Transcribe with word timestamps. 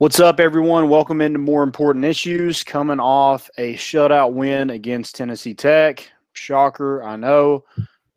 What's 0.00 0.18
up, 0.18 0.40
everyone? 0.40 0.88
Welcome 0.88 1.20
into 1.20 1.38
more 1.38 1.62
important 1.62 2.06
issues. 2.06 2.64
Coming 2.64 2.98
off 2.98 3.50
a 3.58 3.74
shutout 3.74 4.32
win 4.32 4.70
against 4.70 5.14
Tennessee 5.14 5.52
Tech. 5.52 6.10
Shocker, 6.32 7.02
I 7.02 7.16
know, 7.16 7.64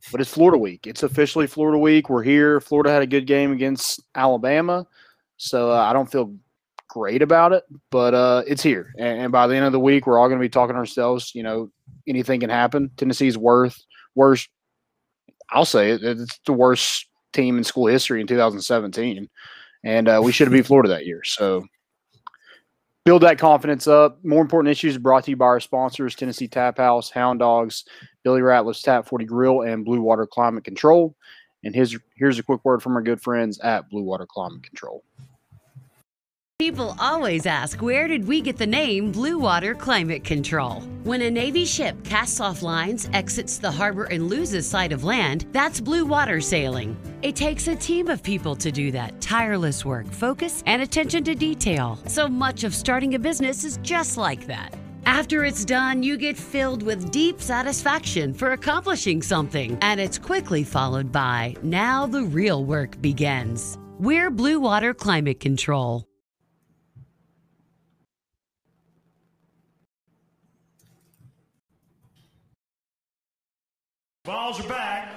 but 0.09 0.21
it's 0.21 0.33
Florida 0.33 0.57
week. 0.57 0.87
It's 0.87 1.03
officially 1.03 1.45
Florida 1.45 1.77
week. 1.77 2.09
We're 2.09 2.23
here. 2.23 2.61
Florida 2.61 2.89
had 2.89 3.01
a 3.01 3.05
good 3.05 3.27
game 3.27 3.51
against 3.51 4.01
Alabama, 4.15 4.87
so 5.35 5.73
uh, 5.73 5.75
I 5.75 5.91
don't 5.91 6.09
feel 6.09 6.33
great 6.87 7.21
about 7.21 7.51
it, 7.51 7.65
but 7.91 8.13
uh, 8.13 8.43
it's 8.47 8.63
here. 8.63 8.93
And, 8.97 9.23
and, 9.23 9.31
by 9.33 9.47
the 9.47 9.55
end 9.57 9.65
of 9.65 9.73
the 9.73 9.79
week, 9.81 10.07
we're 10.07 10.17
all 10.17 10.29
going 10.29 10.39
to 10.39 10.45
be 10.45 10.47
talking 10.47 10.77
ourselves. 10.77 11.35
You 11.35 11.43
know, 11.43 11.69
anything 12.07 12.39
can 12.39 12.49
happen. 12.49 12.91
Tennessee's 12.95 13.37
worth 13.37 13.77
worst. 14.15 14.47
I'll 15.49 15.65
say 15.65 15.89
it. 15.89 16.01
It's 16.01 16.39
the 16.45 16.53
worst 16.53 17.07
team 17.33 17.57
in 17.57 17.65
school 17.65 17.87
history 17.87 18.21
in 18.21 18.27
2017 18.27 19.27
and 19.83 20.07
uh, 20.07 20.21
we 20.23 20.31
should 20.31 20.47
have 20.47 20.53
beat 20.53 20.65
Florida 20.65 20.89
that 20.89 21.05
year. 21.05 21.23
So 21.23 21.65
build 23.05 23.23
that 23.23 23.37
confidence 23.37 23.87
up. 23.87 24.23
More 24.23 24.41
important 24.41 24.71
issues 24.71 24.97
brought 24.97 25.25
to 25.25 25.31
you 25.31 25.37
by 25.37 25.45
our 25.45 25.59
sponsors: 25.59 26.15
Tennessee 26.15 26.47
Tap 26.47 26.77
House, 26.77 27.09
Hound 27.09 27.39
Dogs, 27.39 27.85
Billy 28.23 28.41
Ratliff's 28.41 28.81
Tap 28.81 29.07
Forty 29.07 29.25
Grill, 29.25 29.61
and 29.61 29.85
Blue 29.85 30.01
Water 30.01 30.25
Climate 30.25 30.63
Control. 30.63 31.15
And 31.63 31.73
here's 31.73 31.97
here's 32.15 32.39
a 32.39 32.43
quick 32.43 32.63
word 32.63 32.81
from 32.81 32.95
our 32.95 33.01
good 33.01 33.21
friends 33.21 33.59
at 33.59 33.89
Blue 33.89 34.03
Water 34.03 34.25
Climate 34.25 34.63
Control. 34.63 35.03
People 36.63 36.95
always 36.97 37.45
ask, 37.45 37.81
where 37.81 38.07
did 38.07 38.25
we 38.25 38.39
get 38.39 38.55
the 38.55 38.65
name 38.65 39.11
Blue 39.11 39.37
Water 39.37 39.75
Climate 39.75 40.23
Control? 40.23 40.79
When 41.03 41.23
a 41.23 41.29
Navy 41.29 41.65
ship 41.65 42.01
casts 42.05 42.39
off 42.39 42.61
lines, 42.61 43.09
exits 43.11 43.57
the 43.57 43.69
harbor, 43.69 44.05
and 44.05 44.29
loses 44.29 44.65
sight 44.65 44.93
of 44.93 45.03
land, 45.03 45.45
that's 45.51 45.81
blue 45.81 46.05
water 46.05 46.39
sailing. 46.39 46.95
It 47.21 47.35
takes 47.35 47.67
a 47.67 47.75
team 47.75 48.07
of 48.07 48.23
people 48.23 48.55
to 48.55 48.71
do 48.71 48.91
that 48.91 49.19
tireless 49.19 49.83
work, 49.83 50.09
focus, 50.09 50.63
and 50.65 50.81
attention 50.81 51.25
to 51.25 51.35
detail. 51.35 51.99
So 52.07 52.29
much 52.29 52.63
of 52.63 52.73
starting 52.73 53.15
a 53.15 53.19
business 53.19 53.65
is 53.65 53.77
just 53.81 54.15
like 54.15 54.47
that. 54.47 54.73
After 55.05 55.43
it's 55.43 55.65
done, 55.65 56.01
you 56.01 56.15
get 56.15 56.37
filled 56.37 56.81
with 56.81 57.11
deep 57.11 57.41
satisfaction 57.41 58.33
for 58.33 58.53
accomplishing 58.53 59.21
something, 59.21 59.77
and 59.81 59.99
it's 59.99 60.17
quickly 60.17 60.63
followed 60.63 61.11
by 61.11 61.57
now 61.61 62.05
the 62.05 62.23
real 62.23 62.63
work 62.63 63.01
begins. 63.01 63.77
We're 63.99 64.31
Blue 64.31 64.61
Water 64.61 64.93
Climate 64.93 65.41
Control. 65.41 66.07
Balls 74.25 74.57
are 74.61 74.69
back. 74.69 75.11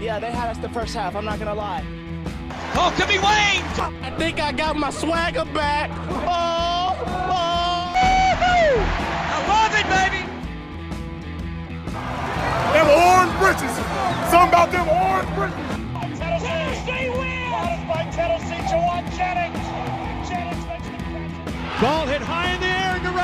Yeah, 0.00 0.18
they 0.20 0.30
had 0.30 0.48
us 0.48 0.56
the 0.56 0.70
first 0.70 0.94
half, 0.94 1.14
I'm 1.14 1.26
not 1.26 1.38
gonna 1.38 1.54
lie. 1.54 1.84
Oh, 2.74 2.90
could 2.96 3.08
be 3.08 3.18
Wayne! 3.18 3.62
I 4.02 4.10
think 4.16 4.40
I 4.40 4.52
got 4.52 4.74
my 4.74 4.88
swagger 4.88 5.44
back. 5.52 5.90
Oh, 6.24 6.96
oh. 7.06 7.92
I 9.28 9.38
love 9.52 9.74
it, 9.76 9.84
baby! 9.92 10.24
Them 12.72 12.88
orange 12.88 13.36
britches. 13.38 13.76
Something 14.30 14.48
about 14.48 14.72
them 14.72 14.88
orange 14.88 15.28
britches. 15.36 15.60
Tennessee 16.18 17.10
wins! 17.10 17.84
by 17.86 18.08
Tennessee, 18.10 18.64
Jauan 18.72 19.04
Jennings. 19.14 19.60
Jennings 20.26 20.64
makes 20.64 20.86
the 20.88 20.96
catch. 20.96 21.82
Ball 21.82 22.06
hit 22.06 22.22
high 22.22 22.54
in 22.54 22.60
the 22.60 22.66
air 22.66 22.76
into 22.76 22.81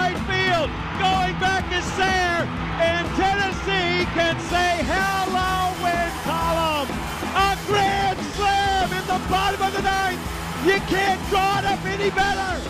right 0.09 0.21
field. 0.29 0.71
Going 0.99 1.37
back 1.41 1.69
to 1.71 1.83
Sayre. 1.97 2.49
And 2.81 3.07
Tennessee 3.17 4.07
can 4.15 4.39
say 4.49 4.81
hello 4.87 5.75
win 5.83 6.11
column. 6.25 6.89
A 7.35 7.59
grand 7.67 8.19
slam 8.37 8.93
in 8.93 9.05
the 9.07 9.21
bottom 9.29 9.61
of 9.63 9.73
the 9.75 9.83
ninth. 9.83 10.21
You 10.65 10.79
can't 10.87 11.21
draw 11.29 11.59
it 11.59 11.65
up 11.65 11.85
any 11.85 12.11
better. 12.11 12.61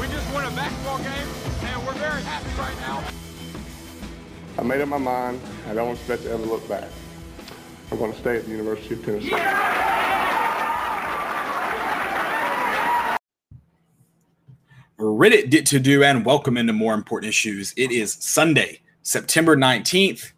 We 0.00 0.06
just 0.08 0.32
won 0.32 0.44
a 0.44 0.50
basketball 0.50 0.98
game, 0.98 1.28
and 1.64 1.86
we're 1.86 1.94
very 1.94 2.22
happy 2.22 2.50
right 2.58 2.78
now. 2.80 3.02
I 4.58 4.62
made 4.62 4.80
up 4.80 4.88
my 4.88 4.98
mind. 4.98 5.40
I 5.68 5.74
don't 5.74 5.92
expect 5.92 6.22
to 6.22 6.30
ever 6.30 6.44
look 6.44 6.66
back. 6.68 6.88
I'm 7.90 7.98
going 7.98 8.12
to 8.12 8.18
stay 8.18 8.36
at 8.36 8.44
the 8.44 8.50
University 8.50 8.94
of 8.94 9.04
Tennessee. 9.04 9.30
Reddit 14.98 15.50
did 15.50 15.66
to 15.66 15.78
do 15.78 16.02
and 16.02 16.24
welcome 16.24 16.56
into 16.56 16.72
more 16.72 16.94
important 16.94 17.28
issues. 17.28 17.74
It 17.76 17.90
is 17.92 18.14
Sunday, 18.14 18.80
September 19.02 19.56
19th. 19.56 20.32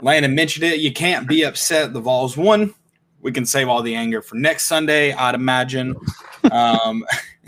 Landon 0.00 0.34
mentioned 0.34 0.64
it. 0.64 0.80
You 0.80 0.92
can't 0.92 1.28
be 1.28 1.42
upset 1.42 1.92
the 1.92 2.00
Vols 2.00 2.36
won. 2.36 2.74
We 3.20 3.32
can 3.32 3.44
save 3.44 3.68
all 3.68 3.82
the 3.82 3.94
anger 3.94 4.22
for 4.22 4.36
next 4.36 4.64
Sunday, 4.64 5.12
I'd 5.12 5.34
imagine. 5.34 5.94
um, 6.50 7.04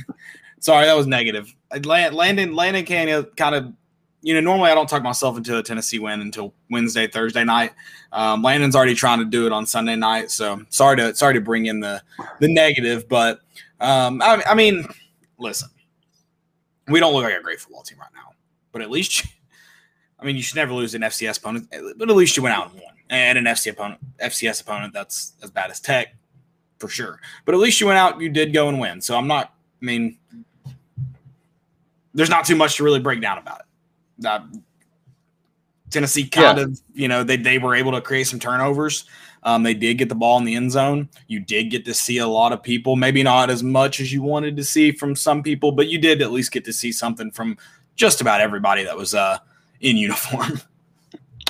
sorry, 0.61 0.85
that 0.85 0.97
was 0.97 1.07
negative. 1.07 1.55
Landon, 1.83 2.55
Landon 2.55 2.85
can 2.85 3.25
kind 3.37 3.55
of, 3.55 3.73
you 4.21 4.35
know, 4.35 4.41
normally 4.41 4.71
I 4.71 4.75
don't 4.75 4.89
talk 4.89 5.03
myself 5.03 5.39
into 5.39 5.57
a 5.57 5.63
Tennessee 5.63 5.99
win 5.99 6.21
until 6.21 6.53
Wednesday, 6.71 7.07
Thursday 7.07 7.43
night. 7.43 7.73
Um, 8.13 8.43
Landon's 8.43 8.77
already 8.77 8.95
trying 8.95 9.21
to 9.21 9.25
do 9.25 9.47
it 9.47 9.53
on 9.53 9.65
Sunday 9.65 9.97
night, 9.97 10.31
so 10.31 10.61
sorry 10.69 10.99
to 10.99 11.15
sorry 11.15 11.33
to 11.35 11.41
bring 11.41 11.67
in 11.67 11.81
the 11.81 12.03
the 12.39 12.53
negative, 12.53 13.09
but 13.09 13.41
um, 13.81 14.21
I, 14.21 14.43
I 14.47 14.55
mean, 14.55 14.87
listen, 15.39 15.71
we 16.89 17.01
don't 17.01 17.15
look 17.15 17.25
like 17.25 17.39
a 17.39 17.43
great 17.43 17.61
football 17.61 17.83
team 17.83 17.99
right 17.99 18.11
now, 18.15 18.33
but 18.73 18.83
at 18.83 18.91
least, 18.91 19.27
I 20.21 20.25
mean, 20.25 20.37
you 20.37 20.43
should 20.43 20.57
never 20.57 20.73
lose 20.73 20.95
an 20.95 21.03
FCS 21.03 21.39
opponent, 21.39 21.69
but 21.97 22.09
at 22.09 22.17
least 22.17 22.37
you 22.37 22.43
went 22.43 22.57
out 22.57 22.71
and 22.73 22.81
won. 22.81 22.95
And 23.11 23.37
an 23.37 23.45
FC 23.45 23.71
opponent, 23.71 24.01
FCS 24.19 24.63
opponent 24.63 24.95
that's 24.95 25.35
as 25.43 25.51
bad 25.51 25.71
as 25.71 25.81
Tech, 25.81 26.15
for 26.79 26.89
sure. 26.89 27.21
But 27.45 27.55
at 27.55 27.61
least 27.61 27.81
you 27.81 27.87
went 27.87 27.99
out, 27.99 28.21
you 28.21 28.31
did 28.31 28.53
go 28.53 28.69
and 28.69 28.81
win. 28.81 29.01
So 29.01 29.17
I'm 29.17 29.27
not. 29.27 29.55
I 29.81 29.85
mean, 29.85 30.17
there's 32.15 32.31
not 32.31 32.47
too 32.47 32.57
much 32.57 32.77
to 32.77 32.85
really 32.85 33.01
break 33.01 33.21
down 33.21 33.39
about 33.39 33.61
it. 33.61 34.27
Uh, 34.27 34.41
Tennessee 35.91 36.27
kind 36.27 36.59
yeah. 36.59 36.65
of, 36.65 36.81
you 36.95 37.09
know, 37.09 37.23
they 37.23 37.37
they 37.37 37.59
were 37.59 37.75
able 37.75 37.93
to 37.93 38.01
create 38.01 38.27
some 38.27 38.39
turnovers. 38.39 39.05
Um, 39.45 39.63
they 39.63 39.75
did 39.75 39.99
get 39.99 40.09
the 40.09 40.15
ball 40.15 40.39
in 40.39 40.45
the 40.45 40.55
end 40.55 40.71
zone. 40.71 41.09
You 41.27 41.41
did 41.41 41.71
get 41.71 41.85
to 41.87 41.95
see 41.95 42.19
a 42.19 42.27
lot 42.27 42.53
of 42.53 42.63
people, 42.63 42.97
maybe 42.97 43.23
not 43.23 43.51
as 43.51 43.63
much 43.63 44.01
as 44.01 44.13
you 44.13 44.23
wanted 44.23 44.57
to 44.57 44.65
see 44.65 44.93
from 44.93 45.17
some 45.17 45.43
people, 45.43 45.73
but 45.73 45.89
you 45.89 45.99
did 45.99 46.23
at 46.23 46.31
least 46.31 46.53
get 46.53 46.65
to 46.67 46.73
see 46.73 46.93
something 46.93 47.31
from 47.31 47.59
just 47.97 48.21
about 48.21 48.41
everybody 48.41 48.85
that 48.85 48.97
was 48.97 49.15
uh, 49.15 49.39
in 49.81 49.97
uniform. 49.97 50.61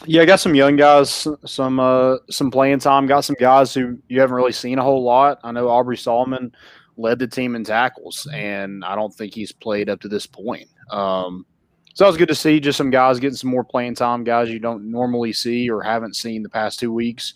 Yeah, 0.04 0.22
I 0.22 0.24
got 0.24 0.40
some 0.40 0.56
young 0.56 0.74
guys, 0.74 1.28
some 1.44 1.78
uh, 1.78 2.16
some 2.28 2.50
playing 2.50 2.80
time. 2.80 3.06
Got 3.06 3.20
some 3.20 3.36
guys 3.38 3.72
who 3.72 3.98
you 4.08 4.20
haven't 4.20 4.34
really 4.34 4.50
seen 4.50 4.80
a 4.80 4.82
whole 4.82 5.04
lot. 5.04 5.38
I 5.44 5.52
know 5.52 5.68
Aubrey 5.68 5.96
Solomon 5.96 6.52
led 6.96 7.20
the 7.20 7.28
team 7.28 7.54
in 7.54 7.62
tackles, 7.62 8.26
and 8.32 8.84
I 8.84 8.96
don't 8.96 9.14
think 9.14 9.32
he's 9.32 9.52
played 9.52 9.88
up 9.88 10.00
to 10.00 10.08
this 10.08 10.26
point. 10.26 10.68
Um, 10.90 11.46
so 11.94 12.04
it 12.04 12.08
was 12.08 12.16
good 12.16 12.28
to 12.28 12.34
see 12.34 12.58
just 12.58 12.78
some 12.78 12.90
guys 12.90 13.20
getting 13.20 13.36
some 13.36 13.50
more 13.50 13.62
playing 13.62 13.94
time, 13.94 14.24
guys 14.24 14.50
you 14.50 14.58
don't 14.58 14.90
normally 14.90 15.32
see 15.32 15.70
or 15.70 15.82
haven't 15.82 16.16
seen 16.16 16.42
the 16.42 16.48
past 16.48 16.80
two 16.80 16.92
weeks. 16.92 17.34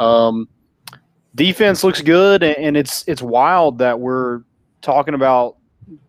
Um, 0.00 0.48
defense 1.34 1.84
looks 1.84 2.00
good, 2.00 2.42
and 2.42 2.76
it's 2.76 3.04
it's 3.06 3.22
wild 3.22 3.78
that 3.78 4.00
we're 4.00 4.42
talking 4.82 5.14
about 5.14 5.56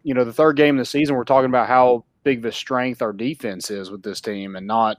you 0.03 0.13
know 0.13 0.23
the 0.23 0.33
third 0.33 0.55
game 0.55 0.75
of 0.75 0.79
the 0.79 0.85
season. 0.85 1.15
We're 1.15 1.25
talking 1.25 1.49
about 1.49 1.67
how 1.67 2.05
big 2.23 2.39
of 2.39 2.45
a 2.45 2.51
strength 2.51 3.01
our 3.01 3.13
defense 3.13 3.69
is 3.69 3.91
with 3.91 4.01
this 4.01 4.21
team, 4.21 4.55
and 4.55 4.65
not 4.65 4.97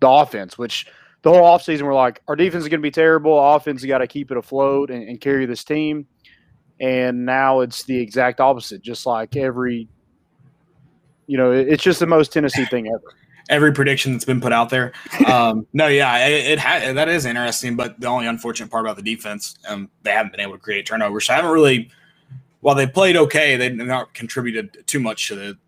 the 0.00 0.08
offense. 0.08 0.58
Which 0.58 0.86
the 1.22 1.30
whole 1.30 1.42
offseason 1.42 1.82
we're 1.82 1.94
like, 1.94 2.20
our 2.28 2.36
defense 2.36 2.64
is 2.64 2.68
going 2.68 2.80
to 2.80 2.86
be 2.86 2.90
terrible. 2.90 3.54
offense 3.54 3.84
got 3.84 3.98
to 3.98 4.06
keep 4.06 4.30
it 4.30 4.36
afloat 4.36 4.90
and, 4.90 5.08
and 5.08 5.20
carry 5.20 5.46
this 5.46 5.64
team. 5.64 6.06
And 6.78 7.24
now 7.24 7.60
it's 7.60 7.84
the 7.84 7.98
exact 7.98 8.38
opposite. 8.38 8.82
Just 8.82 9.06
like 9.06 9.34
every, 9.34 9.88
you 11.26 11.38
know, 11.38 11.52
it's 11.52 11.82
just 11.82 12.00
the 12.00 12.06
most 12.06 12.32
Tennessee 12.32 12.66
thing 12.66 12.88
ever 12.88 13.14
every 13.48 13.72
prediction 13.72 14.12
that's 14.12 14.24
been 14.24 14.40
put 14.40 14.52
out 14.52 14.70
there. 14.70 14.92
Um, 15.26 15.66
no, 15.72 15.86
yeah, 15.86 16.26
it, 16.26 16.52
it 16.52 16.58
ha- 16.58 16.92
that 16.92 17.08
is 17.08 17.26
interesting. 17.26 17.76
But 17.76 18.00
the 18.00 18.06
only 18.06 18.26
unfortunate 18.26 18.70
part 18.70 18.84
about 18.84 18.96
the 18.96 19.02
defense, 19.02 19.56
um, 19.68 19.90
they 20.02 20.12
haven't 20.12 20.32
been 20.32 20.40
able 20.40 20.52
to 20.52 20.58
create 20.58 20.86
turnovers. 20.86 21.26
So 21.26 21.32
I 21.32 21.36
haven't 21.36 21.52
really, 21.52 21.90
while 22.60 22.74
they 22.74 22.86
played 22.86 23.16
okay, 23.16 23.56
they've 23.56 23.74
not 23.74 24.14
contributed 24.14 24.86
too 24.86 25.00
much 25.00 25.28
to 25.28 25.34
the 25.34 25.58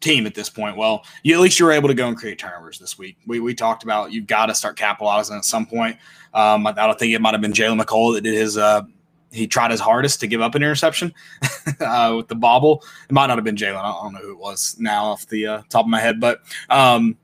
team 0.00 0.26
at 0.26 0.34
this 0.34 0.50
point. 0.50 0.76
Well, 0.76 1.04
you, 1.22 1.34
at 1.34 1.40
least 1.40 1.58
you 1.58 1.66
were 1.66 1.72
able 1.72 1.88
to 1.88 1.94
go 1.94 2.06
and 2.06 2.16
create 2.16 2.38
turnovers 2.38 2.78
this 2.78 2.98
week. 2.98 3.16
We, 3.26 3.40
we 3.40 3.54
talked 3.54 3.82
about 3.82 4.12
you've 4.12 4.26
got 4.26 4.46
to 4.46 4.54
start 4.54 4.76
capitalizing 4.76 5.36
at 5.36 5.44
some 5.44 5.66
point. 5.66 5.96
Um, 6.34 6.66
I, 6.66 6.70
I, 6.70 6.86
don't 6.86 6.98
think 6.98 7.14
it 7.14 7.20
might 7.20 7.32
have 7.32 7.40
been 7.40 7.52
Jaylen 7.52 7.80
McCollough 7.80 8.14
that 8.14 8.20
did 8.22 8.34
his 8.34 8.58
uh, 8.58 8.82
he 9.34 9.46
tried 9.46 9.70
his 9.70 9.80
hardest 9.80 10.20
to 10.20 10.26
give 10.26 10.40
up 10.40 10.54
an 10.54 10.62
interception 10.62 11.12
uh, 11.80 12.14
with 12.16 12.28
the 12.28 12.34
bobble. 12.34 12.84
It 13.08 13.12
might 13.12 13.26
not 13.26 13.36
have 13.36 13.44
been 13.44 13.56
Jaylen. 13.56 13.76
I 13.76 14.02
don't 14.02 14.12
know 14.12 14.20
who 14.20 14.32
it 14.32 14.38
was 14.38 14.76
now 14.78 15.04
off 15.06 15.26
the 15.26 15.46
uh, 15.46 15.62
top 15.68 15.84
of 15.84 15.90
my 15.90 16.00
head, 16.00 16.20
but 16.20 16.40
um, 16.70 17.16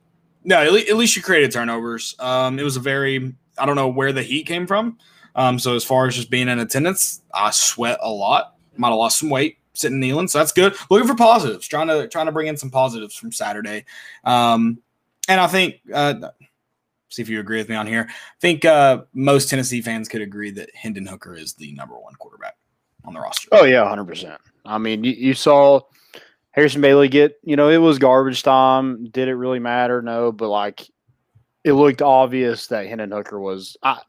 no, 0.45 0.57
at, 0.57 0.73
le- 0.73 0.81
at, 0.81 0.97
least 0.97 1.17
you 1.17 1.23
created 1.23 1.53
turnovers. 1.53 2.17
Um, 2.19 2.59
it 2.59 2.63
was 2.63 2.77
a 2.77 2.81
very 2.81 3.35
I 3.59 3.67
don't 3.67 3.77
know 3.77 3.89
where 3.89 4.13
the 4.13 4.23
heat 4.23 4.47
came 4.47 4.67
from. 4.67 4.99
Um, 5.35 5.59
so 5.59 5.75
as 5.75 5.85
far 5.85 6.07
as 6.07 6.17
just 6.17 6.31
being 6.31 6.49
in 6.49 6.59
attendance, 6.59 7.23
I 7.33 7.51
sweat 7.51 7.99
a 8.03 8.11
lot. 8.11 8.57
Might 8.77 8.89
have 8.89 8.99
lost 8.99 9.19
some 9.19 9.31
weight 9.31 9.59
sitting 9.75 10.01
kneeling, 10.01 10.29
so 10.29 10.39
that's 10.39 10.53
good. 10.53 10.75
Looking 10.91 11.07
for 11.07 11.15
positives, 11.15 11.69
trying 11.69 11.89
to 11.89 12.09
trying 12.09 12.27
to 12.27 12.33
bring 12.33 12.49
in 12.49 12.57
some 12.57 12.71
positives 12.71 13.15
from 13.15 13.33
Saturday. 13.33 13.85
Um, 14.25 14.79
and 15.29 15.41
I 15.41 15.47
think 15.47 15.81
uh, 15.93 16.31
see 17.11 17.23
if 17.23 17.29
you 17.29 17.41
agree 17.41 17.59
with 17.59 17.69
me 17.69 17.77
on 17.77 17.87
here. 17.87 18.07
I 18.09 18.15
think 18.41 18.65
uh, 18.65 19.03
most 19.13 19.51
Tennessee 19.51 19.83
fans 19.83 20.09
could 20.09 20.23
agree 20.23 20.51
that 20.53 20.75
Hendon 20.75 21.07
Hooker 21.07 21.35
is 21.35 21.53
the 21.55 21.73
number 21.73 21.99
one 21.99 22.15
quarterback. 22.15 22.57
on 23.05 23.15
the 23.15 23.21
roster. 23.21 23.49
Oh 23.53 23.65
yeah, 23.65 23.89
hundred 23.89 24.07
percent. 24.07 24.41
I 24.65 24.79
mean, 24.79 25.05
you, 25.05 25.13
you 25.13 25.35
saw 25.35 25.81
Harrison 26.53 26.81
Bailey 26.81 27.09
get, 27.09 27.39
you 27.43 27.57
know, 27.57 27.69
it 27.69 27.79
was 27.79 27.99
garbage 27.99 28.43
time. 28.43 29.07
Did 29.11 29.29
it 29.29 29.35
really 29.35 29.59
matter? 29.59 30.03
No, 30.03 30.33
but 30.33 30.49
like 30.49 30.89
it 31.65 31.73
looked 31.73 32.03
obvious 32.03 32.67
that 32.69 32.87
Hendon 32.87 33.11
Hooker 33.11 33.41
was. 33.41 33.77
I, 33.83 34.01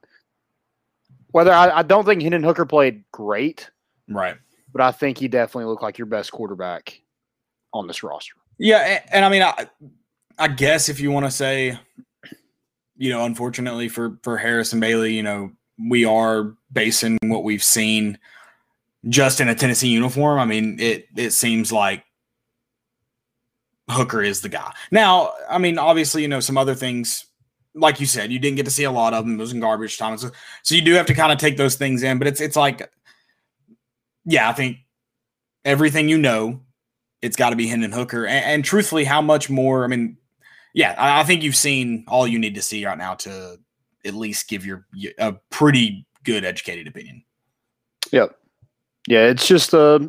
whether 1.31 1.51
I, 1.53 1.79
I 1.79 1.83
don't 1.83 2.05
think 2.05 2.21
Hendon 2.21 2.43
Hooker 2.43 2.65
played 2.65 3.03
great, 3.11 3.69
right? 4.09 4.35
But 4.73 4.81
I 4.81 4.91
think 4.91 5.17
he 5.17 5.27
definitely 5.27 5.65
looked 5.65 5.83
like 5.83 5.97
your 5.97 6.07
best 6.07 6.31
quarterback 6.31 7.01
on 7.73 7.87
this 7.87 8.03
roster. 8.03 8.35
Yeah, 8.57 8.79
and, 8.79 9.03
and 9.13 9.25
I 9.25 9.29
mean, 9.29 9.41
I, 9.41 9.67
I 10.37 10.47
guess 10.49 10.89
if 10.89 10.99
you 10.99 11.11
want 11.11 11.25
to 11.25 11.31
say, 11.31 11.79
you 13.01 13.09
know, 13.09 13.25
unfortunately 13.25 13.89
for 13.89 14.19
for 14.21 14.37
Harrison 14.37 14.79
Bailey, 14.79 15.15
you 15.15 15.23
know, 15.23 15.51
we 15.89 16.05
are 16.05 16.53
basing 16.71 17.17
what 17.23 17.43
we've 17.43 17.63
seen 17.63 18.19
just 19.09 19.41
in 19.41 19.49
a 19.49 19.55
Tennessee 19.55 19.87
uniform. 19.87 20.39
I 20.39 20.45
mean, 20.45 20.79
it 20.79 21.07
it 21.17 21.31
seems 21.31 21.71
like 21.71 22.05
Hooker 23.89 24.21
is 24.21 24.41
the 24.41 24.49
guy. 24.49 24.71
Now, 24.91 25.33
I 25.49 25.57
mean, 25.57 25.79
obviously, 25.79 26.21
you 26.21 26.27
know, 26.27 26.39
some 26.39 26.59
other 26.59 26.75
things, 26.75 27.25
like 27.73 27.99
you 27.99 28.05
said, 28.05 28.31
you 28.31 28.37
didn't 28.37 28.57
get 28.57 28.65
to 28.65 28.71
see 28.71 28.83
a 28.83 28.91
lot 28.91 29.15
of 29.15 29.25
them. 29.25 29.33
It 29.33 29.39
was 29.39 29.51
in 29.51 29.61
garbage 29.61 29.97
time. 29.97 30.15
So, 30.19 30.29
so 30.61 30.75
you 30.75 30.83
do 30.83 30.93
have 30.93 31.07
to 31.07 31.15
kind 31.15 31.31
of 31.31 31.39
take 31.39 31.57
those 31.57 31.77
things 31.77 32.03
in. 32.03 32.19
But 32.19 32.27
it's 32.27 32.39
it's 32.39 32.55
like, 32.55 32.87
yeah, 34.25 34.47
I 34.47 34.53
think 34.53 34.77
everything 35.65 36.07
you 36.07 36.19
know, 36.19 36.61
it's 37.23 37.35
got 37.35 37.49
to 37.49 37.55
be 37.55 37.65
Hendon 37.65 37.93
Hooker. 37.93 38.27
And, 38.27 38.45
and, 38.45 38.63
truthfully, 38.63 39.05
how 39.05 39.23
much 39.23 39.49
more? 39.49 39.83
I 39.83 39.87
mean, 39.87 40.17
yeah, 40.73 40.95
I, 40.97 41.21
I 41.21 41.23
think 41.23 41.43
you've 41.43 41.55
seen 41.55 42.05
all 42.07 42.27
you 42.27 42.39
need 42.39 42.55
to 42.55 42.61
see 42.61 42.85
right 42.85 42.97
now 42.97 43.15
to 43.15 43.57
at 44.05 44.13
least 44.13 44.47
give 44.47 44.65
your 44.65 44.85
a 45.17 45.33
pretty 45.49 46.05
good 46.23 46.45
educated 46.45 46.87
opinion. 46.87 47.23
Yep. 48.11 48.35
Yeah, 49.07 49.25
it's 49.25 49.47
just 49.47 49.73
uh, 49.73 49.99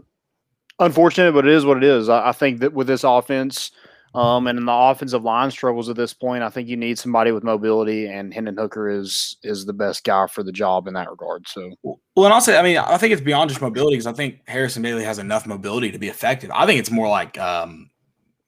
unfortunate, 0.79 1.33
but 1.33 1.47
it 1.47 1.55
is 1.55 1.65
what 1.65 1.79
it 1.79 1.85
is. 1.85 2.09
I, 2.09 2.29
I 2.29 2.33
think 2.33 2.61
that 2.61 2.73
with 2.73 2.87
this 2.87 3.05
offense, 3.05 3.71
um, 4.15 4.47
and 4.47 4.59
in 4.59 4.67
the 4.67 4.73
offensive 4.73 5.25
line 5.25 5.51
struggles 5.51 5.89
at 5.89 5.97
this 5.97 6.13
point, 6.13 6.43
I 6.43 6.51
think 6.51 6.69
you 6.69 6.77
need 6.77 6.99
somebody 6.99 7.33
with 7.33 7.43
mobility, 7.43 8.07
and 8.07 8.33
Hendon 8.33 8.59
Hooker 8.59 8.91
is 8.91 9.39
is 9.43 9.65
the 9.65 9.73
best 9.73 10.05
guy 10.05 10.27
for 10.27 10.43
the 10.43 10.53
job 10.53 10.87
in 10.87 10.93
that 10.95 11.11
regard. 11.11 11.49
So, 11.49 11.73
well, 11.83 11.99
and 12.27 12.35
also, 12.35 12.55
I 12.55 12.63
mean, 12.63 12.77
I 12.77 12.99
think 12.99 13.15
it's 13.15 13.23
beyond 13.23 13.49
just 13.49 13.63
mobility 13.63 13.97
because 13.97 14.07
I 14.07 14.13
think 14.13 14.41
Harrison 14.47 14.83
Bailey 14.83 15.05
has 15.05 15.19
enough 15.19 15.47
mobility 15.47 15.91
to 15.91 15.99
be 15.99 16.09
effective. 16.09 16.51
I 16.53 16.67
think 16.67 16.79
it's 16.79 16.91
more 16.91 17.09
like, 17.09 17.39
um, 17.39 17.89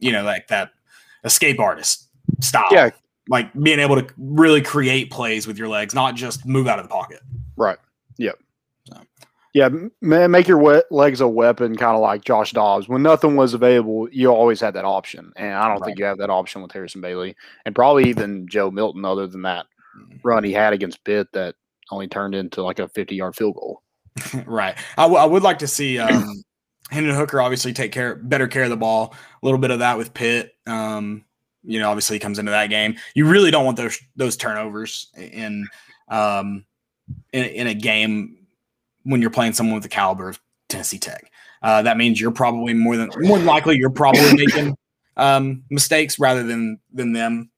you 0.00 0.12
know, 0.12 0.22
like 0.22 0.48
that 0.48 0.72
escape 1.24 1.58
artist 1.58 2.03
style. 2.40 2.68
Yeah, 2.70 2.90
like 3.28 3.52
being 3.54 3.78
able 3.78 4.00
to 4.00 4.06
really 4.16 4.62
create 4.62 5.10
plays 5.10 5.46
with 5.46 5.58
your 5.58 5.68
legs, 5.68 5.94
not 5.94 6.14
just 6.14 6.46
move 6.46 6.66
out 6.66 6.78
of 6.78 6.84
the 6.84 6.92
pocket. 6.92 7.20
Right. 7.56 7.78
Yep. 8.18 8.38
Yeah, 9.54 9.68
make 10.00 10.48
your 10.48 10.58
we- 10.58 10.82
legs 10.90 11.20
a 11.20 11.28
weapon, 11.28 11.76
kind 11.76 11.94
of 11.94 12.02
like 12.02 12.24
Josh 12.24 12.50
Dobbs. 12.50 12.88
When 12.88 13.04
nothing 13.04 13.36
was 13.36 13.54
available, 13.54 14.08
you 14.10 14.28
always 14.28 14.60
had 14.60 14.74
that 14.74 14.84
option, 14.84 15.32
and 15.36 15.54
I 15.54 15.68
don't 15.68 15.78
right. 15.78 15.86
think 15.86 16.00
you 16.00 16.04
have 16.06 16.18
that 16.18 16.28
option 16.28 16.60
with 16.60 16.72
Harrison 16.72 17.00
Bailey, 17.00 17.36
and 17.64 17.72
probably 17.72 18.08
even 18.08 18.48
Joe 18.48 18.72
Milton. 18.72 19.04
Other 19.04 19.28
than 19.28 19.42
that 19.42 19.66
mm. 19.96 20.18
run 20.24 20.42
he 20.42 20.52
had 20.52 20.72
against 20.72 21.04
Pitt, 21.04 21.28
that 21.34 21.54
only 21.92 22.08
turned 22.08 22.34
into 22.34 22.64
like 22.64 22.80
a 22.80 22.88
fifty-yard 22.88 23.36
field 23.36 23.54
goal. 23.54 23.82
right. 24.44 24.76
I, 24.98 25.02
w- 25.02 25.20
I 25.20 25.24
would 25.24 25.44
like 25.44 25.60
to 25.60 25.68
see 25.68 26.00
um, 26.00 26.42
Hendon 26.90 27.14
Hooker 27.14 27.40
obviously 27.40 27.72
take 27.72 27.92
care, 27.92 28.16
better 28.16 28.48
care 28.48 28.64
of 28.64 28.70
the 28.70 28.76
ball. 28.76 29.14
A 29.40 29.46
little 29.46 29.60
bit 29.60 29.70
of 29.70 29.78
that 29.78 29.98
with 29.98 30.14
Pitt. 30.14 30.52
Um, 30.66 31.24
you 31.64 31.80
know, 31.80 31.88
obviously 31.88 32.16
he 32.16 32.20
comes 32.20 32.38
into 32.38 32.50
that 32.50 32.68
game. 32.68 32.96
You 33.14 33.26
really 33.26 33.50
don't 33.50 33.64
want 33.64 33.76
those 33.76 33.98
those 34.16 34.36
turnovers 34.36 35.10
in 35.16 35.66
um, 36.08 36.64
in, 37.32 37.44
in 37.44 37.66
a 37.66 37.74
game 37.74 38.46
when 39.04 39.20
you're 39.20 39.30
playing 39.30 39.52
someone 39.52 39.74
with 39.74 39.82
the 39.82 39.88
caliber 39.88 40.28
of 40.28 40.40
Tennessee 40.68 40.98
Tech. 40.98 41.30
Uh, 41.62 41.82
that 41.82 41.96
means 41.96 42.20
you're 42.20 42.30
probably 42.30 42.74
more 42.74 42.96
than 42.96 43.10
more 43.18 43.38
than 43.38 43.46
likely 43.46 43.76
you're 43.76 43.90
probably 43.90 44.34
making 44.46 44.76
um, 45.16 45.64
mistakes 45.70 46.18
rather 46.18 46.42
than 46.42 46.78
than 46.92 47.12
them 47.12 47.50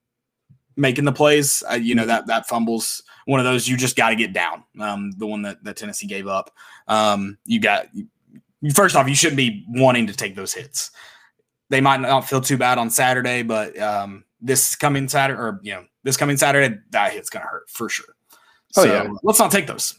making 0.76 1.04
the 1.04 1.12
plays. 1.12 1.62
Uh, 1.70 1.74
you 1.74 1.94
know 1.94 2.06
that 2.06 2.26
that 2.26 2.46
fumbles 2.46 3.02
one 3.24 3.40
of 3.40 3.44
those 3.44 3.66
you 3.66 3.76
just 3.76 3.96
got 3.96 4.10
to 4.10 4.16
get 4.16 4.32
down. 4.32 4.62
Um, 4.80 5.10
the 5.16 5.26
one 5.26 5.42
that, 5.42 5.62
that 5.64 5.76
Tennessee 5.76 6.06
gave 6.06 6.28
up. 6.28 6.50
Um, 6.86 7.38
you 7.44 7.60
got 7.60 7.86
first 8.74 8.96
off, 8.96 9.08
you 9.08 9.14
shouldn't 9.14 9.36
be 9.36 9.64
wanting 9.68 10.06
to 10.06 10.14
take 10.14 10.34
those 10.34 10.54
hits. 10.54 10.90
They 11.68 11.80
might 11.80 12.00
not 12.00 12.28
feel 12.28 12.40
too 12.40 12.56
bad 12.56 12.78
on 12.78 12.90
Saturday, 12.90 13.42
but 13.42 13.78
um, 13.78 14.24
this 14.40 14.76
coming 14.76 15.08
Saturday 15.08 15.40
or 15.40 15.60
you 15.62 15.72
know 15.72 15.84
this 16.04 16.16
coming 16.16 16.36
Saturday, 16.36 16.78
that 16.90 17.12
hit's 17.12 17.30
gonna 17.30 17.46
hurt 17.46 17.68
for 17.68 17.88
sure. 17.88 18.14
Oh, 18.76 18.84
so 18.84 18.92
yeah. 18.92 19.08
let's 19.22 19.38
not 19.38 19.50
take 19.50 19.66
those. 19.66 19.94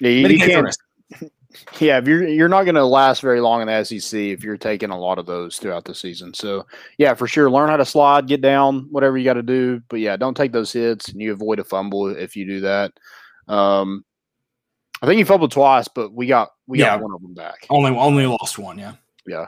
Yeah, 0.00 0.10
you, 0.10 0.28
you 0.28 0.38
can't, 0.38 0.76
yeah, 1.80 1.98
if 1.98 2.06
you're 2.06 2.26
you're 2.26 2.48
not 2.48 2.64
going 2.64 2.74
to 2.76 2.84
last 2.84 3.20
very 3.20 3.40
long 3.40 3.60
in 3.60 3.66
the 3.66 3.84
SEC 3.84 4.18
if 4.18 4.44
you're 4.44 4.56
taking 4.56 4.90
a 4.90 4.98
lot 4.98 5.18
of 5.18 5.26
those 5.26 5.58
throughout 5.58 5.84
the 5.84 5.94
season. 5.94 6.32
So 6.32 6.66
yeah, 6.98 7.14
for 7.14 7.26
sure, 7.26 7.50
learn 7.50 7.68
how 7.68 7.76
to 7.76 7.84
slide, 7.84 8.26
get 8.26 8.40
down, 8.40 8.86
whatever 8.90 9.18
you 9.18 9.24
got 9.24 9.34
to 9.34 9.42
do. 9.42 9.82
But 9.88 10.00
yeah, 10.00 10.16
don't 10.16 10.36
take 10.36 10.52
those 10.52 10.72
hits, 10.72 11.08
and 11.08 11.20
you 11.20 11.32
avoid 11.32 11.58
a 11.58 11.64
fumble 11.64 12.08
if 12.08 12.36
you 12.36 12.46
do 12.46 12.60
that. 12.60 12.92
Um, 13.48 14.04
I 15.02 15.06
think 15.06 15.18
he 15.18 15.24
fumbled 15.24 15.52
twice, 15.52 15.88
but 15.88 16.12
we 16.12 16.26
got 16.26 16.50
we 16.66 16.78
yeah, 16.78 16.96
got 16.96 17.02
one 17.02 17.14
of 17.14 17.22
them 17.22 17.34
back. 17.34 17.66
Only 17.68 17.90
only 17.96 18.26
lost 18.26 18.58
one. 18.58 18.78
Yeah, 18.78 18.94
yeah. 19.26 19.46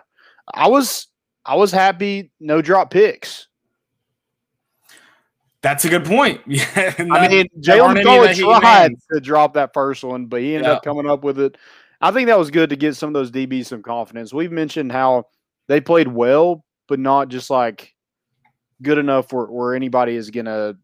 I 0.54 0.69
was 0.69 1.06
I 1.44 1.56
was 1.56 1.72
happy. 1.72 2.30
No 2.40 2.62
drop 2.62 2.90
picks. 2.90 3.48
That's 5.62 5.84
a 5.84 5.88
good 5.88 6.04
point. 6.04 6.40
Yeah, 6.46 6.94
I 6.98 7.28
mean, 7.28 7.46
Jalen 7.60 8.04
Cole 8.04 8.60
tried 8.60 8.94
to 9.12 9.20
drop 9.20 9.54
that 9.54 9.72
first 9.72 10.02
one, 10.02 10.26
but 10.26 10.40
he 10.40 10.54
ended 10.54 10.66
yeah. 10.66 10.74
up 10.74 10.82
coming 10.82 11.08
up 11.08 11.22
with 11.22 11.38
it. 11.38 11.56
I 12.00 12.10
think 12.10 12.26
that 12.26 12.38
was 12.38 12.50
good 12.50 12.70
to 12.70 12.76
get 12.76 12.96
some 12.96 13.08
of 13.08 13.14
those 13.14 13.30
DBs 13.30 13.66
some 13.66 13.82
confidence. 13.82 14.34
We've 14.34 14.50
mentioned 14.50 14.90
how 14.90 15.26
they 15.68 15.80
played 15.80 16.08
well, 16.08 16.64
but 16.88 16.98
not 16.98 17.28
just 17.28 17.48
like 17.48 17.94
good 18.82 18.98
enough 18.98 19.32
where, 19.32 19.46
where 19.46 19.74
anybody 19.74 20.16
is 20.16 20.30
gonna, 20.30 20.74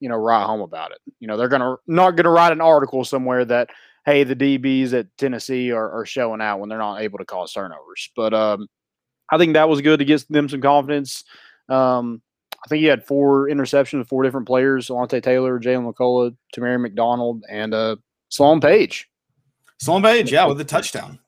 you 0.00 0.10
know, 0.10 0.16
write 0.16 0.44
home 0.44 0.60
about 0.60 0.92
it. 0.92 0.98
You 1.18 1.28
know, 1.28 1.38
they're 1.38 1.48
gonna 1.48 1.76
not 1.86 2.16
gonna 2.16 2.30
write 2.30 2.52
an 2.52 2.60
article 2.60 3.04
somewhere 3.04 3.44
that 3.46 3.70
hey, 4.04 4.22
the 4.22 4.36
DBs 4.36 4.92
at 4.92 5.06
Tennessee 5.18 5.72
are, 5.72 5.90
are 5.90 6.06
showing 6.06 6.40
out 6.40 6.60
when 6.60 6.68
they're 6.68 6.78
not 6.78 7.00
able 7.00 7.18
to 7.18 7.24
cause 7.24 7.52
turnovers. 7.52 8.10
But 8.14 8.32
um, 8.34 8.68
I 9.30 9.38
think 9.38 9.54
that 9.54 9.68
was 9.68 9.80
good 9.80 9.98
to 9.98 10.04
get 10.04 10.24
them 10.28 10.48
some 10.48 10.60
confidence. 10.60 11.24
Um, 11.68 12.22
I 12.64 12.68
think 12.68 12.80
he 12.80 12.86
had 12.86 13.04
four 13.04 13.48
interceptions, 13.48 13.98
with 13.98 14.08
four 14.08 14.22
different 14.22 14.46
players: 14.46 14.88
Alontae 14.88 15.22
Taylor, 15.22 15.60
Jaylen 15.60 15.92
McCollough, 15.92 16.36
Tamari 16.54 16.80
McDonald, 16.80 17.44
and 17.48 17.74
uh, 17.74 17.96
Solon 18.28 18.60
Page. 18.60 19.08
Solon 19.78 20.02
Page, 20.02 20.32
yeah, 20.32 20.46
with 20.46 20.60
a 20.60 20.64
touchdown. 20.64 21.18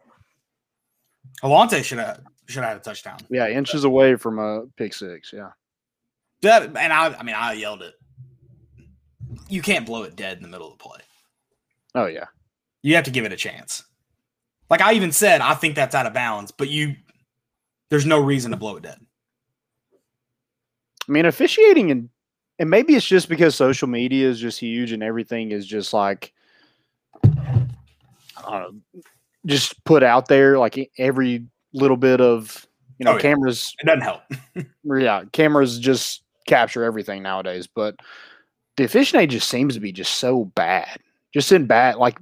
Alontae 1.42 1.84
should 1.84 1.98
have 1.98 2.20
should 2.48 2.62
have 2.62 2.72
had 2.72 2.76
a 2.78 2.80
touchdown. 2.80 3.18
Yeah, 3.30 3.48
inches 3.48 3.84
away 3.84 4.16
from 4.16 4.38
a 4.38 4.66
pick 4.76 4.94
six. 4.94 5.32
Yeah. 5.32 5.50
That 6.42 6.64
and 6.76 6.92
I, 6.92 7.14
I 7.14 7.22
mean, 7.22 7.34
I 7.34 7.52
yelled 7.52 7.82
it. 7.82 7.94
You 9.48 9.62
can't 9.62 9.86
blow 9.86 10.04
it 10.04 10.16
dead 10.16 10.36
in 10.36 10.42
the 10.42 10.48
middle 10.48 10.72
of 10.72 10.78
the 10.78 10.82
play. 10.82 11.00
Oh 11.94 12.06
yeah. 12.06 12.26
You 12.82 12.94
have 12.94 13.04
to 13.04 13.10
give 13.10 13.24
it 13.24 13.32
a 13.32 13.36
chance. 13.36 13.84
Like 14.70 14.80
I 14.80 14.92
even 14.94 15.12
said, 15.12 15.40
I 15.40 15.54
think 15.54 15.74
that's 15.74 15.94
out 15.94 16.06
of 16.06 16.12
bounds, 16.12 16.50
but 16.50 16.68
you, 16.68 16.94
there's 17.90 18.06
no 18.06 18.20
reason 18.20 18.50
to 18.50 18.56
blow 18.56 18.76
it 18.76 18.82
dead. 18.82 18.98
I 21.08 21.12
mean, 21.12 21.26
officiating 21.26 21.90
and 21.90 22.08
and 22.58 22.68
maybe 22.68 22.94
it's 22.94 23.06
just 23.06 23.28
because 23.28 23.54
social 23.54 23.88
media 23.88 24.28
is 24.28 24.40
just 24.40 24.58
huge 24.58 24.92
and 24.92 25.02
everything 25.02 25.52
is 25.52 25.66
just 25.66 25.92
like 25.92 26.32
know, 28.50 28.70
just 29.46 29.82
put 29.84 30.02
out 30.02 30.28
there 30.28 30.58
like 30.58 30.90
every 30.98 31.46
little 31.72 31.96
bit 31.96 32.20
of 32.20 32.66
you 32.98 33.04
know 33.04 33.12
oh, 33.12 33.14
yeah. 33.16 33.20
cameras. 33.20 33.74
It 33.80 33.86
doesn't 33.86 34.02
help. 34.02 34.22
yeah, 35.00 35.24
cameras 35.32 35.78
just 35.78 36.22
capture 36.46 36.84
everything 36.84 37.22
nowadays, 37.22 37.66
but 37.66 37.96
the 38.76 38.84
officiating 38.84 39.28
just 39.28 39.48
seems 39.48 39.74
to 39.74 39.80
be 39.80 39.92
just 39.92 40.16
so 40.16 40.46
bad. 40.46 40.98
Just 41.32 41.52
in 41.52 41.66
bad, 41.66 41.96
like 41.96 42.18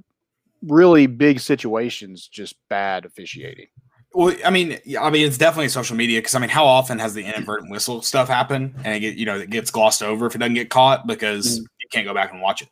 really 0.63 1.07
big 1.07 1.39
situations, 1.39 2.27
just 2.27 2.55
bad 2.69 3.05
officiating. 3.05 3.67
Well, 4.17 4.35
I 4.43 4.49
mean, 4.49 4.79
I 4.99 5.11
mean, 5.11 5.27
it's 5.27 5.37
definitely 5.37 5.69
social 5.69 5.95
media 5.95 6.17
because 6.17 6.33
I 6.33 6.39
mean, 6.39 6.49
how 6.49 6.65
often 6.65 6.97
has 6.97 7.13
the 7.13 7.23
inadvertent 7.23 7.69
whistle 7.69 8.01
stuff 8.01 8.27
happen 8.27 8.73
and 8.83 8.95
it 8.95 8.99
get 8.99 9.15
you 9.15 9.27
know 9.27 9.37
it 9.37 9.51
gets 9.51 9.69
glossed 9.69 10.01
over 10.01 10.25
if 10.25 10.33
it 10.33 10.39
doesn't 10.39 10.55
get 10.55 10.71
caught 10.71 11.05
because 11.05 11.59
mm. 11.59 11.61
you 11.79 11.87
can't 11.91 12.07
go 12.07 12.15
back 12.15 12.33
and 12.33 12.41
watch 12.41 12.63
it 12.63 12.69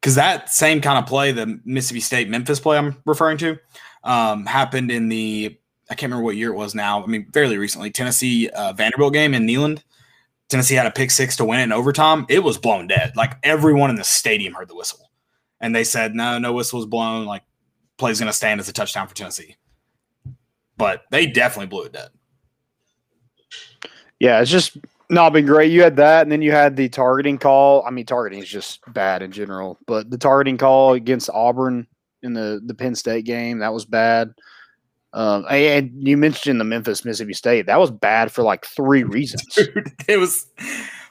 because 0.00 0.14
that 0.14 0.50
same 0.50 0.80
kind 0.80 0.98
of 0.98 1.04
play, 1.04 1.32
the 1.32 1.60
Mississippi 1.66 2.00
State 2.00 2.30
Memphis 2.30 2.58
play 2.58 2.78
I'm 2.78 2.96
referring 3.04 3.36
to, 3.38 3.58
um, 4.02 4.46
happened 4.46 4.90
in 4.90 5.10
the 5.10 5.54
I 5.90 5.94
can't 5.94 6.10
remember 6.10 6.24
what 6.24 6.36
year 6.36 6.50
it 6.50 6.56
was 6.56 6.74
now. 6.74 7.02
I 7.02 7.06
mean, 7.06 7.30
fairly 7.32 7.58
recently, 7.58 7.90
Tennessee 7.90 8.48
uh, 8.48 8.72
Vanderbilt 8.72 9.12
game 9.12 9.34
in 9.34 9.46
Neyland. 9.46 9.82
Tennessee 10.48 10.76
had 10.76 10.86
a 10.86 10.90
pick 10.90 11.10
six 11.10 11.36
to 11.36 11.44
win 11.44 11.60
in 11.60 11.72
overtime. 11.72 12.24
It 12.30 12.42
was 12.42 12.56
blown 12.56 12.86
dead. 12.86 13.12
Like 13.16 13.34
everyone 13.42 13.90
in 13.90 13.96
the 13.96 14.04
stadium 14.04 14.54
heard 14.54 14.68
the 14.68 14.74
whistle, 14.74 15.10
and 15.60 15.76
they 15.76 15.84
said, 15.84 16.14
"No, 16.14 16.38
no 16.38 16.54
whistle 16.54 16.78
was 16.78 16.86
blown. 16.86 17.26
Like 17.26 17.42
play's 17.98 18.18
going 18.18 18.28
to 18.28 18.32
stand 18.32 18.60
as 18.60 18.68
a 18.70 18.72
touchdown 18.72 19.06
for 19.06 19.14
Tennessee." 19.14 19.56
But 20.80 21.02
they 21.10 21.26
definitely 21.26 21.66
blew 21.66 21.84
it 21.84 21.92
dead. 21.92 22.08
Yeah, 24.18 24.40
it's 24.40 24.50
just 24.50 24.76
not 25.10 25.32
been 25.32 25.46
great. 25.46 25.70
You 25.70 25.82
had 25.82 25.96
that, 25.96 26.22
and 26.22 26.32
then 26.32 26.42
you 26.42 26.52
had 26.52 26.74
the 26.76 26.88
targeting 26.88 27.38
call. 27.38 27.84
I 27.86 27.90
mean, 27.90 28.06
targeting 28.06 28.42
is 28.42 28.48
just 28.48 28.80
bad 28.92 29.22
in 29.22 29.30
general, 29.30 29.78
but 29.86 30.10
the 30.10 30.18
targeting 30.18 30.56
call 30.56 30.94
against 30.94 31.30
Auburn 31.30 31.86
in 32.22 32.32
the 32.32 32.60
the 32.64 32.74
Penn 32.74 32.94
State 32.94 33.24
game. 33.24 33.58
That 33.58 33.72
was 33.72 33.84
bad. 33.84 34.32
Um, 35.12 35.44
and 35.50 35.90
you 35.96 36.16
mentioned 36.16 36.60
the 36.60 36.64
Memphis 36.64 37.04
Mississippi 37.04 37.32
State. 37.34 37.66
That 37.66 37.80
was 37.80 37.90
bad 37.90 38.30
for 38.30 38.42
like 38.42 38.64
three 38.64 39.02
reasons. 39.02 39.44
Dude, 39.54 39.92
it 40.08 40.18
was 40.18 40.46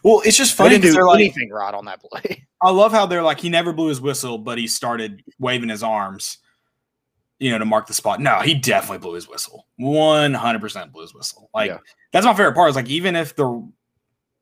well. 0.03 0.21
It's 0.25 0.37
just 0.37 0.57
They 0.57 0.63
funny 0.63 0.75
didn't 0.75 0.83
do 0.83 0.93
they're 0.93 1.05
like, 1.05 1.19
anything 1.19 1.49
right 1.51 1.73
on 1.73 1.85
that 1.85 2.01
play. 2.01 2.47
I 2.61 2.71
love 2.71 2.91
how 2.91 3.05
they're 3.05 3.23
like 3.23 3.39
he 3.39 3.49
never 3.49 3.73
blew 3.73 3.89
his 3.89 4.01
whistle, 4.01 4.37
but 4.37 4.57
he 4.57 4.67
started 4.67 5.21
waving 5.39 5.69
his 5.69 5.83
arms, 5.83 6.37
you 7.39 7.51
know, 7.51 7.57
to 7.57 7.65
mark 7.65 7.87
the 7.87 7.93
spot. 7.93 8.19
No, 8.19 8.39
he 8.39 8.53
definitely 8.53 8.99
blew 8.99 9.13
his 9.13 9.27
whistle. 9.27 9.65
One 9.77 10.33
hundred 10.33 10.59
percent 10.59 10.91
blew 10.91 11.01
his 11.01 11.13
whistle. 11.13 11.49
Like 11.53 11.69
Yeah. 11.69 11.77
that's 12.11 12.25
my 12.25 12.33
favorite 12.33 12.55
part. 12.55 12.69
Is 12.69 12.75
like 12.75 12.89
even 12.89 13.15
if 13.15 13.35
the 13.35 13.67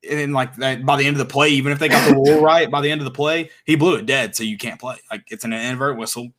and 0.10 0.34
like 0.34 0.56
that 0.58 0.86
by 0.86 0.96
the 0.98 1.06
end 1.06 1.16
of 1.16 1.20
the 1.20 1.32
play, 1.32 1.50
even 1.50 1.72
if 1.72 1.80
they 1.80 1.88
got 1.90 2.08
the 2.08 2.16
rule 2.16 2.42
right 2.42 2.70
by 2.70 2.82
the 2.82 2.92
end 2.92 3.02
of 3.02 3.06
the 3.06 3.12
play, 3.12 3.50
he 3.66 3.76
blew 3.76 3.96
it 3.96 4.06
dead, 4.06 4.36
so 4.36 4.44
you 4.44 4.58
can't 4.58 4.80
play. 4.80 4.98
Like 5.12 5.24
it's 5.28 5.44
an 5.46 5.54
invert 5.54 5.98
whistle, 5.98 6.30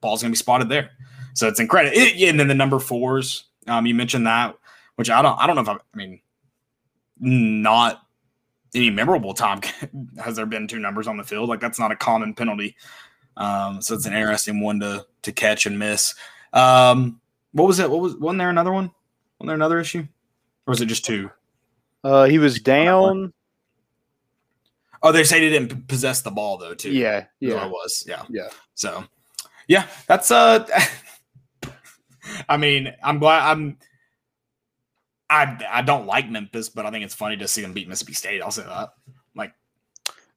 ball's 0.00 0.22
gonna 0.22 0.32
be 0.32 0.36
spotted 0.36 0.68
there. 0.68 0.90
So 1.34 1.46
it's 1.46 1.60
incredible. 1.60 1.96
It, 1.96 2.20
and 2.28 2.38
then 2.40 2.48
the 2.48 2.54
number 2.54 2.78
fours, 2.80 3.44
um, 3.68 3.86
you 3.86 3.94
mentioned 3.94 4.26
that, 4.26 4.56
which 4.96 5.08
I 5.08 5.22
don't, 5.22 5.38
I 5.38 5.46
don't 5.46 5.54
know 5.54 5.62
if 5.62 5.68
I, 5.68 5.74
I 5.74 5.96
mean, 5.96 6.20
not 7.20 8.02
any 8.74 8.90
memorable 8.90 9.34
time 9.34 9.60
has 10.24 10.36
there 10.36 10.46
been 10.46 10.66
two 10.66 10.78
numbers 10.78 11.06
on 11.06 11.16
the 11.16 11.24
field. 11.24 11.48
Like 11.48 11.60
that's 11.60 11.78
not 11.78 11.92
a 11.92 11.96
common 11.96 12.34
penalty. 12.34 12.76
Um, 13.36 13.80
so 13.80 13.94
it's 13.94 14.06
an 14.06 14.14
interesting 14.14 14.60
one 14.60 14.80
to 14.80 15.06
to 15.22 15.32
catch 15.32 15.66
and 15.66 15.78
miss. 15.78 16.14
Um, 16.52 17.20
what 17.52 17.66
was 17.66 17.78
it? 17.78 17.90
What 17.90 18.00
was 18.00 18.16
wasn't 18.16 18.38
there 18.38 18.50
another 18.50 18.72
one? 18.72 18.90
Wasn't 19.38 19.48
there 19.48 19.54
another 19.54 19.78
issue? 19.80 20.00
Or 20.66 20.72
was 20.72 20.80
it 20.80 20.86
just 20.86 21.04
two? 21.04 21.30
Uh, 22.04 22.24
he 22.24 22.38
was 22.38 22.60
down. 22.60 23.32
Oh, 25.02 25.12
they 25.12 25.24
say 25.24 25.40
he 25.40 25.48
didn't 25.48 25.86
possess 25.88 26.22
the 26.22 26.30
ball 26.30 26.58
though, 26.58 26.74
too. 26.74 26.90
Yeah, 26.90 27.26
yeah, 27.40 27.64
it 27.66 27.70
was. 27.70 28.04
Yeah. 28.06 28.24
yeah. 28.28 28.48
So 28.74 29.04
yeah, 29.68 29.86
that's 30.06 30.30
uh 30.30 30.66
I 32.48 32.56
mean, 32.56 32.92
I'm 33.02 33.18
glad 33.18 33.50
I'm 33.50 33.78
I 35.30 35.64
I 35.70 35.82
don't 35.82 36.06
like 36.06 36.28
Memphis, 36.30 36.68
but 36.68 36.84
I 36.86 36.90
think 36.90 37.04
it's 37.04 37.14
funny 37.14 37.36
to 37.36 37.48
see 37.48 37.62
them 37.62 37.72
beat 37.72 37.88
Mississippi 37.88 38.14
State. 38.14 38.42
I'll 38.42 38.50
say 38.50 38.64
that. 38.64 38.90
Like 39.36 39.52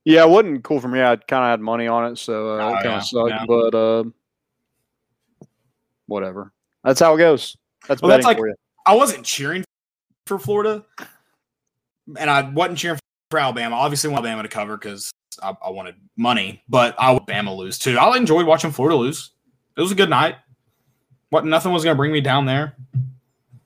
Yeah, 0.04 0.24
it 0.24 0.30
wasn't 0.30 0.64
cool 0.64 0.80
for 0.80 0.88
me. 0.88 1.02
I 1.02 1.16
kind 1.16 1.44
of 1.44 1.50
had 1.50 1.60
money 1.60 1.88
on 1.88 2.12
it, 2.12 2.18
so 2.18 2.60
uh, 2.60 2.64
Oh, 2.64 2.70
it 2.70 2.74
kind 2.84 2.88
of 2.88 2.92
yeah, 2.94 3.00
sucked. 3.00 3.30
yeah. 3.30 3.46
But 3.48 3.76
uh, 3.76 4.04
whatever. 6.12 6.52
That's 6.84 7.00
how 7.00 7.16
it 7.16 7.18
goes. 7.18 7.56
That's 7.88 8.02
Well, 8.02 8.10
that's 8.10 8.26
like- 8.26 8.38
for 8.38 8.48
you. 8.48 8.56
I 8.86 8.96
wasn't 8.96 9.26
cheering 9.26 9.64
for 10.26 10.40
Florida, 10.40 10.84
and 12.18 12.30
I 12.30 12.42
wasn't 12.50 12.80
cheering 12.80 13.00
for 13.30 13.40
Alabama. 13.40 13.76
Obviously, 13.76 14.10
I 14.10 14.14
want 14.14 14.26
Alabama 14.26 14.44
to 14.44 14.50
cover 14.50 14.76
because 14.76 15.12
I, 15.42 15.56
I 15.64 15.70
wanted 15.70 15.96
money, 16.18 16.64
but 16.68 16.96
I 16.98 17.12
would 17.12 17.24
Bama 17.24 17.56
lose 17.56 17.78
too. 17.78 17.98
I 17.98 18.18
enjoyed 18.18 18.48
watching 18.48 18.72
Florida 18.72 18.96
lose. 18.96 19.32
It 19.78 19.82
was 19.82 19.92
a 19.92 19.96
good 19.96 20.10
night. 20.10 20.36
What 21.30 21.46
nothing 21.46 21.72
was 21.72 21.84
going 21.84 21.96
to 21.96 21.98
bring 21.98 22.12
me 22.12 22.22
down 22.22 22.46
there. 22.46 22.76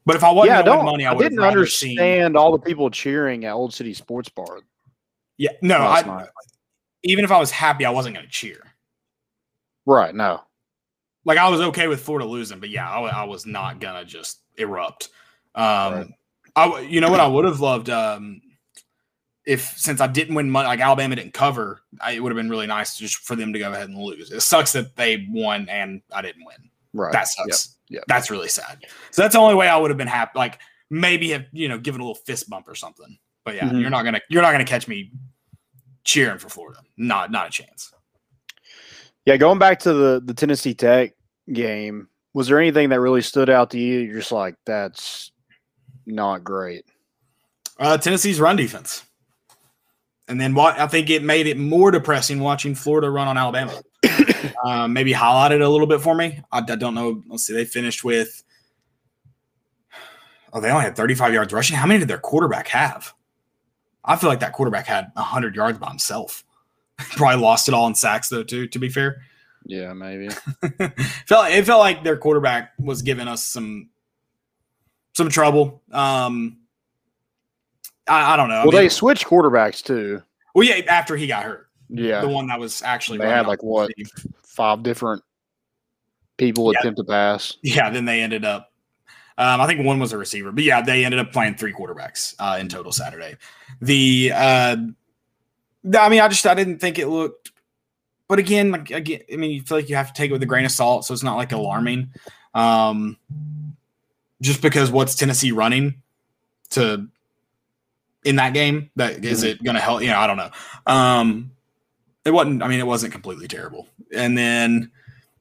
But 0.05 0.15
if 0.15 0.23
I 0.23 0.31
wasn't 0.31 0.57
yeah, 0.57 0.63
going 0.63 0.65
to 0.65 0.71
don't. 0.71 0.85
win 0.85 0.93
money, 0.93 1.05
I, 1.05 1.13
I, 1.13 1.17
didn't 1.17 1.39
rather 1.39 1.65
seen. 1.65 1.97
understand 1.97 2.37
all 2.37 2.51
the 2.51 2.59
people 2.59 2.89
cheering 2.91 3.45
at 3.45 3.53
Old 3.53 3.73
City 3.73 3.93
Sports 3.93 4.29
Bar. 4.29 4.59
Yeah, 5.37 5.51
no, 5.61 5.77
I, 5.77 6.01
night. 6.01 6.27
even 7.03 7.25
if 7.25 7.31
I 7.31 7.39
was 7.39 7.51
happy, 7.51 7.85
I 7.85 7.89
wasn't 7.89 8.15
going 8.15 8.25
to 8.25 8.31
cheer. 8.31 8.61
Right? 9.85 10.13
No. 10.13 10.41
Like 11.25 11.37
I 11.37 11.49
was 11.49 11.59
okay 11.61 11.87
with 11.87 12.01
Florida 12.01 12.25
losing, 12.27 12.59
but 12.59 12.69
yeah, 12.69 12.89
I, 12.89 13.01
I 13.01 13.23
was 13.23 13.45
not 13.45 13.79
gonna 13.79 14.05
just 14.05 14.41
erupt. 14.57 15.09
Um, 15.55 15.93
Right. 15.93 16.07
I 16.55 16.79
you 16.81 17.01
know 17.01 17.09
what 17.11 17.19
I 17.19 17.27
would 17.27 17.43
have 17.45 17.59
loved 17.59 17.89
um, 17.89 18.41
if 19.45 19.77
since 19.77 19.99
I 19.99 20.07
didn't 20.07 20.35
win 20.35 20.49
money, 20.49 20.67
like 20.67 20.79
Alabama 20.79 21.15
didn't 21.15 21.33
cover, 21.33 21.81
I, 21.99 22.13
it 22.13 22.19
would 22.23 22.31
have 22.31 22.37
been 22.37 22.49
really 22.49 22.67
nice 22.67 22.97
just 22.97 23.17
for 23.17 23.35
them 23.35 23.51
to 23.53 23.59
go 23.59 23.71
ahead 23.71 23.89
and 23.89 23.97
lose. 23.97 24.31
It 24.31 24.39
sucks 24.41 24.71
that 24.73 24.95
they 24.95 25.27
won 25.29 25.67
and 25.69 26.01
I 26.13 26.21
didn't 26.21 26.45
win. 26.45 26.69
Right. 26.93 27.11
That 27.11 27.27
sucks. 27.27 27.75
Yep, 27.89 27.97
yep. 27.99 28.03
That's 28.07 28.31
really 28.31 28.47
sad. 28.47 28.85
So 29.11 29.21
that's 29.21 29.33
the 29.33 29.39
only 29.39 29.55
way 29.55 29.67
I 29.67 29.77
would 29.77 29.91
have 29.91 29.97
been 29.97 30.07
happy. 30.07 30.31
Like 30.39 30.59
maybe 30.89 31.31
have 31.31 31.45
you 31.51 31.67
know 31.67 31.77
given 31.77 31.99
a 31.99 32.03
little 32.03 32.15
fist 32.23 32.49
bump 32.49 32.67
or 32.69 32.75
something. 32.75 33.17
But 33.43 33.55
yeah, 33.55 33.69
Mhm. 33.69 33.81
you're 33.81 33.89
not 33.89 34.03
gonna 34.03 34.21
you're 34.29 34.41
not 34.41 34.51
gonna 34.53 34.65
catch 34.65 34.87
me 34.87 35.11
cheering 36.05 36.37
for 36.37 36.49
Florida. 36.49 36.79
Not 36.97 37.31
not 37.31 37.47
a 37.47 37.51
chance. 37.51 37.91
Yeah, 39.25 39.37
going 39.37 39.59
back 39.59 39.79
to 39.79 39.93
the 39.93 40.21
the 40.23 40.33
Tennessee 40.33 40.73
Tech 40.73 41.13
game, 41.51 42.07
was 42.33 42.47
there 42.47 42.59
anything 42.59 42.89
that 42.89 42.99
really 42.99 43.21
stood 43.21 43.49
out 43.49 43.71
to 43.71 43.79
you? 43.79 43.99
You're 43.99 44.19
just 44.19 44.31
like, 44.31 44.55
that's 44.65 45.31
not 46.05 46.43
great. 46.43 46.85
Uh, 47.79 47.97
Tennessee's 47.97 48.39
run 48.39 48.55
defense. 48.55 49.03
And 50.27 50.39
then 50.39 50.53
what 50.53 50.79
I 50.79 50.87
think 50.87 51.09
it 51.09 51.23
made 51.23 51.47
it 51.47 51.57
more 51.57 51.91
depressing 51.91 52.39
watching 52.39 52.73
Florida 52.73 53.09
run 53.09 53.27
on 53.27 53.37
Alabama. 53.37 53.81
um, 54.63 54.93
maybe 54.93 55.13
highlighted 55.13 55.61
a 55.61 55.69
little 55.69 55.87
bit 55.87 56.01
for 56.01 56.15
me. 56.15 56.41
I, 56.51 56.59
I 56.59 56.75
don't 56.75 56.95
know. 56.95 57.21
Let's 57.27 57.45
see. 57.45 57.53
They 57.53 57.65
finished 57.65 58.03
with 58.03 58.43
oh, 60.53 60.61
they 60.61 60.71
only 60.71 60.85
had 60.85 60.95
35 60.95 61.33
yards 61.33 61.53
rushing. 61.53 61.75
How 61.75 61.85
many 61.85 61.99
did 61.99 62.07
their 62.07 62.17
quarterback 62.17 62.67
have? 62.69 63.13
I 64.03 64.15
feel 64.15 64.29
like 64.29 64.39
that 64.39 64.53
quarterback 64.53 64.87
had 64.87 65.11
100 65.13 65.55
yards 65.55 65.77
by 65.77 65.89
himself. 65.89 66.43
Probably 67.17 67.41
lost 67.41 67.67
it 67.67 67.73
all 67.73 67.87
in 67.87 67.95
sacks 67.95 68.29
though, 68.29 68.43
too. 68.43 68.67
To 68.67 68.79
be 68.79 68.89
fair, 68.89 69.21
Yeah, 69.65 69.93
maybe. 69.93 70.29
felt 71.27 71.49
it 71.51 71.65
felt 71.65 71.79
like 71.79 72.03
their 72.03 72.17
quarterback 72.17 72.73
was 72.79 73.01
giving 73.01 73.27
us 73.27 73.43
some 73.43 73.89
some 75.13 75.29
trouble. 75.29 75.81
Um, 75.91 76.57
I, 78.07 78.33
I 78.33 78.37
don't 78.37 78.49
know. 78.49 78.55
I 78.55 78.59
well, 78.65 78.71
mean- 78.71 78.81
they 78.81 78.89
switched 78.89 79.25
quarterbacks 79.25 79.83
too. 79.83 80.21
well, 80.53 80.65
yeah, 80.67 80.81
after 80.87 81.15
he 81.17 81.27
got 81.27 81.43
hurt, 81.43 81.67
Yeah, 81.89 82.21
the 82.21 82.27
one 82.29 82.47
that 82.47 82.59
was 82.59 82.81
actually 82.81 83.17
They 83.19 83.29
had, 83.29 83.47
like, 83.47 83.59
the 83.59 83.65
what? 83.65 83.91
five 84.43 84.83
different 84.83 85.23
people 86.37 86.71
Yeah. 86.73 86.79
attempt 86.79 86.97
to 86.97 87.03
pass. 87.03 87.57
Yeah, 87.63 87.89
then 87.89 88.05
they 88.05 88.21
ended 88.21 88.45
up. 88.45 88.71
Um, 89.37 89.59
I 89.59 89.67
think 89.67 89.85
one 89.85 89.99
was 89.99 90.13
a 90.13 90.17
receiver, 90.17 90.51
but 90.53 90.63
yeah, 90.63 90.81
they 90.81 91.03
ended 91.03 91.19
up 91.19 91.33
playing 91.33 91.55
three 91.55 91.73
quarterbacks 91.73 92.35
uh, 92.39 92.57
in 92.59 92.69
total 92.69 92.91
Saturday. 92.93 93.35
The, 93.81 94.31
uh, 94.33 94.75
the- 94.75 94.95
I 95.99 96.09
mean, 96.09 96.19
I 96.21 96.27
just 96.27 96.45
I 96.47 96.53
didn't 96.53 96.79
think 96.79 96.97
it 96.99 97.07
looked. 97.07 97.51
But 98.27 98.39
again, 98.39 98.71
like 98.71 98.89
again, 98.91 99.21
I 99.31 99.35
mean, 99.35 99.51
you 99.51 99.61
feel 99.61 99.77
like 99.77 99.89
you 99.89 99.95
have 99.95 100.07
to 100.07 100.13
take 100.13 100.29
it 100.29 100.33
with 100.33 100.41
a 100.43 100.47
grain 100.47 100.65
of 100.65 100.71
salt, 100.71 101.05
so 101.05 101.13
it's 101.13 101.23
not 101.23 101.35
like 101.37 101.51
alarming. 101.51 102.11
Um, 102.55 103.17
just 104.41 104.61
because 104.61 104.89
what's 104.91 105.15
Tennessee 105.15 105.51
running 105.51 106.01
to 106.71 107.07
in 108.23 108.37
that 108.37 108.53
game? 108.53 108.89
That 108.95 109.23
is 109.23 109.43
Mhm. 109.43 109.47
it 109.49 109.63
going 109.63 109.75
to 109.75 109.81
help? 109.81 110.01
You 110.01 110.07
know, 110.07 110.17
I 110.19 110.27
don't 110.27 110.37
know. 110.37 110.49
Um, 110.87 111.51
it 112.23 112.31
wasn't. 112.31 112.63
I 112.63 112.67
mean, 112.67 112.79
it 112.79 112.87
wasn't 112.87 113.13
completely 113.13 113.47
terrible. 113.47 113.87
And 114.15 114.35
then 114.37 114.91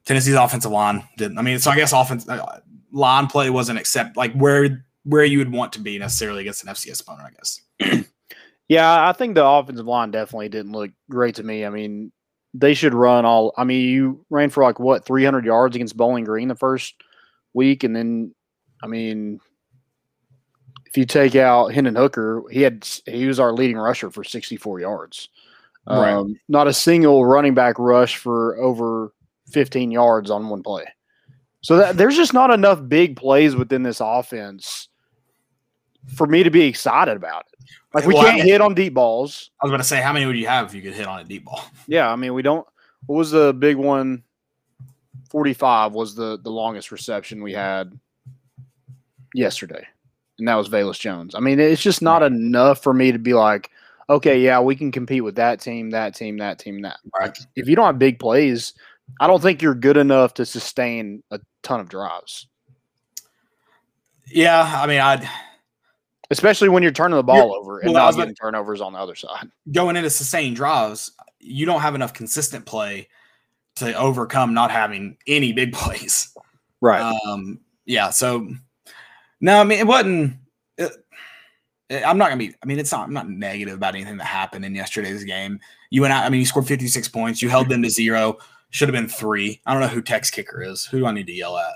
Tennessee's 0.05 0.35
offensive 0.35 0.71
line 0.71 1.03
didn't. 1.17 1.39
I 1.39 1.43
mean, 1.43 1.59
so 1.61 1.71
I 1.71 1.77
guess 1.77 1.93
offense 1.95 2.29
uh, 2.29 2.61
line 2.93 3.27
play 3.29 3.49
wasn't 3.49 3.79
except 3.79 4.17
like 4.19 4.35
where 4.35 4.85
where 5.05 5.25
you 5.25 5.39
would 5.39 5.53
want 5.53 5.73
to 5.75 5.81
be 5.81 5.99
necessarily 5.99 6.43
against 6.43 6.63
an 6.65 6.69
FCS 6.69 7.01
opponent. 7.01 7.29
I 7.29 7.31
guess. 7.31 8.05
Yeah, 8.69 9.09
I 9.09 9.13
think 9.13 9.35
the 9.35 9.45
offensive 9.45 9.87
line 9.87 10.11
definitely 10.11 10.49
didn't 10.49 10.73
look 10.73 10.91
great 11.11 11.35
to 11.37 11.43
me. 11.43 11.67
I 11.67 11.71
mean, 11.71 12.13
they 12.55 12.75
should 12.75 12.95
run 12.95 13.25
all. 13.25 13.53
I 13.57 13.65
mean, 13.65 13.89
you 13.89 14.25
ran 14.31 14.51
for 14.51 14.63
like 14.63 14.79
what 14.79 15.05
300 15.05 15.45
yards 15.45 15.77
against 15.77 15.97
Bowling 15.97 16.25
Green 16.25 16.49
the 16.49 16.55
first 16.55 16.95
week, 17.53 17.85
and 17.85 17.95
then, 17.95 18.35
I 18.83 18.87
mean, 18.87 19.41
if 20.87 20.97
you 20.97 21.05
take 21.05 21.35
out 21.35 21.75
Hendon 21.75 21.97
Hooker, 21.97 22.45
he 22.51 22.63
had 22.63 22.89
he 23.07 23.27
was 23.27 23.41
our 23.41 23.53
leading 23.53 23.77
rusher 23.77 24.11
for 24.11 24.25
64 24.25 24.81
yards. 24.81 25.29
Right. 25.87 26.13
Um, 26.13 26.39
not 26.49 26.67
a 26.67 26.73
single 26.73 27.27
running 27.27 27.53
back 27.53 27.79
rush 27.79 28.17
for 28.17 28.57
over 28.59 29.13
15 29.49 29.91
yards 29.91 30.31
on 30.31 30.49
one 30.49 30.63
play. 30.63 30.87
So 31.61 31.77
that, 31.79 31.97
there's 31.97 32.17
just 32.17 32.33
not 32.33 32.51
enough 32.51 32.81
big 32.89 33.17
plays 33.17 33.57
within 33.57 33.83
this 33.83 34.01
offense 34.01 34.89
for 36.07 36.27
me 36.27 36.43
to 36.43 36.51
be 36.51 36.63
excited 36.65 37.17
about 37.17 37.47
it. 37.53 37.65
Like 37.95 38.07
we 38.07 38.15
Well, 38.15 38.25
can't 38.25 38.37
mean- 38.39 38.47
hit 38.47 38.61
on 38.61 38.75
deep 38.75 38.95
balls. 38.95 39.51
I 39.63 39.67
was 39.67 39.71
going 39.71 39.81
to 39.81 39.87
say, 39.87 40.01
how 40.03 40.13
many 40.13 40.27
would 40.27 40.37
you 40.37 40.47
have 40.49 40.67
if 40.67 40.75
you 40.75 40.83
could 40.83 40.95
hit 40.95 41.07
on 41.07 41.21
a 41.21 41.25
deep 41.25 41.45
ball? 41.45 41.65
Yeah, 41.87 42.11
I 42.11 42.17
mean 42.17 42.35
we 42.35 42.43
don't. 42.43 42.67
What 43.07 43.17
was 43.17 43.31
the 43.31 43.53
big 43.53 43.77
one? 43.77 44.23
Forty-five 45.31 45.93
was 45.93 46.15
the 46.15 46.39
the 46.43 46.51
longest 46.51 46.93
reception 46.93 47.43
we 47.43 47.53
had 47.53 47.99
yesterday, 49.35 49.87
and 50.39 50.47
that 50.49 50.55
was 50.55 50.69
Velus 50.69 50.99
Jones. 50.99 51.35
I 51.35 51.41
mean, 51.41 51.59
it's 51.59 51.83
just 51.83 52.03
not 52.03 52.23
enough 52.23 52.83
for 52.83 52.95
me 52.95 53.11
to 53.13 53.19
be 53.19 53.35
like, 53.35 53.71
okay, 54.09 54.41
yeah, 54.41 54.61
we 54.61 54.77
can 54.77 54.93
compete 54.93 55.25
with 55.25 55.35
that 55.37 55.61
team, 55.61 55.91
that 55.91 56.15
team, 56.15 56.39
that 56.39 56.59
team, 56.61 56.83
that. 56.83 56.99
Right. 57.19 57.37
If 57.57 57.69
you 57.69 57.75
don't 57.75 57.87
have 57.87 57.99
big 57.99 58.19
plays, 58.21 58.75
I 59.21 59.27
don't 59.27 59.43
think 59.43 59.61
you're 59.61 59.75
good 59.75 59.97
enough 59.97 60.35
to 60.35 60.47
sustain 60.47 61.23
a 61.33 61.41
ton 61.63 61.81
of 61.81 61.89
drives, 61.89 62.47
Yeah, 64.31 64.63
I 64.83 64.87
mean, 64.87 65.01
I'd 65.01 65.29
especially 66.31 66.69
when 66.69 66.83
you're 66.83 66.93
turning 66.93 67.17
the 67.17 67.23
ball 67.23 67.37
You're- 67.37 67.57
over 67.59 67.79
and 67.81 67.93
well, 67.93 68.07
not 68.07 68.17
getting 68.17 68.35
turnovers 68.35 68.81
on 68.81 68.93
the 68.93 68.99
other 68.99 69.15
side. 69.15 69.49
going 69.73 69.97
into 69.97 70.11
sustained 70.11 70.57
drives, 70.57 71.13
you 71.41 71.67
don't 71.67 71.81
have 71.81 71.95
enough 71.95 72.13
consistent 72.13 72.65
play 72.67 73.09
to 73.77 73.93
overcome 73.95 74.55
not 74.55 74.71
having 74.71 75.17
any 75.27 75.53
big 75.53 75.73
plays. 75.75 76.29
Right. 76.81 77.01
Um, 77.27 77.61
yeah. 77.85 78.11
So 78.11 78.49
no, 79.41 79.61
I 79.61 79.65
mean 79.65 79.79
it 79.79 79.87
wasn't. 79.87 80.37
It, 80.79 80.93
I'm 82.07 82.17
not 82.17 82.29
gonna 82.29 82.39
be. 82.39 82.55
I 82.63 82.67
mean, 82.67 82.79
it's 82.79 82.91
not. 82.93 83.07
I'm 83.07 83.13
not 83.13 83.29
negative 83.29 83.75
about 83.75 83.95
anything 83.95 84.17
that 84.17 84.25
happened 84.25 84.65
in 84.65 84.75
yesterday's 84.75 85.23
game. 85.25 85.61
You 85.91 86.01
went 86.01 86.13
out. 86.15 86.25
I 86.25 86.29
mean, 86.31 86.41
you 86.41 86.47
scored 86.47 86.67
56 86.67 87.09
points. 87.09 87.43
You 87.43 87.51
held 87.51 87.69
them 87.69 87.83
to 87.83 87.91
zero. 87.91 88.39
Should 88.71 88.89
have 88.89 88.95
been 88.95 89.09
three. 89.09 89.61
I 89.67 89.73
don't 89.73 89.83
know 89.83 89.89
who 89.89 90.01
Tech's 90.03 90.31
kicker 90.31 90.63
is. 90.63 90.87
Who 90.87 90.99
do 91.01 91.07
I 91.07 91.13
need 91.13 91.27
to 91.27 91.33
yell 91.33 91.59
at? 91.59 91.75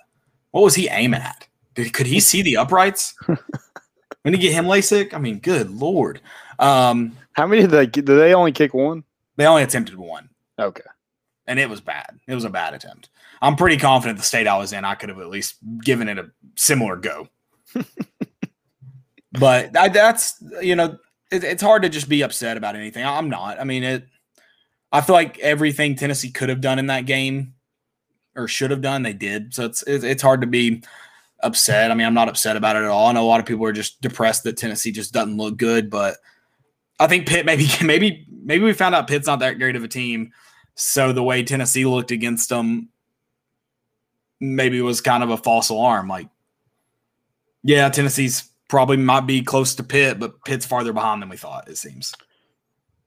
What 0.50 0.62
was 0.64 0.74
he 0.74 0.88
aiming 0.88 1.20
at? 1.20 1.46
Did, 1.74 1.92
could 1.92 2.06
he 2.06 2.20
see 2.20 2.40
the 2.42 2.56
uprights? 2.56 3.14
when 4.22 4.34
he 4.34 4.40
get 4.40 4.52
him 4.52 4.66
LASIK? 4.66 5.14
I 5.14 5.18
mean, 5.18 5.38
good 5.38 5.70
lord. 5.70 6.20
Um, 6.58 7.16
How 7.32 7.46
many 7.46 7.62
did 7.62 7.70
they 7.70 7.86
did 7.86 8.06
they 8.06 8.34
only 8.34 8.52
kick 8.52 8.74
one? 8.74 9.04
they 9.36 9.46
only 9.46 9.62
attempted 9.62 9.96
one, 9.96 10.28
Okay. 10.58 10.82
and 11.46 11.58
it 11.60 11.70
was 11.70 11.80
bad. 11.80 12.18
It 12.26 12.34
was 12.34 12.44
a 12.44 12.50
bad 12.50 12.74
attempt. 12.74 13.10
I'm 13.40 13.54
pretty 13.54 13.76
confident 13.76 14.18
the 14.18 14.24
state 14.24 14.48
I 14.48 14.58
was 14.58 14.72
in, 14.72 14.84
I 14.84 14.96
could 14.96 15.08
have 15.10 15.20
at 15.20 15.28
least 15.28 15.56
given 15.84 16.08
it 16.08 16.18
a 16.18 16.30
similar 16.56 16.96
go. 16.96 17.28
but 19.32 19.76
I, 19.76 19.88
that's 19.88 20.42
you 20.60 20.74
know, 20.74 20.98
it, 21.30 21.44
it's 21.44 21.62
hard 21.62 21.82
to 21.82 21.88
just 21.88 22.08
be 22.08 22.22
upset 22.22 22.56
about 22.56 22.76
anything. 22.76 23.04
I'm 23.04 23.30
not. 23.30 23.60
I 23.60 23.64
mean, 23.64 23.84
it. 23.84 24.06
I 24.90 25.02
feel 25.02 25.14
like 25.14 25.38
everything 25.40 25.94
Tennessee 25.94 26.30
could 26.30 26.48
have 26.48 26.62
done 26.62 26.78
in 26.78 26.86
that 26.86 27.04
game 27.06 27.54
or 28.34 28.48
should 28.48 28.70
have 28.70 28.80
done, 28.80 29.02
they 29.02 29.12
did. 29.12 29.52
So 29.54 29.66
it's 29.66 29.82
it's 29.86 30.04
it's 30.04 30.22
hard 30.22 30.40
to 30.40 30.46
be 30.46 30.82
upset. 31.40 31.90
I 31.90 31.94
mean, 31.94 32.06
I'm 32.06 32.14
not 32.14 32.28
upset 32.28 32.56
about 32.56 32.76
it 32.76 32.80
at 32.80 32.88
all. 32.88 33.06
I 33.08 33.12
know 33.12 33.24
a 33.24 33.28
lot 33.28 33.40
of 33.40 33.46
people 33.46 33.64
are 33.64 33.72
just 33.72 34.00
depressed 34.00 34.44
that 34.44 34.56
Tennessee 34.56 34.92
just 34.92 35.12
doesn't 35.12 35.36
look 35.36 35.56
good, 35.56 35.90
but 35.90 36.16
I 36.98 37.06
think 37.06 37.26
Pitt 37.26 37.46
maybe 37.46 37.68
maybe 37.82 38.26
maybe 38.30 38.64
we 38.64 38.72
found 38.72 38.94
out 38.94 39.08
Pitt's 39.08 39.26
not 39.26 39.40
that 39.40 39.58
great 39.58 39.76
of 39.76 39.84
a 39.84 39.88
team. 39.88 40.32
So 40.74 41.12
the 41.12 41.22
way 41.22 41.42
Tennessee 41.42 41.84
looked 41.86 42.12
against 42.12 42.48
them 42.48 42.88
maybe 44.40 44.80
was 44.80 45.00
kind 45.00 45.22
of 45.22 45.30
a 45.30 45.36
false 45.36 45.70
alarm. 45.70 46.08
Like, 46.08 46.28
yeah, 47.64 47.88
Tennessee's 47.88 48.48
probably 48.68 48.96
might 48.96 49.26
be 49.26 49.42
close 49.42 49.74
to 49.76 49.82
Pitt, 49.82 50.20
but 50.20 50.44
Pitt's 50.44 50.66
farther 50.66 50.92
behind 50.92 51.22
than 51.22 51.28
we 51.28 51.36
thought. 51.36 51.68
It 51.68 51.78
seems. 51.78 52.14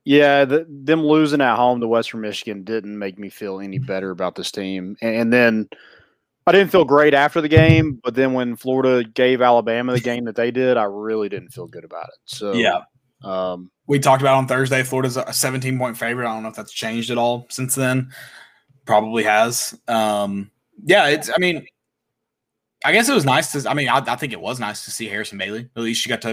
Yeah, 0.03 0.45
the, 0.45 0.65
them 0.67 1.05
losing 1.05 1.41
at 1.41 1.55
home 1.55 1.79
to 1.79 1.87
Western 1.87 2.21
Michigan 2.21 2.63
didn't 2.63 2.97
make 2.97 3.19
me 3.19 3.29
feel 3.29 3.59
any 3.59 3.77
better 3.77 4.09
about 4.09 4.35
this 4.35 4.51
team. 4.51 4.97
And, 5.01 5.15
and 5.15 5.33
then 5.33 5.69
I 6.47 6.51
didn't 6.51 6.71
feel 6.71 6.85
great 6.85 7.13
after 7.13 7.39
the 7.39 7.47
game, 7.47 7.99
but 8.03 8.15
then 8.15 8.33
when 8.33 8.55
Florida 8.55 9.07
gave 9.07 9.41
Alabama 9.41 9.93
the 9.93 9.99
game 9.99 10.25
that 10.25 10.35
they 10.35 10.49
did, 10.51 10.75
I 10.77 10.83
really 10.85 11.29
didn't 11.29 11.49
feel 11.49 11.67
good 11.67 11.83
about 11.83 12.07
it. 12.07 12.15
So 12.25 12.53
Yeah. 12.53 12.81
um, 13.23 13.69
we 13.87 13.99
talked 13.99 14.21
about 14.21 14.37
on 14.37 14.47
Thursday. 14.47 14.81
Florida's 14.83 15.17
a 15.17 15.31
17 15.33 15.77
point 15.77 15.97
favorite. 15.97 16.27
I 16.27 16.33
don't 16.33 16.43
know 16.43 16.49
if 16.49 16.55
that's 16.55 16.71
changed 16.71 17.11
at 17.11 17.17
all 17.17 17.45
since 17.49 17.75
then. 17.75 18.11
Probably 18.85 19.23
has. 19.23 19.79
Um, 19.87 20.49
yeah, 20.83 21.07
it's. 21.09 21.29
I 21.29 21.35
mean, 21.39 21.65
I 22.83 22.91
guess 22.93 23.07
it 23.07 23.13
was 23.13 23.25
nice 23.25 23.51
to. 23.51 23.69
I 23.69 23.73
mean, 23.75 23.89
I, 23.89 23.97
I 23.99 24.15
think 24.15 24.33
it 24.33 24.41
was 24.41 24.59
nice 24.59 24.85
to 24.85 24.91
see 24.91 25.07
Harrison 25.07 25.37
Bailey. 25.37 25.69
At 25.75 25.83
least 25.83 26.01
she 26.01 26.09
got 26.09 26.21
to. 26.23 26.31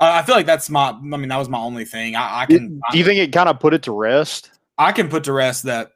Uh, 0.00 0.10
I 0.12 0.22
feel 0.22 0.34
like 0.34 0.44
that's 0.46 0.68
my. 0.68 0.90
I 0.90 1.16
mean, 1.16 1.28
that 1.28 1.38
was 1.38 1.48
my 1.48 1.58
only 1.58 1.86
thing. 1.86 2.16
I, 2.16 2.42
I 2.42 2.46
can. 2.46 2.80
do 2.92 2.98
you 2.98 3.04
think 3.04 3.18
it 3.18 3.32
kind 3.32 3.48
of 3.48 3.58
put 3.60 3.72
it 3.72 3.82
to 3.84 3.92
rest? 3.92 4.50
I 4.76 4.92
can 4.92 5.08
put 5.08 5.24
to 5.24 5.32
rest 5.32 5.62
that 5.62 5.92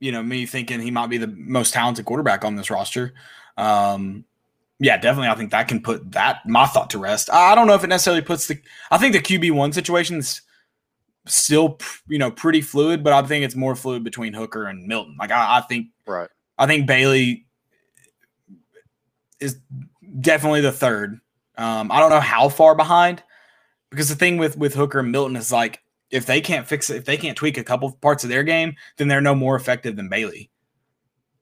you 0.00 0.10
know 0.12 0.22
me 0.22 0.46
thinking 0.46 0.80
he 0.80 0.90
might 0.90 1.08
be 1.08 1.18
the 1.18 1.28
most 1.28 1.72
talented 1.72 2.04
quarterback 2.04 2.44
on 2.44 2.56
this 2.56 2.70
roster. 2.70 3.14
Um, 3.56 4.24
yeah, 4.78 4.96
definitely. 4.96 5.28
I 5.28 5.34
think 5.34 5.50
that 5.50 5.68
can 5.68 5.82
put 5.82 6.12
that 6.12 6.46
my 6.46 6.66
thought 6.66 6.90
to 6.90 6.98
rest. 6.98 7.30
I 7.30 7.54
don't 7.54 7.66
know 7.66 7.74
if 7.74 7.84
it 7.84 7.88
necessarily 7.88 8.22
puts 8.22 8.48
the. 8.48 8.58
I 8.90 8.98
think 8.98 9.12
the 9.12 9.20
QB 9.20 9.52
one 9.52 9.72
situation 9.72 10.16
is 10.16 10.40
still 11.26 11.78
you 12.08 12.18
know 12.18 12.30
pretty 12.30 12.62
fluid, 12.62 13.04
but 13.04 13.12
I 13.12 13.22
think 13.22 13.44
it's 13.44 13.54
more 13.54 13.76
fluid 13.76 14.02
between 14.02 14.32
Hooker 14.32 14.66
and 14.66 14.86
Milton. 14.86 15.16
Like 15.18 15.30
I, 15.30 15.58
I 15.58 15.60
think 15.60 15.88
Right. 16.10 16.28
I 16.58 16.66
think 16.66 16.86
Bailey 16.86 17.46
is 19.38 19.58
definitely 20.20 20.60
the 20.60 20.72
third. 20.72 21.20
Um, 21.56 21.92
I 21.92 22.00
don't 22.00 22.10
know 22.10 22.20
how 22.20 22.48
far 22.48 22.74
behind 22.74 23.22
because 23.90 24.08
the 24.08 24.16
thing 24.16 24.38
with 24.38 24.58
with 24.58 24.74
Hooker 24.74 24.98
and 24.98 25.12
Milton 25.12 25.36
is 25.36 25.52
like 25.52 25.82
if 26.10 26.26
they 26.26 26.40
can't 26.40 26.66
fix 26.66 26.90
it, 26.90 26.96
if 26.96 27.04
they 27.04 27.16
can't 27.16 27.36
tweak 27.36 27.58
a 27.58 27.64
couple 27.64 27.90
parts 27.92 28.24
of 28.24 28.30
their 28.30 28.42
game, 28.42 28.74
then 28.96 29.08
they're 29.08 29.20
no 29.20 29.34
more 29.34 29.56
effective 29.56 29.96
than 29.96 30.08
Bailey. 30.08 30.50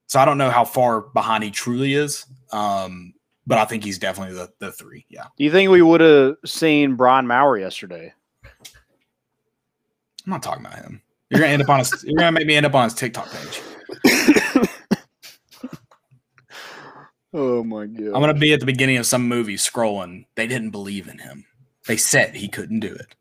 So 0.06 0.20
I 0.20 0.24
don't 0.24 0.38
know 0.38 0.50
how 0.50 0.64
far 0.64 1.02
behind 1.02 1.44
he 1.44 1.50
truly 1.50 1.94
is, 1.94 2.26
um, 2.52 3.12
but 3.46 3.58
I 3.58 3.64
think 3.64 3.84
he's 3.84 3.98
definitely 3.98 4.34
the 4.34 4.50
the 4.58 4.72
three. 4.72 5.04
Yeah, 5.08 5.24
Do 5.36 5.44
you 5.44 5.50
think 5.50 5.70
we 5.70 5.82
would 5.82 6.00
have 6.00 6.36
seen 6.44 6.96
Brian 6.96 7.26
Maurer 7.26 7.58
yesterday? 7.58 8.12
I'm 8.44 10.32
not 10.32 10.42
talking 10.42 10.64
about 10.64 10.78
him. 10.78 11.02
You're 11.30 11.40
gonna 11.40 11.52
end 11.52 11.62
up 11.62 11.68
on 11.68 11.78
his. 11.80 12.04
You're 12.04 12.18
gonna 12.18 12.32
make 12.32 12.46
me 12.46 12.56
end 12.56 12.66
up 12.66 12.74
on 12.74 12.84
his 12.84 12.94
TikTok 12.94 13.28
page. 13.30 13.62
Oh 17.34 17.62
my 17.62 17.84
god! 17.84 18.06
I'm 18.06 18.22
gonna 18.22 18.32
be 18.32 18.54
at 18.54 18.60
the 18.60 18.66
beginning 18.66 18.96
of 18.96 19.04
some 19.04 19.28
movie 19.28 19.56
scrolling. 19.56 20.24
They 20.34 20.46
didn't 20.46 20.70
believe 20.70 21.08
in 21.08 21.18
him. 21.18 21.44
They 21.86 21.98
said 21.98 22.34
he 22.34 22.48
couldn't 22.48 22.80
do 22.80 22.94
it. 22.94 23.14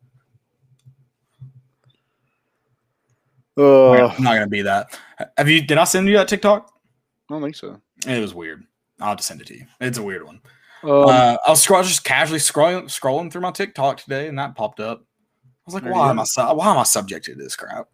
Uh, 3.58 4.08
I'm 4.08 4.24
not 4.24 4.34
gonna 4.34 4.48
be 4.48 4.62
that. 4.63 4.98
Have 5.38 5.50
you? 5.50 5.62
Did 5.62 5.78
I 5.78 5.84
send 5.86 6.08
you 6.08 6.17
that 6.17 6.28
TikTok? 6.28 6.72
I 7.30 7.34
don't 7.34 7.41
think 7.41 7.56
so. 7.56 7.82
It 8.08 8.20
was 8.22 8.34
weird. 8.34 8.63
I'll 9.00 9.10
have 9.10 9.17
to 9.17 9.24
send 9.24 9.41
it 9.41 9.48
to 9.48 9.56
you. 9.56 9.65
It's 9.82 9.98
a 9.98 10.04
weird 10.04 10.24
one. 10.24 10.39
Um, 10.84 10.91
uh, 10.91 11.38
I 11.46 11.50
was 11.50 11.62
scroll, 11.63 11.82
just 11.84 12.04
casually 12.04 12.39
scrolling 12.39 12.84
scrolling 12.86 13.32
through 13.32 13.41
my 13.41 13.52
TikTok 13.52 13.98
today, 14.02 14.28
and 14.28 14.38
that 14.38 14.56
popped 14.56 14.80
up. 14.80 15.00
I 15.02 15.04
was 15.65 15.74
like, 15.74 15.84
why 15.91 16.10
am. 16.10 16.20
I 16.20 16.24
su- 16.24 16.41
why 16.41 16.72
am 16.72 16.78
I 16.78 16.84
subject 16.84 17.26
to 17.26 17.36
this 17.36 17.56
crap? 17.56 17.88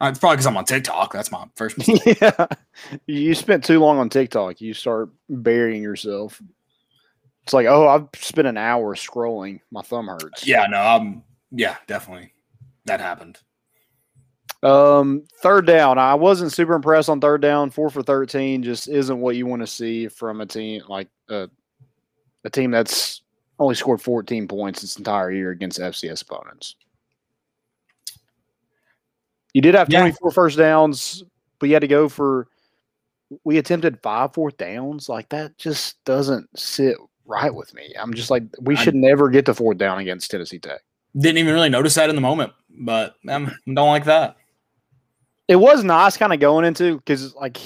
Uh, 0.00 0.06
it's 0.08 0.18
probably 0.18 0.36
because 0.36 0.46
I'm 0.46 0.56
on 0.56 0.64
TikTok. 0.64 1.12
That's 1.12 1.30
my 1.32 1.44
first 1.56 1.78
mistake. 1.86 2.20
yeah, 2.20 2.46
you 3.06 3.34
spent 3.34 3.64
too 3.64 3.78
long 3.80 3.98
on 3.98 4.08
TikTok. 4.08 4.60
You 4.60 4.72
start 4.74 5.10
burying 5.28 5.82
yourself. 5.82 6.40
It's 7.44 7.52
like, 7.52 7.66
oh, 7.66 7.88
I've 7.88 8.08
spent 8.20 8.46
an 8.46 8.56
hour 8.56 8.94
scrolling. 8.94 9.60
My 9.72 9.82
thumb 9.82 10.06
hurts. 10.06 10.46
yeah, 10.46 10.66
no, 10.66 10.78
I'm. 10.78 11.22
yeah, 11.50 11.76
definitely, 11.88 12.32
that 12.86 13.00
happened. 13.00 13.40
Um, 14.62 15.24
third 15.42 15.66
down. 15.66 15.98
I 15.98 16.14
wasn't 16.14 16.52
super 16.52 16.74
impressed 16.74 17.08
on 17.08 17.20
third 17.20 17.40
down. 17.42 17.70
Four 17.70 17.90
for 17.90 18.02
thirteen 18.02 18.62
just 18.62 18.88
isn't 18.88 19.20
what 19.20 19.34
you 19.36 19.46
want 19.46 19.60
to 19.62 19.66
see 19.66 20.06
from 20.08 20.40
a 20.40 20.46
team 20.46 20.82
like 20.88 21.08
a 21.28 21.48
a 22.44 22.50
team 22.50 22.70
that's 22.70 23.22
only 23.58 23.74
scored 23.74 24.00
fourteen 24.00 24.46
points 24.46 24.80
this 24.80 24.96
entire 24.98 25.32
year 25.32 25.50
against 25.50 25.80
FCS 25.80 26.22
opponents. 26.22 26.76
You 29.52 29.60
did 29.60 29.74
have 29.74 29.90
Yeah. 29.90 30.00
24 30.00 30.30
first 30.30 30.58
downs, 30.58 31.22
but 31.58 31.68
you 31.68 31.74
had 31.74 31.82
to 31.82 31.88
go 31.88 32.08
for. 32.08 32.48
We 33.44 33.58
attempted 33.58 33.98
five 34.02 34.32
fourth 34.34 34.56
downs. 34.58 35.08
Like 35.08 35.28
that 35.30 35.56
just 35.58 36.02
doesn't 36.04 36.48
sit 36.58 36.96
right 37.24 37.54
with 37.54 37.72
me. 37.74 37.94
I'm 37.98 38.12
just 38.14 38.30
like, 38.30 38.44
we 38.60 38.76
I- 38.76 38.78
should 38.82 38.94
never 38.94 39.28
get 39.30 39.46
to 39.46 39.54
fourth 39.54 39.78
down 39.78 39.98
against 39.98 40.30
Tennessee 40.30 40.58
Tech. 40.58 40.80
Didn't 41.18 41.38
even 41.38 41.52
really 41.52 41.68
notice 41.68 41.94
that 41.96 42.08
in 42.08 42.14
the 42.14 42.22
moment, 42.22 42.52
but 42.70 43.16
um, 43.28 43.50
don't 43.66 43.88
like 43.88 44.04
that. 44.04 44.36
It 45.52 45.56
was 45.56 45.84
nice 45.84 46.16
kind 46.16 46.32
of 46.32 46.40
going 46.40 46.64
into 46.64 46.96
because 46.96 47.34
like 47.34 47.58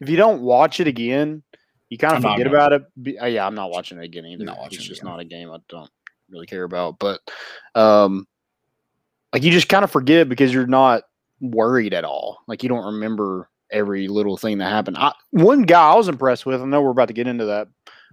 if 0.00 0.10
you 0.10 0.16
don't 0.18 0.42
watch 0.42 0.78
it 0.78 0.86
again, 0.86 1.42
you 1.88 1.96
kind 1.96 2.14
I'm 2.14 2.24
of 2.24 2.32
forget 2.32 2.46
about 2.46 2.74
it. 2.74 2.82
Be- 3.02 3.18
uh, 3.18 3.24
yeah, 3.24 3.46
I'm 3.46 3.54
not 3.54 3.70
watching 3.70 3.96
it 3.96 4.04
again 4.04 4.26
either. 4.26 4.44
Not 4.44 4.58
watching 4.58 4.78
it's 4.78 4.86
just 4.86 5.00
again. 5.00 5.10
not 5.10 5.20
a 5.20 5.24
game 5.24 5.50
I 5.50 5.56
don't 5.70 5.90
really 6.28 6.46
care 6.46 6.64
about. 6.64 6.98
But 6.98 7.20
um, 7.74 8.26
like 9.32 9.42
you 9.42 9.50
just 9.50 9.70
kind 9.70 9.84
of 9.84 9.90
forget 9.90 10.28
because 10.28 10.52
you're 10.52 10.66
not 10.66 11.04
worried 11.40 11.94
at 11.94 12.04
all. 12.04 12.40
Like 12.46 12.62
you 12.62 12.68
don't 12.68 12.84
remember 12.84 13.48
every 13.72 14.06
little 14.06 14.36
thing 14.36 14.58
that 14.58 14.70
happened. 14.70 14.98
I, 14.98 15.14
one 15.30 15.62
guy 15.62 15.92
I 15.92 15.94
was 15.94 16.08
impressed 16.08 16.44
with. 16.44 16.60
I 16.60 16.64
know 16.66 16.82
we're 16.82 16.90
about 16.90 17.08
to 17.08 17.14
get 17.14 17.26
into 17.26 17.46
that, 17.46 17.68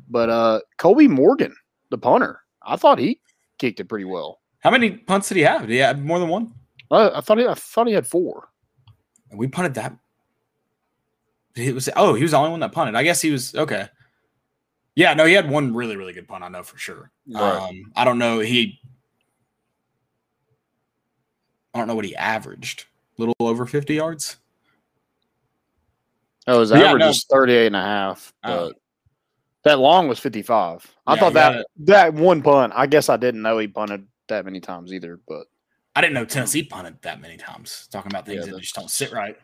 but 0.08 0.30
uh, 0.30 0.62
Kobe 0.78 1.08
Morgan, 1.08 1.54
the 1.90 1.98
punter, 1.98 2.40
I 2.66 2.78
thought 2.78 2.98
he 2.98 3.20
kicked 3.60 3.82
it 3.82 3.90
pretty 3.90 4.06
well. 4.06 4.40
How 4.60 4.72
many 4.72 4.92
punts 4.92 5.28
did 5.28 5.36
he 5.36 5.44
have? 5.44 5.64
Did 5.64 5.72
he 5.72 5.78
have 5.80 6.02
more 6.02 6.18
than 6.18 6.30
one? 6.30 6.54
I, 6.90 7.10
I 7.10 7.22
thought 7.22 7.40
he, 7.40 7.46
I 7.46 7.56
thought 7.56 7.88
he 7.88 7.94
had 7.94 8.08
four. 8.08 8.48
We 9.32 9.48
punted 9.48 9.74
that. 9.76 9.96
It 11.56 11.74
was 11.74 11.90
oh, 11.96 12.14
he 12.14 12.22
was 12.24 12.32
the 12.32 12.38
only 12.38 12.52
one 12.52 12.60
that 12.60 12.72
punted. 12.72 12.96
I 12.96 13.04
guess 13.04 13.22
he 13.22 13.32
was 13.32 13.56
okay. 13.56 13.88
Yeah, 14.96 15.14
no, 15.14 15.26
he 15.26 15.34
had 15.34 15.50
one 15.50 15.76
really, 15.76 15.96
really 15.96 16.14
good 16.14 16.28
punt. 16.28 16.44
I 16.44 16.48
know 16.50 16.64
for 16.64 16.78
sure. 16.78 17.12
Right. 17.28 17.56
Um, 17.58 17.92
I 17.96 18.04
don't 18.04 18.18
know. 18.18 18.40
He, 18.40 18.80
I 21.74 21.78
don't 21.78 21.88
know 21.88 21.96
what 21.96 22.06
he 22.06 22.16
averaged. 22.16 22.86
A 23.18 23.22
little 23.22 23.36
over 23.40 23.66
fifty 23.66 23.96
yards. 23.96 24.38
Oh, 26.48 26.62
his 26.62 26.72
Yeah, 26.72 26.78
average 26.78 27.02
no. 27.02 27.10
is 27.10 27.26
38 27.30 27.68
and 27.68 27.76
a 27.76 27.82
half. 27.82 28.34
Oh. 28.44 28.68
But 28.68 28.76
that 29.64 29.80
long 29.80 30.08
was 30.08 30.18
55. 30.18 30.96
I 31.06 31.14
Yeah, 31.14 31.20
thought 31.20 31.34
that 31.34 31.68
that 31.80 32.14
one 32.14 32.42
punt, 32.42 32.72
I 32.76 32.88
guess 32.88 33.10
I 33.10 33.18
didn't 33.18 33.42
know 33.42 33.58
he 33.58 33.68
punted 33.68 34.08
that 34.30 34.46
many 34.46 34.62
times 34.62 34.94
either. 34.94 35.20
But 35.28 35.48
I 35.98 36.02
didn't 36.02 36.14
know 36.14 36.26
Tennessee 36.26 36.62
punted 36.62 37.02
that 37.02 37.20
many 37.22 37.38
times. 37.38 37.88
Talking 37.92 38.12
about 38.12 38.28
things 38.28 38.46
Yeah, 38.46 38.54
that 38.54 38.62
just 38.62 38.76
don't 38.76 38.92
sit 38.92 39.12
right. 39.12 39.36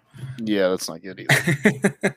yeah, 0.43 0.67
that's 0.69 0.87
not 0.87 1.01
good 1.01 1.19
either. 1.19 1.95
but 2.01 2.15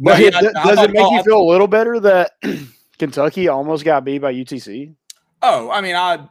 But 0.00 0.20
yeah, 0.20 0.26
it- 0.28 0.34
I 0.34 0.40
does 0.40 0.74
thought- 0.74 0.88
it 0.90 0.92
make 0.92 1.04
I- 1.04 1.16
you 1.18 1.22
feel 1.22 1.40
a 1.40 1.48
little 1.48 1.68
better 1.68 2.00
that 2.00 2.32
Kentucky 2.98 3.46
almost 3.46 3.84
got 3.84 4.04
beat 4.04 4.18
by 4.18 4.34
UTC? 4.34 4.92
Oh, 5.40 5.70
I 5.70 5.80
mean, 5.82 5.94
I 5.94 6.28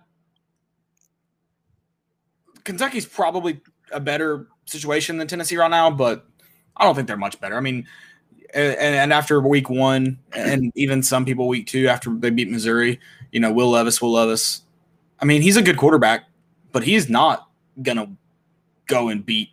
Kentucky's 2.65 3.05
probably 3.05 3.61
a 3.93 3.99
better 4.01 4.47
situation 4.65 5.17
than 5.17 5.27
Tennessee 5.29 5.55
right 5.55 5.71
now, 5.71 5.89
but 5.89 6.25
I 6.75 6.83
don't 6.83 6.93
think 6.95 7.07
they're 7.07 7.15
much 7.17 7.39
better. 7.39 7.55
I 7.55 7.61
mean, 7.61 7.87
and, 8.53 8.75
and 8.75 9.13
after 9.13 9.39
week 9.39 9.69
one, 9.69 10.19
and 10.33 10.73
even 10.75 11.03
some 11.03 11.23
people 11.23 11.47
week 11.47 11.67
two 11.67 11.87
after 11.87 12.13
they 12.13 12.29
beat 12.31 12.49
Missouri, 12.51 12.99
you 13.31 13.39
know, 13.39 13.51
Will 13.51 13.69
Levis, 13.69 14.01
Will 14.01 14.11
Levis. 14.11 14.63
I 15.21 15.25
mean, 15.25 15.41
he's 15.41 15.57
a 15.57 15.61
good 15.61 15.77
quarterback, 15.77 16.25
but 16.71 16.83
he's 16.83 17.09
not 17.09 17.49
gonna 17.81 18.15
go 18.87 19.09
and 19.09 19.25
beat 19.25 19.49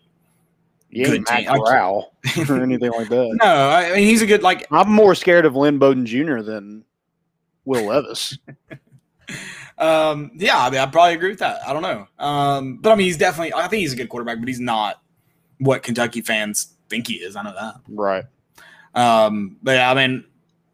ain't 0.94 1.06
good 1.06 1.24
Matt 1.28 1.46
team. 1.46 1.64
Corral 1.64 2.14
or 2.48 2.62
anything 2.62 2.90
like 2.92 3.08
that. 3.08 3.38
No, 3.40 3.70
I 3.70 3.94
mean 3.94 4.04
he's 4.04 4.22
a 4.22 4.26
good 4.26 4.42
like 4.42 4.66
I'm 4.70 4.90
more 4.90 5.14
scared 5.14 5.44
of 5.44 5.54
Lynn 5.54 5.78
Bowden 5.78 6.06
Jr. 6.06 6.40
than 6.40 6.84
Will 7.64 7.84
Levis. 7.84 8.38
Um, 9.78 10.32
yeah, 10.34 10.58
I 10.58 10.70
mean, 10.70 10.80
I 10.80 10.86
probably 10.86 11.14
agree 11.14 11.30
with 11.30 11.38
that. 11.38 11.60
I 11.66 11.72
don't 11.72 11.82
know. 11.82 12.06
Um, 12.18 12.78
but 12.78 12.90
I 12.90 12.96
mean, 12.96 13.06
he's 13.06 13.16
definitely, 13.16 13.54
I 13.54 13.68
think 13.68 13.80
he's 13.80 13.92
a 13.92 13.96
good 13.96 14.08
quarterback, 14.08 14.40
but 14.40 14.48
he's 14.48 14.58
not 14.58 15.00
what 15.58 15.84
Kentucky 15.84 16.20
fans 16.20 16.74
think 16.88 17.06
he 17.06 17.14
is. 17.14 17.36
I 17.36 17.42
know 17.42 17.54
that. 17.54 17.74
right. 17.88 18.24
Um, 18.94 19.56
but 19.62 19.72
yeah, 19.72 19.90
I 19.90 19.94
mean, 19.94 20.24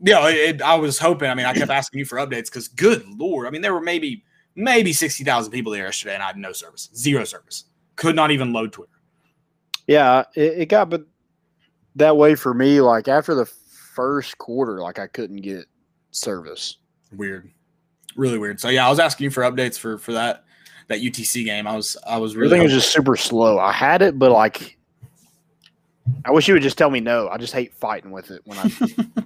yeah, 0.00 0.52
I 0.64 0.76
was 0.76 0.98
hoping, 0.98 1.28
I 1.28 1.34
mean, 1.34 1.44
I 1.44 1.52
kept 1.52 1.70
asking 1.70 1.98
you 1.98 2.06
for 2.06 2.16
updates 2.16 2.46
because 2.46 2.68
good 2.68 3.04
Lord, 3.18 3.46
I 3.46 3.50
mean, 3.50 3.60
there 3.60 3.74
were 3.74 3.82
maybe, 3.82 4.24
maybe 4.56 4.92
60,000 4.92 5.50
people 5.50 5.72
there 5.72 5.84
yesterday 5.84 6.14
and 6.14 6.22
I 6.22 6.28
had 6.28 6.36
no 6.36 6.52
service, 6.52 6.90
zero 6.94 7.24
service. 7.24 7.64
Could 7.96 8.16
not 8.16 8.30
even 8.30 8.52
load 8.52 8.72
Twitter. 8.72 8.90
Yeah, 9.86 10.24
it, 10.34 10.58
it 10.60 10.68
got 10.68 10.90
but 10.90 11.04
that 11.96 12.16
way 12.16 12.34
for 12.34 12.54
me. 12.54 12.80
Like 12.80 13.08
after 13.08 13.34
the 13.34 13.46
first 13.46 14.38
quarter, 14.38 14.80
like 14.80 14.98
I 14.98 15.06
couldn't 15.06 15.36
get 15.36 15.66
service. 16.10 16.78
Weird. 17.12 17.50
Really 18.16 18.38
weird. 18.38 18.60
So 18.60 18.68
yeah, 18.68 18.86
I 18.86 18.90
was 18.90 18.98
asking 18.98 19.24
you 19.24 19.30
for 19.30 19.42
updates 19.42 19.78
for, 19.78 19.98
for 19.98 20.12
that, 20.12 20.44
that 20.88 21.00
UTC 21.00 21.44
game. 21.44 21.66
I 21.66 21.76
was, 21.76 21.96
I 22.06 22.18
was 22.18 22.36
really, 22.36 22.48
Everything 22.56 22.64
was 22.64 22.72
just 22.72 22.92
super 22.92 23.16
slow. 23.16 23.58
I 23.58 23.72
had 23.72 24.02
it, 24.02 24.18
but 24.18 24.32
like, 24.32 24.78
I 26.24 26.30
wish 26.30 26.48
you 26.48 26.54
would 26.54 26.62
just 26.62 26.78
tell 26.78 26.90
me 26.90 27.00
no. 27.00 27.28
I 27.28 27.38
just 27.38 27.52
hate 27.52 27.72
fighting 27.74 28.10
with 28.10 28.30
it 28.30 28.42
when 28.44 28.58
I. 28.58 28.70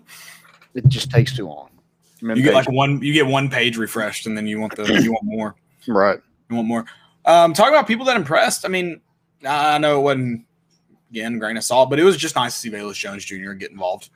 it 0.75 0.87
just 0.89 1.11
takes 1.11 1.35
too 1.35 1.47
long. 1.47 1.71
You 2.21 2.43
get 2.43 2.55
like 2.55 2.71
one, 2.71 3.03
you 3.03 3.13
get 3.13 3.27
one 3.27 3.49
page 3.49 3.77
refreshed 3.77 4.27
and 4.27 4.37
then 4.37 4.47
you 4.47 4.61
want 4.61 4.75
the, 4.77 4.85
you 5.03 5.13
want 5.13 5.25
more. 5.25 5.55
right. 5.89 6.19
You 6.51 6.57
want 6.57 6.69
more? 6.69 6.85
Um, 7.25 7.53
talk 7.53 7.69
about 7.69 7.87
people 7.87 8.07
that 8.07 8.17
impressed. 8.17 8.65
I 8.65 8.69
mean, 8.69 9.01
I 9.47 9.79
know 9.79 10.01
it 10.01 10.03
wasn't 10.03 10.45
again 11.11 11.39
grain 11.39 11.57
of 11.57 11.65
salt, 11.65 11.91
but 11.91 11.99
it 11.99 12.05
was 12.05 12.17
just 12.17 12.37
nice 12.37 12.55
to 12.55 12.59
see 12.59 12.71
Velus 12.71 12.95
Jones 12.95 13.25
Jr. 13.25 13.53
get 13.53 13.71
involved. 13.71 14.11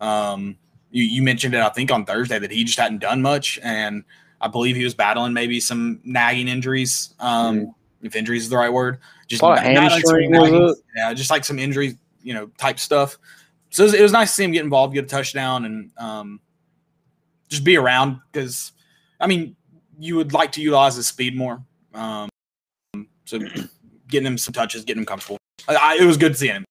Um, 0.00 0.56
you, 0.90 1.04
you 1.04 1.22
mentioned 1.22 1.54
it, 1.54 1.60
I 1.60 1.68
think, 1.68 1.90
on 1.90 2.04
Thursday 2.04 2.38
that 2.38 2.50
he 2.50 2.64
just 2.64 2.78
hadn't 2.78 2.98
done 2.98 3.22
much, 3.22 3.58
and 3.62 4.04
I 4.40 4.48
believe 4.48 4.76
he 4.76 4.84
was 4.84 4.94
battling 4.94 5.32
maybe 5.32 5.60
some 5.60 6.00
nagging 6.04 6.48
injuries. 6.48 7.14
Um, 7.20 7.74
if 8.02 8.14
injuries 8.16 8.44
is 8.44 8.48
the 8.50 8.56
right 8.56 8.72
word, 8.72 8.98
just 9.26 9.42
A 9.42 9.46
lot 9.46 9.58
of 9.58 9.64
some 9.64 9.74
hamstring, 9.74 10.30
nagging- 10.30 10.74
yeah, 10.96 11.14
just 11.14 11.30
like 11.30 11.44
some 11.44 11.58
injury, 11.58 11.98
you 12.22 12.34
know, 12.34 12.46
type 12.58 12.78
stuff. 12.78 13.18
So 13.70 13.82
it 13.82 13.86
was, 13.86 13.94
it 13.94 14.02
was 14.02 14.12
nice 14.12 14.30
to 14.30 14.34
see 14.36 14.44
him 14.44 14.52
get 14.52 14.62
involved, 14.64 14.94
get 14.94 15.04
a 15.04 15.08
touchdown, 15.08 15.64
and 15.64 15.90
um, 15.96 16.40
just 17.48 17.64
be 17.64 17.76
around 17.76 18.20
because, 18.32 18.72
I 19.20 19.26
mean, 19.26 19.56
you 19.98 20.16
would 20.16 20.32
like 20.32 20.52
to 20.52 20.60
utilize 20.60 20.96
his 20.96 21.06
speed 21.06 21.36
more. 21.36 21.62
Um, 21.94 22.28
so 23.24 23.38
getting 24.08 24.26
him 24.26 24.38
some 24.38 24.52
touches, 24.52 24.84
getting 24.84 25.02
him 25.02 25.06
comfortable. 25.06 25.38
I, 25.68 25.74
I, 25.74 25.96
it 26.00 26.04
was 26.04 26.16
good 26.16 26.36
seeing 26.36 26.54
him. 26.54 26.64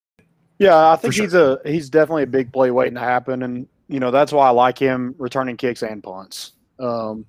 Yeah, 0.60 0.92
I 0.92 0.96
think 0.96 1.14
sure. 1.14 1.26
he's 1.26 1.34
a 1.34 1.60
he's 1.66 1.90
definitely 1.90 2.24
a 2.24 2.28
big 2.28 2.54
play 2.54 2.72
waiting 2.72 2.94
to 2.94 3.00
happen, 3.02 3.44
and 3.44 3.68
you 3.88 4.00
know 4.00 4.12
that's 4.12 4.32
why 4.32 4.48
I 4.48 4.52
like 4.52 4.78
him 4.78 5.16
returning 5.18 5.58
kicks 5.58 5.84
and 5.84 6.02
punts. 6.02 6.54
Um, 6.80 7.26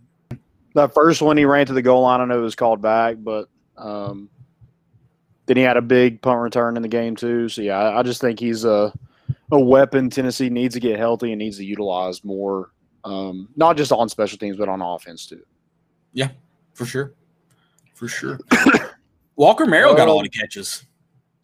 that 0.75 0.95
first 0.95 1.23
one 1.23 1.37
he 1.37 1.45
ran 1.45 1.67
to 1.67 1.73
the 1.73 1.83
goal 1.83 2.03
line, 2.03 2.21
I 2.21 2.27
know 2.27 2.39
it 2.39 2.43
was 2.43 2.55
called 2.55 2.83
back, 2.83 3.17
but 3.19 3.49
um, 3.77 4.29
then 5.47 5.57
he 5.57 5.63
had 5.63 5.77
a 5.77 5.83
big 5.83 6.21
punt 6.21 6.41
return 6.41 6.77
in 6.77 6.83
the 6.83 6.89
game 6.89 7.17
too. 7.17 7.49
So 7.49 7.63
yeah, 7.63 7.79
I, 7.79 8.01
I 8.01 8.03
just 8.03 8.21
think 8.21 8.39
he's 8.39 8.65
a 8.65 8.93
a 9.51 9.59
weapon 9.59 10.11
Tennessee 10.11 10.51
needs 10.51 10.75
to 10.75 10.81
get 10.81 10.99
healthy 10.99 11.33
and 11.33 11.39
needs 11.39 11.57
to 11.59 11.65
utilize 11.65 12.25
more, 12.25 12.71
um, 13.05 13.49
not 13.57 13.77
just 13.77 13.93
on 13.93 14.09
special 14.09 14.39
teams 14.39 14.57
but 14.57 14.69
on 14.69 14.81
offense 14.81 15.27
too. 15.27 15.43
Yeah, 16.13 16.31
for 16.75 16.87
sure, 16.87 17.15
for 17.95 18.09
sure. 18.09 18.39
Walker 19.37 19.67
Merrill 19.67 19.95
got 19.95 20.09
a 20.09 20.13
lot 20.13 20.27
of 20.27 20.33
catches. 20.33 20.85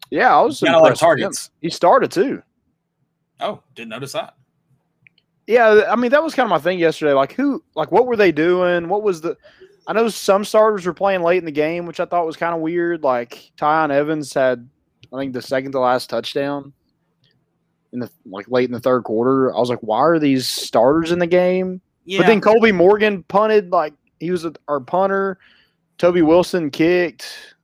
Yeah, 0.09 0.35
I 0.35 0.41
was 0.41 0.59
Got 0.59 0.75
a 0.75 0.77
lot 0.77 0.77
of 0.79 0.83
impressed 0.87 1.01
with 1.01 1.11
him. 1.11 1.23
targets. 1.23 1.49
He 1.61 1.69
started 1.69 2.11
too. 2.11 2.43
Oh, 3.39 3.61
didn't 3.75 3.89
notice 3.89 4.13
that. 4.13 4.35
Yeah, 5.47 5.83
I 5.89 5.95
mean 5.95 6.11
that 6.11 6.23
was 6.23 6.33
kind 6.35 6.45
of 6.45 6.49
my 6.51 6.59
thing 6.59 6.79
yesterday. 6.79 7.13
Like 7.13 7.33
who, 7.33 7.63
like 7.75 7.91
what 7.91 8.05
were 8.07 8.15
they 8.15 8.31
doing? 8.31 8.87
What 8.87 9.03
was 9.03 9.21
the? 9.21 9.35
I 9.87 9.93
know 9.93 10.07
some 10.09 10.45
starters 10.45 10.85
were 10.85 10.93
playing 10.93 11.21
late 11.23 11.39
in 11.39 11.45
the 11.45 11.51
game, 11.51 11.85
which 11.85 11.99
I 11.99 12.05
thought 12.05 12.25
was 12.25 12.37
kind 12.37 12.53
of 12.53 12.61
weird. 12.61 13.03
Like 13.03 13.51
Tiyon 13.57 13.89
Evans 13.91 14.33
had, 14.33 14.69
I 15.11 15.17
think 15.17 15.33
the 15.33 15.41
second 15.41 15.71
to 15.71 15.79
last 15.79 16.09
touchdown 16.09 16.71
in 17.93 17.99
the 17.99 18.09
like 18.25 18.49
late 18.49 18.65
in 18.65 18.73
the 18.73 18.79
third 18.79 19.03
quarter. 19.03 19.55
I 19.55 19.59
was 19.59 19.69
like, 19.69 19.79
why 19.79 19.99
are 19.99 20.19
these 20.19 20.47
starters 20.47 21.11
in 21.11 21.19
the 21.19 21.27
game? 21.27 21.81
Yeah, 22.05 22.19
But 22.19 22.27
then 22.27 22.41
Colby 22.41 22.71
Morgan 22.71 23.23
punted 23.23 23.71
like 23.71 23.93
he 24.19 24.31
was 24.31 24.45
a, 24.45 24.53
our 24.67 24.79
punter. 24.79 25.37
Toby 25.97 26.21
Wilson 26.21 26.71
kicked. 26.71 27.55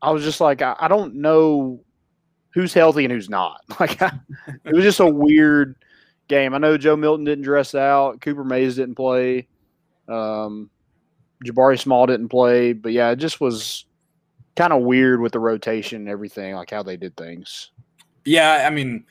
I 0.00 0.10
was 0.10 0.22
just 0.24 0.40
like, 0.40 0.62
I, 0.62 0.76
I 0.78 0.88
don't 0.88 1.16
know 1.16 1.80
who's 2.50 2.72
healthy 2.72 3.04
and 3.04 3.12
who's 3.12 3.28
not. 3.28 3.60
Like, 3.80 4.00
I, 4.00 4.12
it 4.64 4.74
was 4.74 4.84
just 4.84 5.00
a 5.00 5.06
weird 5.06 5.76
game. 6.28 6.54
I 6.54 6.58
know 6.58 6.78
Joe 6.78 6.96
Milton 6.96 7.24
didn't 7.24 7.44
dress 7.44 7.74
out. 7.74 8.20
Cooper 8.20 8.44
Mays 8.44 8.76
didn't 8.76 8.94
play. 8.94 9.48
Um, 10.08 10.70
Jabari 11.44 11.78
Small 11.78 12.06
didn't 12.06 12.28
play. 12.28 12.72
But 12.72 12.92
yeah, 12.92 13.10
it 13.10 13.16
just 13.16 13.40
was 13.40 13.84
kind 14.56 14.72
of 14.72 14.82
weird 14.82 15.20
with 15.20 15.32
the 15.32 15.40
rotation 15.40 16.02
and 16.02 16.08
everything, 16.08 16.54
like 16.54 16.70
how 16.70 16.82
they 16.82 16.96
did 16.96 17.16
things. 17.16 17.70
yeah. 18.24 18.64
I 18.66 18.70
mean, 18.70 19.04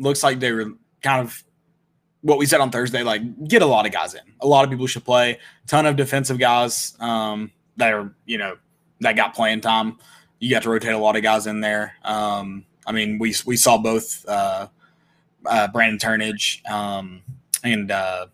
looks 0.00 0.22
like 0.22 0.40
they 0.40 0.52
were 0.52 0.72
kind 1.02 1.20
of 1.20 1.44
what 2.22 2.38
we 2.38 2.46
said 2.46 2.60
on 2.60 2.70
Thursday. 2.70 3.02
Like, 3.02 3.48
get 3.48 3.62
a 3.62 3.66
lot 3.66 3.86
of 3.86 3.92
guys 3.92 4.14
in. 4.14 4.20
A 4.40 4.46
lot 4.46 4.64
of 4.64 4.70
people 4.70 4.86
should 4.86 5.04
play. 5.04 5.38
Ton 5.66 5.86
of 5.86 5.96
defensive 5.96 6.38
guys 6.38 6.96
um, 7.00 7.50
that 7.76 7.92
are 7.92 8.12
you 8.26 8.38
know 8.38 8.56
that 9.00 9.16
got 9.16 9.34
playing 9.34 9.60
time. 9.60 9.98
You 10.38 10.50
got 10.50 10.62
to 10.62 10.70
rotate 10.70 10.92
a 10.92 10.98
lot 10.98 11.16
of 11.16 11.22
guys 11.22 11.46
in 11.46 11.60
there. 11.60 11.94
Um, 12.04 12.64
I 12.86 12.92
mean, 12.92 13.18
we 13.18 13.34
we 13.46 13.56
saw 13.56 13.78
both 13.78 14.24
uh, 14.26 14.68
uh, 15.46 15.68
Brandon 15.68 15.98
Turnage 15.98 16.68
um, 16.70 17.22
and 17.62 17.90
uh, 17.90 18.26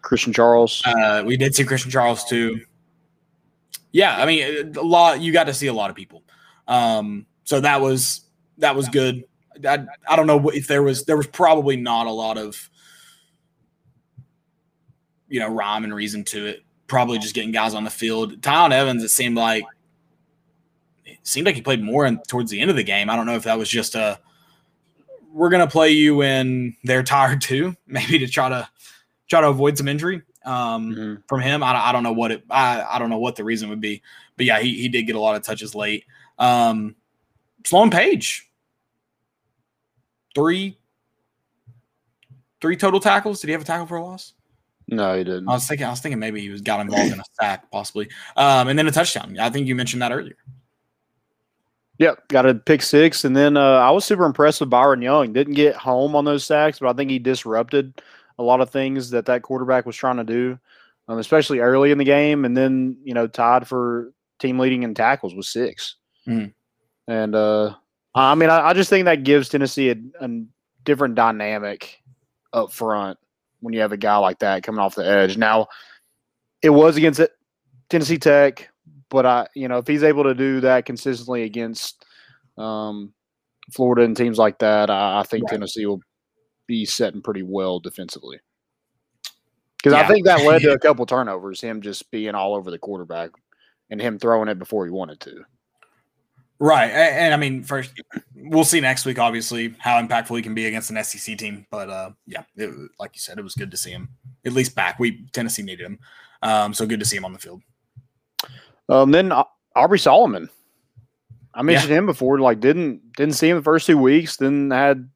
Christian 0.00 0.32
Charles. 0.32 0.82
Uh, 0.84 1.22
we 1.24 1.36
did 1.36 1.54
see 1.54 1.64
Christian 1.64 1.90
Charles 1.90 2.24
too. 2.24 2.60
Yeah, 3.92 4.16
I 4.16 4.26
mean, 4.26 4.74
a 4.76 4.82
lot. 4.82 5.20
You 5.20 5.32
got 5.32 5.44
to 5.44 5.54
see 5.54 5.66
a 5.66 5.72
lot 5.72 5.90
of 5.90 5.96
people. 5.96 6.22
Um, 6.66 7.26
so 7.44 7.60
that 7.60 7.80
was 7.80 8.22
that 8.58 8.74
was 8.74 8.88
good. 8.88 9.24
I, 9.66 9.86
I 10.08 10.16
don't 10.16 10.26
know 10.26 10.48
if 10.50 10.66
there 10.66 10.82
was 10.82 11.04
there 11.04 11.16
was 11.16 11.26
probably 11.26 11.76
not 11.76 12.06
a 12.06 12.10
lot 12.12 12.38
of 12.38 12.70
you 15.28 15.40
know 15.40 15.48
rhyme 15.48 15.84
and 15.84 15.94
reason 15.94 16.24
to 16.24 16.46
it. 16.46 16.62
Probably 16.86 17.18
just 17.18 17.34
getting 17.34 17.52
guys 17.52 17.74
on 17.74 17.84
the 17.84 17.90
field. 17.90 18.40
Tiyon 18.42 18.72
Evans, 18.72 19.02
it 19.02 19.08
seemed 19.10 19.36
like 19.36 19.64
it 21.06 21.18
seemed 21.22 21.46
like 21.46 21.54
he 21.54 21.62
played 21.62 21.82
more 21.82 22.04
in, 22.04 22.18
towards 22.28 22.50
the 22.50 22.60
end 22.60 22.70
of 22.70 22.76
the 22.76 22.82
game. 22.82 23.08
I 23.08 23.16
don't 23.16 23.26
know 23.26 23.34
if 23.36 23.44
that 23.44 23.58
was 23.58 23.68
just 23.68 23.94
a 23.94 24.18
we're 25.32 25.48
gonna 25.48 25.66
play 25.66 25.90
you 25.90 26.16
when 26.16 26.76
they're 26.84 27.02
tired 27.04 27.40
too, 27.40 27.74
maybe 27.86 28.18
to 28.18 28.26
try 28.26 28.48
to 28.50 28.68
try 29.28 29.40
to 29.40 29.48
avoid 29.48 29.78
some 29.78 29.88
injury 29.88 30.22
um, 30.44 30.94
Mhm. 30.94 31.22
from 31.28 31.40
him. 31.40 31.62
I, 31.62 31.72
don't- 31.72 31.82
I 31.82 31.92
don't 31.92 32.02
know 32.02 32.12
what 32.12 32.32
it. 32.32 32.44
I, 32.50 32.82
I 32.82 32.98
don't 32.98 33.08
know 33.08 33.18
what 33.18 33.36
the 33.36 33.44
reason 33.44 33.70
would 33.70 33.80
be, 33.80 34.02
but 34.36 34.44
yeah, 34.44 34.58
he, 34.60 34.74
he 34.82 34.88
did 34.88 35.04
get 35.04 35.16
a 35.16 35.20
lot 35.20 35.36
of 35.36 35.42
touches 35.42 35.74
late. 35.74 36.04
Um, 36.38 36.96
Solon 37.64 37.88
Page, 37.90 38.50
three 40.34 40.78
three 42.60 42.76
total 42.76 43.00
tackles. 43.00 43.40
Did 43.40 43.48
he 43.48 43.52
have 43.52 43.62
a 43.62 43.64
tackle 43.64 43.86
for 43.86 43.96
a 43.96 44.02
loss? 44.04 44.34
No, 44.88 45.16
he 45.16 45.24
didn't. 45.24 45.48
I 45.48 45.52
was 45.52 45.66
thinking. 45.66 45.86
I 45.86 45.90
was 45.90 46.00
thinking 46.00 46.18
maybe 46.18 46.40
he 46.40 46.48
was 46.48 46.60
got 46.60 46.80
involved 46.80 47.12
in 47.12 47.20
a 47.20 47.24
sack, 47.40 47.70
possibly, 47.70 48.08
um, 48.36 48.68
and 48.68 48.78
then 48.78 48.86
a 48.86 48.90
touchdown. 48.90 49.38
I 49.38 49.50
think 49.50 49.66
you 49.66 49.74
mentioned 49.74 50.02
that 50.02 50.12
earlier. 50.12 50.36
Yep, 51.98 52.28
got 52.28 52.46
a 52.46 52.54
pick 52.54 52.82
six, 52.82 53.24
and 53.24 53.36
then 53.36 53.56
uh, 53.56 53.78
I 53.78 53.90
was 53.90 54.04
super 54.04 54.24
impressed 54.24 54.60
with 54.60 54.70
Byron 54.70 55.02
Young. 55.02 55.32
Didn't 55.32 55.54
get 55.54 55.76
home 55.76 56.16
on 56.16 56.24
those 56.24 56.44
sacks, 56.44 56.78
but 56.78 56.88
I 56.88 56.92
think 56.94 57.10
he 57.10 57.18
disrupted 57.18 58.02
a 58.38 58.42
lot 58.42 58.60
of 58.60 58.70
things 58.70 59.10
that 59.10 59.26
that 59.26 59.42
quarterback 59.42 59.86
was 59.86 59.94
trying 59.94 60.16
to 60.16 60.24
do, 60.24 60.58
um, 61.06 61.18
especially 61.18 61.60
early 61.60 61.92
in 61.92 61.98
the 61.98 62.04
game. 62.04 62.44
And 62.44 62.56
then 62.56 62.96
you 63.04 63.14
know 63.14 63.26
tied 63.26 63.68
for 63.68 64.12
team 64.40 64.58
leading 64.58 64.82
in 64.82 64.94
tackles 64.94 65.34
with 65.34 65.46
6 65.46 65.96
Mhm. 66.26 66.52
And 67.06 67.34
uh, 67.34 67.74
I 68.14 68.34
mean, 68.34 68.50
I, 68.50 68.68
I 68.68 68.72
just 68.74 68.90
think 68.90 69.06
that 69.06 69.24
gives 69.24 69.48
Tennessee 69.48 69.90
a, 69.90 69.96
a 70.20 70.28
different 70.84 71.14
dynamic 71.14 72.02
up 72.52 72.72
front 72.72 73.18
when 73.60 73.72
you 73.72 73.80
have 73.80 73.92
a 73.92 73.96
guy 73.96 74.16
like 74.18 74.40
that 74.40 74.62
coming 74.62 74.80
off 74.80 74.94
the 74.94 75.06
edge. 75.06 75.36
Now, 75.36 75.68
it 76.62 76.70
was 76.70 76.96
against 76.96 77.20
Tennessee 77.88 78.18
Tech, 78.18 78.70
but 79.08 79.24
I, 79.24 79.46
you 79.54 79.68
know, 79.68 79.78
if 79.78 79.86
he's 79.86 80.02
able 80.02 80.24
to 80.24 80.34
do 80.34 80.60
that 80.60 80.84
consistently 80.84 81.44
against 81.44 82.04
um, 82.58 83.12
Florida 83.72 84.02
and 84.02 84.16
teams 84.16 84.38
like 84.38 84.58
that, 84.58 84.90
I, 84.90 85.20
I 85.20 85.22
think 85.22 85.44
Right. 85.44 85.52
Tennessee 85.52 85.86
will 85.86 86.00
be 86.66 86.84
setting 86.84 87.22
pretty 87.22 87.42
well 87.42 87.80
defensively. 87.80 88.40
Because 89.82 89.94
I 89.94 90.06
think 90.06 90.26
that 90.26 90.44
led 90.46 90.62
to 90.62 90.72
a 90.72 90.78
couple 90.80 91.06
turnovers, 91.06 91.60
him 91.60 91.80
just 91.80 92.10
being 92.10 92.34
all 92.34 92.54
over 92.54 92.70
the 92.70 92.78
quarterback 92.78 93.30
and 93.90 94.00
him 94.00 94.18
throwing 94.18 94.48
it 94.48 94.58
before 94.58 94.84
he 94.84 94.92
wanted 94.92 95.20
to. 95.20 95.44
Right, 96.62 96.92
and, 96.92 97.16
and 97.16 97.34
I 97.34 97.36
mean, 97.38 97.64
first 97.64 97.90
we'll 98.36 98.62
see 98.62 98.78
next 98.78 99.04
week, 99.04 99.18
obviously, 99.18 99.74
how 99.78 100.00
impactful 100.00 100.36
he 100.36 100.42
can 100.42 100.54
be 100.54 100.66
against 100.66 100.90
an 100.90 101.02
SEC 101.02 101.36
team. 101.36 101.66
But 101.72 101.90
uh, 101.90 102.10
yeah, 102.24 102.44
it, 102.54 102.70
like 103.00 103.10
you 103.14 103.20
said, 103.20 103.36
it 103.36 103.42
was 103.42 103.56
good 103.56 103.72
to 103.72 103.76
see 103.76 103.90
him 103.90 104.10
at 104.44 104.52
least 104.52 104.76
back. 104.76 105.00
We 105.00 105.26
Tennessee 105.32 105.64
needed 105.64 105.84
him, 105.84 105.98
um, 106.40 106.72
so 106.72 106.86
good 106.86 107.00
to 107.00 107.04
see 107.04 107.16
him 107.16 107.24
on 107.24 107.32
the 107.32 107.40
field. 107.40 107.62
Um, 108.88 109.10
then 109.10 109.32
Au- 109.32 109.50
Aubrey 109.74 109.98
Solomon, 109.98 110.48
I 111.52 111.62
mentioned 111.62 111.90
yeah. 111.90 111.98
him 111.98 112.06
before. 112.06 112.38
Like, 112.38 112.60
didn't 112.60 113.12
didn't 113.16 113.34
see 113.34 113.48
him 113.48 113.56
the 113.56 113.64
first 113.64 113.88
two 113.88 113.98
weeks. 113.98 114.36
Then 114.36 114.70
had 114.70 115.10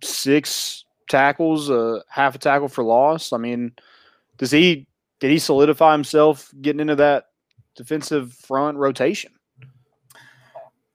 six 0.00 0.84
tackles, 1.08 1.70
uh, 1.70 2.02
half 2.08 2.36
a 2.36 2.38
tackle 2.38 2.68
for 2.68 2.84
loss. 2.84 3.32
I 3.32 3.38
mean, 3.38 3.72
does 4.38 4.52
he 4.52 4.86
did 5.18 5.32
he 5.32 5.40
solidify 5.40 5.90
himself 5.90 6.52
getting 6.60 6.78
into 6.78 6.94
that 6.94 7.24
defensive 7.74 8.32
front 8.32 8.78
rotation? 8.78 9.32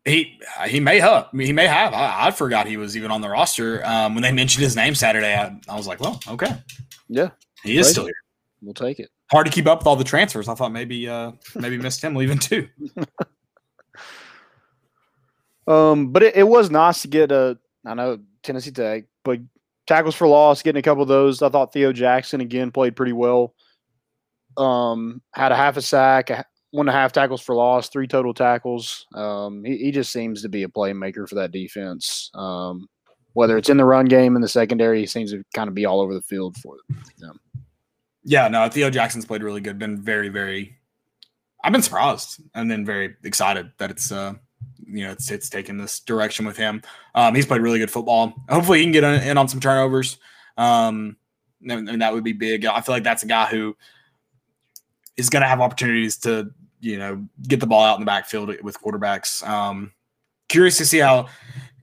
He 0.05 0.39
he 0.67 0.79
may 0.79 0.99
have 0.99 1.29
he 1.33 1.51
may 1.51 1.65
have. 1.65 1.93
I, 1.93 2.27
I 2.27 2.31
forgot 2.31 2.67
he 2.67 2.77
was 2.77 2.95
even 2.95 3.09
on 3.09 3.21
the 3.21 3.29
roster 3.29 3.83
um, 3.85 4.13
when 4.13 4.21
they 4.21 4.31
mentioned 4.31 4.63
his 4.63 4.75
name 4.75 4.93
Saturday. 4.93 5.35
I, 5.35 5.59
I 5.67 5.75
was 5.75 5.87
like, 5.87 5.99
well, 5.99 6.19
okay, 6.27 6.55
yeah, 7.09 7.29
he 7.63 7.77
is 7.77 7.89
still 7.89 8.05
here. 8.05 8.13
We'll 8.61 8.75
take 8.75 8.99
it. 8.99 9.09
Hard 9.31 9.47
to 9.47 9.51
keep 9.51 9.65
up 9.65 9.79
with 9.79 9.87
all 9.87 9.95
the 9.95 10.03
transfers. 10.03 10.47
I 10.47 10.53
thought 10.53 10.71
maybe 10.71 11.09
uh, 11.09 11.31
maybe 11.55 11.79
missed 11.79 12.03
him 12.03 12.13
leaving 12.13 12.37
too. 12.37 12.67
um, 15.67 16.11
but 16.11 16.21
it, 16.21 16.35
it 16.35 16.47
was 16.47 16.69
nice 16.69 17.01
to 17.01 17.07
get 17.07 17.31
a. 17.31 17.57
I 17.83 17.95
know 17.95 18.19
Tennessee 18.43 18.71
Tech, 18.71 19.05
but 19.23 19.39
tackles 19.87 20.13
for 20.13 20.27
loss, 20.27 20.61
getting 20.61 20.79
a 20.79 20.83
couple 20.83 21.01
of 21.01 21.09
those. 21.09 21.41
I 21.41 21.49
thought 21.49 21.73
Theo 21.73 21.91
Jackson 21.91 22.41
again 22.41 22.71
played 22.71 22.95
pretty 22.95 23.13
well. 23.13 23.55
Um, 24.55 25.23
had 25.33 25.51
a 25.51 25.55
half 25.55 25.77
a 25.77 25.81
sack, 25.81 26.29
one 26.75 26.87
and 26.87 26.95
a 26.95 26.99
half 26.99 27.13
tackles 27.13 27.41
for 27.41 27.55
loss, 27.55 27.89
three 27.89 28.07
total 28.07 28.33
tackles. 28.33 29.05
Um, 29.15 29.63
he, 29.63 29.77
he 29.77 29.91
just 29.91 30.11
seems 30.11 30.41
to 30.41 30.49
be 30.49 30.63
a 30.63 30.67
playmaker 30.67 31.27
for 31.27 31.35
that 31.35 31.51
defense. 31.51 32.29
Um, 32.33 32.87
whether 33.33 33.57
it's 33.57 33.69
in 33.69 33.77
the 33.77 33.85
run 33.85 34.05
game 34.05 34.35
in 34.35 34.41
the 34.41 34.47
secondary, 34.47 34.99
he 34.99 35.05
seems 35.05 35.31
to 35.31 35.43
kind 35.53 35.67
of 35.67 35.73
be 35.73 35.85
all 35.85 36.01
over 36.01 36.13
the 36.13 36.21
field 36.21 36.57
for 36.57 36.77
them. 37.17 37.39
Yeah, 38.23 38.47
no, 38.47 38.67
Theo 38.69 38.89
Jackson's 38.89 39.25
played 39.25 39.43
really 39.43 39.61
good. 39.61 39.79
Been 39.79 40.01
very, 40.01 40.29
very. 40.29 40.77
I've 41.63 41.71
been 41.71 41.81
surprised 41.81 42.41
and 42.53 42.69
then 42.69 42.85
very 42.85 43.15
excited 43.23 43.71
that 43.77 43.91
it's 43.91 44.11
uh, 44.11 44.33
you 44.85 45.05
know 45.05 45.11
it's 45.11 45.31
it's 45.31 45.49
taken 45.49 45.77
this 45.77 45.99
direction 45.99 46.45
with 46.45 46.57
him. 46.57 46.81
Um, 47.13 47.35
he's 47.35 47.45
played 47.45 47.61
really 47.61 47.79
good 47.79 47.91
football. 47.91 48.33
Hopefully, 48.49 48.79
he 48.79 48.85
can 48.85 48.91
get 48.91 49.03
in 49.03 49.37
on 49.37 49.47
some 49.47 49.59
turnovers. 49.59 50.17
Um, 50.57 51.17
and 51.67 52.01
that 52.01 52.13
would 52.13 52.23
be 52.23 52.33
big. 52.33 52.65
I 52.65 52.81
feel 52.81 52.95
like 52.95 53.03
that's 53.03 53.23
a 53.23 53.27
guy 53.27 53.45
who 53.47 53.75
is 55.17 55.29
going 55.29 55.41
to 55.41 55.47
have 55.47 55.61
opportunities 55.61 56.17
to 56.17 56.51
you 56.79 56.97
know 56.97 57.25
get 57.47 57.59
the 57.59 57.67
ball 57.67 57.83
out 57.83 57.95
in 57.95 58.01
the 58.01 58.05
backfield 58.05 58.53
with 58.61 58.79
quarterbacks. 58.79 59.47
Um, 59.47 59.91
curious 60.49 60.77
to 60.77 60.85
see 60.85 60.99
how 60.99 61.27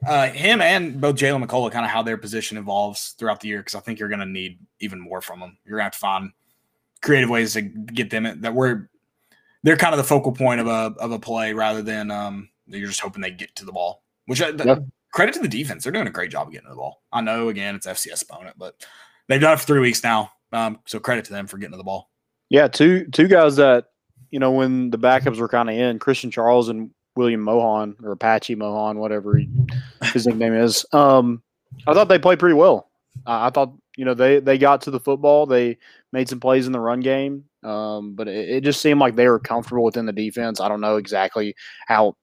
uh, 0.07 0.29
him 0.29 0.61
and 0.61 1.01
both 1.01 1.17
Jaylen 1.17 1.45
McCollough 1.45 1.73
kind 1.73 1.85
of 1.85 1.91
how 1.91 2.03
their 2.03 2.17
position 2.17 2.57
evolves 2.57 3.11
throughout 3.19 3.41
the 3.41 3.49
year 3.49 3.59
because 3.59 3.75
I 3.75 3.81
think 3.81 3.99
you're 3.99 4.09
going 4.09 4.21
to 4.21 4.27
need 4.27 4.59
even 4.81 5.01
more 5.01 5.21
from 5.21 5.41
them. 5.41 5.59
You're 5.65 5.79
going 5.79 5.83
to 5.83 5.85
have 5.85 5.93
to 5.93 5.99
find 5.99 6.33
creative 7.03 7.31
ways 7.31 7.53
to 7.55 7.63
get 7.63 8.11
them 8.11 8.27
in, 8.27 8.41
that 8.41 8.55
we're 8.55 8.89
they're 9.63 9.77
kind 9.77 9.95
of 9.95 9.99
the 9.99 10.05
focal 10.05 10.33
point 10.33 10.61
of 10.61 10.67
a 10.67 10.95
of 10.99 11.13
a 11.13 11.19
play 11.19 11.53
rather 11.53 11.83
than 11.83 12.11
um, 12.11 12.49
you're 12.67 12.89
just 12.89 13.01
hoping 13.01 13.23
they 13.23 13.31
get 13.31 13.55
to 13.57 13.65
the 13.65 13.73
ball. 13.73 14.03
Which 14.27 14.41
yep. 14.41 14.85
credit 15.13 15.35
to 15.35 15.41
the 15.41 15.49
defense, 15.49 15.85
they're 15.85 15.93
doing 15.93 16.07
a 16.07 16.11
great 16.11 16.31
job 16.31 16.47
of 16.47 16.53
getting 16.53 16.67
to 16.67 16.73
the 16.73 16.77
ball. 16.77 17.03
I 17.13 17.21
know 17.21 17.49
again 17.49 17.75
it's 17.75 17.87
FCS 17.87 18.23
opponent, 18.23 18.57
but 18.59 18.85
they've 19.29 19.41
done 19.41 19.53
it 19.53 19.61
for 19.61 19.67
three 19.67 19.81
weeks 19.81 20.03
now. 20.03 20.33
Um, 20.53 20.81
so 20.87 20.99
credit 20.99 21.25
to 21.27 21.33
them 21.33 21.47
for 21.47 21.59
getting 21.59 21.73
to 21.73 21.79
the 21.79 21.85
ball. 21.85 22.11
Yeah, 22.51 22.69
two 22.69 23.07
two 23.07 23.29
guys 23.29 23.57
that 23.57 23.87
you 24.33 24.41
know 24.41 24.51
when 24.51 24.91
the 24.91 24.99
backups 24.99 25.39
were 25.39 25.49
kind 25.49 25.71
of 25.71 25.77
in 25.77 26.01
Christian 26.01 26.33
Charles 26.33 26.69
and 26.69 26.91
William 27.15 27.43
Mohan 27.43 27.95
or 28.03 28.13
Apache 28.13 28.55
Mohan, 28.57 28.99
whatever 28.99 29.37
he, 29.37 29.49
his 30.13 30.27
nickname 30.27 30.55
is. 30.55 30.85
Um, 30.93 31.43
I 31.87 31.95
thought 31.95 32.09
they 32.09 32.19
played 32.19 32.39
pretty 32.39 32.55
well. 32.55 32.91
Uh, 33.27 33.43
I 33.43 33.51
thought 33.51 33.75
you 33.97 34.05
know 34.05 34.15
they 34.15 34.41
they 34.41 34.59
got 34.59 34.81
to 34.83 34.91
the 34.91 34.99
football. 34.99 35.47
They 35.47 35.79
made 36.13 36.29
some 36.29 36.41
plays 36.41 36.67
in 36.67 36.73
the 36.73 36.81
run 36.81 37.01
game, 37.01 37.45
um, 37.63 38.15
but 38.15 38.27
it, 38.27 38.49
it, 38.49 38.65
just 38.65 38.81
seemed 38.81 39.01
like 39.01 39.17
they 39.17 39.29
were 39.29 39.39
comfortable 39.39 39.85
within 39.85 40.07
the 40.07 40.13
defense. 40.13 40.61
I 40.61 40.69
don't 40.69 40.81
know 40.81 40.97
exactly 40.97 41.55
how 41.87 42.17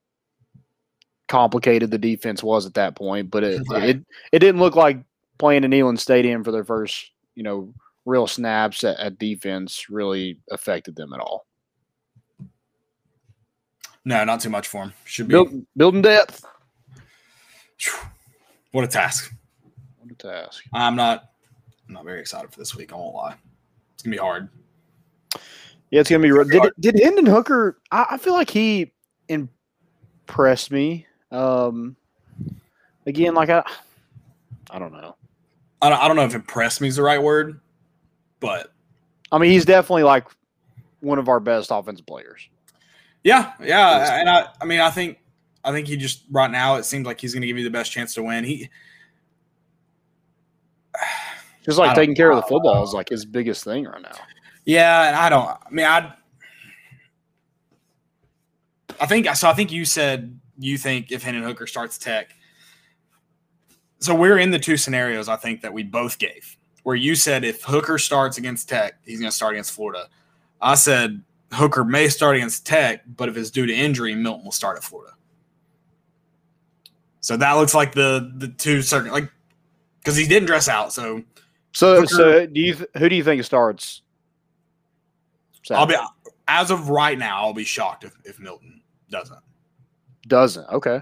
complicated 1.27 1.91
the 1.91 1.97
defense 1.99 2.41
was 2.41 2.65
at 2.65 2.73
that 2.73 2.95
point, 2.95 3.29
but 3.29 3.43
it 3.43 3.61
right. 3.69 3.89
it, 3.89 4.05
it 4.31 4.39
didn't 4.39 4.61
look 4.61 4.75
like 4.75 4.97
playing 5.37 5.63
in 5.63 5.71
Neyland 5.71 5.99
Stadium 5.99 6.43
for 6.43 6.51
their 6.51 6.65
first 6.65 7.11
you 7.35 7.43
know 7.43 7.71
real 8.05 8.25
snaps 8.25 8.83
at, 8.83 8.97
at 8.97 9.19
defense 9.19 9.91
really 9.91 10.39
affected 10.49 10.95
them 10.95 11.13
at 11.13 11.19
all. 11.19 11.45
No, 14.09 14.23
not 14.23 14.39
too 14.39 14.49
much 14.49 14.67
for 14.67 14.81
him. 14.81 14.93
Should 15.05 15.27
be 15.27 15.33
Build, 15.33 15.65
building 15.77 16.01
depth. 16.01 16.43
What 18.71 18.83
a 18.83 18.87
task! 18.87 19.31
What 19.99 20.11
a 20.11 20.15
task! 20.15 20.63
I'm 20.73 20.95
not. 20.95 21.29
I'm 21.87 21.93
not 21.93 22.05
very 22.05 22.19
excited 22.19 22.51
for 22.51 22.57
this 22.57 22.75
week. 22.75 22.91
I 22.91 22.95
won't 22.95 23.13
lie. 23.13 23.35
It's 23.93 24.01
gonna 24.01 24.15
be 24.15 24.19
hard. 24.19 24.49
Yeah, 25.91 25.99
it's 26.01 26.09
gonna 26.09 26.23
be. 26.23 26.29
Did 26.29 26.57
hard. 26.57 26.73
did 26.79 26.99
Hendon 26.99 27.27
Hooker? 27.27 27.77
I, 27.91 28.07
I, 28.09 28.17
feel 28.17 28.33
like 28.33 28.49
he 28.49 28.93
impressed 29.27 30.71
me. 30.71 31.05
Um, 31.29 31.95
again, 33.05 33.35
like 33.35 33.49
I, 33.49 33.63
I 34.71 34.79
don't 34.79 34.91
know. 34.91 35.17
I 35.83 35.89
don't, 35.89 36.01
I 36.01 36.07
don't 36.07 36.17
know 36.17 36.25
if 36.25 36.33
impressed 36.33 36.81
me 36.81 36.87
is 36.87 36.95
the 36.95 37.03
right 37.03 37.21
word, 37.21 37.59
but 38.39 38.73
I 39.31 39.37
mean, 39.37 39.51
he's 39.51 39.65
definitely 39.65 40.03
like 40.03 40.25
one 40.99 41.19
of 41.19 41.29
our 41.29 41.39
best 41.39 41.69
offensive 41.71 42.07
players. 42.07 42.49
Yeah, 43.23 43.53
yeah, 43.61 44.19
and 44.19 44.29
I, 44.29 44.47
I 44.61 44.65
mean, 44.65 44.79
I 44.79 44.89
think, 44.89 45.19
I 45.63 45.71
think 45.71 45.87
he 45.87 45.97
just 45.97 46.23
right 46.31 46.49
now 46.49 46.75
it 46.75 46.85
seems 46.85 47.05
like 47.05 47.19
he's 47.19 47.33
going 47.33 47.41
to 47.41 47.47
give 47.47 47.57
you 47.57 47.63
the 47.65 47.69
best 47.69 47.91
chance 47.91 48.13
to 48.13 48.23
win. 48.23 48.43
He 48.43 48.69
just 51.63 51.77
like 51.77 51.95
taking 51.95 52.15
care 52.15 52.31
of 52.31 52.37
the 52.37 52.47
football 52.47 52.83
is 52.83 52.93
like 52.93 53.09
his 53.09 53.25
biggest 53.25 53.63
thing 53.63 53.85
right 53.85 54.01
now. 54.01 54.15
Yeah, 54.65 55.07
and 55.07 55.15
I 55.15 55.29
don't. 55.29 55.49
I 55.49 55.69
mean, 55.69 55.85
I, 55.85 56.13
I 59.01 59.05
think 59.05 59.27
so. 59.35 59.49
I 59.49 59.53
think 59.53 59.71
you 59.71 59.85
said 59.85 60.39
you 60.59 60.77
think 60.77 61.11
if 61.11 61.23
Hendon 61.23 61.43
Hooker 61.43 61.67
starts 61.67 61.97
Tech. 61.97 62.35
So 63.99 64.15
we're 64.15 64.37
in 64.37 64.51
the 64.51 64.59
two 64.59 64.77
scenarios 64.77 65.27
I 65.27 65.35
think 65.35 65.61
that 65.61 65.73
we 65.73 65.83
both 65.83 66.19
gave. 66.19 66.55
Where 66.83 66.95
you 66.95 67.15
said 67.15 67.43
if 67.43 67.63
Hooker 67.63 67.97
starts 67.97 68.37
against 68.37 68.69
Tech, 68.69 68.93
he's 69.05 69.19
going 69.19 69.29
to 69.29 69.35
start 69.35 69.53
against 69.53 69.73
Florida. 69.73 70.07
I 70.61 70.75
said 70.75 71.21
Hooker 71.51 71.83
may 71.83 72.09
start 72.09 72.35
against 72.35 72.65
Tech, 72.65 73.03
but 73.15 73.29
if 73.29 73.37
it's 73.37 73.49
due 73.49 73.65
to 73.65 73.73
injury, 73.73 74.15
Milton 74.15 74.45
will 74.45 74.51
start 74.51 74.77
at 74.77 74.83
Florida. 74.83 75.13
So 77.21 77.37
that 77.37 77.53
looks 77.53 77.73
like 77.73 77.93
the 77.93 78.31
the 78.35 78.47
two 78.47 78.81
certain 78.81 79.11
like 79.11 79.29
because 79.99 80.15
he 80.15 80.27
didn't 80.27 80.47
dress 80.47 80.69
out. 80.69 80.93
So 80.93 81.23
so 81.73 82.01
Hooker, 82.01 82.07
so 82.07 82.45
do 82.45 82.59
you 82.59 82.77
who 82.97 83.09
do 83.09 83.15
you 83.15 83.23
think 83.23 83.43
starts? 83.43 84.01
Saturday? 85.63 85.95
I'll 85.95 86.07
be 86.07 86.31
as 86.47 86.71
of 86.71 86.89
right 86.89 87.17
now. 87.17 87.41
I'll 87.41 87.53
be 87.53 87.63
shocked 87.63 88.03
if, 88.03 88.15
if 88.23 88.39
Milton 88.39 88.81
doesn't. 89.09 89.39
Doesn't 90.27 90.67
okay. 90.69 91.01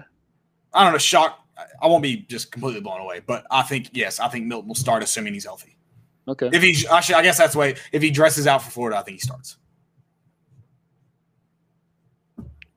I 0.74 0.84
don't 0.84 0.92
know. 0.92 0.98
Shock. 0.98 1.38
I 1.82 1.86
won't 1.88 2.02
be 2.02 2.18
just 2.28 2.52
completely 2.52 2.80
blown 2.80 3.00
away, 3.00 3.20
but 3.24 3.46
I 3.50 3.62
think 3.62 3.90
yes, 3.92 4.20
I 4.20 4.28
think 4.28 4.46
Milton 4.46 4.68
will 4.68 4.74
start 4.74 5.02
assuming 5.02 5.34
he's 5.34 5.44
healthy. 5.44 5.76
Okay. 6.26 6.50
If 6.52 6.62
he 6.62 6.86
actually, 6.88 7.16
I 7.16 7.22
guess 7.22 7.38
that's 7.38 7.54
the 7.54 7.58
way. 7.58 7.76
If 7.90 8.02
he 8.02 8.10
dresses 8.10 8.46
out 8.46 8.62
for 8.62 8.70
Florida, 8.70 8.98
I 8.98 9.02
think 9.02 9.16
he 9.16 9.20
starts. 9.20 9.56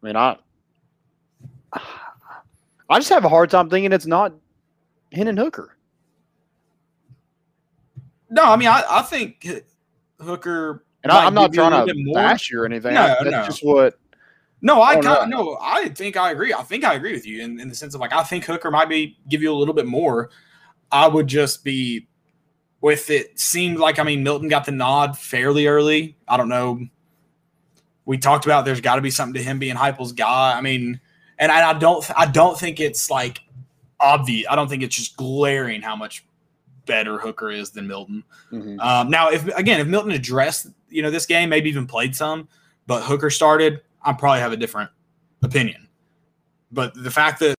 I 0.01 0.05
mean, 0.05 0.15
I 0.15 0.37
I 2.89 2.99
just 2.99 3.09
have 3.09 3.23
a 3.23 3.29
hard 3.29 3.49
time 3.49 3.69
thinking 3.69 3.93
it's 3.93 4.05
not 4.05 4.33
Hendon 5.13 5.37
Hooker. 5.37 5.77
No, 8.29 8.43
I 8.43 8.55
mean, 8.55 8.67
I, 8.67 8.83
I 8.89 9.01
think 9.01 9.47
Hooker. 10.19 10.85
And 11.03 11.11
I, 11.11 11.25
am 11.25 11.33
not 11.33 11.53
trying 11.53 11.87
to 11.87 12.13
bash 12.13 12.51
you 12.51 12.61
or 12.61 12.65
anything. 12.65 12.93
No, 12.93 13.07
That's 13.07 13.31
no. 13.31 13.45
just 13.45 13.65
what. 13.65 13.97
No, 14.61 14.81
I, 14.81 15.01
kind 15.01 15.31
no, 15.31 15.57
I 15.59 15.89
think 15.89 16.17
I 16.17 16.31
agree. 16.31 16.53
I 16.53 16.61
think 16.61 16.83
I 16.83 16.93
agree 16.93 17.13
with 17.13 17.25
you 17.25 17.41
in, 17.41 17.59
in 17.59 17.67
the 17.67 17.73
sense 17.73 17.95
of 17.95 18.01
like 18.01 18.13
I 18.13 18.23
think 18.23 18.45
Hooker 18.45 18.69
might 18.69 18.89
be 18.89 19.17
give 19.27 19.41
you 19.41 19.51
a 19.51 19.55
little 19.55 19.73
bit 19.73 19.87
more. 19.87 20.29
I 20.91 21.07
would 21.07 21.25
just 21.25 21.63
be 21.63 22.07
with 22.79 23.09
it. 23.09 23.39
Seemed 23.39 23.79
like 23.79 23.97
I 23.97 24.03
mean 24.03 24.21
Milton 24.21 24.49
got 24.49 24.65
the 24.65 24.71
nod 24.71 25.17
fairly 25.17 25.65
early. 25.65 26.15
I 26.27 26.37
don't 26.37 26.49
know 26.49 26.87
we 28.05 28.17
talked 28.17 28.45
about 28.45 28.65
there's 28.65 28.81
got 28.81 28.95
to 28.95 29.01
be 29.01 29.11
something 29.11 29.35
to 29.35 29.43
him 29.43 29.59
being 29.59 29.75
Heupel's 29.75 30.13
guy. 30.13 30.57
I 30.57 30.61
mean, 30.61 30.99
and 31.37 31.51
I, 31.51 31.71
I 31.71 31.73
don't 31.73 32.05
I 32.15 32.25
don't 32.25 32.57
think 32.57 32.79
it's 32.79 33.09
like 33.09 33.41
obvious. 33.99 34.47
I 34.49 34.55
don't 34.55 34.67
think 34.67 34.83
it's 34.83 34.95
just 34.95 35.17
glaring 35.17 35.81
how 35.81 35.95
much 35.95 36.25
better 36.85 37.17
Hooker 37.17 37.51
is 37.51 37.71
than 37.71 37.87
Milton. 37.87 38.23
Mm-hmm. 38.51 38.79
Um, 38.79 39.09
now, 39.09 39.29
if 39.29 39.47
again, 39.57 39.79
if 39.79 39.87
Milton 39.87 40.11
addressed 40.11 40.67
you 40.89 41.01
know 41.01 41.11
this 41.11 41.25
game, 41.25 41.49
maybe 41.49 41.69
even 41.69 41.87
played 41.87 42.15
some, 42.15 42.47
but 42.87 43.03
Hooker 43.03 43.29
started, 43.29 43.81
I 44.03 44.13
probably 44.13 44.39
have 44.39 44.51
a 44.51 44.57
different 44.57 44.89
opinion. 45.43 45.87
But 46.71 46.93
the 46.95 47.11
fact 47.11 47.39
that 47.39 47.55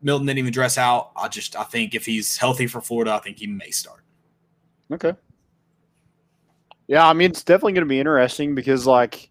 Milton 0.00 0.26
didn't 0.26 0.38
even 0.38 0.52
dress 0.52 0.78
out, 0.78 1.12
I 1.16 1.28
just 1.28 1.56
I 1.56 1.64
think 1.64 1.94
if 1.94 2.06
he's 2.06 2.36
healthy 2.36 2.66
for 2.66 2.80
Florida, 2.80 3.12
I 3.12 3.18
think 3.18 3.38
he 3.38 3.46
may 3.46 3.70
start. 3.70 4.00
Okay. 4.92 5.14
Yeah, 6.88 7.08
I 7.08 7.12
mean 7.12 7.30
it's 7.30 7.44
definitely 7.44 7.72
going 7.72 7.86
to 7.86 7.88
be 7.88 8.00
interesting 8.00 8.54
because 8.54 8.86
like 8.86 9.30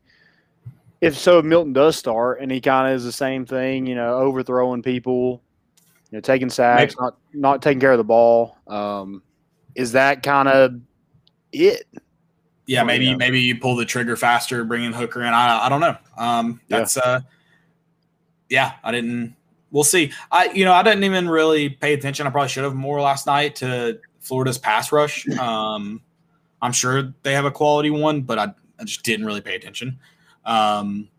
if 1.01 1.17
so, 1.17 1.41
Milton 1.41 1.73
does 1.73 1.97
start 1.97 2.41
and 2.41 2.51
he 2.51 2.61
kind 2.61 2.87
of 2.87 2.95
is 2.95 3.03
the 3.03 3.11
same 3.11 3.45
thing, 3.45 3.87
you 3.87 3.95
know, 3.95 4.15
overthrowing 4.15 4.83
people, 4.83 5.41
you 6.11 6.17
know, 6.17 6.21
taking 6.21 6.49
sacks, 6.49 6.95
Maybe. 6.95 7.03
not 7.03 7.17
not 7.33 7.61
taking 7.61 7.79
care 7.79 7.91
of 7.91 7.97
the 7.97 8.03
ball. 8.03 8.57
Um, 8.67 9.23
is 9.73 9.93
that 9.93 10.21
kind 10.21 10.47
of 10.47 10.79
it? 11.51 11.87
Yeah, 12.67 12.83
maybe 12.83 13.15
maybe 13.15 13.41
you 13.41 13.59
pull 13.59 13.75
the 13.75 13.85
trigger 13.85 14.15
faster, 14.15 14.63
bringing 14.63 14.93
Hooker 14.93 15.21
in. 15.21 15.33
I, 15.33 15.65
I 15.65 15.69
don't 15.69 15.81
know. 15.81 15.97
Um, 16.17 16.61
that's 16.69 16.95
yeah. 16.95 17.03
uh, 17.03 17.19
yeah, 18.49 18.73
I 18.83 18.91
didn't. 18.91 19.35
We'll 19.71 19.83
see. 19.83 20.11
I 20.31 20.51
you 20.51 20.65
know 20.65 20.73
I 20.73 20.83
didn't 20.83 21.03
even 21.03 21.27
really 21.27 21.69
pay 21.69 21.93
attention. 21.93 22.27
I 22.27 22.29
probably 22.29 22.49
should 22.49 22.63
have 22.63 22.75
more 22.75 23.01
last 23.01 23.25
night 23.25 23.55
to 23.57 23.99
Florida's 24.19 24.59
pass 24.59 24.91
rush. 24.91 25.25
Um, 25.39 26.01
I'm 26.63 26.73
sure 26.73 27.11
they 27.23 27.33
have 27.33 27.45
a 27.45 27.51
quality 27.51 27.89
one, 27.89 28.21
but 28.21 28.37
I, 28.37 28.53
I 28.79 28.83
just 28.83 29.01
didn't 29.01 29.25
really 29.25 29.41
pay 29.41 29.55
attention. 29.55 29.97
Um, 30.45 31.09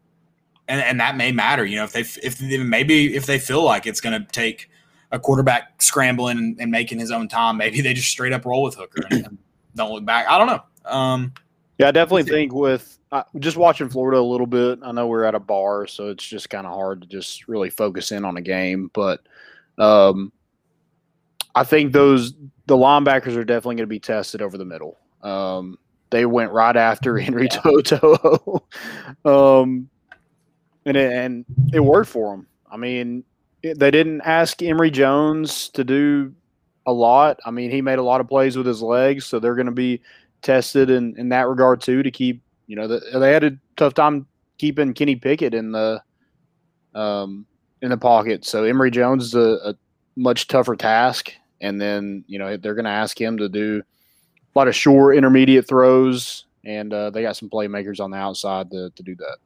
and, 0.69 0.81
and 0.81 1.01
that 1.01 1.17
may 1.17 1.33
matter, 1.33 1.65
you 1.65 1.77
know, 1.77 1.85
if 1.85 1.93
they 1.93 2.01
if 2.23 2.41
maybe 2.41 3.15
if 3.15 3.27
they 3.27 3.39
feel 3.39 3.63
like 3.63 3.87
it's 3.87 4.01
going 4.01 4.21
to 4.21 4.27
take 4.33 4.71
a 5.11 5.19
quarterback 5.19 5.83
scrambling 5.83 6.39
and, 6.39 6.61
and, 6.61 6.71
making 6.71 6.99
his 6.99 7.11
own 7.11 7.29
time, 7.29 7.59
maybe 7.59 7.81
they 7.81 7.93
just 7.93 8.09
straight 8.09 8.33
up 8.33 8.47
roll 8.47 8.63
with 8.63 8.75
Hooker 8.75 9.03
and, 9.11 9.27
and 9.27 9.39
don't 9.77 9.93
look 9.93 10.05
back. 10.05 10.27
I 10.29 10.39
don't 10.39 10.47
know. 10.47 10.91
Um, 10.91 11.35
yeah, 11.79 11.89
I 11.89 11.91
definitely 11.91 12.25
think 12.25 12.53
with 12.53 12.99
uh, 13.13 13.25
just 13.39 13.57
watching 13.57 13.89
Florida 13.89 14.19
a 14.19 14.23
little 14.23 14.47
bit. 14.47 14.79
I 14.83 14.93
know 14.93 15.07
we're 15.07 15.25
at 15.25 15.35
a 15.35 15.41
bar, 15.41 15.87
so 15.87 16.09
it's 16.09 16.27
just 16.27 16.49
kind 16.49 16.67
of 16.67 16.73
hard 16.73 17.03
to 17.03 17.07
just 17.07 17.47
really 17.49 17.71
focus 17.71 18.13
in 18.13 18.25
on 18.25 18.37
a 18.37 18.41
game. 18.41 18.91
But 18.95 19.21
um, 19.79 20.33
I 21.55 21.65
think 21.65 21.93
those 21.93 22.33
the 22.67 22.77
linebackers 22.77 23.37
are 23.37 23.45
definitely 23.45 23.77
going 23.77 23.79
to 23.79 23.87
be 23.87 24.01
tested 24.01 24.41
over 24.41 24.57
the 24.57 24.65
middle. 24.65 24.99
Um, 25.23 25.79
they 26.13 26.27
went 26.27 26.53
right 26.53 26.77
after 26.77 27.19
Henry 27.19 27.49
yeah. 27.51 27.59
To'oTo'o, 27.59 28.63
um, 29.25 29.89
and 30.87 30.97
it, 30.97 31.13
and 31.13 31.45
it 31.73 31.81
worked 31.81 32.11
for 32.11 32.37
them. 32.37 32.47
I 32.71 32.77
mean, 32.77 33.25
it, 33.63 33.81
they 33.81 33.91
didn't 33.91 34.21
ask 34.21 34.63
Emory 34.63 34.93
Jones 34.93 35.69
to 35.71 35.83
do 35.83 36.33
a 36.87 36.93
lot. 36.93 37.41
I 37.45 37.51
mean, 37.51 37.71
he 37.71 37.83
made 37.83 37.99
a 37.99 38.03
lot 38.03 38.21
of 38.21 38.29
plays 38.29 38.57
with 38.57 38.67
his 38.67 38.83
legs, 38.83 39.27
so 39.27 39.41
they're 39.41 39.57
going 39.57 39.67
to 39.67 39.73
be 39.73 40.01
tested 40.43 40.91
in, 40.91 41.17
in 41.19 41.31
that 41.31 41.49
regard 41.49 41.81
too 41.81 42.03
to 42.05 42.11
keep. 42.11 42.43
You 42.69 42.77
know, 42.77 42.87
the, 42.87 43.01
they 43.19 43.33
had 43.33 43.45
a 43.45 43.59
tough 43.77 43.95
time 43.95 44.27
keeping 44.59 44.95
Kenny 44.95 45.17
Pickett 45.17 45.55
in 45.55 45.73
the 45.73 46.03
um, 46.95 47.47
in 47.81 47.91
the 47.91 47.97
pocket. 47.97 48.45
So 48.45 48.65
Emory 48.65 48.91
Jones 48.91 49.25
is 49.25 49.35
a, 49.35 49.71
a 49.71 49.75
much 50.17 50.47
tougher 50.47 50.77
task, 50.77 51.33
and 51.61 51.81
then 51.81 52.25
you 52.27 52.39
know 52.39 52.57
they're 52.57 52.75
going 52.75 52.85
to 52.85 52.91
ask 52.91 53.21
him 53.21 53.37
to 53.39 53.49
do 53.49 53.83
a 54.55 54.59
lot 54.59 54.69
of 54.69 54.75
short, 54.75 55.17
intermediate 55.17 55.67
throws, 55.67 56.45
and 56.65 56.93
uh, 56.93 57.11
they 57.11 57.23
got 57.23 57.37
some 57.37 57.51
playmakers 57.51 58.01
on 58.01 58.11
the 58.11 58.17
outside 58.17 58.71
to, 58.71 58.91
to 58.91 59.03
do 59.03 59.15
that. 59.17 59.39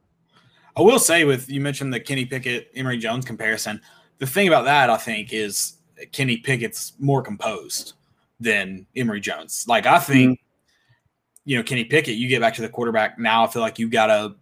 I 0.75 0.81
will 0.81 0.99
say, 0.99 1.23
with 1.23 1.49
you 1.49 1.61
mentioned 1.61 1.93
the 1.93 1.99
Kenny 1.99 2.25
Pickett 2.25 2.69
Emory 2.75 2.97
Jones 2.97 3.25
comparison, 3.25 3.81
the 4.19 4.27
thing 4.27 4.47
about 4.47 4.65
that 4.65 4.89
I 4.89 4.97
think 4.97 5.33
is 5.33 5.77
Kenny 6.11 6.37
Pickett's 6.37 6.93
more 6.99 7.21
composed 7.21 7.93
than 8.39 8.85
Emory 8.95 9.19
Jones. 9.19 9.65
Like 9.67 9.85
I 9.85 9.99
think, 9.99 10.39
mm-hmm. 10.39 11.49
you 11.49 11.57
know, 11.57 11.63
Kenny 11.63 11.85
Pickett, 11.85 12.15
you 12.15 12.27
get 12.27 12.41
back 12.41 12.53
to 12.55 12.61
the 12.61 12.69
quarterback 12.69 13.17
now. 13.17 13.43
I 13.43 13.47
feel 13.47 13.61
like 13.61 13.79
you 13.79 13.89
got 13.89 14.07
to 14.07 14.35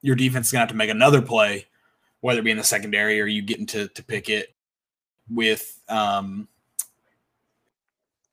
your 0.00 0.16
defense 0.16 0.46
is 0.46 0.52
gonna 0.52 0.60
have 0.60 0.70
to 0.70 0.74
make 0.74 0.90
another 0.90 1.22
play, 1.22 1.66
whether 2.20 2.40
it 2.40 2.44
be 2.44 2.50
in 2.50 2.56
the 2.56 2.64
secondary 2.64 3.20
or 3.20 3.26
you 3.26 3.42
get 3.42 3.58
into 3.58 3.88
to 3.88 4.02
Pickett 4.02 4.54
with 5.28 5.80
um 5.88 6.48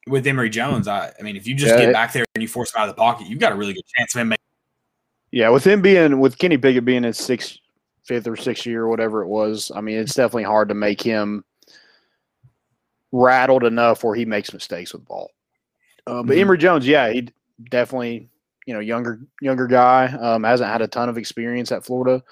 with 0.09 0.27
Emory 0.27 0.49
Jones, 0.49 0.87
I, 0.87 1.13
I 1.19 1.23
mean, 1.23 1.35
if 1.35 1.47
you 1.47 1.55
just 1.55 1.73
yeah, 1.73 1.85
get 1.85 1.93
back 1.93 2.13
there 2.13 2.25
and 2.35 2.41
you 2.41 2.47
force 2.47 2.73
him 2.73 2.81
out 2.81 2.89
of 2.89 2.95
the 2.95 2.99
pocket, 2.99 3.27
you've 3.27 3.39
got 3.39 3.51
a 3.51 3.55
really 3.55 3.73
good 3.73 3.85
chance 3.97 4.15
of 4.15 4.21
him. 4.21 4.29
Making- 4.29 4.43
yeah, 5.31 5.49
with 5.49 5.65
him 5.65 5.81
being 5.81 6.19
with 6.19 6.37
Kenny 6.37 6.57
Pickett 6.57 6.85
being 6.85 7.03
his 7.03 7.17
sixth, 7.17 7.57
fifth 8.03 8.27
or 8.27 8.35
sixth 8.35 8.65
year, 8.65 8.83
or 8.83 8.89
whatever 8.89 9.21
it 9.21 9.27
was, 9.27 9.71
I 9.75 9.81
mean, 9.81 9.97
it's 9.97 10.15
definitely 10.15 10.43
hard 10.43 10.69
to 10.69 10.75
make 10.75 11.01
him 11.01 11.43
rattled 13.11 13.63
enough 13.63 14.03
where 14.03 14.15
he 14.15 14.25
makes 14.25 14.53
mistakes 14.53 14.93
with 14.93 15.03
the 15.03 15.07
ball. 15.07 15.31
Uh, 16.07 16.23
but 16.23 16.33
mm-hmm. 16.33 16.41
Emory 16.41 16.57
Jones, 16.57 16.87
yeah, 16.87 17.11
he 17.11 17.29
definitely, 17.69 18.29
you 18.65 18.73
know, 18.73 18.79
younger 18.79 19.19
younger 19.41 19.67
guy, 19.67 20.05
um, 20.05 20.43
hasn't 20.43 20.69
had 20.69 20.81
a 20.81 20.87
ton 20.87 21.09
of 21.09 21.17
experience 21.17 21.71
at 21.71 21.85
Florida. 21.85 22.23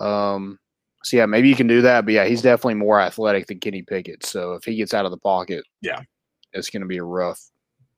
Um, 0.00 0.58
so 1.02 1.16
yeah, 1.16 1.26
maybe 1.26 1.48
you 1.48 1.54
can 1.54 1.66
do 1.66 1.82
that. 1.82 2.04
But 2.04 2.14
yeah, 2.14 2.24
he's 2.24 2.42
definitely 2.42 2.74
more 2.74 3.00
athletic 3.00 3.46
than 3.46 3.60
Kenny 3.60 3.82
Pickett. 3.82 4.24
So 4.24 4.54
if 4.54 4.64
he 4.64 4.76
gets 4.76 4.92
out 4.92 5.04
of 5.04 5.10
the 5.10 5.18
pocket, 5.18 5.64
yeah, 5.80 6.00
it's 6.54 6.70
going 6.70 6.82
to 6.82 6.88
be 6.88 6.98
a 6.98 7.04
rough, 7.04 7.40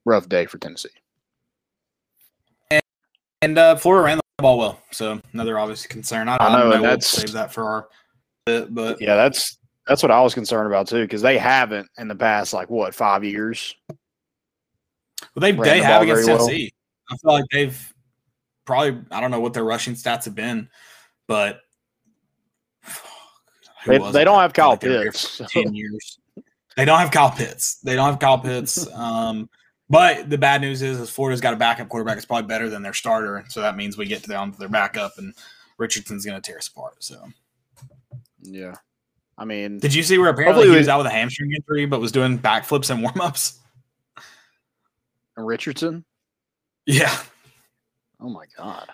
rough 0.04 0.28
day 0.28 0.46
for 0.46 0.58
Tennessee. 0.58 0.88
And, 2.70 2.82
and 3.42 3.58
uh, 3.58 3.76
Florida 3.76 4.04
ran 4.04 4.16
the 4.18 4.42
ball 4.42 4.58
well, 4.58 4.82
so 4.90 5.20
another 5.32 5.58
obvious 5.58 5.86
concern. 5.86 6.28
I, 6.28 6.36
I 6.40 6.48
know, 6.50 6.70
I 6.72 6.76
know 6.76 6.82
that's 6.82 7.16
we'll 7.16 7.26
save 7.26 7.32
that 7.34 7.52
for 7.52 7.64
our. 7.64 7.88
Bit, 8.46 8.74
but 8.74 9.00
yeah, 9.00 9.16
that's 9.16 9.58
that's 9.86 10.02
what 10.02 10.12
I 10.12 10.20
was 10.20 10.34
concerned 10.34 10.68
about 10.68 10.86
too, 10.86 11.02
because 11.02 11.22
they 11.22 11.36
haven't 11.38 11.88
in 11.98 12.08
the 12.08 12.14
past 12.14 12.52
like 12.52 12.70
what 12.70 12.94
five 12.94 13.24
years. 13.24 13.74
Well, 13.88 15.40
they 15.40 15.52
they 15.52 15.80
the 15.80 15.84
have 15.84 16.02
against 16.02 16.26
Tennessee. 16.26 16.72
Well. 17.10 17.16
I 17.16 17.16
feel 17.16 17.32
like 17.32 17.44
they've 17.52 17.94
probably 18.64 19.00
I 19.10 19.20
don't 19.20 19.30
know 19.30 19.40
what 19.40 19.52
their 19.52 19.64
rushing 19.64 19.94
stats 19.94 20.24
have 20.26 20.34
been, 20.34 20.68
but 21.26 21.60
they, 23.86 23.98
they 24.12 24.24
don't 24.24 24.40
have 24.40 24.52
Kyle 24.52 24.70
like 24.70 24.80
Pitts. 24.80 25.40
Ten 25.48 25.74
years. 25.74 26.18
They 26.76 26.84
don't 26.84 26.98
have 26.98 27.10
Kyle 27.10 27.30
Pitts. 27.30 27.76
They 27.76 27.96
don't 27.96 28.10
have 28.10 28.18
Kyle 28.18 28.38
Pitts. 28.38 28.86
Um, 28.96 29.48
but 29.88 30.28
the 30.28 30.38
bad 30.38 30.62
news 30.62 30.82
is, 30.82 30.98
is 30.98 31.10
Florida's 31.10 31.40
got 31.40 31.54
a 31.54 31.56
backup 31.56 31.88
quarterback. 31.88 32.16
It's 32.16 32.26
probably 32.26 32.48
better 32.48 32.68
than 32.68 32.82
their 32.82 32.92
starter. 32.92 33.44
So 33.48 33.60
that 33.60 33.76
means 33.76 33.96
we 33.96 34.06
get 34.06 34.22
to 34.22 34.28
them 34.28 34.50
to 34.52 34.58
their 34.58 34.68
backup, 34.68 35.12
and 35.16 35.32
Richardson's 35.78 36.24
going 36.24 36.40
to 36.40 36.44
tear 36.44 36.58
us 36.58 36.66
apart. 36.66 37.04
So, 37.04 37.22
yeah. 38.42 38.74
I 39.38 39.44
mean, 39.44 39.78
did 39.78 39.94
you 39.94 40.02
see 40.02 40.18
where 40.18 40.30
apparently 40.30 40.68
he 40.68 40.76
was 40.76 40.88
out 40.88 40.98
with 40.98 41.06
a 41.06 41.10
hamstring 41.10 41.52
injury, 41.52 41.86
but 41.86 42.00
was 42.00 42.10
doing 42.10 42.36
backflips 42.36 42.90
and 42.90 43.00
warm 43.00 43.20
ups? 43.20 43.60
Richardson? 45.36 46.04
Yeah. 46.86 47.16
Oh 48.20 48.28
my 48.28 48.46
God. 48.56 48.88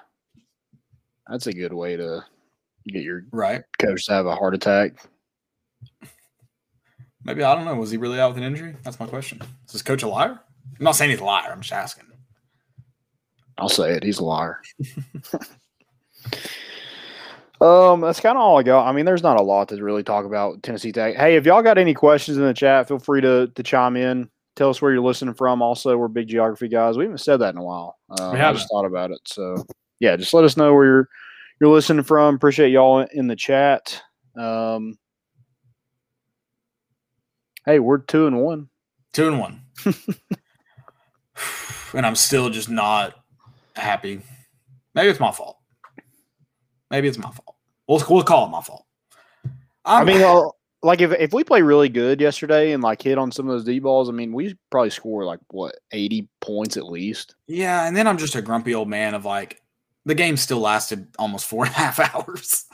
That's 1.28 1.46
a 1.46 1.52
good 1.52 1.72
way 1.72 1.96
to 1.96 2.24
get 2.86 3.02
your 3.02 3.24
right 3.30 3.62
coach 3.78 4.06
to 4.06 4.12
have 4.12 4.26
a 4.26 4.34
heart 4.34 4.54
attack. 4.54 4.96
Maybe 7.24 7.42
I 7.42 7.54
don't 7.54 7.64
know. 7.64 7.74
Was 7.76 7.90
he 7.90 7.96
really 7.96 8.18
out 8.18 8.30
with 8.30 8.38
an 8.38 8.44
injury? 8.44 8.76
That's 8.82 8.98
my 8.98 9.06
question. 9.06 9.40
Is 9.66 9.72
his 9.72 9.82
coach 9.82 10.02
a 10.02 10.08
liar? 10.08 10.40
I'm 10.78 10.84
not 10.84 10.96
saying 10.96 11.10
he's 11.10 11.20
a 11.20 11.24
liar. 11.24 11.50
I'm 11.52 11.60
just 11.60 11.72
asking. 11.72 12.04
I'll 13.58 13.68
say 13.68 13.92
it. 13.92 14.02
He's 14.02 14.18
a 14.18 14.24
liar. 14.24 14.60
um, 17.60 18.00
that's 18.00 18.20
kind 18.20 18.36
of 18.36 18.42
all 18.42 18.58
I 18.58 18.62
got. 18.62 18.88
I 18.88 18.92
mean, 18.92 19.04
there's 19.04 19.22
not 19.22 19.38
a 19.38 19.42
lot 19.42 19.68
to 19.68 19.82
really 19.82 20.02
talk 20.02 20.24
about 20.24 20.62
Tennessee 20.62 20.92
Tech. 20.92 21.16
Hey, 21.16 21.36
if 21.36 21.46
y'all 21.46 21.62
got 21.62 21.78
any 21.78 21.94
questions 21.94 22.38
in 22.38 22.44
the 22.44 22.54
chat, 22.54 22.88
feel 22.88 22.98
free 22.98 23.20
to 23.20 23.48
to 23.48 23.62
chime 23.62 23.96
in. 23.96 24.28
Tell 24.56 24.68
us 24.68 24.82
where 24.82 24.92
you're 24.92 25.02
listening 25.02 25.34
from. 25.34 25.62
Also, 25.62 25.96
we're 25.96 26.08
big 26.08 26.28
geography 26.28 26.68
guys. 26.68 26.98
We 26.98 27.04
haven't 27.04 27.18
said 27.18 27.38
that 27.38 27.54
in 27.54 27.58
a 27.58 27.64
while. 27.64 27.96
Um, 28.20 28.34
I 28.34 28.52
just 28.52 28.68
thought 28.70 28.84
about 28.84 29.10
it. 29.10 29.20
So 29.24 29.64
yeah, 30.00 30.16
just 30.16 30.34
let 30.34 30.44
us 30.44 30.56
know 30.56 30.74
where 30.74 30.84
you're 30.84 31.08
you're 31.60 31.70
listening 31.70 32.02
from. 32.02 32.34
Appreciate 32.34 32.70
y'all 32.70 33.06
in 33.12 33.28
the 33.28 33.36
chat. 33.36 34.02
Um, 34.36 34.98
Hey, 37.64 37.78
we're 37.78 37.98
two 37.98 38.26
and 38.26 38.40
one. 38.40 38.68
Two 39.12 39.28
and 39.28 39.38
one. 39.38 39.62
and 41.94 42.06
I'm 42.06 42.16
still 42.16 42.50
just 42.50 42.68
not 42.68 43.14
happy. 43.76 44.20
Maybe 44.94 45.08
it's 45.08 45.20
my 45.20 45.32
fault. 45.32 45.58
Maybe 46.90 47.08
it's 47.08 47.18
my 47.18 47.30
fault. 47.30 47.56
We'll, 47.86 48.02
we'll 48.08 48.24
call 48.24 48.46
it 48.46 48.50
my 48.50 48.62
fault. 48.62 48.84
I'm, 49.84 50.02
i 50.02 50.04
mean, 50.04 50.22
uh, 50.22 50.42
like 50.82 51.00
if 51.00 51.12
if 51.12 51.32
we 51.32 51.44
play 51.44 51.62
really 51.62 51.88
good 51.88 52.20
yesterday 52.20 52.72
and 52.72 52.82
like 52.82 53.02
hit 53.02 53.18
on 53.18 53.32
some 53.32 53.48
of 53.48 53.52
those 53.52 53.64
D 53.64 53.78
balls, 53.78 54.08
I 54.08 54.12
mean, 54.12 54.32
we 54.32 54.56
probably 54.70 54.90
score 54.90 55.24
like 55.24 55.40
what 55.50 55.76
eighty 55.92 56.28
points 56.40 56.76
at 56.76 56.86
least. 56.86 57.34
Yeah, 57.46 57.86
and 57.86 57.96
then 57.96 58.06
I'm 58.06 58.18
just 58.18 58.34
a 58.34 58.42
grumpy 58.42 58.74
old 58.74 58.88
man 58.88 59.14
of 59.14 59.24
like 59.24 59.60
the 60.04 60.14
game 60.14 60.36
still 60.36 60.60
lasted 60.60 61.06
almost 61.18 61.46
four 61.46 61.64
and 61.64 61.74
a 61.74 61.78
half 61.78 62.00
hours. 62.14 62.66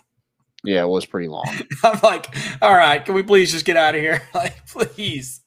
Yeah, 0.65 0.83
it 0.83 0.89
was 0.89 1.07
pretty 1.07 1.29
long. 1.29 1.47
I'm 1.85 2.01
like, 2.03 2.35
all 2.61 2.75
right, 2.75 3.05
can 3.05 3.15
we 3.15 3.23
please 3.23 3.53
just 3.53 3.65
get 3.65 3.77
out 3.77 3.95
of 3.95 4.01
here? 4.01 4.23
Like, 4.35 4.67
please. 4.67 5.41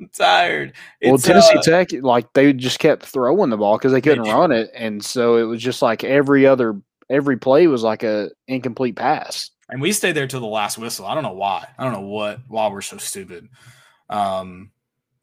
I'm 0.00 0.08
tired. 0.08 0.72
It's, 1.00 1.10
well, 1.10 1.18
Tennessee 1.18 1.58
uh, 1.58 1.62
Tech, 1.62 1.92
like 2.02 2.32
they 2.32 2.52
just 2.52 2.80
kept 2.80 3.06
throwing 3.06 3.50
the 3.50 3.56
ball 3.56 3.78
because 3.78 3.92
they 3.92 4.00
couldn't 4.00 4.24
run 4.24 4.50
it, 4.50 4.70
and 4.74 5.04
so 5.04 5.36
it 5.36 5.44
was 5.44 5.62
just 5.62 5.80
like 5.80 6.02
every 6.02 6.44
other 6.44 6.80
every 7.08 7.36
play 7.36 7.68
was 7.68 7.84
like 7.84 8.02
a 8.02 8.30
incomplete 8.48 8.96
pass. 8.96 9.50
And 9.68 9.80
we 9.80 9.92
stayed 9.92 10.12
there 10.12 10.26
till 10.26 10.40
the 10.40 10.46
last 10.46 10.76
whistle. 10.76 11.06
I 11.06 11.14
don't 11.14 11.22
know 11.22 11.34
why. 11.34 11.68
I 11.78 11.84
don't 11.84 11.92
know 11.92 12.08
what 12.08 12.40
why 12.48 12.68
we're 12.68 12.80
so 12.80 12.96
stupid. 12.98 13.48
Um, 14.10 14.70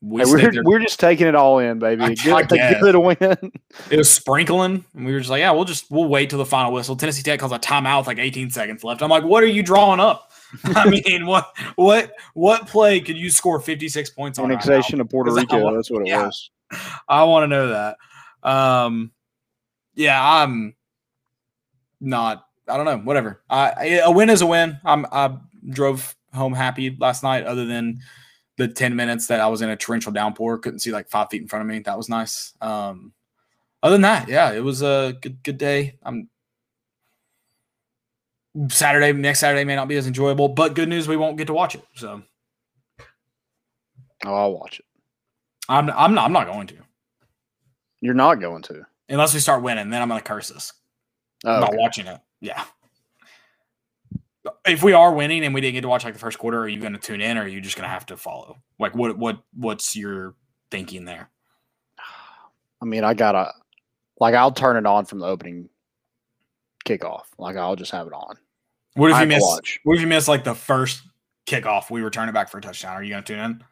we 0.02 0.22
hey, 0.22 0.32
we're, 0.32 0.64
we're 0.64 0.80
just 0.80 1.00
taking 1.00 1.28
it 1.28 1.36
all 1.36 1.60
in, 1.60 1.78
baby. 1.78 2.02
I, 2.02 2.14
good, 2.16 2.60
I 2.60 2.80
good 2.80 2.96
win. 2.96 3.52
It 3.92 3.98
was 3.98 4.12
sprinkling, 4.12 4.84
and 4.96 5.06
we 5.06 5.14
were 5.14 5.20
just 5.20 5.30
like, 5.30 5.40
yeah, 5.40 5.52
we'll 5.52 5.66
just 5.66 5.92
we'll 5.92 6.08
wait 6.08 6.32
till 6.32 6.40
the 6.40 6.46
final 6.46 6.74
whistle. 6.74 6.96
Tennessee 6.96 7.22
Tech 7.22 7.40
calls 7.40 7.52
a 7.52 7.60
timeout 7.60 8.00
with 8.00 8.08
like 8.08 8.18
18 8.18 8.50
seconds 8.50 8.84
left. 8.84 9.04
I'm 9.04 9.10
like, 9.10 9.24
what 9.24 9.44
are 9.44 9.48
you 9.48 9.62
drawing 9.62 10.00
up? 10.00 10.32
I 10.64 10.90
mean, 10.90 11.28
what 11.28 11.56
what 11.76 12.14
what 12.34 12.68
play 12.68 13.00
could 13.00 13.18
you 13.18 13.30
score 13.30 13.60
56 13.60 14.10
points 14.10 14.40
on? 14.40 14.46
Annexation 14.46 14.98
right 14.98 15.06
of 15.06 15.10
Puerto 15.10 15.32
Rico. 15.32 15.62
Want, 15.62 15.76
that's 15.76 15.92
what 15.92 16.02
it 16.02 16.08
yeah, 16.08 16.26
was. 16.26 16.50
I 17.08 17.24
want 17.26 17.44
to 17.44 17.48
know 17.48 17.68
that. 17.70 17.98
Um, 18.44 19.12
yeah, 19.94 20.20
I'm 20.20 20.76
not. 22.00 22.46
I 22.68 22.78
don't 22.78 22.86
know. 22.86 22.98
Whatever. 22.98 23.42
I, 23.50 24.02
a 24.04 24.12
win 24.12 24.32
is 24.32 24.42
a 24.42 24.48
win. 24.48 24.80
I'm 24.84 25.06
I 25.12 25.38
drove 25.70 26.16
home 26.34 26.54
happy 26.54 26.98
last 27.00 27.22
night. 27.22 27.46
Other 27.46 27.66
than 27.66 28.00
the 28.58 28.68
10 28.68 28.96
minutes 28.96 29.28
that 29.28 29.40
I 29.40 29.48
was 29.48 29.62
in 29.62 29.70
a 29.70 29.78
torrential 29.78 30.12
downpour, 30.12 30.58
couldn't 30.60 30.80
see 30.80 30.92
like 30.92 31.10
five 31.10 31.30
feet 31.32 31.42
in 31.42 31.48
front 31.48 31.62
of 31.62 31.68
me. 31.68 31.80
That 31.80 31.98
was 31.98 32.10
nice. 32.10 32.54
Um, 32.62 33.14
other 33.82 33.96
than 33.96 34.02
that, 34.02 34.28
yeah, 34.28 34.52
it 34.52 34.64
was 34.64 34.82
a 34.82 35.18
good 35.22 35.42
good 35.44 35.58
day. 35.58 35.98
I'm 36.04 36.30
Saturday, 38.70 39.14
next 39.14 39.40
Saturday 39.40 39.64
may 39.64 39.76
not 39.76 39.88
be 39.88 39.96
as 39.96 40.08
enjoyable, 40.08 40.50
but 40.50 40.76
good 40.76 40.90
news, 40.90 41.08
we 41.08 41.16
won't 41.18 41.38
get 41.38 41.48
to 41.48 41.54
watch 41.54 41.76
it. 41.76 41.84
So 41.96 42.22
Oh, 44.26 44.34
I'll 44.36 44.54
watch 44.54 44.80
it. 44.80 44.86
I'm 45.70 45.90
I'm 45.92 46.14
not 46.14 46.26
I'm 46.26 46.34
not 46.34 46.48
going 46.48 46.68
to 46.68 46.76
You're 48.02 48.14
not 48.14 48.36
going 48.36 48.62
to. 48.64 48.86
unless 49.10 49.34
we 49.34 49.40
start 49.40 49.64
winning. 49.64 49.90
Then 49.90 50.02
I'm 50.02 50.10
gonna 50.10 50.22
curse 50.22 50.52
us. 50.52 50.74
Oh, 51.46 51.54
I'm 51.54 51.60
not 51.62 51.70
okay. 51.70 51.78
watching 51.80 52.08
it. 52.08 52.20
Yeah. 52.40 52.64
If 54.66 54.82
we 54.82 54.94
are 54.94 55.14
winning 55.14 55.44
and 55.46 55.54
we 55.54 55.62
didn't 55.62 55.76
get 55.76 55.82
to 55.82 55.88
watch 55.88 56.04
like 56.04 56.14
the 56.14 56.20
first 56.20 56.40
quarter, 56.40 56.60
are 56.60 56.68
you 56.68 56.80
going 56.80 56.94
to 56.94 57.00
tune 57.00 57.22
in 57.22 57.38
or 57.38 57.44
are 57.44 57.48
you 57.48 57.62
just 57.62 57.76
going 57.76 57.88
to 57.88 57.94
have 57.94 58.06
to 58.08 58.18
follow? 58.18 58.58
Like 58.80 58.96
what 58.96 59.18
what 59.18 59.42
what's 59.54 59.96
your 59.96 60.36
thinking 60.72 61.06
there? 61.06 61.30
I 62.82 62.86
mean, 62.86 63.04
I 63.04 63.14
gotta 63.14 63.52
like 64.20 64.34
I'll 64.34 64.52
turn 64.52 64.78
it 64.78 64.86
on 64.88 65.06
from 65.06 65.20
the 65.20 65.28
opening 65.28 65.70
kickoff. 66.86 67.26
Like 67.38 67.56
I'll 67.56 67.76
just 67.76 67.92
have 67.92 68.08
it 68.08 68.14
on. 68.14 68.38
What 68.96 69.12
if 69.12 69.16
I 69.18 69.22
you 69.22 69.28
miss? 69.28 69.44
watch. 69.44 69.80
What 69.84 69.96
if 69.96 70.02
you 70.02 70.08
miss 70.08 70.28
like 70.28 70.44
the 70.44 70.56
first 70.56 71.04
kickoff? 71.46 71.92
We 71.92 72.02
return 72.02 72.28
it 72.28 72.34
back 72.34 72.50
for 72.50 72.58
a 72.58 72.62
touchdown. 72.62 72.94
Are 72.96 73.04
you 73.04 73.12
going 73.12 73.24
to 73.24 73.34
tune 73.34 73.44
in? 73.44 73.64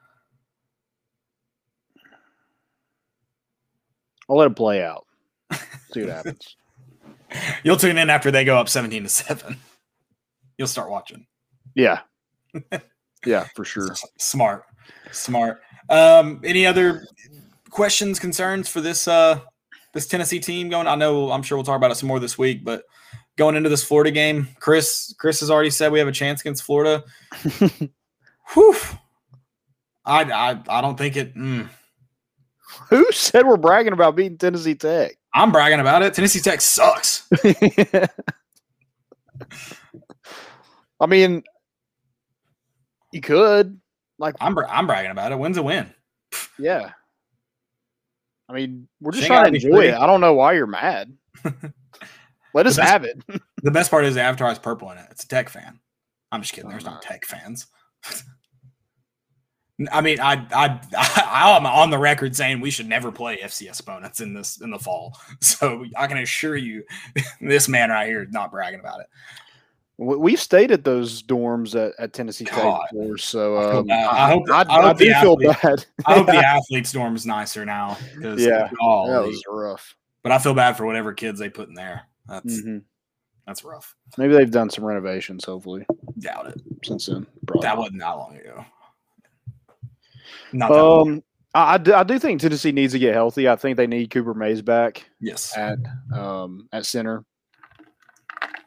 I'll 4.29 4.37
let 4.37 4.51
it 4.51 4.55
play 4.55 4.83
out. 4.83 5.07
See 5.91 6.01
what 6.01 6.09
happens. 6.15 6.55
You'll 7.63 7.77
tune 7.77 7.97
in 7.97 8.09
after 8.09 8.29
they 8.29 8.45
go 8.45 8.57
up 8.57 8.69
seventeen 8.69 9.03
to 9.03 9.09
seven. 9.09 9.57
You'll 10.59 10.67
start 10.67 10.91
watching. 10.91 11.25
Yeah. 11.73 12.01
Yeah, 13.25 13.47
for 13.53 13.65
sure. 13.65 13.89
Smart, 14.17 14.63
smart. 15.11 15.59
Um, 15.89 16.39
any 16.45 16.65
other 16.65 17.03
questions, 17.69 18.17
concerns 18.17 18.69
for 18.69 18.79
this 18.79 19.09
uh 19.09 19.41
this 19.93 20.07
Tennessee 20.07 20.39
team 20.39 20.69
going? 20.69 20.87
I 20.87 20.95
know 20.95 21.29
I'm 21.29 21.43
sure 21.43 21.57
we'll 21.57 21.65
talk 21.65 21.75
about 21.75 21.91
it 21.91 21.95
some 21.95 22.07
more 22.07 22.21
this 22.21 22.37
week, 22.37 22.63
but 22.63 22.83
going 23.37 23.57
into 23.57 23.67
this 23.67 23.83
Florida 23.83 24.09
game, 24.11 24.47
Chris 24.61 25.13
Chris 25.19 25.41
has 25.41 25.51
already 25.51 25.69
said 25.69 25.91
we 25.91 25.99
have 25.99 26.07
a 26.07 26.13
chance 26.13 26.39
against 26.39 26.63
Florida. 26.63 27.03
Whew. 28.53 28.75
I, 30.05 30.23
I 30.23 30.61
I 30.69 30.79
don't 30.79 30.97
think 30.97 31.17
it. 31.17 31.35
mm. 31.35 31.67
Who 32.87 33.11
said 33.11 33.45
we're 33.45 33.57
bragging 33.57 33.91
about 33.91 34.15
beating 34.15 34.37
Tennessee 34.37 34.75
Tech? 34.75 35.17
I'm 35.33 35.51
bragging 35.51 35.81
about 35.81 36.03
it. 36.03 36.13
Tennessee 36.13 36.39
Tech 36.39 36.61
sucks. 36.61 37.27
I 40.99 41.05
mean, 41.05 41.43
you 43.11 43.21
could. 43.21 43.79
Like, 44.17 44.35
I'm 44.41 44.53
bra- 44.55 44.67
I'm 44.69 44.85
bragging 44.87 45.11
about 45.11 45.31
it. 45.31 45.39
Wins 45.39 45.57
a 45.57 45.63
win. 45.63 45.93
yeah. 46.57 46.91
I 48.49 48.53
mean, 48.53 48.87
we're 48.99 49.11
just 49.11 49.27
trying 49.27 49.43
gotta 49.43 49.55
enjoy 49.55 49.69
free. 49.77 49.87
it. 49.89 49.95
I 49.95 50.05
don't 50.07 50.21
know 50.21 50.33
why 50.33 50.53
you're 50.53 50.67
mad. 50.67 51.15
Let 52.53 52.65
us 52.65 52.77
best- 52.77 52.89
have 52.89 53.03
it. 53.03 53.21
The 53.61 53.71
best 53.71 53.91
part 53.91 54.05
is 54.05 54.15
the 54.15 54.21
avatar 54.21 54.47
has 54.47 54.57
purple 54.57 54.89
in 54.91 54.97
it. 54.97 55.05
It's 55.11 55.25
a 55.25 55.27
Tech 55.27 55.49
fan. 55.49 55.81
I'm 56.31 56.41
just 56.41 56.53
kidding. 56.53 56.69
There's 56.69 56.85
not 56.85 57.03
uh-huh. 57.03 57.11
Tech 57.13 57.25
fans. 57.25 57.67
I 59.91 59.99
mean, 60.01 60.19
I 60.21 60.45
I 60.53 61.55
I'm 61.57 61.65
on 61.65 61.89
the 61.89 61.97
record 61.97 62.35
saying 62.35 62.59
we 62.61 62.71
should 62.71 62.87
never 62.87 63.11
play 63.11 63.37
FCS 63.37 63.81
opponents 63.81 64.19
in 64.21 64.33
this 64.33 64.61
in 64.61 64.71
the 64.71 64.79
fall. 64.79 65.17
So 65.41 65.85
I 65.97 66.07
can 66.07 66.17
assure 66.19 66.55
you, 66.57 66.83
this 67.41 67.67
man 67.67 67.89
right 67.89 68.07
here 68.07 68.23
is 68.23 68.31
not 68.31 68.51
bragging 68.51 68.79
about 68.79 69.01
it. 69.01 69.07
We- 69.99 70.15
We've 70.17 70.39
stayed 70.39 70.71
at 70.71 70.83
those 70.85 71.21
dorms 71.21 71.75
at, 71.75 71.93
at 71.99 72.13
Tennessee 72.13 72.45
State 72.45 72.79
before, 72.91 73.17
so 73.17 73.55
I 73.57 73.73
um. 73.75 73.91
I 73.91 74.29
hope- 74.31 74.49
I, 74.49 74.61
I 74.61 74.81
hope 74.81 74.85
I 74.85 74.93
do 74.93 75.05
the 75.09 75.15
feel 75.19 75.35
bad. 75.35 75.85
I 76.05 76.13
hope 76.15 76.27
the 76.27 76.37
athletes 76.45 76.91
dorm 76.93 77.15
is 77.15 77.25
nicer 77.25 77.65
now. 77.65 77.97
Yeah, 78.21 78.69
golly. 78.79 79.11
that 79.11 79.21
was 79.27 79.43
rough. 79.47 79.95
but 80.23 80.31
I 80.31 80.37
feel 80.37 80.53
bad 80.53 80.77
for 80.77 80.85
whatever 80.85 81.11
kids 81.13 81.37
they 81.39 81.49
put 81.49 81.67
in 81.67 81.73
there. 81.73 82.03
That's 82.27 82.61
Mhm. 82.61 82.83
that's 83.45 83.63
rough. 83.65 83.93
Maybe 84.17 84.33
they've 84.35 84.49
done 84.49 84.69
some 84.69 84.85
renovations. 84.85 85.43
Hopefully, 85.43 85.85
Doubt 86.19 86.47
it. 86.47 86.61
since 86.85 87.07
then. 87.07 87.27
Probably. 87.45 87.67
That 87.67 87.77
wasn't 87.77 87.99
that 87.99 88.11
long 88.11 88.37
ago. 88.37 88.65
Not 90.53 90.69
that. 90.71 90.79
Um, 90.85 91.23
I, 91.53 91.73
I 91.73 91.77
do, 91.77 91.93
I 91.93 92.03
do 92.03 92.19
think 92.19 92.39
Tennessee 92.39 92.71
needs 92.71 92.93
to 92.93 92.99
get 92.99 93.13
healthy. 93.13 93.49
I 93.49 93.55
think 93.55 93.75
they 93.77 93.87
need 93.87 94.11
Cooper 94.11 94.33
Mays 94.33 94.61
back 94.61 95.09
Yes. 95.19 95.57
at 95.57 95.79
um, 96.13 96.67
at 96.71 96.85
center. 96.85 97.25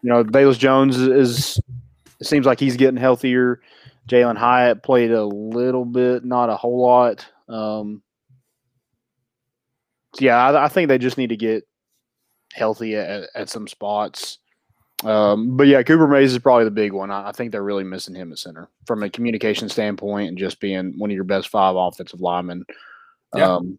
You 0.03 0.11
know, 0.11 0.24
Velus 0.24 0.59
Jones 0.59 0.96
is, 0.98 1.61
it 2.20 2.26
seems 2.26 2.44
like 2.46 2.59
he's 2.61 2.76
getting 2.76 2.96
healthier. 2.96 3.61
Jalin 4.09 4.36
Hyatt 4.36 4.82
played 4.82 5.12
a 5.12 5.24
little 5.24 5.84
bit, 5.84 6.24
not 6.24 6.50
a 6.50 6.57
whole 6.57 6.80
lot. 6.82 7.24
Um, 7.48 8.03
yeah, 10.18 10.36
I, 10.36 10.64
I 10.64 10.68
think 10.68 10.88
they 10.88 10.98
just 10.98 11.18
need 11.18 11.28
to 11.28 11.36
get 11.36 11.66
healthy 12.53 12.96
at, 12.96 13.28
at 13.34 13.48
some 13.48 13.68
spots. 13.68 14.38
Um, 15.05 15.57
but 15.57 15.66
yeah, 15.66 15.82
Cooper 15.82 16.07
Mays 16.07 16.32
is 16.32 16.38
probably 16.38 16.64
the 16.64 16.70
big 16.70 16.92
one. 16.92 17.11
I, 17.11 17.28
I 17.28 17.32
think 17.32 17.50
they're 17.50 17.62
really 17.62 17.84
missing 17.84 18.14
him 18.14 18.30
at 18.32 18.38
center 18.38 18.68
from 18.86 19.03
a 19.03 19.11
communication 19.11 19.68
standpoint 19.68 20.28
and 20.28 20.38
just 20.38 20.61
being 20.61 20.94
one 20.98 21.11
of 21.11 21.14
your 21.14 21.24
best 21.24 21.48
five 21.48 21.74
offensive 21.76 22.20
linemen 22.20 22.64
Yeah. 23.34 23.55
um, 23.55 23.78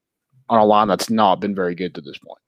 on 0.49 0.59
a 0.59 0.65
line 0.65 0.88
that's 0.88 1.09
not 1.09 1.39
been 1.39 1.55
very 1.55 1.76
good 1.76 1.95
to 1.95 2.01
this 2.01 2.17
point. 2.17 2.39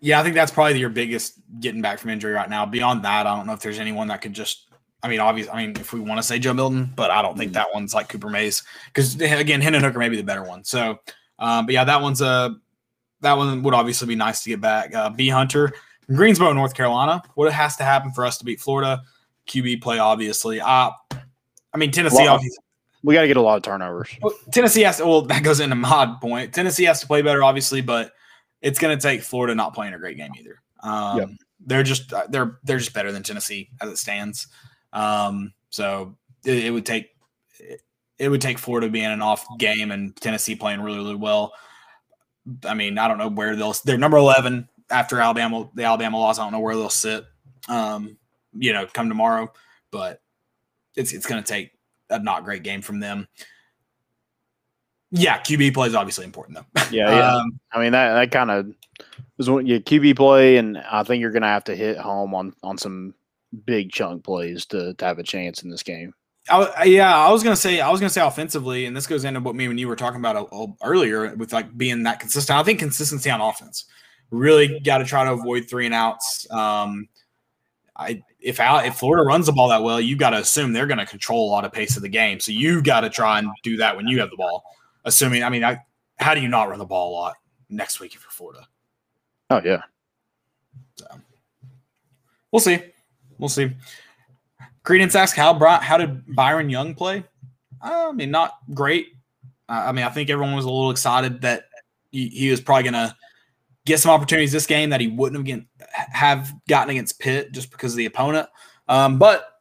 Yeah, 0.00 0.18
I 0.18 0.22
think 0.22 0.34
that's 0.34 0.50
probably 0.50 0.78
your 0.78 0.88
biggest 0.88 1.34
getting 1.60 1.82
back 1.82 1.98
from 1.98 2.10
injury 2.10 2.32
right 2.32 2.48
now. 2.48 2.64
Beyond 2.64 3.04
that, 3.04 3.26
I 3.26 3.36
don't 3.36 3.46
know 3.46 3.52
if 3.52 3.60
there's 3.60 3.78
anyone 3.78 4.08
that 4.08 4.20
could 4.22 4.32
just. 4.32 4.66
I 5.02 5.08
mean, 5.08 5.20
obviously, 5.20 5.52
I 5.52 5.66
mean, 5.66 5.76
if 5.76 5.92
we 5.92 6.00
want 6.00 6.18
to 6.18 6.22
say 6.22 6.38
Joe 6.38 6.52
Milton, 6.52 6.92
but 6.94 7.10
I 7.10 7.22
don't 7.22 7.36
think 7.36 7.54
that 7.54 7.68
one's 7.72 7.94
like 7.94 8.08
Cooper 8.08 8.28
Mays 8.28 8.62
because 8.86 9.14
again, 9.20 9.60
Hendon 9.60 9.82
Hooker 9.82 9.98
may 9.98 10.08
be 10.08 10.16
the 10.16 10.22
better 10.22 10.42
one. 10.42 10.64
So, 10.64 10.98
um, 11.38 11.66
but 11.66 11.72
yeah, 11.72 11.84
that 11.84 12.02
one's 12.02 12.20
a 12.20 12.56
that 13.20 13.36
one 13.36 13.62
would 13.62 13.74
obviously 13.74 14.08
be 14.08 14.14
nice 14.14 14.42
to 14.42 14.50
get 14.50 14.60
back. 14.60 14.94
Uh, 14.94 15.10
B 15.10 15.28
Hunter 15.28 15.72
from 16.06 16.16
Greensboro, 16.16 16.52
North 16.52 16.74
Carolina. 16.74 17.22
What 17.34 17.52
has 17.52 17.76
to 17.76 17.84
happen 17.84 18.12
for 18.12 18.24
us 18.26 18.38
to 18.38 18.44
beat 18.44 18.60
Florida? 18.60 19.02
QB 19.46 19.82
play, 19.82 19.98
obviously. 19.98 20.60
Uh, 20.60 20.90
I 21.72 21.76
mean, 21.76 21.90
Tennessee, 21.90 22.16
Well, 22.16 22.34
obviously. 22.34 22.58
We 23.02 23.14
got 23.14 23.22
to 23.22 23.28
get 23.28 23.38
a 23.38 23.40
lot 23.40 23.56
of 23.56 23.62
turnovers. 23.62 24.10
Well, 24.20 24.34
Tennessee 24.52 24.82
has 24.82 24.98
to. 24.98 25.06
Well, 25.06 25.22
that 25.22 25.42
goes 25.42 25.60
into 25.60 25.74
my 25.76 26.14
point. 26.20 26.52
Tennessee 26.52 26.84
has 26.84 27.00
to 27.00 27.06
play 27.06 27.22
better, 27.22 27.42
obviously, 27.42 27.80
but 27.80 28.12
it's 28.62 28.78
going 28.78 28.96
to 28.96 29.02
take 29.02 29.22
Florida 29.22 29.54
not 29.54 29.74
playing 29.74 29.94
a 29.94 29.98
great 29.98 30.16
game 30.16 30.32
either. 30.38 30.60
Um, 30.82 31.18
Yep. 31.18 31.28
They're 31.66 31.82
just 31.82 32.12
uh, 32.12 32.26
they're 32.30 32.58
they're 32.64 32.78
just 32.78 32.94
better 32.94 33.12
than 33.12 33.22
Tennessee 33.22 33.68
as 33.82 33.90
it 33.90 33.98
stands. 33.98 34.46
Um, 34.94 35.52
so 35.68 36.16
it, 36.44 36.64
it 36.64 36.70
would 36.70 36.86
take 36.86 37.10
it, 37.58 37.82
it 38.18 38.28
would 38.30 38.40
take 38.40 38.58
Florida 38.58 38.88
being 38.88 39.04
an 39.04 39.20
off 39.20 39.46
game 39.58 39.90
and 39.90 40.16
Tennessee 40.16 40.54
playing 40.54 40.80
really 40.80 40.96
really 40.96 41.16
well. 41.16 41.52
I 42.64 42.72
mean, 42.72 42.96
I 42.96 43.08
don't 43.08 43.18
know 43.18 43.28
where 43.28 43.56
they'll. 43.56 43.74
They're 43.84 43.98
number 43.98 44.16
eleven 44.16 44.68
after 44.90 45.20
Alabama. 45.20 45.68
The 45.74 45.84
Alabama 45.84 46.18
loss. 46.18 46.38
I 46.38 46.44
don't 46.44 46.52
know 46.52 46.60
where 46.60 46.74
they'll 46.74 46.88
sit. 46.88 47.26
Um, 47.68 48.16
you 48.54 48.72
know, 48.72 48.86
come 48.86 49.10
tomorrow, 49.10 49.52
but 49.90 50.22
it's 50.96 51.12
it's 51.12 51.26
going 51.26 51.42
to 51.42 51.46
take 51.46 51.72
a 52.08 52.18
not 52.18 52.44
great 52.44 52.62
game 52.62 52.80
from 52.80 53.00
them. 53.00 53.28
Yeah, 55.10 55.38
QB 55.38 55.74
play 55.74 55.88
is 55.88 55.94
obviously 55.94 56.24
important 56.24 56.58
though. 56.58 56.82
Yeah, 56.90 57.10
yeah. 57.10 57.36
Um, 57.36 57.60
I 57.72 57.80
mean 57.80 57.92
that 57.92 58.14
that 58.14 58.30
kind 58.30 58.50
of 58.50 58.72
is 59.38 59.48
what 59.48 59.66
you 59.66 59.80
QB 59.80 60.16
play, 60.16 60.56
and 60.56 60.78
I 60.78 61.02
think 61.02 61.20
you're 61.20 61.30
going 61.30 61.42
to 61.42 61.48
have 61.48 61.64
to 61.64 61.76
hit 61.76 61.98
home 61.98 62.34
on 62.34 62.54
on 62.62 62.78
some 62.78 63.14
big 63.64 63.90
chunk 63.90 64.24
plays 64.24 64.66
to, 64.66 64.94
to 64.94 65.04
have 65.04 65.18
a 65.18 65.22
chance 65.22 65.62
in 65.62 65.70
this 65.70 65.82
game. 65.82 66.14
I, 66.48 66.84
yeah, 66.84 67.16
I 67.16 67.30
was 67.30 67.42
gonna 67.42 67.54
say 67.54 67.80
I 67.80 67.90
was 67.90 68.00
gonna 68.00 68.10
say 68.10 68.22
offensively, 68.22 68.86
and 68.86 68.96
this 68.96 69.06
goes 69.06 69.24
into 69.24 69.40
what 69.40 69.54
me 69.54 69.66
and 69.66 69.78
you 69.78 69.86
were 69.86 69.96
talking 69.96 70.18
about 70.18 70.36
uh, 70.36 70.44
uh, 70.44 70.66
earlier 70.82 71.34
with 71.36 71.52
like 71.52 71.76
being 71.76 72.02
that 72.04 72.18
consistent. 72.18 72.58
I 72.58 72.62
think 72.62 72.78
consistency 72.78 73.30
on 73.30 73.40
offense 73.40 73.84
really 74.30 74.80
got 74.80 74.98
to 74.98 75.04
try 75.04 75.24
to 75.24 75.32
avoid 75.32 75.68
three 75.68 75.86
and 75.86 75.94
outs. 75.94 76.50
Um, 76.50 77.08
I 77.96 78.22
if 78.40 78.58
Al, 78.58 78.78
if 78.78 78.96
Florida 78.96 79.24
runs 79.24 79.46
the 79.46 79.52
ball 79.52 79.68
that 79.68 79.82
well, 79.82 80.00
you 80.00 80.16
got 80.16 80.30
to 80.30 80.38
assume 80.38 80.72
they're 80.72 80.86
going 80.86 80.98
to 80.98 81.06
control 81.06 81.48
a 81.48 81.50
lot 81.50 81.64
of 81.64 81.72
pace 81.72 81.96
of 81.96 82.02
the 82.02 82.08
game. 82.08 82.40
So 82.40 82.52
you've 82.52 82.84
got 82.84 83.00
to 83.00 83.10
try 83.10 83.38
and 83.38 83.48
do 83.62 83.76
that 83.76 83.96
when 83.96 84.08
you 84.08 84.18
have 84.20 84.30
the 84.30 84.36
ball. 84.36 84.64
Assuming, 85.04 85.42
I 85.42 85.48
mean, 85.48 85.64
I, 85.64 85.84
how 86.18 86.34
do 86.34 86.40
you 86.40 86.48
not 86.48 86.68
run 86.68 86.78
the 86.78 86.84
ball 86.84 87.10
a 87.10 87.14
lot 87.14 87.36
next 87.68 88.00
week 88.00 88.14
if 88.14 88.22
you're 88.22 88.30
Florida? 88.30 88.66
Oh 89.48 89.60
yeah, 89.64 89.82
We'll 92.52 92.60
see. 92.60 92.80
We'll 93.38 93.48
see. 93.48 93.72
Credence 94.82 95.14
asks 95.14 95.36
how 95.36 95.58
how 95.58 95.96
did 95.96 96.34
Byron 96.34 96.70
Young 96.70 96.94
play? 96.94 97.24
I 97.80 98.12
mean, 98.12 98.30
not 98.30 98.58
great. 98.74 99.08
Uh, 99.68 99.84
I 99.86 99.92
mean, 99.92 100.04
I 100.04 100.10
think 100.10 100.30
everyone 100.30 100.54
was 100.54 100.64
a 100.64 100.70
little 100.70 100.90
excited 100.90 101.40
that 101.42 101.64
he, 102.10 102.28
he 102.28 102.50
was 102.50 102.60
probably 102.60 102.90
going 102.90 102.94
to 102.94 103.16
get 103.86 104.00
some 104.00 104.10
opportunities 104.10 104.52
this 104.52 104.66
game 104.66 104.90
that 104.90 105.00
he 105.00 105.06
wouldn't 105.06 105.38
have 105.38 105.46
get, 105.46 105.66
have 106.12 106.52
gotten 106.68 106.90
against 106.90 107.18
Pitt 107.18 107.52
just 107.52 107.70
because 107.70 107.92
of 107.92 107.98
the 107.98 108.06
opponent. 108.06 108.48
Um, 108.88 109.18
but 109.18 109.60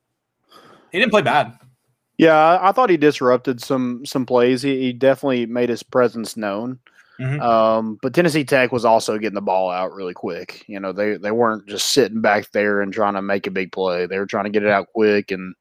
he 0.91 0.99
didn't 0.99 1.11
play 1.11 1.21
bad. 1.21 1.57
Yeah. 2.19 2.59
I, 2.61 2.71
thought 2.71 2.89
he 2.89 2.97
disrupted 2.97 3.61
some 3.61 4.05
some 4.05 4.25
plays. 4.25 4.61
He, 4.61 4.79
he 4.79 4.93
definitely 4.93 5.45
made 5.45 5.69
his 5.69 5.83
presence 5.83 6.37
known. 6.37 6.79
Mhm. 7.19 7.41
Um, 7.41 7.99
but 8.01 8.13
Tennessee 8.13 8.45
Tech 8.45 8.71
was 8.71 8.85
also 8.85 9.17
getting 9.17 9.35
the 9.35 9.41
ball 9.41 9.69
out 9.69 9.93
really 9.93 10.13
quick. 10.13 10.63
You 10.67 10.79
know, 10.79 10.93
they 10.93 11.17
they 11.17 11.31
weren't 11.31 11.67
just 11.67 11.91
sitting 11.91 12.21
back 12.21 12.51
there 12.51 12.81
and 12.81 12.93
trying 12.93 13.15
to 13.15 13.21
make 13.21 13.45
a 13.45 13.51
big 13.51 13.71
play. 13.71 14.05
They 14.05 14.17
were 14.19 14.25
trying 14.25 14.45
to 14.45 14.49
get 14.49 14.63
it 14.63 14.69
out 14.69 14.87
quick, 14.93 15.31
and 15.31 15.53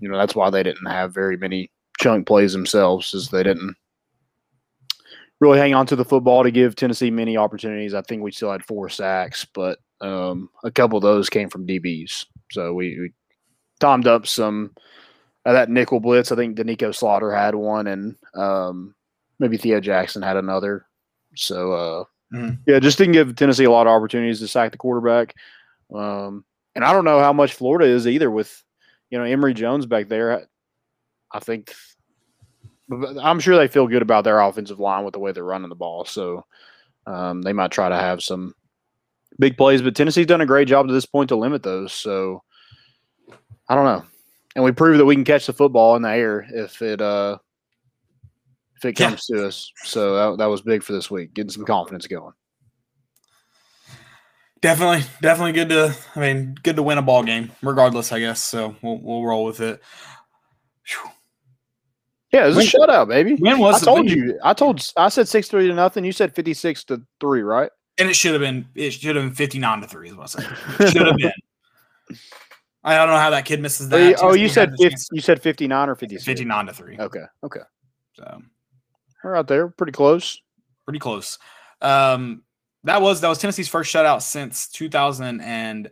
you 0.00 0.08
know 0.08 0.18
that's 0.18 0.34
why 0.34 0.50
they 0.50 0.62
didn't 0.62 0.86
have 0.86 1.14
very 1.14 1.36
many 1.36 1.70
chunk 2.00 2.26
plays 2.26 2.52
themselves, 2.52 3.14
is 3.14 3.28
they 3.28 3.44
didn't 3.44 3.76
really 5.40 5.58
hang 5.58 5.74
on 5.74 5.86
to 5.86 5.96
the 5.96 6.04
football 6.04 6.42
to 6.42 6.50
give 6.50 6.76
Tennessee 6.76 7.10
many 7.10 7.36
opportunities. 7.36 7.94
I 7.94 8.02
think 8.02 8.22
we 8.22 8.32
still 8.32 8.52
had 8.52 8.64
four 8.64 8.88
sacks, 8.88 9.46
but 9.54 9.78
um, 10.00 10.50
a 10.64 10.70
couple 10.70 10.98
of 10.98 11.02
those 11.02 11.30
came 11.30 11.48
from 11.48 11.66
DBs. 11.66 12.26
So 12.52 12.74
we, 12.74 12.98
we 13.00 13.12
timed 13.80 14.06
up 14.06 14.26
some 14.26 14.72
of 15.44 15.54
that 15.54 15.70
nickel 15.70 16.00
blitz. 16.00 16.30
I 16.32 16.36
think 16.36 16.56
Doneiko 16.58 16.94
Slaughter 16.94 17.32
had 17.32 17.54
one, 17.54 17.86
and 17.86 18.16
um, 18.34 18.94
maybe 19.38 19.56
Theo 19.56 19.80
Jackson 19.80 20.22
had 20.22 20.36
another. 20.36 20.86
So 21.36 21.72
uh, 21.72 22.04
Mhm. 22.34 22.58
yeah, 22.66 22.78
just 22.78 22.98
didn't 22.98 23.14
give 23.14 23.34
Tennessee 23.36 23.64
a 23.64 23.70
lot 23.70 23.86
of 23.86 23.92
opportunities 23.92 24.40
to 24.40 24.48
sack 24.48 24.72
the 24.72 24.78
quarterback. 24.78 25.34
Um, 25.94 26.44
and 26.74 26.84
I 26.84 26.92
don't 26.92 27.04
know 27.04 27.18
how 27.20 27.32
much 27.32 27.54
Florida 27.54 27.86
is 27.86 28.06
either 28.06 28.30
with 28.30 28.62
you 29.10 29.18
know 29.18 29.24
Emory 29.24 29.54
Jones 29.54 29.86
back 29.86 30.08
there. 30.08 30.46
I 31.32 31.38
think 31.40 31.72
I'm 33.22 33.38
sure 33.40 33.56
they 33.56 33.68
feel 33.68 33.86
good 33.86 34.02
about 34.02 34.24
their 34.24 34.40
offensive 34.40 34.80
line 34.80 35.04
with 35.04 35.12
the 35.14 35.20
way 35.20 35.32
they're 35.32 35.44
running 35.44 35.68
the 35.68 35.74
ball. 35.76 36.04
So 36.04 36.44
um, 37.06 37.42
they 37.42 37.52
might 37.52 37.70
try 37.70 37.88
to 37.88 37.96
have 37.96 38.22
some 38.22 38.54
big 39.38 39.56
plays, 39.56 39.80
but 39.80 39.94
Tennessee's 39.94 40.26
done 40.26 40.40
a 40.40 40.46
great 40.46 40.68
job 40.68 40.86
to 40.88 40.92
this 40.92 41.06
point 41.06 41.28
to 41.28 41.36
limit 41.36 41.62
those. 41.62 41.92
So 41.92 42.42
I 43.68 43.74
don't 43.76 43.84
know. 43.84 44.04
And 44.56 44.64
we 44.64 44.72
prove 44.72 44.98
that 44.98 45.04
we 45.04 45.14
can 45.14 45.24
catch 45.24 45.46
the 45.46 45.52
football 45.52 45.96
in 45.96 46.02
the 46.02 46.10
air 46.10 46.46
if 46.52 46.82
it 46.82 47.00
uh 47.00 47.38
if 48.76 48.84
it 48.84 48.98
Yeah. 48.98 49.10
comes 49.10 49.26
to 49.26 49.46
us. 49.46 49.70
So 49.84 50.14
that, 50.32 50.38
that 50.38 50.46
was 50.46 50.62
big 50.62 50.82
for 50.82 50.92
this 50.92 51.10
week, 51.10 51.34
getting 51.34 51.50
some 51.50 51.64
confidence 51.64 52.06
going. 52.06 52.32
Definitely, 54.62 55.04
definitely 55.22 55.52
good 55.52 55.70
to. 55.70 55.96
I 56.16 56.20
mean, 56.20 56.54
good 56.62 56.76
to 56.76 56.82
win 56.82 56.98
a 56.98 57.02
ball 57.02 57.22
game, 57.22 57.50
regardless. 57.62 58.12
I 58.12 58.20
guess 58.20 58.42
so. 58.42 58.76
We'll 58.82 58.98
we'll 59.00 59.24
roll 59.24 59.44
with 59.44 59.60
it. 59.60 59.80
Phew. 60.84 61.10
Yeah, 62.30 62.44
it 62.44 62.54
was 62.54 62.58
a 62.58 62.60
shutout, 62.78 63.08
baby. 63.08 63.36
When 63.36 63.58
was 63.58 63.82
I 63.82 63.84
told 63.86 64.10
you. 64.10 64.38
I 64.44 64.52
told. 64.52 64.86
I 64.96 65.08
said 65.08 65.28
six 65.28 65.48
three 65.48 65.66
to 65.66 65.74
nothing. 65.74 66.04
You 66.04 66.12
said 66.12 66.34
fifty 66.34 66.52
six 66.52 66.84
to 66.84 67.00
three, 67.20 67.40
right? 67.40 67.70
And 67.96 68.10
it 68.10 68.14
should 68.14 68.32
have 68.32 68.42
been. 68.42 68.66
It 68.74 68.90
should 68.90 69.16
have 69.16 69.24
been 69.24 69.34
fifty 69.34 69.58
nine 69.58 69.80
to 69.80 69.88
three. 69.88 70.10
Is 70.10 70.14
what 70.14 70.36
I 70.38 70.42
said. 70.42 70.90
Should 70.92 71.06
have 71.06 71.16
been. 71.16 71.32
I 72.82 72.96
don't 72.96 73.08
know 73.08 73.16
how 73.18 73.30
that 73.30 73.44
kid 73.44 73.60
misses 73.60 73.86
Oh, 73.92 73.98
that. 73.98 74.18
oh, 74.22 74.32
you 74.34 74.48
said 74.48 74.72
50, 74.80 74.96
you 75.12 75.20
said 75.20 75.42
fifty 75.42 75.68
nine 75.68 75.88
or 75.90 75.94
fifty 75.94 76.14
six. 76.16 76.24
fifty 76.24 76.44
nine 76.44 76.66
to 76.66 76.72
three. 76.72 76.96
Okay. 76.98 77.24
Okay. 77.44 77.60
So 78.14 78.40
We're 79.22 79.36
out 79.36 79.48
there, 79.48 79.68
pretty 79.68 79.92
close. 79.92 80.40
pretty 80.86 80.98
close. 80.98 81.38
Um, 81.82 82.42
that 82.84 83.02
was 83.02 83.20
that 83.20 83.28
was 83.28 83.38
Tennessee's 83.38 83.68
first 83.68 83.92
shutout 83.94 84.22
since 84.22 84.68
2019 84.68 85.90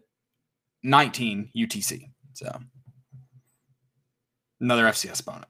UTC. 1.54 2.10
So 2.32 2.58
another 4.60 4.84
FCS 4.84 5.20
opponent. 5.20 5.46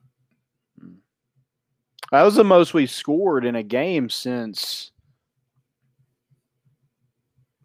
That 2.10 2.22
was 2.22 2.34
the 2.34 2.42
most 2.44 2.72
we 2.74 2.86
scored 2.86 3.44
in 3.44 3.54
a 3.54 3.62
game 3.62 4.08
since 4.10 4.90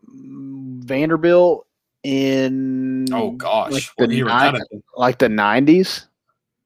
mm, 0.07 0.83
Vanderbilt 0.83 1.65
in 2.03 3.05
Oh 3.13 3.31
gosh, 3.31 3.71
like 3.71 3.83
the 3.97 4.07
ni- 4.07 4.23
that 4.23 4.53
have 4.55 4.69
been? 4.69 4.83
like 4.95 5.17
the 5.19 5.29
nineties 5.29 6.07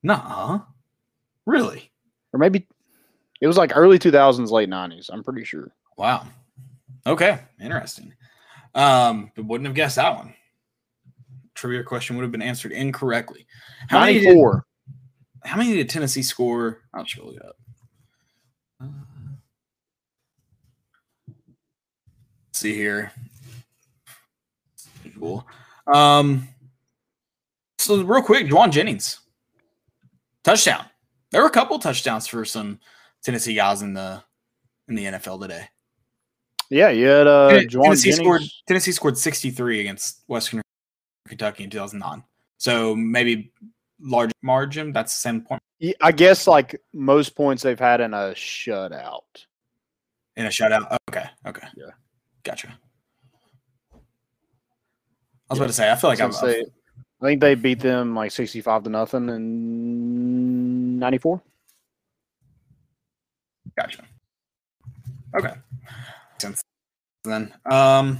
Nuh-uh. 0.04 0.60
Really? 1.46 1.92
or 2.34 2.40
maybe 2.40 2.68
it 3.42 3.48
was 3.48 3.58
like 3.58 3.72
early 3.76 4.00
two 4.00 4.12
thousands, 4.12 4.52
late 4.52 4.68
nineties. 4.70 5.10
I'm 5.14 5.24
pretty 5.24 5.44
sure. 5.44 5.72
Wow. 5.98 6.26
Okay, 7.06 7.40
interesting. 7.62 8.14
Um, 8.76 9.32
but 9.36 9.46
wouldn't 9.46 9.66
have 9.68 9.76
guessed 9.76 9.96
that 9.96 10.16
one. 10.16 10.34
Trivia 11.56 11.84
question 11.84 12.16
would 12.16 12.24
have 12.24 12.32
been 12.32 12.42
answered 12.42 12.72
incorrectly. 12.72 13.46
How 13.90 14.00
many 14.02 14.14
Ninety 14.14 14.28
did, 14.28 14.34
four. 14.36 14.66
how 15.44 15.58
many 15.58 15.74
did 15.74 15.90
Tennessee 15.90 16.22
score? 16.22 16.82
I'll 16.94 17.06
look 17.24 17.36
it 17.36 17.46
up. 17.46 17.56
Uh, 18.82 18.86
see 22.54 22.76
here. 22.76 23.12
Cool. 25.20 25.48
Um, 25.88 26.48
so 27.78 28.02
real 28.04 28.22
quick, 28.22 28.48
Jauan 28.48 28.72
Jennings, 28.72 29.20
touchdown. 30.44 30.86
There 31.32 31.42
were 31.42 31.48
a 31.48 31.52
couple 31.52 31.78
touchdowns 31.80 32.28
for 32.28 32.46
some 32.46 32.80
Tennessee 33.24 33.54
guys 33.56 33.82
in 33.82 33.94
the 33.94 34.24
in 34.88 34.96
the 34.96 35.06
NFL 35.06 35.42
today. 35.42 35.70
Yeah, 36.70 36.90
you 36.90 37.08
had 37.08 37.28
uh, 37.28 37.50
Tennessee 37.50 38.12
Jennings. 38.12 38.16
scored. 38.18 38.42
Tennessee 38.68 38.92
scored 38.92 39.18
63 39.18 39.82
against 39.82 40.24
Western 40.28 40.62
Kentucky 41.28 41.64
in 41.64 41.70
2009. 41.70 42.24
So 42.58 42.96
maybe 42.96 43.52
large 44.02 44.32
margin. 44.42 44.92
That's 44.92 45.14
the 45.14 45.20
same 45.20 45.42
point 45.42 45.62
Yeah, 45.80 45.94
I 46.02 46.12
guess 46.12 46.48
like 46.48 46.82
most 46.94 47.36
points 47.36 47.64
they've 47.64 47.80
had 47.80 48.02
in 48.02 48.14
a 48.14 48.34
shutout. 48.34 49.22
in 50.36 50.46
a 50.46 50.50
shutout. 50.50 50.98
Okay. 51.10 51.26
Okay. 51.46 51.68
Yeah. 51.76 51.92
Gotcha. 52.44 52.78
I 55.50 55.54
was 55.54 55.60
about 55.60 55.68
to 55.68 55.74
say. 55.74 55.92
I 55.92 55.96
feel 55.96 56.10
like 56.10 56.22
I'm. 56.22 56.32
They- 56.42 56.66
I 57.20 57.26
think 57.26 57.42
they 57.42 57.56
beat 57.56 57.80
them 57.80 58.14
like 58.14 58.30
sixty-five 58.32 58.84
to 58.84 58.90
nothing 58.92 59.28
in 59.30 61.00
ninety-four. 61.00 61.42
Gotcha. 63.76 64.04
Okay. 65.36 65.54
Since 66.40 66.62
then, 67.24 67.52
um, 67.66 68.20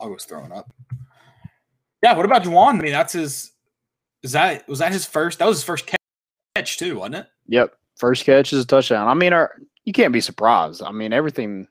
I 0.00 0.06
was 0.06 0.24
throwing 0.24 0.52
up. 0.52 0.72
Yeah. 2.02 2.16
What 2.16 2.26
about 2.26 2.44
Jauan? 2.44 2.78
I 2.78 2.80
mean, 2.80 2.92
that's 2.92 3.12
his. 3.14 3.52
Is 4.22 4.32
that 4.32 4.68
was 4.68 4.78
that 4.78 4.92
his 4.92 5.04
first? 5.04 5.40
That 5.40 5.46
was 5.48 5.58
his 5.58 5.64
first 5.64 5.90
catch 6.54 6.78
too, 6.78 6.98
wasn't 6.98 7.16
it? 7.16 7.26
Yep, 7.48 7.74
first 7.96 8.24
catch 8.24 8.52
is 8.52 8.62
a 8.62 8.66
touchdown. 8.66 9.08
I 9.08 9.14
mean, 9.14 9.32
our, 9.32 9.52
you 9.84 9.92
can't 9.92 10.12
be 10.12 10.20
surprised. 10.20 10.82
I 10.82 10.92
mean, 10.92 11.12
everything. 11.12 11.66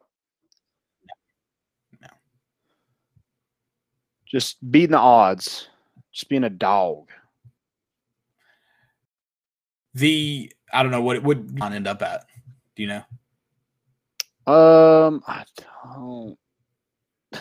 No. 2.01 2.07
Just 4.29 4.57
beating 4.71 4.91
the 4.91 4.97
odds, 4.99 5.67
just 6.11 6.29
being 6.29 6.43
a 6.43 6.49
dog. 6.49 7.09
The 9.95 10.51
I 10.71 10.83
don't 10.83 10.91
know 10.91 11.01
what 11.01 11.15
it 11.15 11.23
would 11.23 11.57
end 11.61 11.87
up 11.87 12.01
at. 12.01 12.25
Do 12.75 12.83
you 12.83 12.89
know? 14.47 14.51
Um, 14.53 15.23
I 15.27 15.43
don't. 15.93 16.37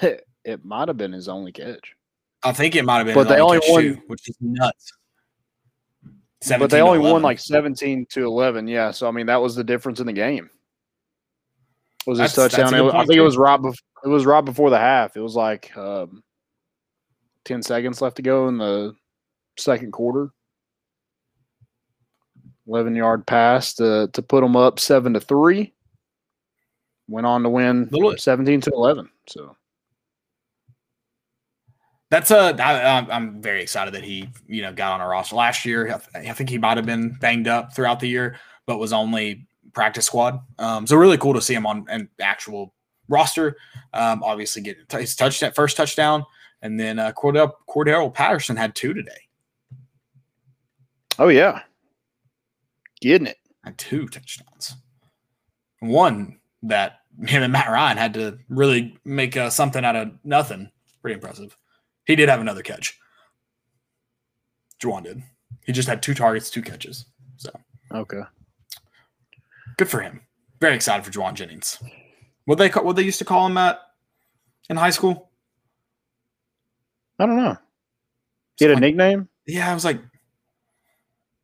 It 0.45 0.65
might 0.65 0.89
have 0.89 0.97
been 0.97 1.13
his 1.13 1.29
only 1.29 1.53
catch, 1.53 1.95
I 2.43 2.53
think 2.53 2.75
it 2.75 2.83
might 2.83 2.99
have 2.99 3.07
been. 3.07 3.15
But 3.15 3.29
they 3.29 3.39
only 3.39 3.61
won- 3.69 4.03
which 4.07 4.31
is 4.31 4.37
nuts. 4.41 4.93
but 6.01 6.09
they 6.41 6.47
17 6.47 6.71
to 6.71 6.81
only 6.81 6.99
won 7.01 7.21
like 7.21 7.39
seventeen 7.39 8.07
to 8.13 8.25
eleven. 8.25 8.67
Yeah, 8.67 8.91
so 8.93 9.07
I 9.09 9.11
mean 9.11 9.27
that 9.27 9.43
was 9.43 9.55
the 9.57 9.65
difference 9.65 10.01
in 10.01 10.07
the 10.07 10.13
game. 10.15 10.49
Was 12.07 12.19
his 12.19 12.35
That's- 12.35 12.53
touchdown? 12.53 12.73
It 12.89 12.95
I 12.95 13.05
think 13.05 13.19
it 13.19 13.21
was 13.21 13.37
right. 13.37 13.61
Bef- 13.61 13.83
it 14.05 14.09
was 14.09 14.25
right 14.25 14.41
before 14.43 14.71
the 14.71 14.79
half. 14.79 15.17
It 15.19 15.21
was 15.21 15.35
like 15.37 15.77
um, 15.77 16.23
ten 17.45 17.63
seconds 17.63 18.01
left 18.01 18.17
to 18.17 18.23
go 18.23 18.49
in 18.49 18.59
the 18.59 18.95
second 19.59 19.93
quarter. 19.93 20.31
Eleven 22.67 22.95
yard 22.95 23.27
pass 23.27 23.75
to 23.75 24.09
to 24.13 24.23
put 24.23 24.43
them 24.43 24.57
up 24.57 24.79
seven 24.79 25.15
to 25.15 25.21
three. 25.21 25.73
Went 27.09 27.27
on 27.27 27.43
to 27.43 27.49
win 27.49 27.89
Little- 27.91 28.17
seventeen 28.19 28.61
to 28.63 28.71
eleven. 28.71 29.09
So 29.29 29.57
That's 32.11 32.31
a. 32.31 32.57
I, 32.63 32.73
I'm- 32.97 33.09
I'm 33.11 33.43
very 33.43 33.63
excited 33.63 33.95
that 33.95 34.05
he, 34.05 34.29
you 34.47 34.63
know, 34.63 34.73
got 34.73 34.93
on 34.93 35.01
our 35.01 35.11
roster 35.11 35.37
last 35.37 35.65
year. 35.65 35.87
I, 35.95 35.99
th- 36.21 36.31
I 36.31 36.33
think 36.35 36.51
he 36.51 36.59
might 36.59 36.77
have 36.77 36.87
been 36.87 37.11
banged 37.21 37.49
up 37.49 37.75
throughout 37.75 38.01
the 38.01 38.09
year, 38.09 38.37
but 38.67 38.79
was 38.79 38.93
only 38.93 39.47
practice 39.73 40.07
squad. 40.07 40.41
Um, 40.59 40.87
so 40.87 40.97
really 40.97 41.19
cool 41.19 41.35
to 41.35 41.43
see 41.43 41.55
him 41.55 41.67
on 41.67 41.85
an 41.89 42.09
actual 42.21 42.75
roster. 43.09 43.57
Um, 43.93 44.23
obviously, 44.23 44.63
get 44.63 44.77
his 44.91 45.15
touchdown, 45.17 45.53
first 45.53 45.77
touchdown, 45.77 46.25
and 46.63 46.79
then 46.79 46.99
uh, 46.99 47.13
Cordarrelle 47.13 47.53
Cordarrelle 47.69 48.13
Patterson 48.13 48.57
had 48.57 48.75
two 48.75 48.95
today. 48.95 49.21
oh 51.19 51.29
yeah, 51.29 51.63
getting 53.01 53.27
it. 53.27 53.39
Had 53.65 53.77
two 53.79 54.07
touchdowns. 54.09 54.77
One 55.81 56.39
that 56.63 57.01
him 57.27 57.43
and 57.43 57.53
Matt 57.53 57.69
Ryan 57.71 57.97
had 57.97 58.15
to 58.15 58.39
really 58.49 58.97
make 59.05 59.37
uh, 59.37 59.51
something 59.51 59.85
out 59.85 59.97
of 59.97 60.11
nothing. 60.25 60.71
Pretty 61.03 61.15
impressive. 61.15 61.57
He 62.07 62.17
did 62.17 62.29
have 62.29 62.41
another 62.41 62.63
catch. 62.63 62.99
Jauan 64.81 65.05
did. 65.05 65.23
He 65.65 65.73
just 65.73 65.89
had 65.89 66.03
two 66.03 66.15
targets, 66.15 66.51
two 66.51 66.63
catches. 66.63 67.05
So 67.37 67.51
Okay. 67.93 68.21
good 69.77 69.89
for 69.89 70.01
him. 70.01 70.21
Very 70.61 70.75
excited 70.75 71.05
for 71.05 71.11
Jauan 71.11 71.35
Jennings. 71.35 71.79
What 72.47 72.59
they 72.59 72.69
what 72.69 72.97
they 72.97 73.03
used 73.03 73.19
to 73.19 73.25
call 73.25 73.47
him 73.47 73.59
at 73.59 73.81
in 74.71 74.77
high 74.77 74.91
school? 74.91 75.28
I 77.19 77.27
don't 77.27 77.37
know. 77.37 77.57
He 78.57 78.65
had 78.65 78.73
a 78.73 78.75
like- 78.75 78.81
nickname. 78.83 79.29
Yeah, 79.47 79.71
I 79.71 79.75
was 79.75 79.85
like 79.85 80.01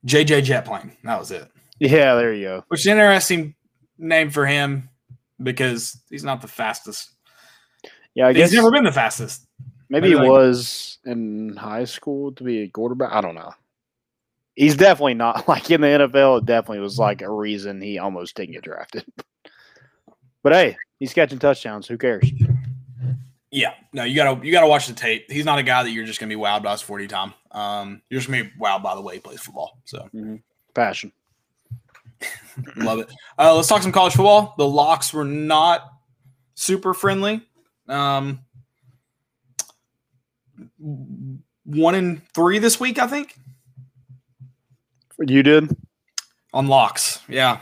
JJ 0.07 0.45
Jet 0.45 0.64
Plane. 0.64 0.97
That 1.05 1.18
was 1.18 1.31
it. 1.31 1.49
Yeah, 1.79 2.14
there 2.14 2.33
you 2.35 2.45
go. 2.45 2.64
Which 2.68 2.81
is 2.81 2.87
an 2.87 2.93
interesting 2.93 3.55
name 3.99 4.31
for 4.31 4.47
him 4.47 4.89
because 5.43 6.01
he's 6.11 6.25
not 6.25 6.41
the 6.43 6.49
fastest. 6.49 7.11
Yeah, 8.14 8.29
I 8.29 8.33
guess 8.33 8.51
he's 8.51 8.59
never 8.59 8.70
been 8.70 8.85
the 8.85 8.93
fastest. 8.93 9.47
maybe 9.89 10.09
he 10.09 10.14
like- 10.14 10.29
was 10.29 10.99
in 11.05 11.57
high 11.57 11.85
school 11.85 12.33
to 12.33 12.45
be 12.45 12.61
a 12.62 12.68
quarterback. 12.68 13.12
I 13.12 13.20
don't 13.20 13.35
know. 13.35 13.53
He's 14.55 14.77
definitely 14.77 15.14
not 15.14 15.49
like 15.49 15.70
in 15.70 15.81
the 15.81 15.87
NFL. 15.89 16.39
It 16.41 16.47
definitely 16.47 16.81
was 16.81 16.99
like 16.99 17.22
a 17.22 17.31
reason 17.31 17.81
he 17.81 17.99
almost 17.99 18.37
didn't 18.37 18.53
get 18.53 18.62
drafted. 18.64 19.05
But 20.43 20.53
hey, 20.53 20.77
he's 21.01 21.14
catching 21.14 21.39
touchdowns. 21.39 21.89
Who 21.89 21.97
cares? 21.97 22.31
Yeah, 23.55 23.74
no, 23.92 24.02
you 24.02 24.16
gotta 24.16 24.44
you 24.44 24.50
gotta 24.50 24.66
watch 24.66 24.88
the 24.88 24.94
tape. 24.94 25.30
He's 25.30 25.44
not 25.44 25.61
a 25.61 25.62
guy 25.62 25.84
that 25.84 25.90
you're 25.92 26.05
just 26.05 26.18
gonna 26.18 26.28
be 26.34 26.40
wowed 26.40 26.64
by 26.64 26.72
his 26.72 26.82
forty 26.82 27.07
time. 27.07 27.32
Um, 27.52 28.02
you're 28.11 28.18
just 28.20 28.28
gonna 28.28 28.42
be 28.42 28.50
wowed 28.61 28.82
by 28.82 28.96
the 28.96 29.00
way 29.00 29.14
he 29.14 29.20
plays 29.20 29.40
football. 29.40 29.78
So 29.84 30.09
Passion. 30.74 31.12
love 32.76 32.98
it. 32.98 33.12
Uh, 33.38 33.55
let's 33.55 33.68
talk 33.68 33.80
some 33.82 33.92
college 33.92 34.14
football. 34.14 34.55
The 34.59 34.66
locks 34.66 35.12
were 35.12 35.24
not 35.24 35.88
super 36.55 36.94
friendly. 36.94 37.46
Um, 37.88 38.40
one 41.64 41.94
in 41.94 42.22
three 42.34 42.59
this 42.59 42.80
week, 42.80 42.98
I 42.98 43.07
think, 43.07 43.36
You 45.20 45.44
did? 45.44 45.76
on 46.52 46.66
locks. 46.66 47.20
Yeah, 47.28 47.61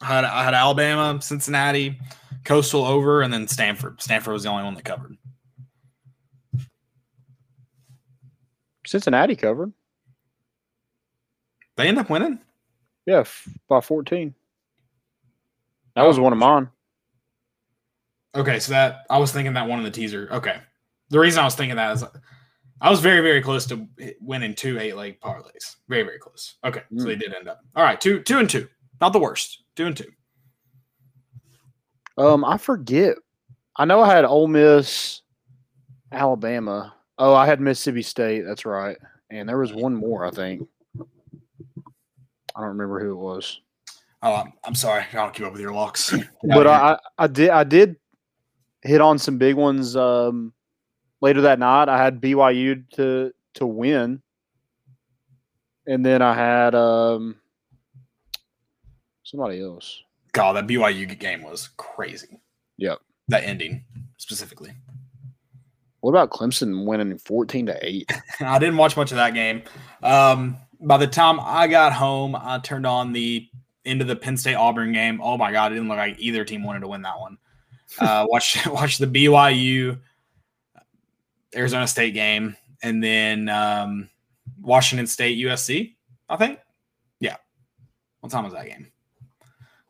I 0.00 0.06
had 0.06 0.24
I 0.24 0.44
had 0.44 0.54
Alabama, 0.54 1.20
Cincinnati, 1.20 1.98
Coastal 2.48 2.86
over, 2.86 3.20
and 3.20 3.30
then 3.30 3.46
Stanford. 3.46 4.00
Stanford 4.00 4.32
was 4.32 4.44
the 4.44 4.48
only 4.48 4.64
one 4.64 4.72
that 4.72 4.82
covered. 4.82 5.18
Cincinnati 8.86 9.36
covered. 9.36 9.70
They 11.76 11.88
end 11.88 11.98
up 11.98 12.08
winning. 12.08 12.38
Yeah, 13.04 13.18
f- 13.18 13.46
by 13.68 13.82
14. 13.82 14.34
That 15.94 16.04
was 16.04 16.18
one 16.18 16.32
of 16.32 16.38
mine. 16.38 16.70
Okay, 18.34 18.58
so 18.60 18.72
that 18.72 19.04
I 19.10 19.18
was 19.18 19.30
thinking 19.30 19.52
that 19.52 19.68
one 19.68 19.80
in 19.80 19.84
the 19.84 19.90
teaser. 19.90 20.30
Okay, 20.32 20.56
the 21.10 21.18
reason 21.18 21.40
I 21.40 21.44
was 21.44 21.54
thinking 21.54 21.76
that 21.76 21.96
is 21.96 22.04
I 22.80 22.88
was 22.88 23.00
very 23.00 23.20
very 23.20 23.42
close 23.42 23.66
to 23.66 23.86
winning 24.22 24.54
two 24.54 24.78
eight 24.80 24.96
leg 24.96 25.20
parlays. 25.20 25.76
Very 25.86 26.02
very 26.02 26.18
close. 26.18 26.54
Okay, 26.64 26.82
so 26.96 27.02
hmm. 27.02 27.08
they 27.08 27.16
did 27.16 27.34
end 27.34 27.48
up. 27.48 27.60
All 27.76 27.84
right, 27.84 28.00
two 28.00 28.22
two 28.22 28.38
and 28.38 28.48
two. 28.48 28.68
Not 29.02 29.12
the 29.12 29.18
worst. 29.18 29.64
Two 29.76 29.84
and 29.84 29.96
two. 29.96 30.10
Um, 32.18 32.44
I 32.44 32.58
forget. 32.58 33.16
I 33.76 33.84
know 33.84 34.00
I 34.00 34.12
had 34.12 34.24
Ole 34.24 34.48
Miss, 34.48 35.22
Alabama. 36.10 36.94
Oh, 37.16 37.34
I 37.34 37.46
had 37.46 37.60
Mississippi 37.60 38.02
State. 38.02 38.42
That's 38.42 38.64
right. 38.64 38.96
And 39.30 39.48
there 39.48 39.58
was 39.58 39.72
one 39.72 39.94
more, 39.94 40.26
I 40.26 40.30
think. 40.30 40.66
I 40.98 42.60
don't 42.60 42.70
remember 42.70 43.00
who 43.00 43.12
it 43.12 43.16
was. 43.16 43.60
Oh, 44.22 44.34
I'm, 44.34 44.52
I'm 44.64 44.74
sorry. 44.74 45.04
I 45.12 45.16
don't 45.16 45.32
keep 45.32 45.46
up 45.46 45.52
with 45.52 45.60
your 45.60 45.72
locks. 45.72 46.12
but 46.42 46.66
I, 46.66 46.92
I 46.92 46.98
I 47.18 47.26
did 47.28 47.50
I 47.50 47.62
did 47.62 47.96
hit 48.82 49.00
on 49.00 49.18
some 49.18 49.38
big 49.38 49.54
ones 49.54 49.94
um, 49.94 50.52
later 51.20 51.42
that 51.42 51.60
night. 51.60 51.88
I 51.88 52.02
had 52.02 52.20
BYU 52.20 52.88
to 52.94 53.32
to 53.54 53.66
win, 53.66 54.22
and 55.86 56.04
then 56.04 56.20
I 56.20 56.34
had 56.34 56.74
um, 56.74 57.36
somebody 59.22 59.62
else. 59.62 60.02
God, 60.38 60.52
that 60.52 60.68
BYU 60.68 61.18
game 61.18 61.42
was 61.42 61.70
crazy. 61.78 62.40
Yep. 62.76 63.00
That 63.26 63.42
ending 63.42 63.84
specifically. 64.18 64.70
What 65.98 66.10
about 66.10 66.30
Clemson 66.30 66.86
winning 66.86 67.18
fourteen 67.18 67.66
to 67.66 67.76
eight? 67.84 68.08
I 68.40 68.60
didn't 68.60 68.76
watch 68.76 68.96
much 68.96 69.10
of 69.10 69.16
that 69.16 69.34
game. 69.34 69.64
Um, 70.00 70.56
by 70.80 70.96
the 70.96 71.08
time 71.08 71.40
I 71.40 71.66
got 71.66 71.92
home, 71.92 72.36
I 72.36 72.60
turned 72.60 72.86
on 72.86 73.12
the 73.12 73.48
end 73.84 74.00
of 74.00 74.06
the 74.06 74.14
Penn 74.14 74.36
State 74.36 74.54
Auburn 74.54 74.92
game. 74.92 75.20
Oh 75.20 75.36
my 75.36 75.50
god, 75.50 75.72
it 75.72 75.74
didn't 75.74 75.88
look 75.88 75.98
like 75.98 76.20
either 76.20 76.44
team 76.44 76.62
wanted 76.62 76.80
to 76.80 76.88
win 76.88 77.02
that 77.02 77.18
one. 77.18 77.36
Uh, 77.98 78.24
watch 78.30 78.64
watch 78.68 78.98
the 78.98 79.08
BYU 79.08 79.98
Arizona 81.52 81.88
State 81.88 82.14
game, 82.14 82.56
and 82.80 83.02
then 83.02 83.48
um, 83.48 84.08
Washington 84.60 85.08
State 85.08 85.36
USC. 85.44 85.96
I 86.28 86.36
think, 86.36 86.60
yeah. 87.18 87.38
What 88.20 88.30
time 88.30 88.44
was 88.44 88.52
that 88.52 88.66
game? 88.66 88.92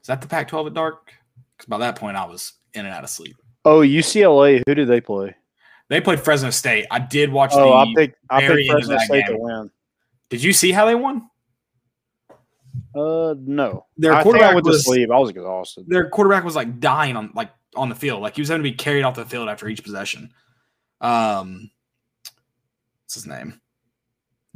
Is 0.09 0.11
that 0.11 0.23
the 0.23 0.27
Pac-12 0.27 0.69
at 0.69 0.73
dark? 0.73 1.13
Because 1.55 1.69
by 1.69 1.77
that 1.77 1.97
point, 1.97 2.17
I 2.17 2.25
was 2.25 2.55
in 2.73 2.87
and 2.87 2.95
out 2.95 3.05
of 3.05 3.11
sleep. 3.11 3.37
Oh, 3.67 3.81
UCLA. 3.81 4.63
Who 4.67 4.75
did 4.75 4.89
they 4.89 5.03
play? 5.03 5.37
They 5.91 6.01
played 6.01 6.19
Fresno 6.19 6.49
State. 6.49 6.87
I 6.91 6.99
did 6.99 7.31
watch. 7.31 7.51
Oh, 7.53 7.69
the 7.69 7.75
I 7.75 7.93
picked 7.95 8.19
I 8.31 8.41
picked 8.47 8.71
Fresno 8.71 8.97
State 9.01 9.27
game. 9.27 9.37
to 9.37 9.43
win. 9.43 9.71
Did 10.31 10.43
you 10.43 10.55
see 10.55 10.73
how 10.73 10.87
they 10.87 10.95
won? 10.95 11.29
Uh, 12.95 13.35
no. 13.39 13.85
Their 13.99 14.15
I 14.15 14.23
quarterback 14.23 14.65
was- 14.65 14.87
sleep. 14.87 15.11
I 15.11 15.19
was 15.19 15.29
exhausted. 15.29 15.85
Their 15.89 16.09
quarterback 16.09 16.43
was 16.43 16.57
like 16.57 16.81
dying 16.81 17.15
on 17.15 17.31
like 17.35 17.51
on 17.77 17.91
the 17.91 17.95
field. 17.95 18.23
Like 18.23 18.35
he 18.35 18.41
was 18.41 18.49
having 18.49 18.65
to 18.65 18.71
be 18.71 18.75
carried 18.77 19.03
off 19.03 19.15
the 19.15 19.27
field 19.27 19.51
after 19.51 19.69
each 19.69 19.83
possession. 19.85 20.33
Um, 21.03 21.71
what's 23.05 23.13
his 23.13 23.27
name? 23.27 23.61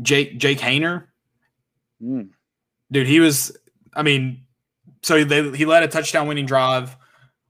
Jake 0.01 0.39
Jake 0.39 0.61
Haener. 0.61 1.09
Mm. 2.03 2.31
Dude, 2.91 3.07
he 3.07 3.21
was. 3.21 3.55
I 3.93 4.03
mean, 4.03 4.47
so 5.03 5.25
they, 5.25 5.51
he 5.57 5.65
led 5.65 5.83
a 5.83 5.89
touchdown 5.89 6.27
winning 6.27 6.47
drive 6.47 6.97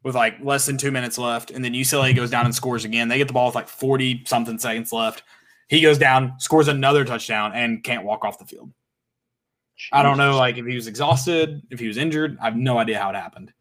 with 0.05 0.15
like 0.15 0.37
less 0.43 0.67
than 0.67 0.77
two 0.79 0.91
minutes 0.91 1.19
left, 1.19 1.51
and 1.51 1.65
then 1.65 1.73
UCLA 1.75 2.15
goes 2.15 2.31
down 2.31 2.45
and 2.45 2.55
scores 2.55 2.85
again. 2.85 3.09
They 3.09 3.19
get 3.19 3.29
the 3.29 3.35
ball 3.35 3.47
with 3.47 3.55
like 3.55 3.69
forty 3.69 4.23
something 4.27 4.59
seconds 4.59 4.93
left. 4.93 5.23
He 5.69 5.81
goes 5.81 5.97
down, 5.99 6.35
scores 6.39 6.69
another 6.69 7.05
touchdown, 7.05 7.53
and 7.55 7.83
can't 7.83 8.05
walk 8.05 8.25
off 8.25 8.39
the 8.39 8.45
field. 8.45 8.73
I 9.91 10.03
don't 10.03 10.19
know, 10.19 10.37
like 10.37 10.59
if 10.59 10.67
he 10.67 10.75
was 10.75 10.87
exhausted, 10.87 11.63
if 11.71 11.81
he 11.81 11.89
was 11.89 11.97
injured. 11.97 12.37
I 12.41 12.45
have 12.47 12.57
no 12.57 12.79
idea 12.79 12.99
how 13.01 13.11
it 13.11 13.17
happened. 13.17 13.53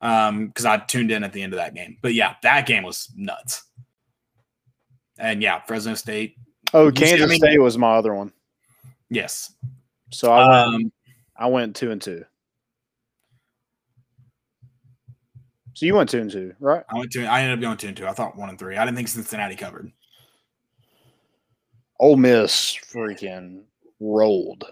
Um, 0.00 0.48
because 0.48 0.66
I 0.66 0.76
tuned 0.76 1.10
in 1.10 1.24
at 1.24 1.32
the 1.32 1.42
end 1.42 1.52
of 1.54 1.58
that 1.58 1.74
game. 1.74 1.96
But 2.02 2.12
yeah, 2.14 2.34
that 2.42 2.66
game 2.66 2.82
was 2.82 3.10
nuts. 3.16 3.64
And 5.18 5.42
yeah, 5.42 5.60
Fresno 5.62 5.94
State. 5.94 6.36
Oh, 6.74 6.90
see- 6.90 7.04
I 7.04 7.06
Kansas 7.08 7.30
mean- 7.30 7.38
State 7.38 7.58
was 7.60 7.78
my 7.78 7.94
other 7.94 8.14
one. 8.14 8.32
Yes. 9.08 9.52
So 10.12 10.30
I 10.32 10.46
went, 10.66 10.74
Um, 10.74 10.92
I 11.36 11.46
went 11.46 11.76
two 11.76 11.90
and 11.90 12.02
two. 12.02 12.24
So 15.74 15.86
you 15.86 15.94
went 15.94 16.08
two 16.08 16.20
and 16.20 16.30
two, 16.30 16.54
right? 16.60 16.84
I 16.88 16.98
went 16.98 17.12
two. 17.12 17.24
I 17.26 17.42
ended 17.42 17.58
up 17.58 17.62
going 17.62 17.76
two 17.76 17.88
and 17.88 17.96
two. 17.96 18.06
I 18.06 18.12
thought 18.12 18.36
one 18.36 18.48
and 18.48 18.58
three. 18.58 18.76
I 18.76 18.84
didn't 18.84 18.96
think 18.96 19.08
Cincinnati 19.08 19.56
covered. 19.56 19.90
Ole 21.98 22.16
Miss 22.16 22.76
freaking 22.92 23.62
rolled. 24.00 24.64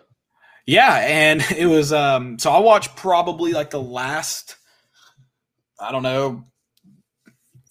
Yeah, 0.64 0.94
and 1.04 1.44
it 1.56 1.66
was. 1.66 1.92
Um, 1.92 2.38
so 2.38 2.52
I 2.52 2.58
watched 2.60 2.94
probably 2.96 3.52
like 3.52 3.70
the 3.70 3.82
last. 3.82 4.56
I 5.80 5.90
don't 5.90 6.04
know. 6.04 6.44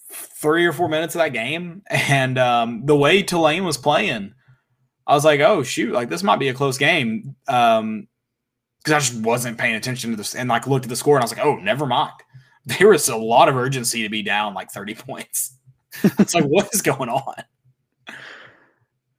Three 0.09 0.65
or 0.65 0.73
four 0.73 0.89
minutes 0.89 1.15
of 1.15 1.19
that 1.19 1.33
game, 1.33 1.83
and 1.89 2.37
um, 2.37 2.85
the 2.85 2.95
way 2.95 3.23
Tulane 3.23 3.63
was 3.63 3.77
playing, 3.77 4.33
I 5.07 5.13
was 5.13 5.23
like, 5.23 5.39
"Oh 5.39 5.63
shoot! 5.63 5.93
Like 5.93 6.09
this 6.09 6.23
might 6.23 6.39
be 6.39 6.49
a 6.49 6.53
close 6.53 6.77
game." 6.77 7.35
Um, 7.47 8.07
because 8.79 8.93
I 8.93 8.99
just 8.99 9.23
wasn't 9.23 9.59
paying 9.59 9.75
attention 9.75 10.09
to 10.09 10.17
this, 10.17 10.35
and 10.35 10.49
like 10.49 10.67
looked 10.67 10.85
at 10.85 10.89
the 10.89 10.95
score, 10.95 11.15
and 11.15 11.21
I 11.21 11.25
was 11.25 11.35
like, 11.35 11.45
"Oh, 11.45 11.55
never 11.57 11.85
mind." 11.85 12.11
There 12.65 12.89
was 12.89 13.09
a 13.09 13.17
lot 13.17 13.49
of 13.49 13.55
urgency 13.55 14.03
to 14.03 14.09
be 14.09 14.21
down 14.21 14.53
like 14.53 14.69
thirty 14.71 14.93
points. 14.93 15.57
it's 16.03 16.35
like, 16.35 16.45
what 16.45 16.69
is 16.73 16.81
going 16.81 17.09
on? 17.09 17.35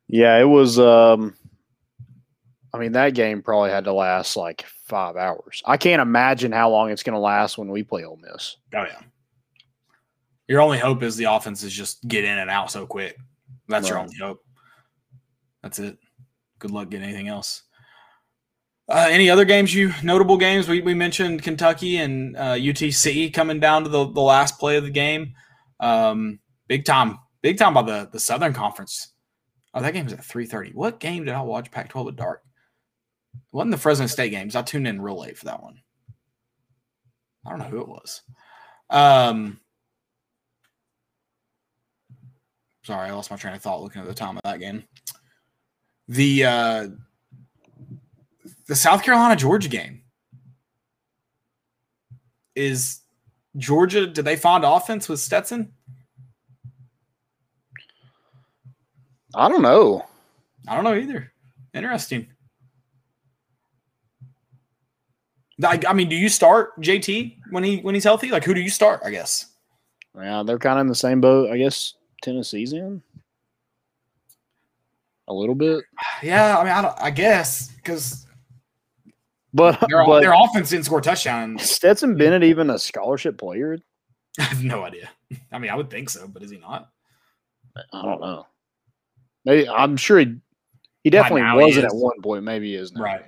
Yeah, 0.07 0.39
it 0.39 0.45
was. 0.45 0.79
um 0.79 1.35
I 2.75 2.79
mean, 2.79 2.93
that 2.93 3.15
game 3.15 3.43
probably 3.43 3.71
had 3.71 3.85
to 3.85 3.93
last 3.93 4.37
like 4.37 4.65
five 4.87 5.17
hours. 5.17 5.63
I 5.67 5.77
can't 5.77 6.01
imagine 6.01 6.53
how 6.53 6.71
long 6.71 6.91
it's 6.91 7.03
going 7.03 7.15
to 7.15 7.21
last 7.21 7.59
when 7.59 7.69
we 7.69 7.83
play 7.83 8.05
Ole 8.05 8.17
Miss. 8.17 8.57
Oh 8.75 8.85
yeah. 8.85 9.01
Your 10.49 10.61
only 10.61 10.79
hope 10.79 11.03
is 11.03 11.17
the 11.17 11.25
offense 11.25 11.63
is 11.63 11.73
just 11.73 12.07
get 12.09 12.25
in 12.25 12.39
and 12.39 12.51
out 12.51 12.71
so 12.71 12.87
quick. 12.87 13.17
That's 13.69 13.89
your 13.89 13.99
only 13.99 14.17
hope. 14.17 14.45
That's 15.63 15.79
it. 15.79 15.99
Good 16.59 16.71
luck 16.71 16.91
getting 16.91 17.09
anything 17.09 17.29
else. 17.29 17.63
Uh, 18.93 19.09
any 19.09 19.31
other 19.31 19.47
games 19.47 19.75
you 19.75 19.91
notable 20.03 20.37
games? 20.37 20.69
We, 20.69 20.83
we 20.83 20.93
mentioned 20.93 21.43
Kentucky 21.43 21.97
and 21.97 22.37
uh, 22.37 22.57
UTC 22.57 23.33
coming 23.33 23.59
down 23.59 23.85
to 23.85 23.89
the, 23.89 24.07
the 24.13 24.21
last 24.21 24.59
play 24.59 24.77
of 24.77 24.85
the 24.85 24.91
game. 24.91 25.33
Um, 25.81 26.41
big 26.69 26.85
time, 26.85 27.19
big 27.41 27.57
time 27.57 27.73
by 27.73 27.81
the, 27.81 28.11
the 28.13 28.21
Southern 28.21 28.53
Conference. 28.53 29.15
Oh, 29.73 29.81
that 29.81 29.95
game 29.95 30.05
was 30.05 30.13
at 30.13 30.23
three 30.23 30.45
thirty. 30.45 30.73
What 30.73 31.01
game 31.01 31.25
did 31.25 31.33
I 31.33 31.41
watch 31.41 31.71
Pac-12 31.71 32.09
at 32.09 32.17
dark? 32.17 32.43
It 33.35 33.41
wasn't 33.51 33.71
the 33.71 33.79
Fresno 33.79 34.07
State 34.09 34.29
games. 34.29 34.55
I 34.55 34.61
tuned 34.61 34.87
in 34.87 35.01
real 35.01 35.19
late 35.19 35.39
for 35.39 35.47
that 35.47 35.63
one. 35.63 35.81
I 37.47 37.51
don't 37.51 37.61
know 37.61 37.65
who 37.65 37.81
it 37.81 37.89
was. 37.89 38.21
Um, 38.91 39.59
sorry, 42.85 43.09
I 43.09 43.13
lost 43.15 43.31
my 43.31 43.39
train 43.39 43.55
of 43.55 43.63
thought 43.63 43.81
looking 43.81 44.03
at 44.03 44.07
the 44.07 44.13
time 44.13 44.37
of 44.37 44.43
that 44.45 44.61
game. 44.61 44.85
The 46.09 46.45
uh, 46.45 46.89
the 48.73 48.77
South 48.77 49.03
Carolina 49.03 49.37
Georgia 49.37 49.69
game 49.69 50.01
is 52.55 53.01
Georgia. 53.59 54.07
Did 54.07 54.25
they 54.25 54.35
find 54.35 54.65
offense 54.65 55.11
with 55.11 55.21
Stetson? 55.21 55.75
I 59.35 59.51
don't 59.51 59.61
know. 59.61 60.07
I 60.67 60.75
don't 60.75 60.85
know 60.85 60.95
either. 60.95 61.31
Interesting. 61.75 62.29
I, 65.63 65.79
I 65.87 65.93
mean, 65.93 66.09
do 66.09 66.17
you 66.17 66.31
start 66.31 66.81
JT 66.81 67.41
when 67.51 67.65
he 67.65 67.77
when 67.81 67.95
he's 67.95 68.05
healthy? 68.05 68.31
Like, 68.31 68.45
who 68.45 68.55
do 68.55 68.63
you 68.63 68.71
start? 68.71 69.03
I 69.05 69.11
guess. 69.11 69.53
Yeah, 70.17 70.45
they're 70.47 70.59
kind 70.59 70.79
of 70.79 70.85
in 70.85 70.87
the 70.87 70.95
same 70.95 71.21
boat. 71.21 71.51
I 71.51 71.59
guess 71.59 71.93
Tennessee's 72.23 72.73
in 72.73 73.03
a 75.29 75.35
little 75.35 75.55
bit, 75.55 75.85
Yeah, 76.23 76.57
I 76.57 76.65
mean, 76.65 76.73
I, 76.73 76.81
don't, 76.81 76.99
I 76.99 77.11
guess 77.11 77.69
because 77.69 78.27
but 79.55 79.81
their, 79.89 80.05
but 80.05 80.21
their 80.21 80.33
offense 80.33 80.71
didn't 80.71 80.87
score 80.87 81.01
touchdowns. 81.01 81.63
Stetson 81.71 82.17
Bennett 82.17 82.43
even 82.43 82.71
a 82.71 82.79
scholarship 82.79 83.39
player? 83.39 83.79
I 84.39 84.45
have 84.45 84.65
no 84.65 84.83
idea. 84.83 85.11
I 85.51 85.59
mean, 85.59 85.71
I 85.71 85.77
would 85.77 85.91
think 85.91 86.11
so, 86.11 86.27
but 86.27 86.43
is 86.43 86.51
he 86.51 86.59
not? 86.59 86.89
I 87.93 88.03
don't 88.03 88.21
know. 88.21 88.47
Maybe 89.45 89.69
I'm 89.69 89.97
sure 89.97 90.19
he 90.19 90.37
he 91.05 91.11
definitely 91.11 91.43
wasn't 91.43 91.87
at 91.87 91.95
one 91.95 92.21
point. 92.23 92.45
Maybe 92.45 92.71
he 92.71 92.77
is 92.77 92.93
now. 92.93 93.03
Right. 93.03 93.23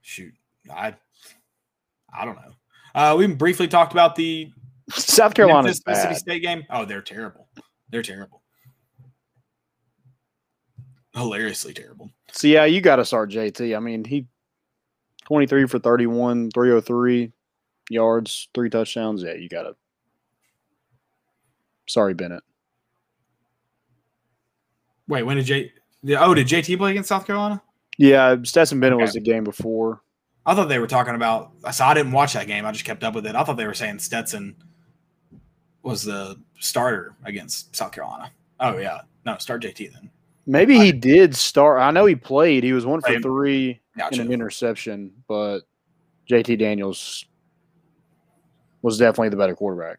Shoot, 0.00 0.34
I 0.72 0.94
I 2.12 2.24
don't 2.24 2.36
know. 2.36 2.52
Uh, 2.94 3.14
we 3.16 3.26
briefly 3.26 3.68
talked 3.68 3.92
about 3.92 4.16
the 4.16 4.50
South 4.90 5.34
Carolina 5.34 5.64
Memphis, 5.64 5.80
Mississippi. 5.86 6.14
State 6.14 6.42
game. 6.42 6.64
Oh, 6.70 6.84
they're 6.84 7.02
terrible. 7.02 7.48
They're 7.90 8.02
terrible. 8.02 8.41
Hilariously 11.14 11.74
terrible. 11.74 12.10
So 12.32 12.48
yeah, 12.48 12.64
you 12.64 12.80
got 12.80 12.96
to 12.96 13.04
start 13.04 13.30
JT. 13.30 13.76
I 13.76 13.80
mean, 13.80 14.04
he 14.04 14.26
23 15.26 15.66
for 15.66 15.78
31, 15.78 16.50
303 16.50 17.32
yards, 17.90 18.48
three 18.54 18.70
touchdowns. 18.70 19.22
Yeah, 19.22 19.34
you 19.34 19.48
got 19.48 19.62
to. 19.62 19.76
Sorry, 21.86 22.14
Bennett. 22.14 22.42
Wait, 25.08 25.24
when 25.24 25.36
did 25.36 25.46
J? 25.46 25.72
Oh, 26.18 26.32
did 26.34 26.46
JT 26.46 26.78
play 26.78 26.92
against 26.92 27.08
South 27.08 27.26
Carolina? 27.26 27.62
Yeah, 27.98 28.36
Stetson 28.42 28.80
Bennett 28.80 28.98
was 28.98 29.12
the 29.12 29.20
game 29.20 29.44
before. 29.44 30.00
I 30.46 30.54
thought 30.54 30.68
they 30.68 30.78
were 30.78 30.86
talking 30.86 31.14
about. 31.14 31.52
I 31.64 31.70
So 31.70 31.84
I 31.84 31.94
didn't 31.94 32.12
watch 32.12 32.32
that 32.32 32.46
game. 32.46 32.64
I 32.64 32.72
just 32.72 32.84
kept 32.84 33.04
up 33.04 33.14
with 33.14 33.26
it. 33.26 33.36
I 33.36 33.44
thought 33.44 33.56
they 33.56 33.66
were 33.66 33.74
saying 33.74 33.98
Stetson 33.98 34.56
was 35.82 36.02
the 36.02 36.40
starter 36.58 37.14
against 37.24 37.76
South 37.76 37.92
Carolina. 37.92 38.30
Oh 38.58 38.78
yeah, 38.78 39.02
no, 39.26 39.36
start 39.38 39.62
JT 39.62 39.92
then. 39.92 40.10
Maybe 40.46 40.76
he 40.78 40.90
did 40.92 41.36
start. 41.36 41.80
I 41.80 41.90
know 41.92 42.04
he 42.04 42.16
played. 42.16 42.64
He 42.64 42.72
was 42.72 42.84
one 42.84 43.00
for 43.00 43.18
three 43.20 43.80
Gotcha. 43.96 44.20
in 44.20 44.26
an 44.26 44.32
interception, 44.32 45.12
but 45.28 45.60
JT 46.28 46.58
Daniels 46.58 47.24
was 48.82 48.98
definitely 48.98 49.28
the 49.28 49.36
better 49.36 49.54
quarterback. 49.54 49.98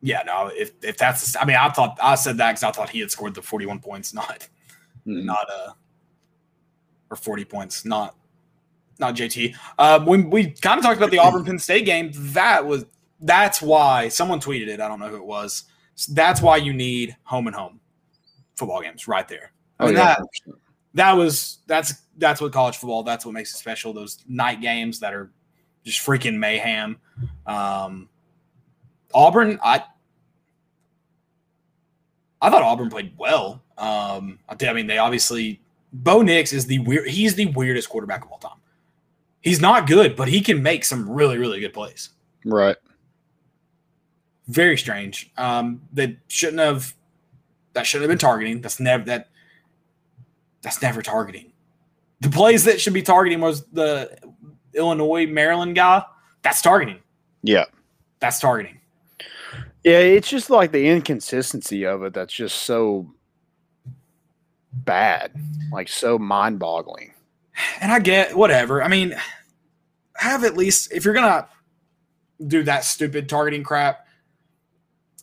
Yeah, 0.00 0.22
no. 0.24 0.50
If 0.54 0.72
if 0.82 0.96
that's, 0.96 1.36
I 1.36 1.44
mean, 1.44 1.56
I 1.56 1.68
thought 1.70 1.98
I 2.02 2.14
said 2.14 2.36
that 2.38 2.52
because 2.52 2.62
I 2.62 2.70
thought 2.72 2.90
he 2.90 3.00
had 3.00 3.10
scored 3.10 3.34
the 3.34 3.42
forty-one 3.42 3.80
points, 3.80 4.14
not 4.14 4.48
Mhm. 5.06 5.24
not 5.24 5.46
uh 5.50 5.72
or 7.10 7.16
forty 7.16 7.44
points, 7.44 7.84
not 7.84 8.16
not 8.98 9.14
JT. 9.14 9.54
Uh, 9.78 10.00
when 10.04 10.30
we 10.30 10.50
kind 10.50 10.78
of 10.78 10.84
talked 10.84 10.96
about 10.98 11.10
the 11.10 11.18
Auburn 11.18 11.44
Penn 11.44 11.58
State 11.58 11.84
game, 11.84 12.10
that 12.14 12.64
was 12.64 12.86
that's 13.20 13.60
why 13.60 14.08
someone 14.08 14.40
tweeted 14.40 14.68
it. 14.68 14.80
I 14.80 14.88
don't 14.88 15.00
know 15.00 15.08
who 15.08 15.16
it 15.16 15.24
was. 15.26 15.64
That's 16.10 16.40
why 16.40 16.56
you 16.58 16.72
need 16.72 17.16
home 17.24 17.46
and 17.46 17.56
home 17.56 17.80
football 18.56 18.80
games 18.82 19.08
right 19.08 19.26
there. 19.28 19.52
I 19.78 19.84
Oh, 19.84 19.86
mean, 19.86 19.96
yeah, 19.96 20.16
that 20.16 20.54
that 20.94 21.12
was 21.12 21.58
that's 21.66 21.94
that's 22.18 22.40
what 22.40 22.52
college 22.52 22.76
football. 22.76 23.02
That's 23.02 23.24
what 23.26 23.32
makes 23.32 23.52
it 23.52 23.58
special. 23.58 23.92
Those 23.92 24.18
night 24.28 24.60
games 24.60 25.00
that 25.00 25.12
are 25.12 25.30
just 25.84 26.04
freaking 26.06 26.38
mayhem. 26.38 26.96
Um, 27.46 28.08
Auburn, 29.12 29.58
I 29.62 29.82
I 32.40 32.50
thought 32.50 32.62
Auburn 32.62 32.90
played 32.90 33.12
well. 33.16 33.62
Um, 33.78 34.38
I 34.48 34.56
I 34.66 34.72
mean, 34.72 34.86
they 34.86 34.98
obviously 34.98 35.60
Bo 35.92 36.22
Nix 36.22 36.52
is 36.52 36.66
the 36.66 36.78
weird. 36.80 37.08
He's 37.08 37.34
the 37.34 37.46
weirdest 37.46 37.88
quarterback 37.88 38.24
of 38.24 38.30
all 38.30 38.38
time. 38.38 38.58
He's 39.40 39.60
not 39.60 39.86
good, 39.86 40.16
but 40.16 40.28
he 40.28 40.40
can 40.40 40.62
make 40.62 40.84
some 40.84 41.08
really 41.08 41.38
really 41.38 41.60
good 41.60 41.72
plays. 41.72 42.10
Right. 42.44 42.76
Very 44.46 44.76
strange. 44.76 45.32
Um, 45.36 45.80
that 45.94 46.16
shouldn't 46.28 46.60
have. 46.60 46.94
That 47.74 47.86
shouldn't 47.86 48.10
have 48.10 48.16
been 48.16 48.18
targeting. 48.18 48.60
That's 48.60 48.80
never 48.80 49.04
that. 49.04 49.28
That's 50.62 50.80
never 50.80 51.02
targeting. 51.02 51.52
The 52.20 52.30
plays 52.30 52.64
that 52.64 52.80
should 52.80 52.94
be 52.94 53.02
targeting 53.02 53.40
was 53.40 53.64
the 53.66 54.16
Illinois 54.72 55.26
Maryland 55.26 55.74
guy. 55.74 56.02
That's 56.42 56.62
targeting. 56.62 57.00
Yeah. 57.42 57.64
That's 58.20 58.40
targeting. 58.40 58.80
Yeah, 59.84 59.98
it's 59.98 60.28
just 60.28 60.48
like 60.48 60.72
the 60.72 60.88
inconsistency 60.88 61.84
of 61.84 62.02
it 62.04 62.14
that's 62.14 62.32
just 62.32 62.62
so 62.62 63.12
bad, 64.72 65.32
like 65.70 65.88
so 65.88 66.18
mind 66.18 66.58
boggling. 66.58 67.12
And 67.80 67.92
I 67.92 67.98
get 67.98 68.34
whatever. 68.34 68.82
I 68.82 68.88
mean, 68.88 69.14
have 70.16 70.44
at 70.44 70.56
least 70.56 70.92
if 70.92 71.04
you're 71.04 71.14
gonna 71.14 71.46
do 72.46 72.62
that 72.64 72.84
stupid 72.84 73.28
targeting 73.28 73.62
crap, 73.62 74.06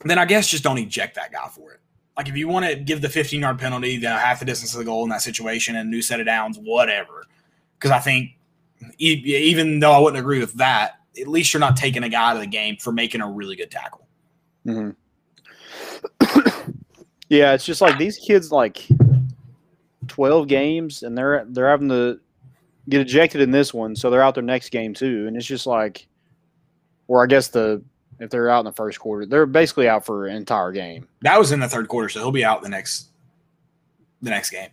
then 0.05 0.19
I 0.19 0.25
guess 0.25 0.47
just 0.47 0.63
don't 0.63 0.77
eject 0.77 1.15
that 1.15 1.31
guy 1.31 1.47
for 1.49 1.73
it. 1.73 1.80
Like 2.21 2.29
if 2.29 2.37
you 2.37 2.47
want 2.47 2.67
to 2.67 2.75
give 2.75 3.01
the 3.01 3.09
15 3.09 3.41
yard 3.41 3.57
penalty, 3.57 3.97
then 3.97 4.15
half 4.15 4.37
the 4.37 4.45
distance 4.45 4.73
of 4.73 4.77
the 4.77 4.85
goal 4.85 5.01
in 5.01 5.09
that 5.09 5.23
situation 5.23 5.75
and 5.75 5.89
new 5.89 6.03
set 6.03 6.19
of 6.19 6.27
downs, 6.27 6.59
whatever. 6.59 7.25
Because 7.73 7.89
I 7.89 7.97
think 7.97 8.37
even 8.99 9.79
though 9.79 9.91
I 9.91 9.97
wouldn't 9.97 10.19
agree 10.19 10.39
with 10.39 10.53
that, 10.53 10.99
at 11.19 11.27
least 11.27 11.51
you're 11.51 11.59
not 11.59 11.75
taking 11.75 12.03
a 12.03 12.09
guy 12.09 12.29
out 12.29 12.35
of 12.35 12.41
the 12.43 12.47
game 12.47 12.77
for 12.77 12.91
making 12.91 13.21
a 13.21 13.27
really 13.27 13.55
good 13.55 13.71
tackle. 13.71 14.05
hmm 14.65 14.91
yeah, 17.29 17.53
it's 17.53 17.65
just 17.65 17.81
like 17.81 17.97
these 17.97 18.19
kids 18.19 18.51
like 18.51 18.87
twelve 20.07 20.47
games, 20.47 21.01
and 21.01 21.17
they're 21.17 21.43
they're 21.49 21.69
having 21.69 21.89
to 21.89 22.19
get 22.87 23.01
ejected 23.01 23.41
in 23.41 23.49
this 23.49 23.73
one, 23.73 23.95
so 23.95 24.11
they're 24.11 24.21
out 24.21 24.35
their 24.35 24.43
next 24.43 24.69
game 24.69 24.93
too, 24.93 25.25
and 25.27 25.35
it's 25.35 25.47
just 25.47 25.65
like, 25.65 26.07
or 27.07 27.23
I 27.23 27.25
guess 27.25 27.47
the 27.47 27.81
if 28.23 28.29
they're 28.29 28.49
out 28.49 28.59
in 28.59 28.65
the 28.65 28.71
first 28.71 28.99
quarter, 28.99 29.25
they're 29.25 29.45
basically 29.45 29.87
out 29.87 30.05
for 30.05 30.27
an 30.27 30.35
entire 30.35 30.71
game. 30.71 31.07
That 31.21 31.37
was 31.39 31.51
in 31.51 31.59
the 31.59 31.67
third 31.67 31.87
quarter, 31.87 32.09
so 32.09 32.19
he'll 32.19 32.31
be 32.31 32.45
out 32.45 32.61
the 32.61 32.69
next 32.69 33.09
the 34.21 34.29
next 34.29 34.49
game. 34.51 34.69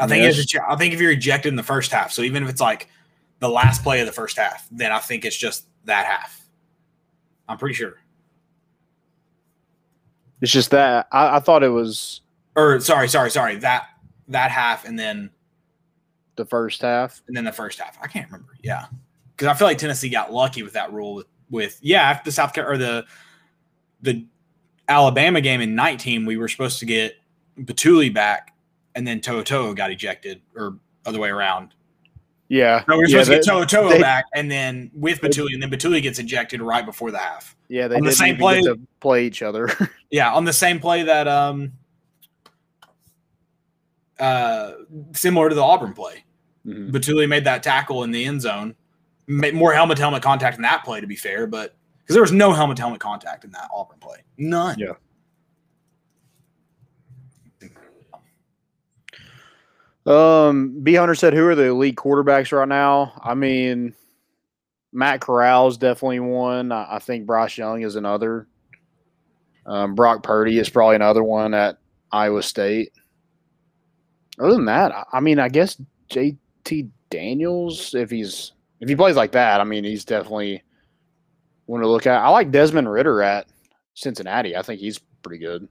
I 0.00 0.06
think 0.06 0.22
Yes. 0.22 0.36
if 0.38 0.44
it's, 0.44 0.54
I 0.68 0.76
think 0.76 0.94
if 0.94 1.00
you're 1.00 1.10
ejected 1.10 1.50
in 1.52 1.56
the 1.56 1.62
first 1.64 1.90
half, 1.90 2.12
so 2.12 2.22
even 2.22 2.44
if 2.44 2.48
it's 2.48 2.60
like 2.60 2.88
the 3.40 3.48
last 3.48 3.82
play 3.82 4.00
of 4.00 4.06
the 4.06 4.12
first 4.12 4.36
half, 4.38 4.68
then 4.70 4.92
I 4.92 4.98
think 5.00 5.24
it's 5.24 5.36
just 5.36 5.66
that 5.86 6.06
half. 6.06 6.40
I'm 7.48 7.58
pretty 7.58 7.74
sure. 7.74 7.94
It's 10.40 10.52
just 10.52 10.70
that 10.70 11.08
I, 11.10 11.36
I 11.36 11.40
thought 11.40 11.62
it 11.64 11.68
was 11.70 12.20
Or 12.56 12.78
sorry, 12.80 13.08
sorry, 13.08 13.30
sorry. 13.30 13.56
That 13.56 13.86
that 14.28 14.50
half 14.50 14.84
and 14.86 14.96
then 14.98 15.30
the 16.36 16.44
first 16.44 16.82
half. 16.82 17.20
and 17.26 17.36
then 17.36 17.44
the 17.44 17.52
first 17.52 17.80
half. 17.80 17.98
I 18.00 18.06
can't 18.06 18.26
remember. 18.30 18.52
Yeah, 18.62 18.86
because 19.36 19.48
I 19.48 19.54
feel 19.54 19.66
like 19.66 19.78
Tennessee 19.78 20.08
got 20.10 20.32
lucky 20.32 20.62
with 20.62 20.74
that 20.74 20.92
rule 20.92 21.14
with, 21.16 21.26
with 21.50 21.78
yeah 21.82 22.02
after 22.02 22.24
the 22.28 22.32
South 22.32 22.52
Carolina 22.52 22.74
or 22.74 22.78
the 22.78 23.04
the 24.02 24.26
Alabama 24.88 25.40
game 25.40 25.60
in 25.60 25.74
19, 25.74 26.24
we 26.24 26.36
were 26.36 26.48
supposed 26.48 26.78
to 26.78 26.86
get 26.86 27.14
Bituli 27.60 28.12
back, 28.12 28.54
and 28.94 29.06
then 29.06 29.20
To'oTo'o 29.20 29.74
got 29.76 29.90
ejected, 29.90 30.40
or 30.56 30.78
other 31.04 31.18
way 31.18 31.28
around. 31.28 31.74
Yeah, 32.48 32.82
No, 32.88 32.94
we 32.96 33.02
were 33.02 33.08
yeah, 33.08 33.22
supposed 33.22 33.44
to 33.44 33.52
get 33.52 33.68
To'oTo'o 33.68 33.90
they- 33.90 34.00
back, 34.00 34.24
and 34.34 34.50
then 34.50 34.90
with 34.94 35.20
Bituli, 35.20 35.52
and 35.52 35.62
then 35.62 35.70
Bituli 35.70 36.00
gets 36.00 36.18
ejected 36.18 36.62
right 36.62 36.86
before 36.86 37.10
the 37.10 37.18
half. 37.18 37.54
yeah, 37.68 37.86
they 37.88 37.96
on 37.96 38.00
the 38.02 38.06
didn't 38.10 38.18
same 38.18 38.36
play- 38.38 38.62
to 38.62 38.78
play 39.00 39.26
each 39.26 39.42
other. 39.42 39.68
Yeah, 40.10 40.32
on 40.32 40.46
the 40.46 40.54
same 40.54 40.80
play 40.80 41.02
that 41.02 41.28
um 41.28 41.72
uh 44.18 44.72
similar 45.12 45.48
to 45.50 45.54
the 45.54 45.62
Auburn 45.62 45.92
play. 45.92 46.24
Mhm. 46.66 46.90
Bituli 46.90 47.28
made 47.28 47.44
that 47.44 47.62
tackle 47.62 48.04
in 48.04 48.10
the 48.10 48.24
end 48.24 48.40
zone. 48.42 48.74
Made 49.28 49.54
more 49.54 49.72
helmet 49.72 49.96
to 49.98 50.02
helmet 50.02 50.22
contact 50.22 50.56
in 50.56 50.62
that 50.62 50.84
play, 50.84 51.00
to 51.00 51.06
be 51.06 51.16
fair, 51.16 51.46
but 51.46 51.76
because 52.00 52.14
there 52.14 52.22
was 52.22 52.32
no 52.32 52.52
helmet 52.52 52.76
to 52.78 52.82
helmet 52.82 53.00
contact 53.00 53.44
in 53.44 53.50
that 53.52 53.68
Auburn 53.72 53.98
play, 54.00 54.18
none. 54.38 54.78
Yeah. 54.78 54.94
Um, 60.06 60.80
B 60.82 60.94
Hunter 60.94 61.14
said, 61.14 61.34
"Who 61.34 61.46
are 61.46 61.54
the 61.54 61.66
elite 61.66 61.96
quarterbacks 61.96 62.50
right 62.50 62.66
now?" 62.66 63.12
I 63.22 63.34
mean, 63.34 63.94
Matt 64.90 65.20
Corral 65.20 65.68
is 65.68 65.76
definitely 65.76 66.20
one. 66.20 66.72
I, 66.72 66.96
I 66.96 66.98
think 66.98 67.26
Bryce 67.26 67.58
Young 67.58 67.82
is 67.82 67.96
another. 67.96 68.48
Um, 69.66 69.94
Brock 69.94 70.22
Purdy 70.22 70.58
is 70.58 70.70
probably 70.70 70.96
another 70.96 71.22
one 71.22 71.52
at 71.52 71.76
Iowa 72.10 72.42
State. 72.42 72.92
Other 74.38 74.54
than 74.54 74.64
that, 74.64 74.92
I, 74.92 75.04
I 75.12 75.20
mean, 75.20 75.38
I 75.38 75.50
guess 75.50 75.76
JT 76.10 76.88
Daniels, 77.10 77.94
if 77.94 78.10
he's 78.10 78.52
if 78.80 78.88
he 78.88 78.96
plays 78.96 79.16
like 79.16 79.32
that, 79.32 79.60
I 79.60 79.64
mean, 79.64 79.84
he's 79.84 80.04
definitely 80.04 80.62
one 81.66 81.80
to 81.80 81.88
look 81.88 82.06
at. 82.06 82.22
I 82.22 82.28
like 82.28 82.50
Desmond 82.50 82.90
Ridder 82.90 83.22
at 83.22 83.46
Cincinnati. 83.94 84.56
I 84.56 84.62
think 84.62 84.80
he's 84.80 84.98
pretty 85.22 85.44
good. 85.44 85.68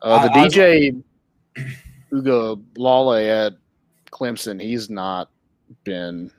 Uh, 0.00 0.26
the 0.26 0.32
I- 0.32 0.42
I- 0.42 0.48
DJ 0.48 1.02
Uga 2.12 2.62
Lale 2.76 3.12
at 3.46 3.54
Clemson, 4.10 4.60
he's 4.60 4.90
not 4.90 5.30
been 5.84 6.30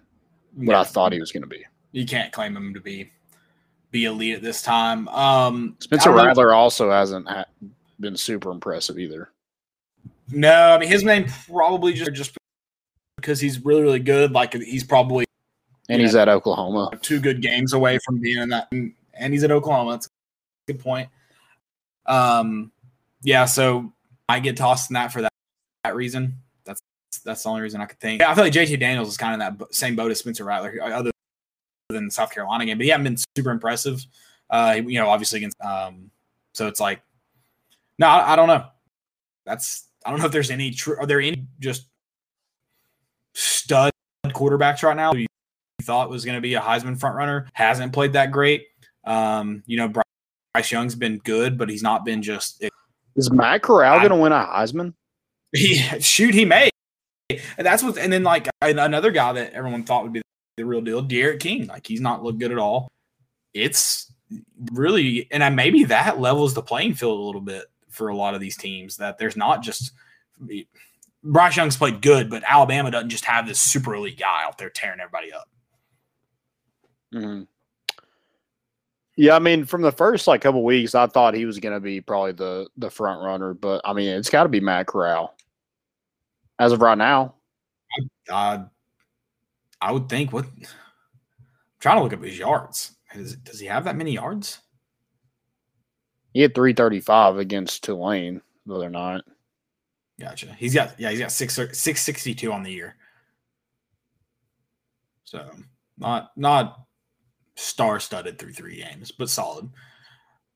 what 0.55 0.76
I 0.76 0.84
thought 0.84 1.13
he 1.13 1.19
was 1.19 1.32
going 1.32 1.41
to 1.43 1.47
be. 1.47 1.63
You 1.91 2.05
can't 2.05 2.32
claim 2.32 2.55
him 2.55 2.74
to 2.74 2.80
be 2.80 3.11
be 3.91 4.05
elite 4.05 4.36
at 4.36 4.41
this 4.41 4.61
time. 4.63 5.07
Um, 5.09 5.76
Spencer 5.80 6.11
I 6.11 6.15
know- 6.17 6.26
Rattler 6.26 6.53
also 6.53 6.89
hasn't 6.89 7.28
ha- 7.28 7.45
been 7.99 8.17
super 8.17 8.49
impressive 8.51 8.97
either. 8.97 9.30
No, 10.32 10.51
I 10.71 10.80
mean 10.80 10.89
his 10.89 11.03
name 11.03 11.26
probably 11.47 11.93
just 11.93 12.11
just 12.13 12.36
because 13.24 13.39
he's 13.39 13.63
really 13.63 13.82
really 13.82 13.99
good. 13.99 14.32
Like 14.34 14.53
he's 14.53 14.84
probably 14.84 15.26
And 15.89 16.01
he's 16.01 16.15
at 16.15 16.28
Oklahoma. 16.30 16.91
two 17.01 17.19
good 17.19 17.41
games 17.41 17.74
away 17.74 17.97
from 18.05 18.19
being 18.19 18.41
in 18.41 18.49
that, 18.49 18.67
and 18.71 19.34
he's 19.34 19.43
at 19.43 19.51
Oklahoma. 19.51 19.91
That's 19.91 20.07
a 20.07 20.74
good 20.74 20.80
point. 20.82 21.09
Um, 22.05 22.71
yeah, 23.21 23.45
so 23.45 23.93
I 24.28 24.39
get 24.39 24.57
tossed 24.57 24.89
in 24.89 24.95
that 24.95 25.11
for 25.11 25.21
that, 25.21 25.32
that 25.86 25.95
reason. 25.95 26.38
That's 26.65 26.82
that's 27.24 27.43
the 27.43 27.49
only 27.49 27.61
reason 27.61 27.80
I 27.82 27.86
could 27.86 27.99
think. 27.99 28.21
Yeah, 28.21 28.32
I 28.32 28.36
feel 28.36 28.43
like 28.43 28.53
JT 28.53 28.80
Daniels 28.80 29.07
is 29.07 29.17
kind 29.17 29.41
of 29.41 29.47
in 29.47 29.57
that 29.57 29.74
same 29.74 29.95
boat 29.95 30.11
as 30.11 30.19
Spencer 30.19 30.43
Rattler, 30.43 30.78
other 30.84 31.11
than 31.89 32.05
the 32.05 32.11
South 32.11 32.32
Carolina 32.32 32.65
game, 32.65 32.78
but 32.78 32.84
he 32.84 32.89
hasn't 32.89 33.05
been 33.05 33.17
super 33.38 33.51
impressive. 33.51 34.05
Uh, 34.49 34.82
you 34.86 34.99
know, 34.99 35.09
obviously 35.09 35.38
against. 35.38 35.59
Um, 35.61 36.11
so 36.53 36.67
it's 36.67 36.80
like, 36.80 37.01
no, 37.97 38.07
I, 38.07 38.34
I 38.34 38.36
don't 38.36 38.47
know. 38.47 38.65
That's 39.45 39.88
I 40.05 40.09
don't 40.09 40.19
know 40.19 40.26
if 40.26 40.32
there's 40.32 40.51
any. 40.51 40.71
Tr- 40.71 40.99
are 40.99 41.05
there 41.05 41.21
any 41.21 41.45
just 41.59 41.88
stud 43.34 43.91
quarterbacks 44.27 44.84
right 44.84 44.95
now? 44.95 45.13
You 45.13 45.27
thought 45.81 46.09
was 46.09 46.25
going 46.25 46.38
to 46.38 46.41
be 46.41 46.53
a 46.55 46.61
Heisman 46.61 46.99
front 46.99 47.15
runner 47.15 47.47
hasn't 47.53 47.93
played 47.93 48.13
that 48.13 48.31
great. 48.31 48.67
Um, 49.03 49.63
you 49.65 49.77
know, 49.77 49.89
Bryce 49.89 50.71
Young's 50.71 50.95
been 50.95 51.17
good, 51.19 51.57
but 51.57 51.69
he's 51.69 51.84
not 51.84 52.05
been 52.05 52.21
just. 52.21 52.63
Is 53.15 53.31
Matt 53.31 53.61
Corral 53.61 53.99
going 53.99 54.09
to 54.09 54.15
win 54.15 54.31
a 54.31 54.45
Heisman? 54.45 54.93
He 55.55 55.75
shoot, 55.99 56.34
he 56.34 56.45
may. 56.45 56.71
And 57.29 57.63
that's 57.63 57.84
what, 57.84 57.99
and 57.99 58.11
then 58.11 58.23
like 58.23 58.49
another 58.59 59.11
guy 59.11 59.34
that 59.34 59.53
everyone 59.53 59.84
thought 59.84 60.01
would 60.01 60.11
be 60.11 60.23
the 60.57 60.65
real 60.65 60.81
deal, 60.81 61.03
D'Eriq 61.03 61.39
King. 61.39 61.67
Like 61.67 61.86
he's 61.86 62.01
not 62.01 62.23
looked 62.23 62.39
good 62.39 62.51
at 62.51 62.57
all. 62.57 62.88
It's 63.53 64.11
really, 64.71 65.27
and 65.29 65.55
maybe 65.55 65.84
that 65.84 66.19
levels 66.19 66.55
the 66.55 66.63
playing 66.63 66.95
field 66.95 67.19
a 67.19 67.23
little 67.23 67.39
bit 67.39 67.65
for 67.89 68.07
a 68.07 68.15
lot 68.15 68.34
of 68.34 68.41
these 68.41 68.57
teams. 68.57 68.97
That 68.97 69.19
there's 69.19 69.38
not 69.38 69.61
just 69.61 69.91
Bryce 71.24 71.55
Young's 71.55 71.78
played 71.78 72.01
good, 72.01 72.30
but 72.30 72.43
Alabama 72.45 72.91
doesn't 72.91 73.09
just 73.09 73.26
have 73.26 73.47
this 73.47 73.59
super 73.59 73.95
elite 73.95 74.19
guy 74.19 74.43
out 74.43 74.57
there 74.57 74.69
tearing 74.69 74.99
everybody 74.99 75.32
up. 75.32 75.49
Mm-hmm. 77.13 77.43
Yeah, 79.15 79.36
I 79.36 79.39
mean, 79.39 79.65
from 79.65 79.84
the 79.84 79.91
first 79.91 80.28
like 80.28 80.41
couple 80.41 80.63
weeks, 80.63 80.95
I 80.95 81.07
thought 81.07 81.36
he 81.36 81.45
was 81.45 81.59
going 81.59 81.74
to 81.76 81.80
be 81.80 82.01
probably 82.01 82.32
the 82.32 82.67
the 82.78 82.89
front 82.89 83.21
runner, 83.21 83.53
but 83.53 83.82
I 83.86 83.93
mean, 83.93 84.09
it's 84.09 84.30
got 84.30 84.43
to 84.43 84.49
be 84.49 84.59
Matt 84.59 84.88
Corral 84.88 85.36
as 86.59 86.71
of 86.71 86.82
right 86.82 86.97
now. 86.97 87.36
Uh, 88.30 88.65
I 89.80 89.91
would 89.91 90.09
think 90.09 90.34
what. 90.34 90.45
I'm 90.45 90.65
trying 91.80 91.97
to 91.97 92.03
look 92.03 92.13
up 92.13 92.24
his 92.24 92.39
yards. 92.39 92.95
Is, 93.13 93.36
does 93.36 93.59
he 93.59 93.67
have 93.67 93.84
that 93.84 93.97
many 93.97 94.13
yards? 94.13 94.59
He 96.34 96.41
had 96.41 96.55
335 96.55 97.38
against 97.38 97.84
Tulane 97.84 98.41
the 98.65 98.76
other 98.76 98.89
night. 98.89 99.21
Gotcha. 100.20 100.55
He's 100.57 100.74
got 100.74 100.99
yeah, 100.99 101.09
he's 101.09 101.20
got 101.20 101.32
six 101.32 101.59
six 101.74 102.01
sixty 102.01 102.36
two 102.36 102.51
on 102.51 102.64
the 102.64 102.72
year. 102.72 102.95
So 105.24 105.49
not 105.97 106.32
not 106.38 106.86
star 107.55 107.99
studded 107.99 108.38
through 108.38 108.53
three 108.53 108.78
games, 108.78 109.11
but 109.11 109.30
solid. 109.30 109.70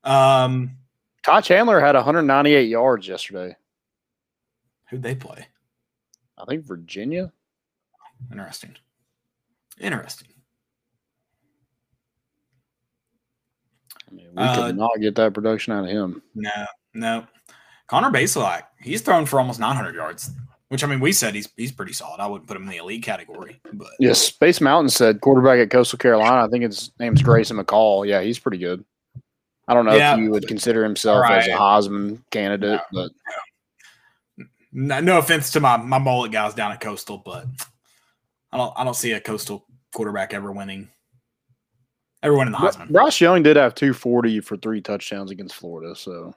Um, 0.03 0.77
Ty 1.23 1.41
Chandler 1.41 1.79
had 1.79 1.95
198 1.95 2.69
yards 2.69 3.07
yesterday. 3.07 3.55
Who'd 4.89 5.03
they 5.03 5.15
play? 5.15 5.47
I 6.37 6.45
think 6.45 6.63
Virginia. 6.63 7.31
Interesting. 8.31 8.75
Interesting. 9.79 10.29
I 14.09 14.13
mean, 14.13 14.29
we 14.31 14.43
uh, 14.43 14.55
could 14.55 14.77
not 14.77 15.01
get 15.01 15.15
that 15.15 15.33
production 15.33 15.73
out 15.73 15.83
of 15.83 15.89
him. 15.89 16.21
No, 16.33 16.65
no. 16.93 17.27
Connor 17.87 18.11
Bazelak, 18.11 18.63
he's 18.79 19.01
thrown 19.01 19.25
for 19.25 19.39
almost 19.39 19.59
900 19.59 19.95
yards, 19.95 20.31
which 20.69 20.83
I 20.83 20.87
mean, 20.87 20.99
we 20.99 21.11
said 21.11 21.35
he's 21.35 21.49
he's 21.55 21.71
pretty 21.71 21.93
solid. 21.93 22.19
I 22.19 22.27
wouldn't 22.27 22.47
put 22.47 22.57
him 22.57 22.63
in 22.63 22.69
the 22.69 22.77
elite 22.77 23.03
category, 23.03 23.59
but 23.73 23.89
yes, 23.99 24.21
Space 24.21 24.61
Mountain 24.61 24.89
said 24.89 25.21
quarterback 25.21 25.59
at 25.59 25.69
Coastal 25.69 25.97
Carolina. 25.97 26.45
I 26.45 26.49
think 26.49 26.63
his 26.63 26.91
name's 26.99 27.21
Grayson 27.21 27.57
McCall. 27.57 28.07
Yeah, 28.07 28.21
he's 28.21 28.39
pretty 28.39 28.57
good. 28.57 28.83
I 29.67 29.73
don't 29.73 29.85
know 29.85 29.95
yeah. 29.95 30.13
if 30.13 30.19
you 30.19 30.31
would 30.31 30.47
consider 30.47 30.83
himself 30.83 31.21
right. 31.21 31.39
as 31.39 31.47
a 31.47 31.51
Heisman 31.51 32.21
candidate, 32.31 32.81
no, 32.93 33.09
but 34.37 34.47
no. 34.71 34.99
no 34.99 35.17
offense 35.17 35.51
to 35.51 35.59
my 35.59 35.77
my 35.77 35.97
mullet 35.97 36.31
guys 36.31 36.53
down 36.53 36.71
at 36.71 36.79
Coastal, 36.79 37.17
but 37.17 37.45
I 38.51 38.57
don't 38.57 38.73
I 38.77 38.83
don't 38.83 38.95
see 38.95 39.11
a 39.13 39.19
Coastal 39.19 39.65
quarterback 39.93 40.33
ever 40.33 40.51
winning 40.51 40.89
Everyone 42.23 42.47
in 42.47 42.51
the 42.51 42.57
Heisman. 42.57 42.89
Bryce 42.89 43.21
Young 43.21 43.43
did 43.43 43.57
have 43.57 43.75
240 43.75 44.39
for 44.41 44.57
three 44.57 44.81
touchdowns 44.81 45.29
against 45.29 45.55
Florida. 45.55 45.95
So, 45.95 46.33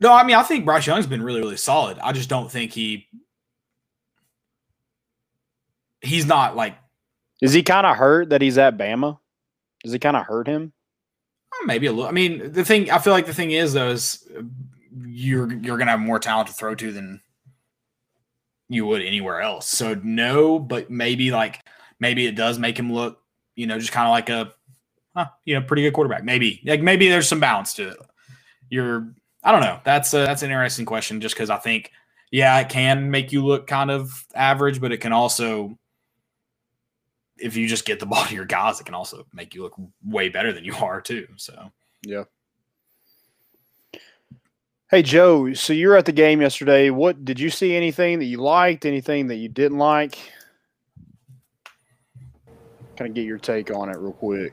no, 0.00 0.12
I 0.12 0.24
mean, 0.24 0.36
I 0.36 0.42
think 0.42 0.64
Bryce 0.64 0.86
Young's 0.86 1.06
been 1.06 1.22
really, 1.22 1.40
really 1.40 1.56
solid. 1.56 1.98
I 1.98 2.12
just 2.12 2.28
don't 2.28 2.50
think 2.50 2.72
he, 2.72 3.08
he's 6.00 6.26
not 6.26 6.56
like. 6.56 6.76
Is 7.42 7.52
he 7.52 7.62
kind 7.62 7.86
of 7.86 7.96
hurt 7.96 8.30
that 8.30 8.42
he's 8.42 8.58
at 8.58 8.76
Bama? 8.76 9.18
Does 9.82 9.94
it 9.94 10.00
kind 10.00 10.16
of 10.16 10.26
hurt 10.26 10.46
him? 10.46 10.72
Maybe 11.64 11.86
a 11.86 11.92
little. 11.92 12.08
I 12.08 12.12
mean, 12.12 12.52
the 12.52 12.64
thing 12.64 12.90
I 12.90 12.98
feel 12.98 13.12
like 13.12 13.26
the 13.26 13.34
thing 13.34 13.50
is 13.50 13.72
though 13.72 13.90
is 13.90 14.26
uh, 14.36 14.42
you're 15.06 15.52
you're 15.52 15.78
gonna 15.78 15.90
have 15.90 16.00
more 16.00 16.18
talent 16.18 16.48
to 16.48 16.54
throw 16.54 16.74
to 16.74 16.92
than 16.92 17.20
you 18.68 18.86
would 18.86 19.02
anywhere 19.02 19.40
else. 19.40 19.68
So 19.68 19.94
no, 20.02 20.58
but 20.58 20.90
maybe 20.90 21.30
like 21.30 21.60
maybe 21.98 22.26
it 22.26 22.36
does 22.36 22.58
make 22.58 22.78
him 22.78 22.92
look, 22.92 23.20
you 23.56 23.66
know, 23.66 23.78
just 23.78 23.92
kind 23.92 24.06
of 24.06 24.12
like 24.12 24.30
a, 24.30 24.54
huh, 25.14 25.26
you 25.44 25.54
know, 25.54 25.66
pretty 25.66 25.82
good 25.82 25.92
quarterback. 25.92 26.24
Maybe 26.24 26.62
like 26.64 26.80
maybe 26.80 27.08
there's 27.08 27.28
some 27.28 27.40
balance 27.40 27.74
to 27.74 27.88
it. 27.88 27.96
You're, 28.70 29.12
I 29.42 29.52
don't 29.52 29.62
know. 29.62 29.80
That's 29.84 30.12
a, 30.14 30.18
that's 30.18 30.42
an 30.42 30.50
interesting 30.50 30.84
question, 30.84 31.20
just 31.20 31.34
because 31.34 31.50
I 31.50 31.56
think, 31.56 31.92
yeah, 32.30 32.58
it 32.60 32.68
can 32.68 33.10
make 33.10 33.32
you 33.32 33.44
look 33.44 33.66
kind 33.66 33.90
of 33.90 34.26
average, 34.34 34.80
but 34.80 34.92
it 34.92 34.98
can 34.98 35.12
also, 35.12 35.78
if 37.38 37.56
you 37.56 37.66
just 37.66 37.86
get 37.86 38.00
the 38.00 38.06
ball 38.06 38.24
to 38.24 38.34
your 38.34 38.44
guys, 38.44 38.80
it 38.80 38.84
can 38.84 38.94
also 38.94 39.26
make 39.32 39.54
you 39.54 39.62
look 39.62 39.74
way 40.04 40.28
better 40.28 40.52
than 40.52 40.64
you 40.64 40.74
are 40.76 41.00
too. 41.00 41.26
So 41.36 41.70
yeah. 42.02 42.24
Hey 44.90 45.02
Joe, 45.02 45.52
so 45.54 45.72
you're 45.72 45.96
at 45.96 46.04
the 46.04 46.12
game 46.12 46.40
yesterday. 46.40 46.90
What 46.90 47.24
did 47.24 47.38
you 47.38 47.48
see 47.48 47.76
anything 47.76 48.18
that 48.18 48.24
you 48.24 48.38
liked? 48.38 48.84
Anything 48.84 49.28
that 49.28 49.36
you 49.36 49.48
didn't 49.48 49.78
like? 49.78 50.18
kind 53.00 53.08
of 53.08 53.14
get 53.14 53.24
your 53.24 53.38
take 53.38 53.70
on 53.70 53.88
it 53.88 53.96
real 53.96 54.12
quick. 54.12 54.52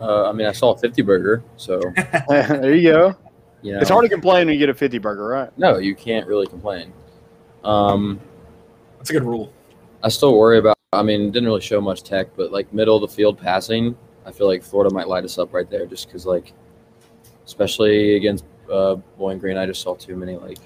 Uh, 0.00 0.26
I 0.26 0.32
mean, 0.32 0.46
I 0.46 0.52
saw 0.52 0.72
a 0.72 0.78
50 0.78 1.02
burger, 1.02 1.42
so 1.58 1.80
there 2.28 2.74
you 2.74 2.92
go. 2.92 3.16
You 3.64 3.72
know, 3.72 3.80
it's 3.80 3.88
hard 3.88 4.04
to 4.04 4.10
complain 4.10 4.46
when 4.46 4.52
you 4.52 4.58
get 4.58 4.68
a 4.68 4.74
50 4.74 4.98
burger, 4.98 5.26
right? 5.26 5.58
No, 5.58 5.78
you 5.78 5.94
can't 5.94 6.26
really 6.26 6.46
complain. 6.46 6.92
Um, 7.64 8.20
That's 8.98 9.08
a 9.08 9.14
good 9.14 9.24
rule. 9.24 9.50
I 10.02 10.10
still 10.10 10.36
worry 10.36 10.58
about. 10.58 10.76
I 10.92 11.02
mean, 11.02 11.30
didn't 11.30 11.46
really 11.46 11.62
show 11.62 11.80
much 11.80 12.02
tech, 12.02 12.28
but 12.36 12.52
like 12.52 12.70
middle 12.74 12.94
of 12.94 13.00
the 13.00 13.08
field 13.08 13.38
passing, 13.38 13.96
I 14.26 14.32
feel 14.32 14.46
like 14.46 14.62
Florida 14.62 14.94
might 14.94 15.08
light 15.08 15.24
us 15.24 15.38
up 15.38 15.54
right 15.54 15.68
there, 15.70 15.86
just 15.86 16.06
because 16.06 16.26
like, 16.26 16.52
especially 17.46 18.16
against 18.16 18.44
uh, 18.70 18.96
Bowling 19.16 19.38
Green, 19.38 19.56
I 19.56 19.64
just 19.64 19.80
saw 19.80 19.94
too 19.94 20.14
many 20.14 20.36
like 20.36 20.58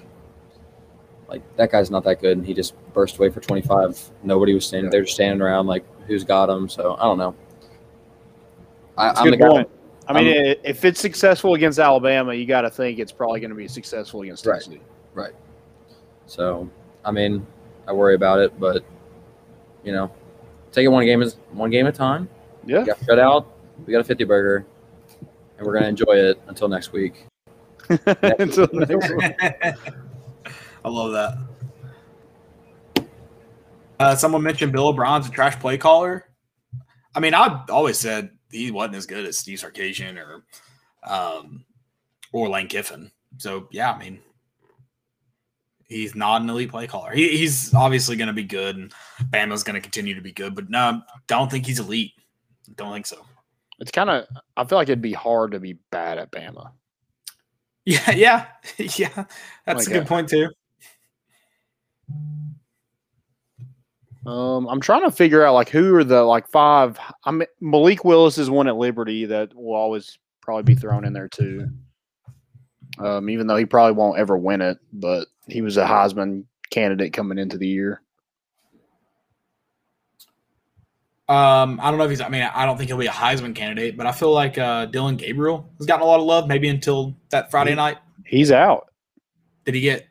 like 1.29 1.41
that 1.55 1.71
guy's 1.71 1.89
not 1.89 2.03
that 2.03 2.19
good, 2.19 2.37
and 2.37 2.45
he 2.45 2.53
just 2.53 2.73
burst 2.93 3.17
away 3.17 3.29
for 3.29 3.39
25. 3.39 4.11
Nobody 4.23 4.53
was 4.53 4.67
standing 4.67 4.91
there, 4.91 5.03
just 5.03 5.13
standing 5.13 5.41
around 5.41 5.67
like 5.67 5.85
who's 6.05 6.25
got 6.25 6.49
him. 6.49 6.67
So 6.67 6.97
I 6.99 7.03
don't 7.03 7.17
know. 7.17 7.33
I, 8.97 9.21
am 9.21 9.31
the 9.31 9.37
point. 9.37 9.69
Guy. 10.13 10.19
I 10.19 10.23
mean, 10.23 10.47
I'm, 10.51 10.55
if 10.63 10.85
it's 10.85 10.99
successful 10.99 11.53
against 11.53 11.79
Alabama, 11.79 12.33
you 12.33 12.45
got 12.45 12.61
to 12.61 12.69
think 12.69 12.99
it's 12.99 13.11
probably 13.11 13.39
going 13.39 13.51
to 13.51 13.55
be 13.55 13.67
successful 13.67 14.21
against 14.21 14.43
Tennessee. 14.43 14.81
Right. 15.13 15.25
right. 15.25 15.35
So, 16.25 16.69
I 17.03 17.11
mean, 17.11 17.45
I 17.87 17.93
worry 17.93 18.15
about 18.15 18.39
it, 18.39 18.59
but 18.59 18.83
you 19.83 19.91
know, 19.91 20.11
take 20.71 20.85
it 20.85 20.89
one 20.89 21.05
game 21.05 21.21
is 21.21 21.37
one 21.51 21.69
game 21.69 21.87
at 21.87 21.95
a 21.95 21.97
time. 21.97 22.29
Yeah. 22.65 22.85
got 22.85 23.03
shut 23.05 23.19
out. 23.19 23.47
We 23.85 23.93
got 23.93 24.01
a 24.01 24.03
50 24.03 24.23
burger, 24.25 24.65
and 25.57 25.65
we're 25.65 25.73
going 25.73 25.83
to 25.83 25.89
enjoy 25.89 26.13
it 26.13 26.39
until 26.47 26.67
next 26.67 26.91
week. 26.91 27.25
until 27.89 28.67
next 28.73 29.09
week. 29.09 29.35
I 30.85 30.89
love 30.89 31.11
that. 31.13 33.07
Uh, 33.99 34.15
someone 34.15 34.43
mentioned 34.43 34.71
Bill 34.71 34.87
O'Brien's 34.87 35.27
a 35.27 35.31
trash 35.31 35.59
play 35.59 35.77
caller. 35.77 36.25
I 37.15 37.19
mean, 37.19 37.33
I've 37.33 37.69
always 37.69 37.97
said 37.97 38.29
he 38.51 38.71
wasn't 38.71 38.95
as 38.95 39.05
good 39.05 39.25
as 39.25 39.37
Steve 39.37 39.59
Sarkisian 39.59 40.17
or 40.17 40.43
um, 41.03 41.65
or 42.33 42.49
Lane 42.49 42.67
Kiffin. 42.67 43.11
So 43.37 43.67
yeah, 43.71 43.91
I 43.91 43.99
mean, 43.99 44.19
he's 45.87 46.15
not 46.15 46.41
an 46.41 46.49
elite 46.49 46.71
play 46.71 46.87
caller. 46.87 47.11
He, 47.11 47.37
he's 47.37 47.73
obviously 47.73 48.15
going 48.15 48.27
to 48.27 48.33
be 48.33 48.43
good, 48.43 48.77
and 48.77 48.93
Bama's 49.29 49.63
going 49.63 49.75
to 49.75 49.81
continue 49.81 50.15
to 50.15 50.21
be 50.21 50.31
good. 50.31 50.55
But 50.55 50.69
no, 50.69 51.01
don't 51.27 51.51
think 51.51 51.65
he's 51.65 51.79
elite. 51.79 52.13
Don't 52.75 52.93
think 52.93 53.07
so. 53.07 53.25
It's 53.79 53.91
kind 53.91 54.09
of. 54.09 54.25
I 54.57 54.63
feel 54.63 54.77
like 54.77 54.89
it'd 54.89 55.01
be 55.01 55.13
hard 55.13 55.51
to 55.51 55.59
be 55.59 55.79
bad 55.91 56.17
at 56.17 56.31
Bama. 56.31 56.71
Yeah, 57.85 58.11
yeah, 58.11 58.45
yeah. 58.77 59.25
That's 59.65 59.87
like 59.87 59.87
a 59.87 59.99
good 59.99 60.07
point 60.07 60.29
too. 60.29 60.49
Um, 64.25 64.67
I'm 64.67 64.81
trying 64.81 65.03
to 65.03 65.11
figure 65.11 65.45
out 65.45 65.53
like 65.53 65.69
who 65.69 65.95
are 65.95 66.03
the 66.03 66.23
like 66.23 66.47
five. 66.49 66.99
I 67.23 67.31
mean, 67.31 67.47
Malik 67.61 68.03
Willis 68.03 68.37
is 68.37 68.49
one 68.49 68.67
at 68.67 68.75
Liberty 68.75 69.25
that 69.25 69.53
will 69.55 69.75
always 69.75 70.17
probably 70.41 70.63
be 70.63 70.75
thrown 70.75 71.05
in 71.05 71.13
there 71.13 71.29
too. 71.29 71.67
Um, 72.97 73.29
even 73.29 73.47
though 73.47 73.55
he 73.55 73.65
probably 73.65 73.93
won't 73.93 74.19
ever 74.19 74.37
win 74.37 74.61
it, 74.61 74.77
but 74.91 75.27
he 75.47 75.61
was 75.61 75.77
a 75.77 75.85
Heisman 75.85 76.43
candidate 76.69 77.13
coming 77.13 77.37
into 77.37 77.57
the 77.57 77.67
year. 77.67 78.01
Um, 81.29 81.79
I 81.81 81.89
don't 81.89 81.99
know 81.99 82.05
if 82.05 82.09
he's. 82.09 82.21
I 82.21 82.27
mean, 82.27 82.41
I 82.41 82.65
don't 82.65 82.75
think 82.75 82.89
he'll 82.89 82.97
be 82.97 83.05
a 83.05 83.11
Heisman 83.11 83.53
candidate, 83.53 83.95
but 83.95 84.07
I 84.07 84.11
feel 84.11 84.33
like 84.33 84.57
uh, 84.57 84.87
Dillon 84.87 85.15
Gabriel 85.15 85.69
has 85.77 85.85
gotten 85.85 86.01
a 86.01 86.05
lot 86.05 86.19
of 86.19 86.25
love. 86.25 86.47
Maybe 86.47 86.67
until 86.67 87.15
that 87.29 87.51
Friday 87.51 87.75
night. 87.75 87.97
He's 88.25 88.51
out. 88.51 88.91
Did 89.63 89.75
he 89.75 89.81
get 89.81 90.07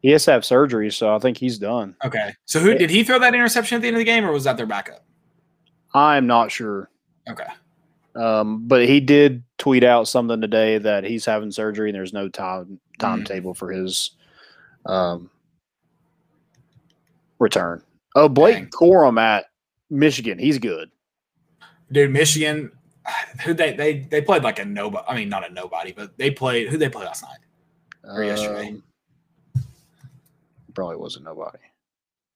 he 0.00 0.10
has 0.10 0.24
to 0.26 0.32
have 0.32 0.44
surgery, 0.44 0.90
so 0.92 1.14
I 1.14 1.18
think 1.18 1.36
he's 1.38 1.58
done. 1.58 1.96
Okay. 2.04 2.34
So 2.44 2.60
who 2.60 2.74
did 2.74 2.90
he 2.90 3.02
throw 3.04 3.18
that 3.18 3.34
interception 3.34 3.76
at 3.76 3.82
the 3.82 3.88
end 3.88 3.96
of 3.96 4.00
the 4.00 4.04
game, 4.04 4.24
or 4.24 4.32
was 4.32 4.44
that 4.44 4.56
their 4.56 4.66
backup? 4.66 5.04
I'm 5.94 6.26
not 6.26 6.50
sure. 6.52 6.90
Okay. 7.28 7.46
Um, 8.14 8.66
but 8.66 8.86
he 8.86 9.00
did 9.00 9.42
tweet 9.58 9.84
out 9.84 10.08
something 10.08 10.40
today 10.40 10.78
that 10.78 11.04
he's 11.04 11.24
having 11.24 11.50
surgery 11.52 11.90
and 11.90 11.94
there's 11.94 12.12
no 12.12 12.28
time 12.28 12.80
Mm. 12.98 13.00
timetable 13.00 13.54
for 13.54 13.70
his 13.70 14.10
um, 14.86 15.30
return. 17.38 17.82
Oh, 18.16 18.28
Blake 18.28 18.56
Dang. 18.56 18.66
Corum 18.70 19.20
at 19.20 19.46
Michigan. 19.90 20.38
He's 20.38 20.58
good. 20.58 20.90
Dude, 21.92 22.10
Michigan, 22.10 22.72
who 23.44 23.54
they 23.54 23.72
they 23.74 24.00
they 24.00 24.20
played 24.20 24.42
like 24.42 24.58
a 24.58 24.64
nobody. 24.64 25.04
I 25.08 25.14
mean, 25.14 25.28
not 25.28 25.48
a 25.48 25.52
nobody, 25.52 25.92
but 25.92 26.16
they 26.18 26.30
played. 26.30 26.68
Who 26.68 26.76
they 26.76 26.88
play 26.88 27.04
last 27.04 27.22
night? 27.22 27.38
Or 28.04 28.24
yesterday. 28.24 28.76
Um, 30.78 30.86
probably 30.86 30.96
wasn't 30.96 31.24
nobody. 31.24 31.58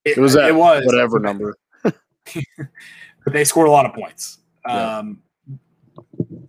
It, 0.05 0.19
It 0.19 0.21
was 0.21 0.35
that 0.35 0.49
It 0.49 0.55
was 0.55 0.85
whatever 0.85 1.19
number. 1.19 1.57
but 1.85 3.33
they 3.33 3.45
scored 3.45 3.69
a 3.69 3.71
lot 3.71 3.87
of 3.87 3.95
points. 3.95 4.39
Yeah. 4.67 4.99
Um, 4.99 5.23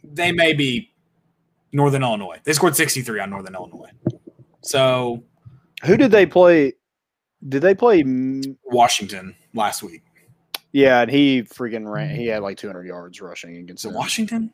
they 0.03 0.31
may 0.31 0.53
be 0.53 0.91
Northern 1.71 2.03
Illinois. 2.03 2.37
They 2.43 2.53
scored 2.53 2.75
63 2.75 3.19
on 3.19 3.29
Northern 3.29 3.55
Illinois. 3.55 3.89
So 4.61 5.23
Who 5.85 5.97
did 5.97 6.11
they 6.11 6.25
play? 6.25 6.73
Did 7.47 7.61
they 7.61 7.75
play? 7.75 8.03
Washington 8.63 9.35
last 9.53 9.83
week. 9.83 10.03
Yeah, 10.71 11.01
and 11.01 11.11
he 11.11 11.43
freaking 11.43 11.91
ran. 11.91 12.15
He 12.15 12.27
had 12.27 12.41
like 12.41 12.57
200 12.57 12.85
yards 12.85 13.21
rushing 13.21 13.57
against 13.57 13.83
them. 13.83 13.93
Washington? 13.93 14.51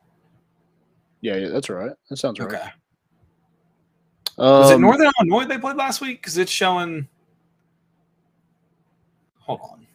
Yeah, 1.21 1.35
yeah, 1.35 1.49
that's 1.49 1.69
right. 1.69 1.91
That 2.09 2.17
sounds 2.17 2.39
right. 2.39 2.53
Okay. 2.53 2.69
Was 4.37 4.71
it 4.71 4.75
Um, 4.75 4.81
Northern 4.81 5.11
Illinois 5.19 5.45
they 5.45 5.57
played 5.57 5.75
last 5.75 6.01
week? 6.01 6.21
Because 6.21 6.37
it's 6.37 6.51
showing. 6.51 7.07
Hold 9.49 9.61
on. 9.63 9.87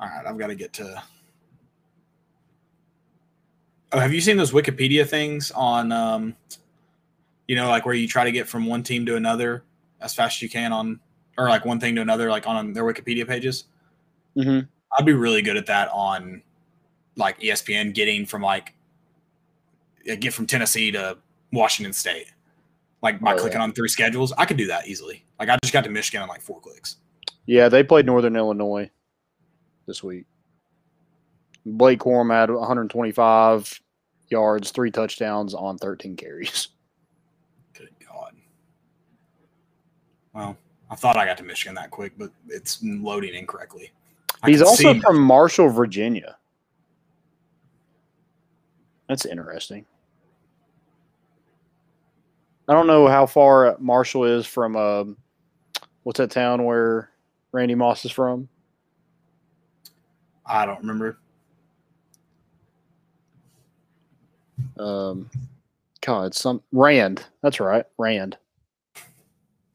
All 0.00 0.06
right, 0.06 0.26
I've 0.26 0.36
got 0.36 0.48
to 0.48 0.54
get 0.54 0.74
to. 0.74 1.02
Oh, 3.92 3.98
have 3.98 4.12
you 4.12 4.20
seen 4.20 4.36
those 4.36 4.52
Wikipedia 4.52 5.08
things 5.08 5.50
on, 5.52 5.92
um, 5.92 6.36
you 7.48 7.56
know, 7.56 7.68
like 7.68 7.86
where 7.86 7.94
you 7.94 8.06
try 8.06 8.24
to 8.24 8.30
get 8.32 8.46
from 8.46 8.66
one 8.66 8.82
team 8.82 9.06
to 9.06 9.16
another 9.16 9.64
as 10.02 10.12
fast 10.14 10.36
as 10.38 10.42
you 10.42 10.50
can 10.50 10.74
on, 10.74 11.00
or 11.38 11.48
like 11.48 11.64
one 11.64 11.80
thing 11.80 11.94
to 11.94 12.02
another, 12.02 12.28
like 12.28 12.46
on 12.46 12.74
their 12.74 12.84
Wikipedia 12.84 13.26
pages? 13.26 13.64
mhm. 14.36 14.68
I'd 14.98 15.06
be 15.06 15.14
really 15.14 15.40
good 15.40 15.56
at 15.56 15.64
that 15.66 15.88
on 15.90 16.42
like 17.16 17.40
ESPN 17.40 17.94
getting 17.94 18.26
from 18.26 18.42
like 18.42 18.74
get 20.20 20.34
from 20.34 20.46
Tennessee 20.46 20.90
to 20.92 21.16
Washington 21.50 21.94
State. 21.94 22.30
Like 23.02 23.20
by 23.20 23.32
Oh, 23.32 23.38
clicking 23.38 23.58
yeah. 23.58 23.62
on 23.64 23.72
three 23.72 23.88
schedules, 23.88 24.32
I 24.36 24.44
could 24.44 24.58
do 24.58 24.66
that 24.66 24.86
easily. 24.86 25.24
Like 25.40 25.48
I 25.48 25.56
just 25.62 25.72
got 25.72 25.84
to 25.84 25.90
Michigan 25.90 26.22
in 26.22 26.28
like 26.28 26.42
four 26.42 26.60
clicks. 26.60 26.96
Yeah, 27.46 27.68
they 27.68 27.82
played 27.82 28.06
Northern 28.06 28.36
Illinois 28.36 28.90
this 29.86 30.02
week. 30.02 30.26
Blake 31.66 32.00
Corum 32.00 32.32
had 32.32 32.50
125 32.50 33.80
yards, 34.28 34.70
three 34.70 34.90
touchdowns 34.90 35.54
on 35.54 35.78
13 35.78 36.16
carries. 36.16 36.68
Good 37.74 37.90
God. 38.06 38.32
Well, 40.32 40.56
I 40.90 40.94
thought 40.94 41.16
I 41.16 41.24
got 41.24 41.36
to 41.38 41.44
Michigan 41.44 41.74
that 41.76 41.90
quick, 41.90 42.12
but 42.18 42.30
it's 42.48 42.80
loading 42.82 43.34
incorrectly. 43.34 43.92
I 44.42 44.50
He's 44.50 44.62
also 44.62 44.92
see- 44.94 45.00
from 45.00 45.20
Marshall, 45.20 45.68
Virginia. 45.68 46.36
That's 49.08 49.26
interesting. 49.26 49.84
I 52.68 52.72
don't 52.72 52.86
know 52.86 53.06
how 53.08 53.26
far 53.26 53.76
Marshall 53.78 54.24
is 54.24 54.46
from 54.46 54.76
um, 54.76 55.16
what's 56.04 56.18
that 56.18 56.30
town 56.30 56.64
where 56.64 57.10
Randy 57.52 57.74
Moss 57.74 58.04
is 58.04 58.10
from? 58.12 58.48
I 60.46 60.66
don't 60.66 60.78
remember. 60.80 61.18
Um, 64.78 65.30
God, 66.00 66.34
some 66.34 66.62
Rand. 66.72 67.24
That's 67.42 67.60
right, 67.60 67.84
Rand. 67.98 68.36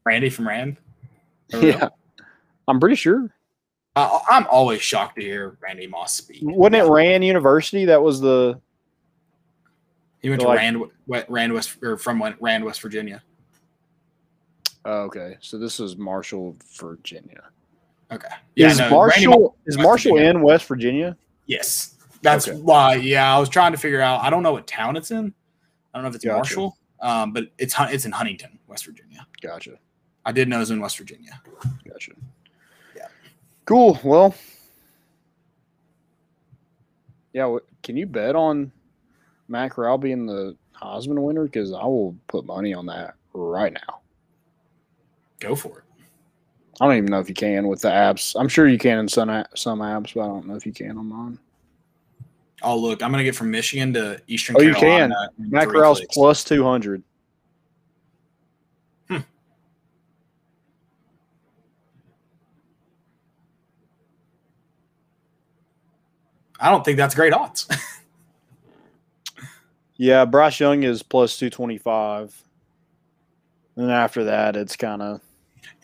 Randy 0.04 0.30
from 0.30 0.48
Rand. 0.48 0.76
I 1.52 1.60
know. 1.60 1.66
Yeah, 1.66 1.88
I'm 2.66 2.80
pretty 2.80 2.96
sure. 2.96 3.30
I, 3.96 4.20
I'm 4.30 4.46
always 4.48 4.80
shocked 4.82 5.16
to 5.16 5.22
hear 5.22 5.56
Randy 5.60 5.86
Moss 5.86 6.14
speak. 6.14 6.40
Wasn't 6.42 6.74
it 6.76 6.84
Rand 6.90 7.24
University? 7.24 7.84
That 7.86 8.02
was 8.02 8.20
the 8.20 8.60
He 10.20 10.28
went 10.30 10.42
So, 10.42 10.46
to 10.46 10.50
like- 10.50 10.58
Rand, 10.58 10.82
Rand 11.28 11.52
West, 11.52 11.76
or 11.82 11.96
from 11.96 12.22
Rand, 12.40 12.64
West 12.64 12.80
Virginia. 12.82 13.22
oh, 14.84 15.02
okay. 15.04 15.36
So 15.40 15.58
this 15.58 15.80
is 15.80 15.96
Marshall, 15.96 16.56
Virginia. 16.78 17.44
Okay. 18.10 18.28
is 18.56 18.78
no, 18.78 18.90
Marshall 18.90 19.56
is 19.66 19.76
West 19.76 19.84
Marshall 19.86 20.12
Virginia. 20.12 20.30
in 20.30 20.42
West 20.42 20.64
Virginia? 20.66 21.16
Yes. 21.46 21.94
That's 22.22 22.48
Okay. 22.48 22.58
why. 22.58 22.94
Yeah, 22.94 23.34
I 23.34 23.38
was 23.38 23.48
trying 23.48 23.72
to 23.72 23.78
figure 23.78 24.00
out. 24.00 24.22
I 24.22 24.30
don't 24.30 24.42
know 24.42 24.52
what 24.52 24.66
town 24.66 24.96
it's 24.96 25.10
in. 25.10 25.32
I 25.92 25.98
don't 25.98 26.02
know 26.02 26.08
if 26.08 26.14
it's 26.14 26.24
Gotcha. 26.24 26.36
Marshall, 26.36 26.78
um, 27.00 27.32
but 27.32 27.44
it's 27.58 27.74
it's 27.78 28.04
in 28.06 28.12
Huntington, 28.12 28.58
West 28.66 28.86
Virginia. 28.86 29.26
Gotcha. 29.40 29.78
I 30.24 30.32
did 30.32 30.48
know 30.48 30.56
it 30.56 30.60
was 30.60 30.70
in 30.70 30.80
West 30.80 30.98
Virginia. 30.98 31.40
Gotcha. 31.88 32.12
Yeah. 32.96 33.06
Cool. 33.66 33.98
Well, 34.02 34.34
yeah. 37.32 37.56
Can 37.82 37.96
you 37.96 38.06
bet 38.06 38.34
on 38.34 38.72
Matt 39.48 39.70
Corral 39.72 39.98
being 39.98 40.26
the 40.26 40.56
Heisman 40.80 41.22
winner? 41.22 41.44
Because 41.44 41.72
I 41.72 41.84
will 41.84 42.16
put 42.26 42.44
money 42.46 42.74
on 42.74 42.86
that 42.86 43.14
right 43.32 43.72
now. 43.72 44.00
Go 45.40 45.54
for 45.54 45.78
it. 45.78 45.84
I 46.80 46.86
don't 46.86 46.96
even 46.96 47.10
know 47.10 47.18
if 47.20 47.28
you 47.28 47.34
can 47.34 47.66
with 47.68 47.80
the 47.82 47.88
apps. 47.88 48.36
I'm 48.38 48.48
sure 48.48 48.68
you 48.68 48.78
can 48.78 48.98
in 48.98 49.08
some 49.08 49.28
some 49.54 49.80
apps, 49.80 50.14
but 50.14 50.22
I 50.22 50.26
don't 50.26 50.46
know 50.46 50.54
if 50.54 50.64
you 50.64 50.72
can 50.72 50.96
on 50.96 51.06
mine. 51.06 51.38
Oh, 52.62 52.76
look, 52.78 53.02
I'm 53.02 53.10
gonna 53.10 53.24
get 53.24 53.34
from 53.36 53.50
Michigan 53.50 53.92
to 53.94 54.20
Eastern 54.28 54.56
Oh, 54.58 54.62
you 54.62 54.74
can. 54.74 54.80
Carolina. 55.10 55.28
in 55.38 55.50
Matt 55.50 55.68
Corral's 55.68 55.98
clicks. 55.98 56.14
plus 56.14 56.44
two 56.44 56.62
hundred. 56.64 57.02
Hmm. 59.08 59.18
I 66.60 66.70
don't 66.70 66.84
think 66.84 66.96
that's 66.96 67.14
great 67.14 67.32
odds. 67.32 67.68
Yeah, 70.00 70.26
Bryce 70.26 70.60
Young 70.60 70.84
is 70.84 71.02
plus 71.02 71.36
two 71.36 71.50
twenty 71.50 71.76
five. 71.76 72.32
And 73.74 73.90
after 73.90 74.22
that, 74.24 74.54
it's 74.54 74.76
kind 74.76 75.02
of 75.02 75.20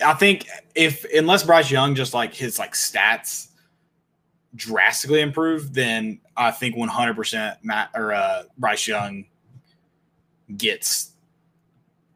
I 0.05 0.15
think 0.15 0.47
if 0.75 1.05
unless 1.15 1.43
Bryce 1.43 1.71
Young 1.71 1.95
just 1.95 2.15
like 2.15 2.35
his 2.35 2.59
like 2.59 2.73
stats 2.73 3.49
drastically 4.55 5.21
improve, 5.21 5.73
then 5.73 6.21
I 6.37 6.51
think 6.51 6.77
100% 6.77 7.57
Matt 7.63 7.91
or 7.95 8.13
uh, 8.13 8.45
Bryce 8.59 8.87
Young 8.87 9.25
gets 10.57 11.13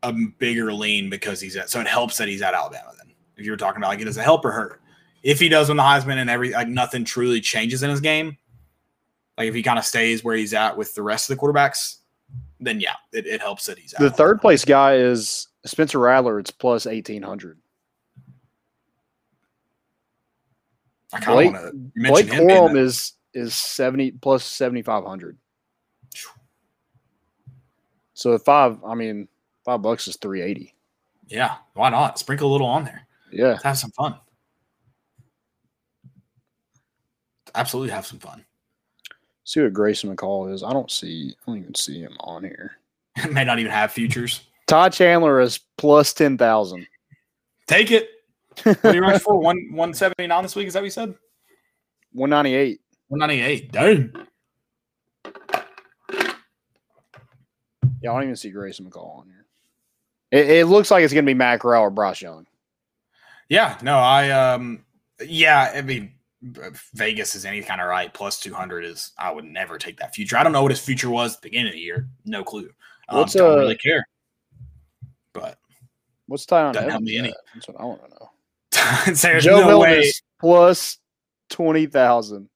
a 0.02 0.12
bigger 0.12 0.72
lean 0.72 1.10
because 1.10 1.40
he's 1.40 1.56
at. 1.56 1.70
So 1.70 1.80
it 1.80 1.86
helps 1.86 2.16
that 2.18 2.28
he's 2.28 2.42
at 2.42 2.54
Alabama. 2.54 2.92
Then 2.96 3.12
if 3.36 3.44
you 3.44 3.50
were 3.50 3.56
talking 3.56 3.78
about 3.78 3.88
like 3.88 4.00
does 4.00 4.16
it 4.16 4.22
help 4.22 4.44
or 4.44 4.50
hurt? 4.50 4.80
If 5.22 5.40
he 5.40 5.48
does 5.48 5.68
win 5.68 5.76
the 5.76 5.82
Heisman 5.82 6.16
and 6.16 6.30
every 6.30 6.52
like 6.52 6.68
nothing 6.68 7.04
truly 7.04 7.40
changes 7.40 7.82
in 7.82 7.90
his 7.90 8.00
game, 8.00 8.36
like 9.36 9.48
if 9.48 9.54
he 9.54 9.62
kind 9.62 9.78
of 9.78 9.84
stays 9.84 10.22
where 10.22 10.36
he's 10.36 10.54
at 10.54 10.76
with 10.76 10.94
the 10.94 11.02
rest 11.02 11.28
of 11.28 11.36
the 11.36 11.42
quarterbacks, 11.42 11.96
then 12.60 12.80
yeah, 12.80 12.94
it, 13.12 13.26
it 13.26 13.40
helps 13.40 13.66
that 13.66 13.78
he's 13.78 13.94
at 13.94 14.00
the 14.00 14.10
third 14.10 14.40
place 14.40 14.64
guy 14.64 14.94
is 14.94 15.48
Spencer 15.64 15.98
Rattler. 15.98 16.38
It's 16.38 16.50
plus 16.50 16.86
eighteen 16.86 17.22
hundred. 17.22 17.58
I 21.12 21.20
kind 21.20 21.46
of 21.48 21.52
want 21.54 21.94
to 21.96 22.10
Blake 22.10 22.26
Corum 22.26 22.76
is 22.76 23.14
is 23.34 23.54
seventy 23.54 24.10
plus 24.10 24.44
seventy 24.44 24.82
five 24.82 25.04
hundred. 25.04 25.38
So 28.14 28.32
if 28.32 28.42
five, 28.42 28.78
I 28.84 28.94
mean, 28.94 29.28
five 29.64 29.80
bucks 29.82 30.08
is 30.08 30.16
three 30.16 30.42
eighty. 30.42 30.74
yeah, 31.28 31.56
why 31.74 31.88
not 31.90 32.18
sprinkle 32.18 32.50
a 32.50 32.52
little 32.52 32.66
on 32.66 32.84
there? 32.84 33.06
Yeah, 33.30 33.50
Let's 33.50 33.62
have 33.62 33.78
some 33.78 33.90
fun. 33.92 34.16
Absolutely 37.54 37.92
have 37.92 38.06
some 38.06 38.18
fun. 38.18 38.44
see 39.44 39.60
what 39.62 39.72
Grayson 39.72 40.14
McCall 40.14 40.52
is. 40.52 40.62
I 40.62 40.72
don't 40.72 40.90
see. 40.90 41.34
I 41.40 41.50
don't 41.50 41.60
even 41.60 41.74
see 41.74 42.00
him 42.00 42.16
on 42.20 42.44
here. 42.44 42.72
May 43.30 43.44
not 43.44 43.58
even 43.58 43.72
have 43.72 43.92
futures. 43.92 44.42
Todd 44.66 44.92
Chandler 44.92 45.40
is 45.40 45.60
plus 45.76 46.12
ten 46.12 46.36
thousand. 46.36 46.86
Take 47.66 47.90
it. 47.90 48.10
What 48.62 48.82
do 48.82 48.94
you 48.94 49.00
rush 49.00 49.22
for? 49.22 49.38
One 49.38 49.68
one 49.72 49.94
seventy 49.94 50.26
nine 50.26 50.42
this 50.42 50.56
week? 50.56 50.66
Is 50.66 50.74
that 50.74 50.80
what 50.80 50.86
you 50.86 50.90
said? 50.90 51.14
One 52.12 52.30
ninety 52.30 52.54
eight. 52.54 52.80
One 53.08 53.20
ninety 53.20 53.40
eight. 53.40 53.72
Dang. 53.72 54.12
Yeah, 58.00 58.12
I 58.12 58.14
don't 58.14 58.22
even 58.24 58.36
see 58.36 58.50
Grayson 58.50 58.88
McCall 58.88 59.18
on 59.18 59.26
here. 59.26 59.46
It, 60.30 60.50
it 60.50 60.66
looks 60.66 60.90
like 60.90 61.02
it's 61.02 61.12
gonna 61.12 61.26
be 61.26 61.34
Matt 61.34 61.60
Corral 61.60 61.82
or 61.82 61.90
Bryce 61.90 62.22
Young. 62.22 62.46
Yeah. 63.48 63.78
No. 63.82 63.98
I 63.98 64.30
um. 64.30 64.84
Yeah. 65.24 65.72
I 65.74 65.82
mean, 65.82 66.12
Vegas 66.94 67.34
is 67.34 67.44
any 67.44 67.62
kind 67.62 67.80
of 67.80 67.88
right. 67.88 68.12
Plus 68.12 68.38
two 68.38 68.54
hundred 68.54 68.84
is. 68.84 69.12
I 69.18 69.32
would 69.32 69.44
never 69.44 69.78
take 69.78 69.98
that 69.98 70.14
future. 70.14 70.36
I 70.36 70.44
don't 70.44 70.52
know 70.52 70.62
what 70.62 70.70
his 70.70 70.84
future 70.84 71.10
was 71.10 71.34
at 71.34 71.42
the 71.42 71.48
beginning 71.48 71.68
of 71.68 71.74
the 71.74 71.80
year. 71.80 72.08
No 72.24 72.44
clue. 72.44 72.70
Um, 73.08 73.18
What's, 73.18 73.32
don't 73.32 73.52
uh, 73.52 73.56
really 73.56 73.76
care. 73.76 74.06
But 75.32 75.58
What's 76.26 76.44
Tiyon 76.44 76.74
Doesn't 76.74 76.90
help 76.90 77.00
Evans? 77.00 77.06
me 77.06 77.18
any. 77.18 77.34
That's 77.54 77.68
what 77.68 77.80
I 77.80 77.84
want 77.84 78.04
to 78.04 78.10
know. 78.10 78.30
there's 79.06 79.44
Joe 79.44 79.60
no 79.60 79.66
Milton 79.66 79.80
way. 79.80 80.12
plus 80.40 80.98
twenty 81.50 81.86
thousand. 81.86 82.48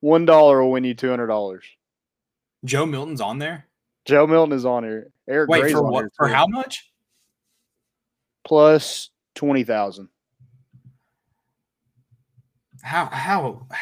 One 0.00 0.24
dollar 0.26 0.62
will 0.62 0.72
win 0.72 0.84
you 0.84 0.94
two 0.94 1.10
hundred 1.10 1.28
dollars. 1.28 1.64
Joe 2.64 2.86
Milton's 2.86 3.20
on 3.20 3.38
there. 3.38 3.66
Joe 4.04 4.26
Milton 4.26 4.56
is 4.56 4.64
on 4.64 4.84
here. 4.84 5.10
Eric 5.28 5.48
Wait 5.48 5.60
Gray's 5.62 5.72
for 5.72 5.82
what? 5.82 6.06
For 6.16 6.28
how 6.28 6.46
much? 6.46 6.90
Plus 8.44 9.10
twenty 9.34 9.64
thousand. 9.64 10.08
How 12.82 13.06
how? 13.06 13.66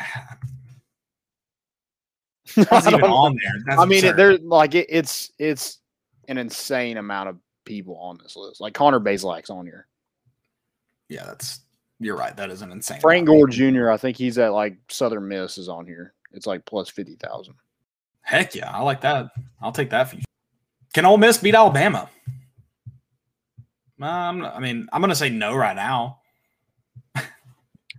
How's 2.71 2.87
he 2.87 2.95
even 2.95 3.11
on 3.11 3.37
there? 3.43 3.63
That's 3.67 3.81
I 3.81 3.85
mean, 3.87 4.05
it, 4.05 4.17
there's 4.17 4.41
like 4.41 4.75
it, 4.75 4.87
it's 4.89 5.33
it's 5.39 5.79
an 6.29 6.39
insane 6.39 6.99
amount 6.99 7.31
of 7.31 7.39
people 7.65 7.97
on 7.97 8.19
this 8.23 8.37
list. 8.37 8.61
Like 8.61 8.75
Connor 8.75 9.01
Bazelak's 9.01 9.51
on 9.51 9.67
here. 9.67 9.87
Yeah, 11.13 11.25
that's 11.25 11.61
you're 12.01 12.17
right. 12.17 12.37
That 12.37 12.51
is 12.51 12.63
an 12.63 12.73
insane. 12.73 13.01
Frank. 13.01 13.27
Gore 13.27 13.47
Jr. 13.47 13.91
I 13.91 13.97
think 13.97 14.17
he's 14.17 14.39
at 14.39 14.53
like 14.53 14.77
Southern 14.89 15.29
Miss 15.29 15.59
is 15.59 15.69
on 15.69 15.87
here. 15.87 16.15
It's 16.33 16.47
like 16.47 16.65
plus 16.65 16.89
fifty 16.89 17.17
thousand. 17.17 17.55
Heck 18.23 18.55
yeah, 18.55 18.71
I 18.71 18.81
like 18.83 19.01
that. 19.03 19.29
I'll 19.61 19.73
take 19.73 19.91
that 19.91 20.09
for 20.09 20.17
you. 20.17 20.23
Can 20.95 21.05
Ole 21.05 21.19
Miss 21.19 21.39
beat 21.39 21.55
Alabama? 21.55 22.09
Um, 24.01 24.45
I 24.45 24.59
mean, 24.59 24.89
I'm 24.93 25.01
gonna 25.01 25.15
say 25.15 25.29
no 25.29 25.55
right 25.55 25.77
now. 25.77 26.19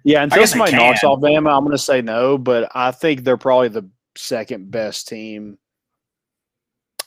Yeah, 0.04 0.24
until 0.24 0.46
somebody 0.46 0.76
knocks 0.76 1.00
can. 1.00 1.10
off 1.10 1.20
Bama, 1.20 1.56
I'm 1.56 1.64
going 1.64 1.72
to 1.72 1.78
say 1.78 2.02
no. 2.02 2.38
But 2.38 2.70
I 2.76 2.92
think 2.92 3.24
they're 3.24 3.38
probably 3.38 3.70
the 3.70 3.90
second 4.18 4.70
best 4.70 5.08
team. 5.08 5.58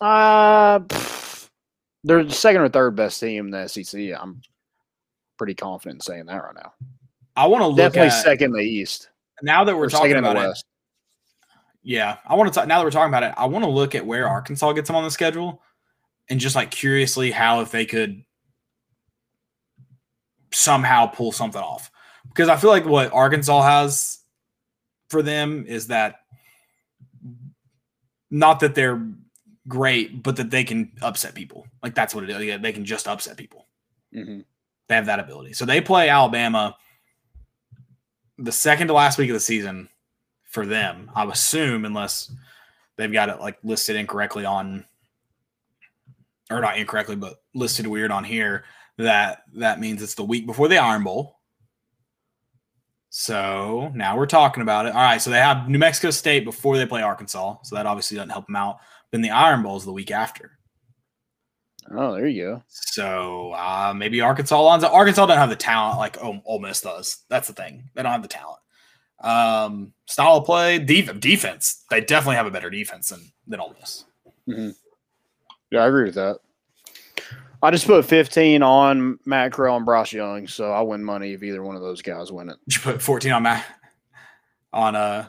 Uh, 0.01 0.81
pff, 0.81 1.49
they're 2.05 2.25
the 2.25 2.33
second 2.33 2.63
or 2.63 2.69
third 2.69 2.97
best 2.97 3.21
team 3.21 3.47
in 3.47 3.51
the 3.51 3.69
SEC. 3.69 4.01
I'm 4.19 4.41
pretty 5.37 5.55
confident 5.55 5.97
in 5.97 6.01
saying 6.01 6.27
that 6.27 6.43
right 6.43 6.55
now. 6.55 6.73
I 7.37 7.47
want 7.47 7.63
to 7.63 7.67
look 7.67 7.77
Definitely 7.77 8.09
at 8.09 8.23
second 8.23 8.53
the 8.53 8.61
East. 8.61 9.11
now 9.43 9.65
that 9.65 9.77
we're 9.77 9.91
talking 9.91 10.17
about 10.17 10.37
it. 10.37 10.63
Yeah, 11.83 12.17
I 12.27 12.35
want 12.35 12.53
to 12.53 12.59
talk 12.59 12.67
now 12.67 12.79
that 12.79 12.85
we're 12.85 12.91
talking 12.91 13.11
about 13.15 13.23
it. 13.23 13.35
I 13.37 13.47
want 13.47 13.65
to 13.65 13.71
look 13.71 13.95
at 13.95 14.05
where 14.05 14.29
Arkansas 14.29 14.73
gets 14.73 14.89
them 14.89 14.97
on 14.97 15.05
the 15.05 15.11
schedule, 15.11 15.63
and 16.29 16.41
just 16.41 16.57
like 16.57 16.71
curiously 16.71 17.31
how 17.31 17.61
if 17.61 17.71
they 17.71 17.87
could 17.87 18.25
somehow 20.53 21.07
pull 21.07 21.31
something 21.33 21.61
off, 21.61 21.91
because 22.29 22.49
I 22.49 22.57
feel 22.57 22.71
like 22.71 22.87
what 22.87 23.13
Arkansas 23.13 23.63
has 23.63 24.19
for 25.11 25.23
them 25.23 25.65
is 25.69 25.89
that 25.89 26.21
not 28.31 28.61
that 28.61 28.75
they're 28.75 29.07
great, 29.69 30.23
but 30.23 30.37
that 30.37 30.51
they 30.51 30.65
can 30.65 30.93
upset 31.03 31.35
people. 31.35 31.67
Like 31.83 31.95
that's 31.95 32.15
what 32.15 32.25
it 32.25 32.31
is. 32.31 32.61
They 32.61 32.73
can 32.73 32.85
just 32.85 33.07
upset 33.07 33.37
people. 33.37 33.67
Mhm. 34.15 34.45
They 34.89 34.95
have 34.95 35.07
that 35.07 35.21
ability. 35.21 35.53
So 35.53 35.65
they 35.65 35.81
play 35.81 36.09
Alabama 36.09 36.77
the 38.39 38.53
second 38.53 38.89
to 38.89 38.93
last 38.93 39.19
week 39.19 39.31
of 39.31 39.35
the 39.35 39.41
season 39.41 39.89
for 40.45 40.67
them, 40.67 41.11
I 41.15 41.25
assume, 41.25 41.85
unless 41.85 42.31
they've 42.97 43.13
got 43.13 43.29
it 43.29 43.41
like 43.41 43.59
listed 43.63 43.97
incorrectly 43.97 44.45
on, 44.45 44.85
or 46.51 46.61
not 46.61 46.79
incorrectly, 46.79 47.17
but 47.17 47.43
listed 47.55 47.87
weird 47.87 48.11
on 48.11 48.25
here. 48.25 48.65
That 48.99 49.43
that 49.55 49.81
means 49.81 50.03
it's 50.03 50.15
the 50.15 50.25
week 50.25 50.47
before 50.47 50.69
the 50.69 50.79
Iron 50.79 51.05
Bowl. 51.05 51.37
So 53.11 53.91
now 53.95 54.17
we're 54.17 54.27
talking 54.27 54.63
about 54.63 54.87
it. 54.87 54.95
All 54.95 55.03
right, 55.03 55.21
so 55.21 55.31
they 55.31 55.39
have 55.39 55.69
New 55.69 55.79
Mexico 55.79 56.11
State 56.11 56.45
before 56.45 56.77
they 56.77 56.87
play 56.87 57.03
Arkansas, 57.03 57.57
so 57.63 57.75
that 57.77 57.87
obviously 57.87 58.17
doesn't 58.17 58.31
help 58.31 58.47
them 58.47 58.57
out. 58.57 58.79
Then 59.11 59.23
the 59.23 59.31
Iron 59.31 59.63
Bowl 59.63 59.77
is 59.77 59.85
the 59.85 59.93
week 59.93 60.11
after. 60.11 60.56
Oh, 61.95 62.15
there 62.15 62.27
you 62.27 62.43
go. 62.45 62.63
So 62.69 63.53
uh, 63.53 63.93
maybe 63.97 64.21
Arkansas 64.21 64.67
up. 64.67 64.93
Arkansas 64.93 65.27
don't 65.27 65.39
have 65.39 65.51
the 65.51 65.57
talent 65.57 65.99
like 65.99 66.23
Ole 66.23 66.59
Miss 66.59 66.81
does. 66.81 67.19
That's 67.29 67.49
the 67.49 67.55
thing. 67.55 67.91
They 67.95 68.03
don't 68.03 68.13
have 68.13 68.23
the 68.23 68.29
talent. 68.29 68.59
Um, 69.21 69.93
style 70.07 70.37
of 70.37 70.45
play, 70.45 70.79
def- 70.79 71.21
defense. 71.21 71.85
They 71.91 72.01
definitely 72.01 72.37
have 72.37 72.47
a 72.47 72.51
better 72.51 72.71
defense 72.71 73.09
than 73.11 73.21
than 73.47 73.61
Ole 73.61 73.75
Miss. 73.81 74.05
Yeah, 75.71 75.81
I 75.81 75.87
agree 75.89 76.05
with 76.05 76.15
that. 76.15 76.39
I 77.63 77.71
just 77.71 77.87
put 77.87 78.05
15 78.05 78.63
on 78.63 79.19
Matt 79.25 79.53
Corral 79.53 79.77
and 79.77 79.87
Bryce 79.87 80.13
Young, 80.13 80.47
so 80.47 80.71
I 80.71 80.83
win 80.83 81.03
money 81.03 81.33
if 81.33 81.43
either 81.43 81.63
one 81.63 81.75
of 81.75 81.83
those 81.83 82.03
guys 82.03 82.31
win 82.31 82.51
it. 82.51 82.59
Did 82.69 82.77
you 82.77 82.83
put 82.83 83.03
fourteen 83.03 83.33
on 83.33 83.43
Matt? 83.43 83.65
On 84.73 84.95
uh, 84.95 85.27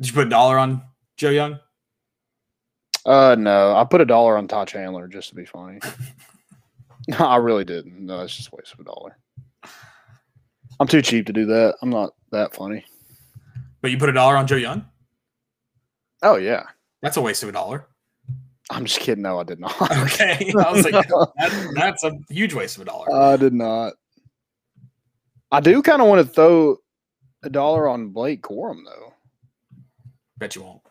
did 0.00 0.08
you 0.08 0.14
put 0.14 0.26
a 0.26 0.30
dollar 0.30 0.58
on 0.58 0.82
Joe 1.16 1.30
Young? 1.30 1.58
Uh, 3.06 3.34
no, 3.38 3.74
I 3.74 3.84
put 3.84 4.00
a 4.00 4.04
dollar 4.04 4.36
on 4.36 4.48
Todd 4.48 4.68
Chandler 4.68 5.08
just 5.08 5.30
to 5.30 5.34
be 5.34 5.44
funny. 5.44 5.78
no, 7.08 7.16
I 7.18 7.36
really 7.36 7.64
didn't. 7.64 7.98
No, 8.04 8.20
it's 8.20 8.36
just 8.36 8.48
a 8.52 8.56
waste 8.56 8.74
of 8.74 8.80
a 8.80 8.84
dollar. 8.84 9.16
I'm 10.78 10.86
too 10.86 11.02
cheap 11.02 11.26
to 11.26 11.32
do 11.32 11.46
that. 11.46 11.76
I'm 11.82 11.90
not 11.90 12.14
that 12.32 12.54
funny. 12.54 12.84
But 13.82 13.90
you 13.90 13.98
put 13.98 14.08
a 14.08 14.12
dollar 14.12 14.36
on 14.36 14.46
Joe 14.46 14.56
Young? 14.56 14.84
Oh 16.22 16.36
yeah, 16.36 16.64
That's 17.00 17.16
a 17.16 17.20
waste 17.20 17.42
of 17.42 17.48
a 17.48 17.52
dollar. 17.52 17.86
I'm 18.70 18.84
just 18.84 19.00
kidding. 19.00 19.22
No, 19.22 19.40
I 19.40 19.42
did 19.42 19.58
not. 19.58 19.74
Okay, 20.04 20.52
I 20.58 20.70
was 20.70 20.84
like, 20.84 21.08
that, 21.08 21.72
that's 21.74 22.04
a 22.04 22.12
huge 22.28 22.54
waste 22.54 22.76
of 22.76 22.82
a 22.82 22.84
dollar. 22.84 23.12
I 23.12 23.36
did 23.36 23.52
not. 23.52 23.94
I 25.50 25.60
do 25.60 25.82
kind 25.82 26.00
of 26.00 26.08
want 26.08 26.24
to 26.26 26.32
throw 26.32 26.76
a 27.42 27.50
dollar 27.50 27.88
on 27.88 28.10
Blake 28.10 28.42
Corum 28.42 28.82
though. 28.84 29.14
Bet 30.38 30.54
you 30.54 30.62
won't. 30.62 30.82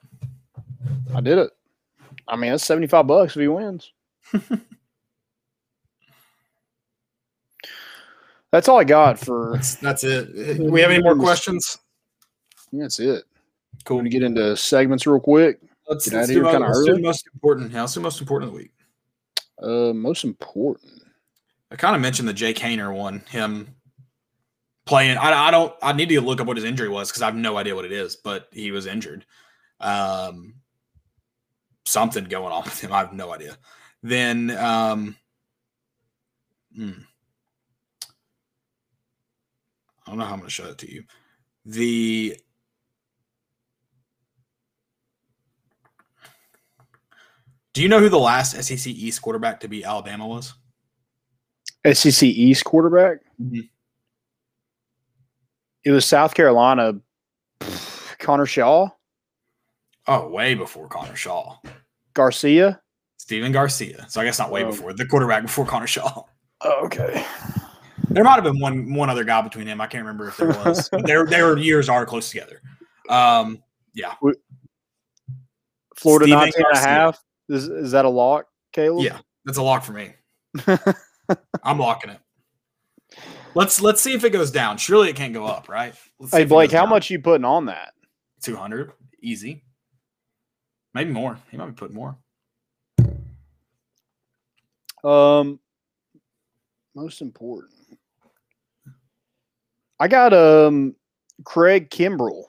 I 1.15 1.21
did 1.21 1.37
it. 1.37 1.51
I 2.29 2.35
mean, 2.35 2.51
that's 2.51 2.65
75 2.65 3.07
bucks 3.07 3.35
if 3.35 3.41
he 3.41 3.47
wins. 3.47 3.91
that's 8.51 8.67
all 8.67 8.79
I 8.79 8.83
got 8.83 9.17
for. 9.19 9.53
That's 9.53 9.75
that's 9.75 10.03
it. 10.03 10.57
Do 10.57 10.71
we 10.71 10.81
have 10.81 10.91
any 10.91 11.01
more 11.01 11.15
questions? 11.15 11.77
That's 12.71 12.99
it. 12.99 13.23
Cool. 13.85 13.97
Going 13.97 14.05
to 14.05 14.11
get 14.11 14.23
into 14.23 14.55
segments 14.55 15.07
real 15.07 15.19
quick. 15.19 15.59
Let's, 15.87 16.07
Get 16.07 16.17
let's 16.17 16.29
outta 16.29 16.39
do, 16.39 16.45
here 16.45 16.55
uh, 16.55 16.59
let's 16.59 16.85
do 16.85 16.95
the 16.95 17.01
most 17.01 17.27
important. 17.33 17.71
Yeah, 17.71 17.81
let's 17.81 17.93
do 17.95 17.99
most 17.99 18.21
important 18.21 18.49
of 18.49 18.53
the 18.53 18.61
week. 18.61 18.71
Uh, 19.61 19.93
most 19.93 20.23
important. 20.23 21.01
I 21.71 21.75
kind 21.75 21.95
of 21.95 22.01
mentioned 22.01 22.27
the 22.27 22.33
Jake 22.33 22.57
Haener 22.57 22.93
one, 22.95 23.23
him 23.29 23.75
playing. 24.85 25.17
I, 25.17 25.47
I 25.47 25.51
don't. 25.51 25.73
I 25.81 25.93
need 25.93 26.09
to 26.09 26.21
look 26.21 26.41
up 26.41 26.47
what 26.47 26.57
his 26.57 26.65
injury 26.65 26.89
was 26.89 27.09
because 27.09 27.21
I 27.21 27.25
have 27.25 27.35
no 27.35 27.57
idea 27.57 27.75
what 27.75 27.85
it 27.85 27.91
is, 27.91 28.15
but 28.15 28.47
he 28.51 28.71
was 28.71 28.85
injured. 28.85 29.25
Um, 29.79 30.55
something 31.89 32.23
going 32.25 32.53
on 32.53 32.63
with 32.63 32.79
him. 32.79 32.93
I 32.93 32.99
have 32.99 33.13
no 33.13 33.33
idea. 33.33 33.57
Then, 34.03 34.51
um, 34.57 35.15
hmm. 36.75 36.91
I 40.05 40.11
don't 40.11 40.19
know 40.19 40.25
how 40.25 40.33
I'm 40.33 40.39
going 40.39 40.47
to 40.47 40.53
show 40.53 40.69
it 40.69 40.77
to 40.79 40.91
you. 40.91 41.03
The 41.65 42.37
Do 47.73 47.83
you 47.83 47.87
know 47.87 47.99
who 47.99 48.09
the 48.09 48.17
last 48.19 48.61
SEC 48.61 48.87
East 48.87 49.21
quarterback 49.21 49.59
to 49.59 49.67
be 49.67 49.83
Alabama 49.83 50.27
was? 50.27 50.53
SEC 51.85 52.23
East 52.23 52.65
quarterback. 52.65 53.19
Mhm. 53.39 53.69
It 55.85 55.91
was 55.91 56.05
South 56.05 56.33
Carolina. 56.33 56.99
Connor 58.17 58.45
Shaw, 58.47 58.89
Oh, 60.07 60.27
way 60.27 60.55
before 60.55 60.87
Connor 60.87 61.15
Shaw. 61.15 61.57
Garcia. 62.19 62.81
Stephen 63.17 63.53
Garcia. 63.53 64.05
So 64.09 64.19
I 64.19 64.25
guess 64.25 64.39
not 64.39 64.51
way 64.51 64.63
Oh. 64.63 64.67
before 64.71 64.91
the 64.91 65.05
quarterback 65.05 65.43
before 65.43 65.65
Connor 65.65 65.87
Shaw. 65.87 66.23
Oh, 66.61 66.85
okay. 66.85 67.25
There 68.09 68.25
might 68.25 68.35
have 68.35 68.43
been 68.43 68.59
one 68.59 68.93
one 68.93 69.09
other 69.09 69.23
guy 69.23 69.41
between 69.41 69.65
them. 69.65 69.79
I 69.79 69.87
can't 69.87 70.03
remember 70.03 70.27
if 70.27 70.35
there 70.37 70.49
was. 70.49 70.89
but 70.91 71.05
their 71.07 71.25
their 71.25 71.57
years 71.57 71.87
are 71.87 72.05
close 72.05 72.29
together. 72.29 72.61
Um, 73.09 73.63
yeah, 73.93 74.15
Florida 75.95 76.25
Steven 76.25 76.39
19 76.39 76.63
and 76.67 76.77
a 76.77 76.79
half. 76.79 77.23
Is, 77.47 77.67
is 77.67 77.91
that 77.91 78.03
a 78.05 78.09
lock, 78.09 78.47
Caleb? 78.73 79.05
yeah, 79.05 79.19
that's 79.45 79.57
a 79.57 79.63
lock 79.63 79.83
for 79.83 79.93
me. 79.93 80.13
I'm 81.63 81.79
locking 81.79 82.09
it. 82.11 82.19
Let's 83.55 83.81
let's 83.81 84.01
see 84.01 84.13
if 84.13 84.23
it 84.25 84.31
goes 84.31 84.51
down. 84.51 84.77
Surely 84.77 85.09
it 85.09 85.15
can't 85.15 85.33
go 85.33 85.45
up, 85.45 85.69
right? 85.69 85.93
Let's 86.19 86.33
Hey 86.33 86.43
Blake, 86.45 86.71
how 86.71 86.81
down. 86.81 86.89
much 86.89 87.09
you 87.09 87.19
putting 87.19 87.45
on 87.45 87.65
that? 87.67 87.93
200, 88.43 88.91
easy. 89.21 89.63
Maybe 90.93 91.11
more. 91.11 91.37
He 91.51 91.57
might 91.57 91.67
be 91.67 91.73
putting 91.73 91.95
more. 91.95 92.17
Um, 95.03 95.59
most 96.95 97.21
important. 97.21 97.71
I 99.99 100.07
got 100.07 100.33
um 100.33 100.95
Craig 101.43 101.89
Kimbrel, 101.89 102.45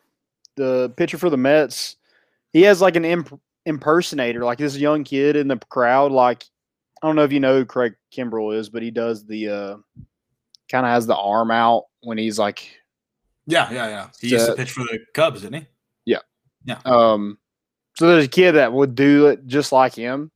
the 0.56 0.92
pitcher 0.96 1.18
for 1.18 1.30
the 1.30 1.36
Mets. 1.36 1.96
He 2.52 2.62
has 2.62 2.80
like 2.80 2.96
an 2.96 3.04
imp- 3.04 3.40
impersonator, 3.66 4.44
like 4.44 4.58
this 4.58 4.76
young 4.76 5.04
kid 5.04 5.36
in 5.36 5.48
the 5.48 5.56
crowd. 5.56 6.12
Like 6.12 6.44
I 7.02 7.06
don't 7.06 7.16
know 7.16 7.24
if 7.24 7.32
you 7.32 7.40
know 7.40 7.58
who 7.58 7.64
Craig 7.64 7.94
Kimbrel 8.12 8.56
is, 8.56 8.68
but 8.68 8.82
he 8.82 8.90
does 8.90 9.24
the 9.26 9.48
uh 9.48 9.76
kind 10.70 10.86
of 10.86 10.92
has 10.92 11.06
the 11.06 11.16
arm 11.16 11.50
out 11.50 11.86
when 12.02 12.18
he's 12.18 12.38
like 12.38 12.70
Yeah, 13.46 13.70
yeah, 13.72 13.88
yeah. 13.88 14.08
He 14.20 14.28
used 14.28 14.46
to 14.46 14.54
pitch 14.54 14.70
for 14.70 14.84
the 14.84 15.00
Cubs, 15.14 15.42
didn't 15.42 15.62
he? 15.62 15.66
Yeah. 16.04 16.18
Yeah. 16.64 16.78
Um. 16.84 17.38
So 18.00 18.06
there's 18.06 18.24
a 18.24 18.28
kid 18.28 18.52
that 18.52 18.72
would 18.72 18.94
do 18.94 19.26
it 19.26 19.46
just 19.46 19.72
like 19.72 19.94
him, 19.94 20.30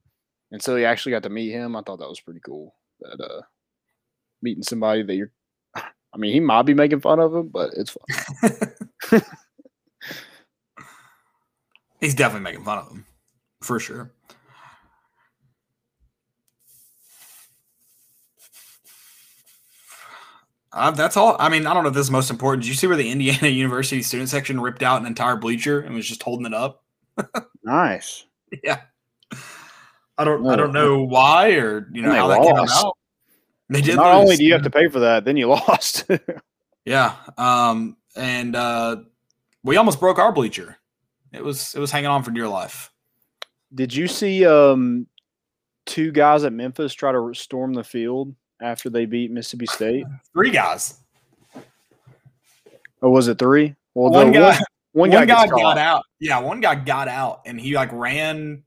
and 0.51 0.61
so 0.61 0.75
he 0.75 0.85
actually 0.85 1.13
got 1.13 1.23
to 1.23 1.31
meet 1.31 1.49
him. 1.49 1.75
I 1.75 1.81
thought 1.81 1.97
that 1.97 2.07
was 2.07 2.19
pretty 2.19 2.39
cool. 2.45 2.75
That 2.99 3.19
uh, 3.19 3.41
meeting 4.43 4.61
somebody 4.61 5.01
that 5.01 5.15
you're. 5.15 5.31
I 5.75 6.17
mean, 6.19 6.31
he 6.31 6.39
might 6.39 6.67
be 6.67 6.75
making 6.75 6.99
fun 6.99 7.19
of 7.19 7.33
him, 7.33 7.47
but 7.47 7.71
it's 7.75 7.97
fun. 9.09 9.21
He's 11.99 12.13
definitely 12.13 12.43
making 12.43 12.65
fun 12.65 12.77
of 12.77 12.91
him, 12.91 13.05
for 13.63 13.79
sure. 13.79 14.11
Uh, 20.71 20.91
that's 20.91 21.17
all. 21.17 21.35
I 21.39 21.49
mean, 21.49 21.65
I 21.65 21.73
don't 21.73 21.81
know 21.81 21.89
if 21.89 21.95
this 21.95 22.05
is 22.05 22.11
most 22.11 22.29
important. 22.29 22.61
Did 22.61 22.69
you 22.69 22.75
see 22.75 22.85
where 22.85 22.95
the 22.95 23.09
Indiana 23.09 23.47
University 23.47 24.03
student 24.03 24.29
section 24.29 24.61
ripped 24.61 24.83
out 24.83 25.01
an 25.01 25.07
entire 25.07 25.35
bleacher 25.35 25.79
and 25.79 25.95
was 25.95 26.07
just 26.07 26.21
holding 26.21 26.45
it 26.45 26.53
up? 26.53 26.84
Nice. 27.63 28.25
Yeah. 28.63 28.81
I 30.17 30.23
don't. 30.23 30.47
I 30.47 30.55
don't 30.55 30.73
know 30.73 31.03
why 31.03 31.51
or 31.51 31.89
you 31.91 32.01
know 32.01 32.13
how 32.13 32.27
that 32.27 32.41
came 32.41 32.55
about. 32.55 32.97
They 33.69 33.81
did. 33.81 33.95
Not 33.95 34.15
only 34.15 34.37
do 34.37 34.45
you 34.45 34.53
have 34.53 34.63
to 34.63 34.69
pay 34.69 34.87
for 34.87 34.99
that, 34.99 35.25
then 35.25 35.35
you 35.37 35.47
lost. 35.49 36.05
Yeah. 36.85 37.15
Um. 37.37 37.97
And 38.15 38.55
uh, 38.55 38.97
we 39.63 39.75
almost 39.75 39.99
broke 39.99 40.19
our 40.19 40.31
bleacher. 40.31 40.77
It 41.33 41.43
was. 41.43 41.75
It 41.75 41.79
was 41.79 41.91
hanging 41.91 42.09
on 42.09 42.23
for 42.23 42.31
dear 42.31 42.47
life. 42.47 42.91
Did 43.73 43.93
you 43.93 44.07
see 44.07 44.45
um 44.45 45.07
two 45.85 46.11
guys 46.11 46.43
at 46.43 46.53
Memphis 46.53 46.93
try 46.93 47.11
to 47.11 47.33
storm 47.33 47.73
the 47.73 47.83
field 47.83 48.33
after 48.61 48.89
they 48.89 49.05
beat 49.05 49.31
Mississippi 49.31 49.65
State? 49.65 50.05
Three 50.33 50.51
guys. 50.51 50.99
Or 53.01 53.11
was 53.11 53.27
it 53.27 53.37
three? 53.37 53.75
Well, 53.93 54.11
one 54.11 54.31
guy. 54.31 54.51
one 54.51 54.59
One, 54.95 55.09
guy 55.09 55.25
guy, 55.25 55.45
got 55.47 55.77
out. 55.77 56.03
Yeah, 56.19 56.39
one 56.39 56.61
guy 56.61 56.75
got 56.75 57.07
out 57.07 57.41
and 57.45 57.59
he 57.59 57.75
like 57.75 57.91
ran. 57.91 58.63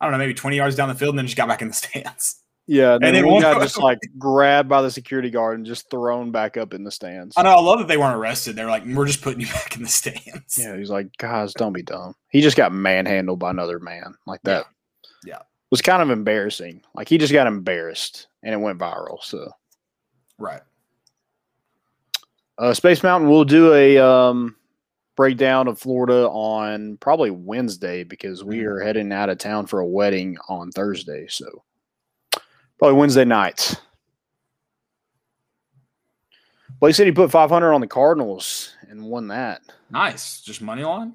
I 0.00 0.04
don't 0.04 0.12
know, 0.12 0.18
maybe 0.18 0.34
twenty 0.34 0.56
yards 0.56 0.76
down 0.76 0.88
the 0.88 0.94
field 0.94 1.10
and 1.10 1.18
then 1.18 1.26
just 1.26 1.36
got 1.36 1.46
back 1.48 1.60
in 1.62 1.68
the 1.68 1.74
stands. 1.74 2.36
Yeah, 2.66 2.94
and 2.94 3.02
then, 3.02 3.08
And 3.08 3.16
then 3.16 3.24
one 3.26 3.34
one- 3.34 3.42
guy 3.42 3.58
just 3.62 3.78
like 3.78 3.98
grabbed 4.18 4.68
by 4.68 4.80
the 4.82 4.90
security 4.90 5.30
guard 5.30 5.56
and 5.58 5.66
just 5.66 5.90
thrown 5.90 6.30
back 6.30 6.56
up 6.56 6.72
in 6.74 6.84
the 6.84 6.90
stands. 6.90 7.34
I 7.36 7.42
know. 7.42 7.50
I 7.50 7.60
love 7.60 7.78
that 7.80 7.88
they 7.88 7.96
weren't 7.96 8.16
arrested. 8.16 8.56
They're 8.56 8.66
like, 8.68 8.84
we're 8.86 9.06
just 9.06 9.22
putting 9.22 9.40
you 9.40 9.46
back 9.52 9.76
in 9.76 9.82
the 9.82 9.88
stands. 9.88 10.56
Yeah, 10.58 10.76
he's 10.76 10.90
like, 10.90 11.08
guys, 11.18 11.52
don't 11.54 11.72
be 11.72 11.82
dumb. 11.82 12.14
He 12.30 12.40
just 12.40 12.56
got 12.56 12.72
manhandled 12.72 13.38
by 13.38 13.50
another 13.50 13.78
man 13.78 14.14
like 14.26 14.40
that. 14.44 14.66
Yeah. 15.24 15.38
was 15.70 15.82
kind 15.82 16.00
of 16.02 16.10
embarrassing. 16.10 16.82
Like 16.94 17.08
he 17.08 17.18
just 17.18 17.32
got 17.32 17.46
embarrassed 17.46 18.26
and 18.42 18.54
it 18.54 18.58
went 18.58 18.78
viral. 18.78 19.22
So, 19.22 19.50
Right. 20.38 20.60
uh, 22.58 22.74
Space 22.74 23.02
Mountain, 23.02 23.28
we'll 23.30 23.44
do 23.44 23.72
a 23.74 23.98
um, 23.98 24.56
breakdown 25.18 25.66
of 25.66 25.80
Florida 25.80 26.28
on 26.28 26.96
probably 26.98 27.32
Wednesday 27.32 28.04
because 28.04 28.44
we 28.44 28.58
mm-hmm. 28.58 28.68
are 28.68 28.80
heading 28.80 29.10
out 29.10 29.28
of 29.28 29.36
town 29.36 29.66
for 29.66 29.80
a 29.80 29.86
wedding 29.86 30.38
on 30.48 30.70
Thursday. 30.70 31.26
So, 31.28 31.64
probably 32.78 32.96
Wednesday 32.96 33.24
night. 33.24 33.74
Blake 36.78 36.94
said 36.94 37.06
he 37.06 37.12
put 37.12 37.32
500 37.32 37.72
on 37.72 37.80
the 37.80 37.88
Cardinals 37.88 38.76
and 38.88 39.06
won 39.06 39.26
that. 39.26 39.62
Nice. 39.90 40.40
Just 40.40 40.62
money 40.62 40.84
line. 40.84 41.14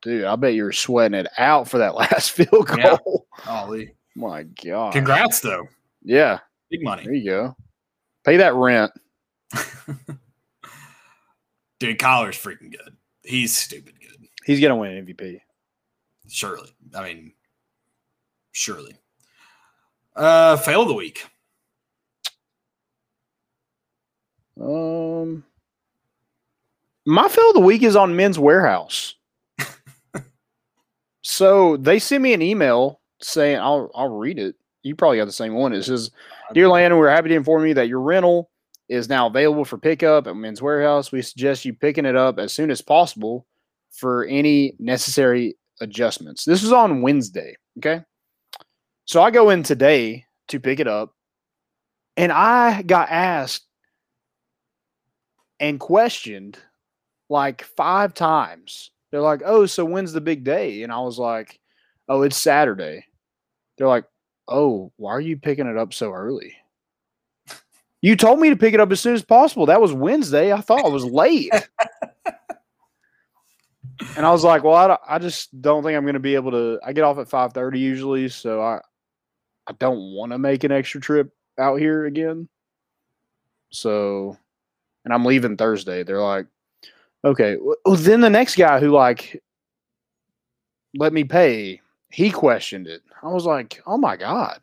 Dude, 0.00 0.26
I 0.26 0.36
bet 0.36 0.54
you 0.54 0.62
were 0.62 0.70
sweating 0.70 1.18
it 1.18 1.26
out 1.36 1.68
for 1.68 1.78
that 1.78 1.94
last 1.96 2.30
field 2.30 2.68
goal. 2.68 2.78
Yeah. 2.78 3.44
Golly. 3.44 3.96
My 4.14 4.44
God. 4.44 4.92
Congrats 4.92 5.40
though. 5.40 5.66
Yeah. 6.04 6.38
Big 6.70 6.84
money. 6.84 7.02
There 7.02 7.14
you 7.14 7.28
go. 7.28 7.56
Pay 8.24 8.36
that 8.36 8.54
rent. 8.54 8.92
Dude, 11.80 11.98
Kyler's 11.98 12.38
freaking 12.38 12.70
good. 12.70 12.96
He's 13.22 13.56
stupid 13.56 13.94
good. 14.00 14.28
He's 14.44 14.60
gonna 14.60 14.76
win 14.76 15.06
MVP. 15.06 15.40
Surely. 16.28 16.70
I 16.94 17.04
mean, 17.04 17.32
surely. 18.52 18.96
Uh 20.16 20.56
fail 20.56 20.82
of 20.82 20.88
the 20.88 20.94
week. 20.94 21.24
Um, 24.60 25.44
my 27.06 27.28
fail 27.28 27.48
of 27.48 27.54
the 27.54 27.60
week 27.60 27.82
is 27.82 27.96
on 27.96 28.14
Men's 28.14 28.36
Wearhouse. 28.36 29.14
so 31.22 31.76
they 31.78 31.98
sent 31.98 32.22
me 32.22 32.34
an 32.34 32.42
email 32.42 33.00
saying, 33.22 33.58
"I'll 33.58 33.90
I'll 33.94 34.18
read 34.18 34.38
it." 34.38 34.56
You 34.82 34.94
probably 34.94 35.18
got 35.18 35.24
the 35.24 35.32
same 35.32 35.54
one. 35.54 35.72
It 35.72 35.82
says, 35.82 36.10
"Dear 36.52 36.68
Landon, 36.68 36.98
we're 36.98 37.10
happy 37.10 37.30
to 37.30 37.34
inform 37.34 37.66
you 37.66 37.74
that 37.74 37.88
your 37.88 38.00
rental 38.00 38.49
is 38.90 39.08
now 39.08 39.28
available 39.28 39.64
for 39.64 39.78
pickup 39.78 40.26
at 40.26 40.36
Men's 40.36 40.60
Wearhouse. 40.60 41.12
We 41.12 41.22
suggest 41.22 41.64
you 41.64 41.72
picking 41.72 42.04
it 42.04 42.16
up 42.16 42.38
as 42.38 42.52
soon 42.52 42.70
as 42.70 42.82
possible 42.82 43.46
for 43.90 44.24
any 44.26 44.74
necessary 44.78 45.56
adjustments." 45.80 46.44
This 46.44 46.62
is 46.62 46.72
on 46.72 47.00
Wednesday. 47.00 47.56
Okay, 47.78 48.04
so 49.06 49.22
I 49.22 49.30
go 49.30 49.50
in 49.50 49.62
today 49.62 50.26
to 50.48 50.60
pick 50.60 50.80
it 50.80 50.88
up, 50.88 51.14
and 52.16 52.32
I 52.32 52.82
got 52.82 53.08
asked 53.10 53.66
and 55.60 55.78
questioned 55.78 56.58
like 57.28 57.62
five 57.62 58.12
times. 58.12 58.90
They're 59.10 59.20
like, 59.20 59.42
"Oh, 59.44 59.66
so 59.66 59.84
when's 59.84 60.12
the 60.12 60.20
big 60.20 60.42
day?" 60.44 60.82
And 60.82 60.92
I 60.92 61.00
was 61.00 61.18
like, 61.18 61.60
"Oh, 62.08 62.22
it's 62.22 62.36
Saturday." 62.36 63.06
They're 63.78 63.88
like, 63.88 64.06
"Oh, 64.48 64.92
why 64.96 65.12
are 65.12 65.20
you 65.20 65.36
picking 65.36 65.68
it 65.68 65.76
up 65.76 65.94
so 65.94 66.12
early?" 66.12 66.56
You 68.02 68.16
told 68.16 68.40
me 68.40 68.50
to 68.50 68.56
pick 68.56 68.74
it 68.74 68.80
up 68.80 68.90
as 68.92 69.00
soon 69.00 69.14
as 69.14 69.22
possible. 69.22 69.66
That 69.66 69.80
was 69.80 69.92
Wednesday. 69.92 70.52
I 70.52 70.60
thought 70.60 70.84
I 70.84 70.88
was 70.88 71.04
late. 71.04 71.52
and 74.16 74.24
I 74.24 74.30
was 74.30 74.42
like, 74.42 74.64
"Well, 74.64 74.74
I, 74.74 74.96
I 75.16 75.18
just 75.18 75.60
don't 75.60 75.82
think 75.82 75.96
I'm 75.96 76.04
going 76.04 76.14
to 76.14 76.20
be 76.20 76.34
able 76.34 76.52
to. 76.52 76.80
I 76.84 76.92
get 76.92 77.04
off 77.04 77.18
at 77.18 77.28
5:30 77.28 77.78
usually, 77.78 78.28
so 78.28 78.62
I 78.62 78.80
I 79.66 79.72
don't 79.78 80.14
want 80.14 80.32
to 80.32 80.38
make 80.38 80.64
an 80.64 80.72
extra 80.72 81.00
trip 81.00 81.30
out 81.58 81.76
here 81.76 82.06
again." 82.06 82.48
So 83.70 84.36
and 85.04 85.14
I'm 85.14 85.24
leaving 85.24 85.56
Thursday. 85.56 86.02
They're 86.02 86.20
like, 86.20 86.46
okay. 87.24 87.56
Well, 87.60 87.76
oh, 87.84 87.96
then 87.96 88.20
the 88.20 88.30
next 88.30 88.56
guy 88.56 88.80
who 88.80 88.90
like 88.90 89.42
let 90.94 91.12
me 91.12 91.24
pay, 91.24 91.80
he 92.10 92.30
questioned 92.30 92.86
it. 92.86 93.02
I 93.22 93.28
was 93.28 93.46
like, 93.46 93.80
oh 93.86 93.96
my 93.96 94.16
god. 94.16 94.60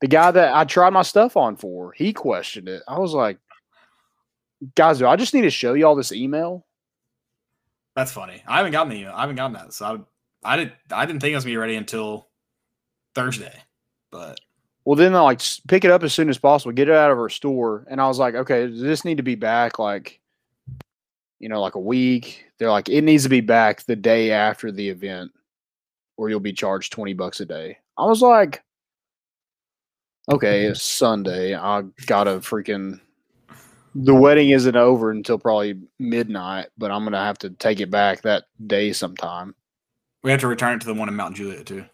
The 0.00 0.08
guy 0.08 0.30
that 0.30 0.54
I 0.54 0.64
tried 0.64 0.90
my 0.90 1.02
stuff 1.02 1.36
on 1.36 1.56
for, 1.56 1.92
he 1.92 2.12
questioned 2.12 2.68
it. 2.68 2.82
I 2.88 2.98
was 2.98 3.12
like, 3.12 3.38
guys, 4.74 4.98
do 4.98 5.06
I 5.06 5.16
just 5.16 5.34
need 5.34 5.42
to 5.42 5.50
show 5.50 5.74
y'all 5.74 5.94
this 5.94 6.12
email? 6.12 6.66
That's 7.96 8.12
funny. 8.12 8.42
I 8.46 8.58
haven't 8.58 8.72
gotten 8.72 8.90
the 8.90 8.96
email. 8.96 9.12
I 9.14 9.20
haven't 9.22 9.36
gotten 9.36 9.52
that. 9.54 9.74
So 9.74 9.84
I 9.84 9.98
I 10.42 10.56
didn't 10.56 10.72
I 10.90 11.06
didn't 11.06 11.20
think 11.20 11.32
it 11.32 11.36
was 11.36 11.44
gonna 11.44 11.52
be 11.52 11.58
ready 11.58 11.76
until 11.76 12.28
Thursday. 13.14 13.54
But 14.10 14.40
Well, 14.84 14.96
then 14.96 15.14
I 15.14 15.20
like 15.20 15.40
pick 15.68 15.84
it 15.84 15.90
up 15.90 16.02
as 16.02 16.12
soon 16.12 16.28
as 16.28 16.38
possible, 16.38 16.72
get 16.72 16.88
it 16.88 16.94
out 16.94 17.10
of 17.10 17.18
our 17.18 17.28
store. 17.28 17.86
And 17.90 18.00
I 18.00 18.08
was 18.08 18.18
like, 18.18 18.34
okay, 18.34 18.66
does 18.66 18.80
this 18.80 19.04
need 19.04 19.18
to 19.18 19.22
be 19.22 19.34
back 19.34 19.78
like, 19.78 20.20
you 21.38 21.48
know, 21.48 21.60
like 21.60 21.74
a 21.74 21.80
week? 21.80 22.46
They're 22.58 22.70
like, 22.70 22.88
it 22.88 23.02
needs 23.02 23.24
to 23.24 23.28
be 23.28 23.40
back 23.40 23.84
the 23.84 23.96
day 23.96 24.30
after 24.30 24.72
the 24.72 24.88
event, 24.88 25.32
or 26.16 26.30
you'll 26.30 26.40
be 26.40 26.52
charged 26.52 26.92
20 26.92 27.12
bucks 27.14 27.40
a 27.40 27.46
day. 27.46 27.78
I 27.98 28.04
was 28.06 28.22
like, 28.22 28.62
okay, 30.30 30.64
it's 30.64 30.82
Sunday. 30.82 31.54
I 31.54 31.82
gotta 32.06 32.36
freaking, 32.38 33.00
the 33.94 34.14
wedding 34.14 34.50
isn't 34.50 34.76
over 34.76 35.10
until 35.10 35.38
probably 35.38 35.80
midnight, 35.98 36.68
but 36.78 36.90
I'm 36.90 37.04
gonna 37.04 37.24
have 37.24 37.38
to 37.38 37.50
take 37.50 37.80
it 37.80 37.90
back 37.90 38.22
that 38.22 38.44
day 38.66 38.92
sometime. 38.92 39.54
we 40.22 40.30
have 40.30 40.40
to 40.40 40.48
return 40.48 40.76
it 40.76 40.80
to 40.82 40.86
the 40.86 40.94
one 40.94 41.08
in 41.08 41.16
Mount 41.16 41.36
Juliet 41.36 41.66
too. 41.66 41.84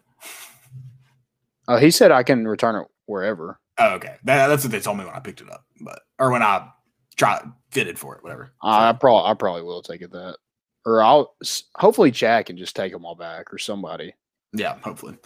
Uh, 1.67 1.77
he 1.77 1.91
said 1.91 2.11
I 2.11 2.23
can 2.23 2.47
return 2.47 2.75
it 2.75 2.87
wherever. 3.07 3.59
Oh, 3.77 3.95
okay. 3.95 4.15
That, 4.23 4.47
that's 4.47 4.63
what 4.63 4.71
they 4.71 4.79
told 4.79 4.97
me 4.97 5.05
when 5.05 5.13
I 5.13 5.19
picked 5.19 5.41
it 5.41 5.51
up, 5.51 5.65
but 5.81 5.99
or 6.17 6.31
when 6.31 6.41
I 6.41 6.69
tried 7.15 7.43
fitted 7.71 7.99
for 7.99 8.15
it, 8.15 8.23
whatever. 8.23 8.51
I 8.61 8.93
probably 8.93 9.29
I 9.29 9.33
probably 9.33 9.63
will 9.63 9.81
take 9.81 10.01
it 10.01 10.11
that, 10.11 10.37
or 10.85 11.01
I'll 11.03 11.35
hopefully 11.75 12.11
Chad 12.11 12.45
can 12.45 12.57
just 12.57 12.75
take 12.75 12.91
them 12.93 13.05
all 13.05 13.15
back 13.15 13.53
or 13.53 13.57
somebody. 13.57 14.13
Yeah, 14.53 14.77
hopefully. 14.79 15.17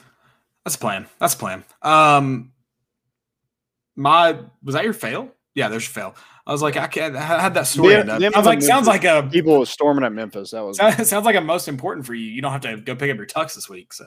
That's 0.66 0.76
a 0.76 0.80
plan. 0.80 1.08
That's 1.20 1.36
a 1.36 1.38
plan. 1.38 1.64
Um, 1.82 2.52
my 3.96 4.38
was 4.64 4.76
that 4.76 4.84
your 4.84 4.94
fail? 4.94 5.30
Yeah, 5.56 5.68
there's 5.68 5.84
your 5.84 5.92
fail. 5.92 6.16
I 6.48 6.52
was 6.52 6.62
like, 6.62 6.76
I 6.76 6.88
can't. 6.88 7.16
I 7.16 7.40
had 7.40 7.54
that 7.54 7.68
story. 7.68 7.94
Them- 7.94 8.00
end 8.02 8.10
up. 8.10 8.20
them 8.20 8.34
Sounds 8.34 8.46
like 8.46 8.62
sounds 8.62 8.88
like 8.88 9.04
a 9.04 9.28
people 9.32 9.66
storming 9.66 10.04
at 10.04 10.12
Memphis. 10.14 10.52
That 10.52 10.62
was 10.62 10.78
sounds 10.78 11.08
sounds 11.10 11.26
like 11.26 11.36
a 11.36 11.42
most 11.42 11.68
important 11.68 12.06
for 12.06 12.14
you. 12.14 12.26
You 12.26 12.42
don't 12.42 12.52
have 12.52 12.62
to 12.62 12.78
go 12.78 12.96
pick 12.96 13.12
up 13.12 13.18
your 13.18 13.28
tux 13.28 13.54
this 13.54 13.70
week. 13.70 13.94
So 13.94 14.06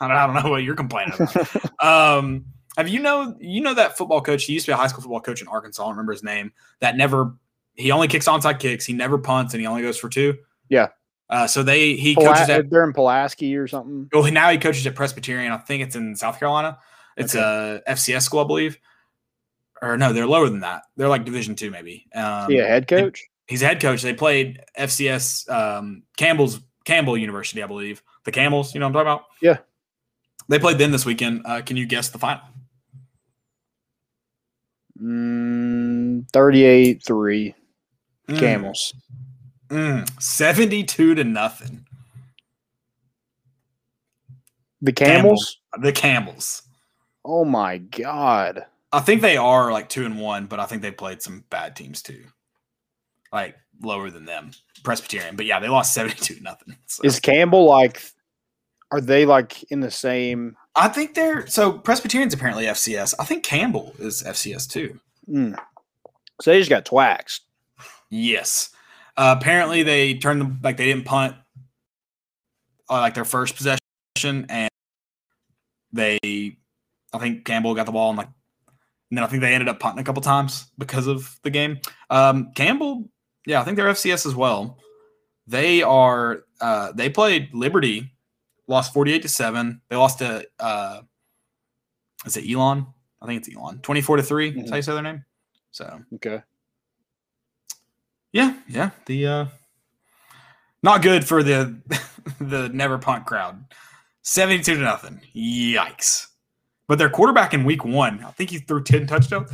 I 0.00 0.08
don't, 0.08 0.16
I 0.16 0.26
don't 0.26 0.42
know 0.42 0.50
what 0.50 0.62
you're 0.62 0.74
complaining 0.74 1.14
about. 1.14 1.84
um, 2.18 2.46
have 2.76 2.88
you 2.88 3.00
know 3.00 3.36
you 3.40 3.60
know 3.60 3.74
that 3.74 3.98
football 3.98 4.20
coach? 4.20 4.44
He 4.44 4.54
used 4.54 4.66
to 4.66 4.70
be 4.70 4.74
a 4.74 4.76
high 4.76 4.86
school 4.86 5.02
football 5.02 5.20
coach 5.20 5.42
in 5.42 5.48
Arkansas. 5.48 5.82
I 5.82 5.86
don't 5.86 5.94
remember 5.94 6.12
his 6.12 6.22
name. 6.22 6.52
That 6.80 6.96
never 6.96 7.34
he 7.74 7.90
only 7.90 8.08
kicks 8.08 8.26
onside 8.26 8.60
kicks. 8.60 8.86
He 8.86 8.92
never 8.92 9.18
punts, 9.18 9.52
and 9.52 9.60
he 9.60 9.66
only 9.66 9.82
goes 9.82 9.98
for 9.98 10.08
two. 10.08 10.38
Yeah. 10.68 10.88
Uh, 11.28 11.46
so 11.46 11.62
they 11.62 11.94
he 11.94 12.14
Pula- 12.14 12.28
coaches 12.28 12.48
at 12.48 12.70
they're 12.70 12.84
in 12.84 12.94
Pulaski 12.94 13.54
or 13.56 13.68
something. 13.68 14.08
well 14.12 14.30
now 14.32 14.50
he 14.50 14.58
coaches 14.58 14.86
at 14.86 14.94
Presbyterian. 14.94 15.52
I 15.52 15.58
think 15.58 15.82
it's 15.82 15.94
in 15.94 16.16
South 16.16 16.38
Carolina. 16.38 16.78
It's 17.18 17.34
a 17.34 17.82
FCS 17.86 18.22
school, 18.22 18.40
I 18.40 18.46
believe. 18.46 18.78
Or 19.82 19.96
no, 19.96 20.12
they're 20.12 20.26
lower 20.26 20.48
than 20.48 20.60
that. 20.60 20.82
They're 20.96 21.08
like 21.08 21.24
Division 21.24 21.54
two, 21.54 21.70
maybe. 21.70 22.06
Um, 22.14 22.50
yeah, 22.50 22.66
head 22.66 22.88
coach. 22.88 23.24
He's 23.46 23.62
a 23.62 23.66
head 23.66 23.80
coach. 23.80 24.02
They 24.02 24.12
played 24.14 24.62
FCS 24.78 25.48
um, 25.50 26.02
Campbell's 26.16 26.60
Campbell 26.84 27.16
University, 27.16 27.62
I 27.62 27.66
believe. 27.66 28.02
The 28.24 28.32
Camels, 28.32 28.74
you 28.74 28.80
know 28.80 28.88
what 28.88 29.00
I'm 29.00 29.06
talking 29.06 29.12
about? 29.12 29.24
Yeah. 29.40 29.58
They 30.48 30.58
played 30.58 30.78
them 30.78 30.90
this 30.92 31.06
weekend. 31.06 31.42
Uh, 31.44 31.62
can 31.62 31.76
you 31.76 31.86
guess 31.86 32.08
the 32.08 32.18
final? 32.18 32.42
Mm, 35.00 36.28
38 36.32 37.02
3 37.04 37.54
Mm, 38.28 38.38
Camels. 38.38 38.94
mm, 39.68 40.22
72 40.22 41.14
to 41.14 41.24
nothing. 41.24 41.86
The 44.82 44.92
Camels. 44.92 45.58
The 45.80 45.92
Camels. 45.92 46.62
Oh 47.24 47.44
my 47.44 47.78
god. 47.78 48.66
I 48.92 49.00
think 49.00 49.20
they 49.20 49.36
are 49.36 49.72
like 49.72 49.88
two 49.88 50.04
and 50.04 50.18
one, 50.18 50.46
but 50.46 50.60
I 50.60 50.66
think 50.66 50.82
they 50.82 50.90
played 50.90 51.22
some 51.22 51.44
bad 51.50 51.76
teams 51.76 52.02
too, 52.02 52.24
like 53.32 53.56
lower 53.82 54.10
than 54.10 54.24
them, 54.24 54.52
Presbyterian. 54.82 55.36
But 55.36 55.46
yeah, 55.46 55.60
they 55.60 55.68
lost 55.68 55.94
seventy-two 55.94 56.40
nothing. 56.40 56.76
So. 56.86 57.02
Is 57.04 57.20
Campbell 57.20 57.66
like? 57.66 58.02
Are 58.90 59.02
they 59.02 59.26
like 59.26 59.70
in 59.70 59.80
the 59.80 59.90
same? 59.90 60.56
I 60.74 60.88
think 60.88 61.14
they're 61.14 61.46
so 61.46 61.72
Presbyterian's 61.72 62.32
apparently 62.32 62.64
FCS. 62.64 63.14
I 63.18 63.24
think 63.24 63.44
Campbell 63.44 63.94
is 63.98 64.22
FCS 64.22 64.70
too. 64.70 64.98
Mm. 65.28 65.58
So 66.40 66.50
they 66.50 66.58
just 66.58 66.70
got 66.70 66.86
twaxed. 66.86 67.42
Yes. 68.08 68.70
Uh, 69.16 69.34
apparently 69.38 69.82
they 69.82 70.14
turned 70.14 70.40
them 70.40 70.60
like 70.62 70.76
they 70.76 70.86
didn't 70.86 71.04
punt 71.04 71.34
uh, 72.88 73.00
like 73.00 73.14
their 73.14 73.24
first 73.24 73.56
possession, 73.56 74.46
and 74.48 74.70
they, 75.92 76.18
I 77.12 77.18
think 77.18 77.44
Campbell 77.44 77.74
got 77.74 77.86
the 77.86 77.92
ball 77.92 78.10
and 78.10 78.18
like, 78.18 78.28
and 79.10 79.16
then 79.16 79.24
I 79.24 79.26
think 79.26 79.40
they 79.40 79.54
ended 79.54 79.68
up 79.68 79.80
punting 79.80 80.00
a 80.00 80.04
couple 80.04 80.22
times 80.22 80.70
because 80.76 81.06
of 81.06 81.38
the 81.42 81.50
game. 81.50 81.78
Um, 82.10 82.52
Campbell, 82.54 83.08
yeah, 83.46 83.60
I 83.60 83.64
think 83.64 83.76
they're 83.76 83.86
FCS 83.86 84.26
as 84.26 84.34
well. 84.34 84.78
They 85.46 85.82
are. 85.82 86.44
Uh, 86.60 86.92
they 86.92 87.08
played 87.08 87.54
Liberty, 87.54 88.12
lost 88.66 88.92
forty-eight 88.92 89.22
to 89.22 89.28
seven. 89.28 89.80
They 89.88 89.96
lost 89.96 90.18
to. 90.18 90.46
Uh, 90.60 91.02
is 92.26 92.36
it 92.36 92.50
Elon? 92.50 92.86
I 93.22 93.26
think 93.26 93.46
it's 93.46 93.56
Elon. 93.56 93.80
Twenty-four 93.80 94.16
to 94.18 94.22
3 94.22 94.50
mm-hmm. 94.50 94.58
That's 94.58 94.70
how 94.70 94.76
you 94.76 94.82
say 94.82 94.92
their 94.92 95.02
name. 95.02 95.24
So 95.70 96.00
okay. 96.16 96.42
Yeah, 98.32 98.54
yeah. 98.68 98.90
The 99.06 99.26
uh 99.26 99.46
not 100.82 101.02
good 101.02 101.26
for 101.26 101.42
the 101.42 101.80
the 102.40 102.68
never 102.68 102.98
punt 102.98 103.26
crowd. 103.26 103.64
72 104.22 104.74
to 104.74 104.80
nothing. 104.80 105.20
Yikes. 105.34 106.26
But 106.88 106.98
their 106.98 107.10
quarterback 107.10 107.52
in 107.52 107.64
week 107.64 107.84
one, 107.84 108.24
I 108.24 108.30
think 108.30 108.48
he 108.48 108.58
threw 108.58 108.82
10 108.82 109.06
touchdowns. 109.06 109.50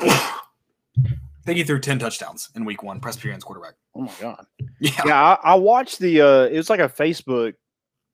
I 0.00 1.44
think 1.44 1.58
he 1.58 1.64
threw 1.64 1.78
10 1.78 1.98
touchdowns 1.98 2.48
in 2.56 2.64
week 2.64 2.82
one, 2.82 2.98
Presbyterian's 2.98 3.44
quarterback. 3.44 3.74
Oh 3.94 4.00
my 4.00 4.12
god. 4.20 4.46
Yeah. 4.80 5.02
Yeah, 5.04 5.22
I, 5.22 5.52
I 5.52 5.54
watched 5.54 5.98
the 5.98 6.22
uh 6.22 6.44
it 6.44 6.56
was 6.56 6.70
like 6.70 6.80
a 6.80 6.88
Facebook 6.88 7.54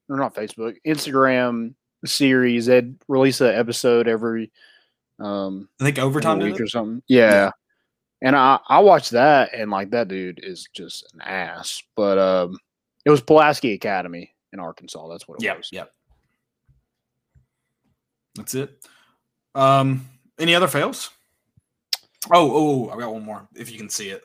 or 0.09 0.17
not 0.17 0.35
Facebook, 0.35 0.77
Instagram 0.87 1.75
series. 2.05 2.67
They'd 2.67 2.97
release 3.07 3.41
an 3.41 3.55
episode 3.55 4.09
every 4.09 4.51
um 5.21 5.69
I 5.81 5.85
think 5.85 5.99
overtime 5.99 6.41
week 6.41 6.61
or 6.61 6.67
something. 6.67 7.03
Yeah. 7.07 7.31
yeah. 7.31 7.51
And 8.21 8.35
I, 8.35 8.59
I 8.69 8.81
watched 8.81 9.13
that 9.13 9.55
and 9.55 9.71
like 9.71 9.91
that 9.91 10.09
dude 10.09 10.41
is 10.43 10.69
just 10.75 11.15
an 11.15 11.21
ass. 11.21 11.81
But 11.95 12.19
um 12.19 12.59
it 13.05 13.11
was 13.11 13.21
Pulaski 13.21 13.75
Academy 13.75 14.35
in 14.53 14.59
Arkansas. 14.59 15.07
That's 15.09 15.29
what 15.29 15.41
it 15.41 15.45
yep, 15.45 15.59
was. 15.59 15.69
Yep. 15.71 15.93
That's 18.39 18.55
it. 18.55 18.86
Um 19.55 20.09
any 20.39 20.55
other 20.55 20.69
fails? 20.69 21.10
Oh, 22.31 22.89
oh, 22.89 22.90
I 22.90 22.98
got 22.98 23.12
one 23.12 23.24
more 23.24 23.48
if 23.55 23.70
you 23.70 23.78
can 23.78 23.89
see 23.89 24.10
it. 24.10 24.23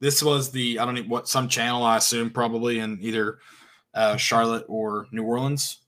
This 0.00 0.22
was 0.22 0.50
the 0.50 0.78
I 0.78 0.84
don't 0.84 0.94
know 0.94 1.02
what 1.02 1.28
some 1.28 1.48
channel 1.48 1.82
I 1.82 1.96
assume 1.96 2.30
probably 2.30 2.78
in 2.78 2.98
either 3.00 3.38
uh, 3.94 4.16
Charlotte 4.16 4.64
or 4.68 5.06
New 5.10 5.24
Orleans. 5.24 5.78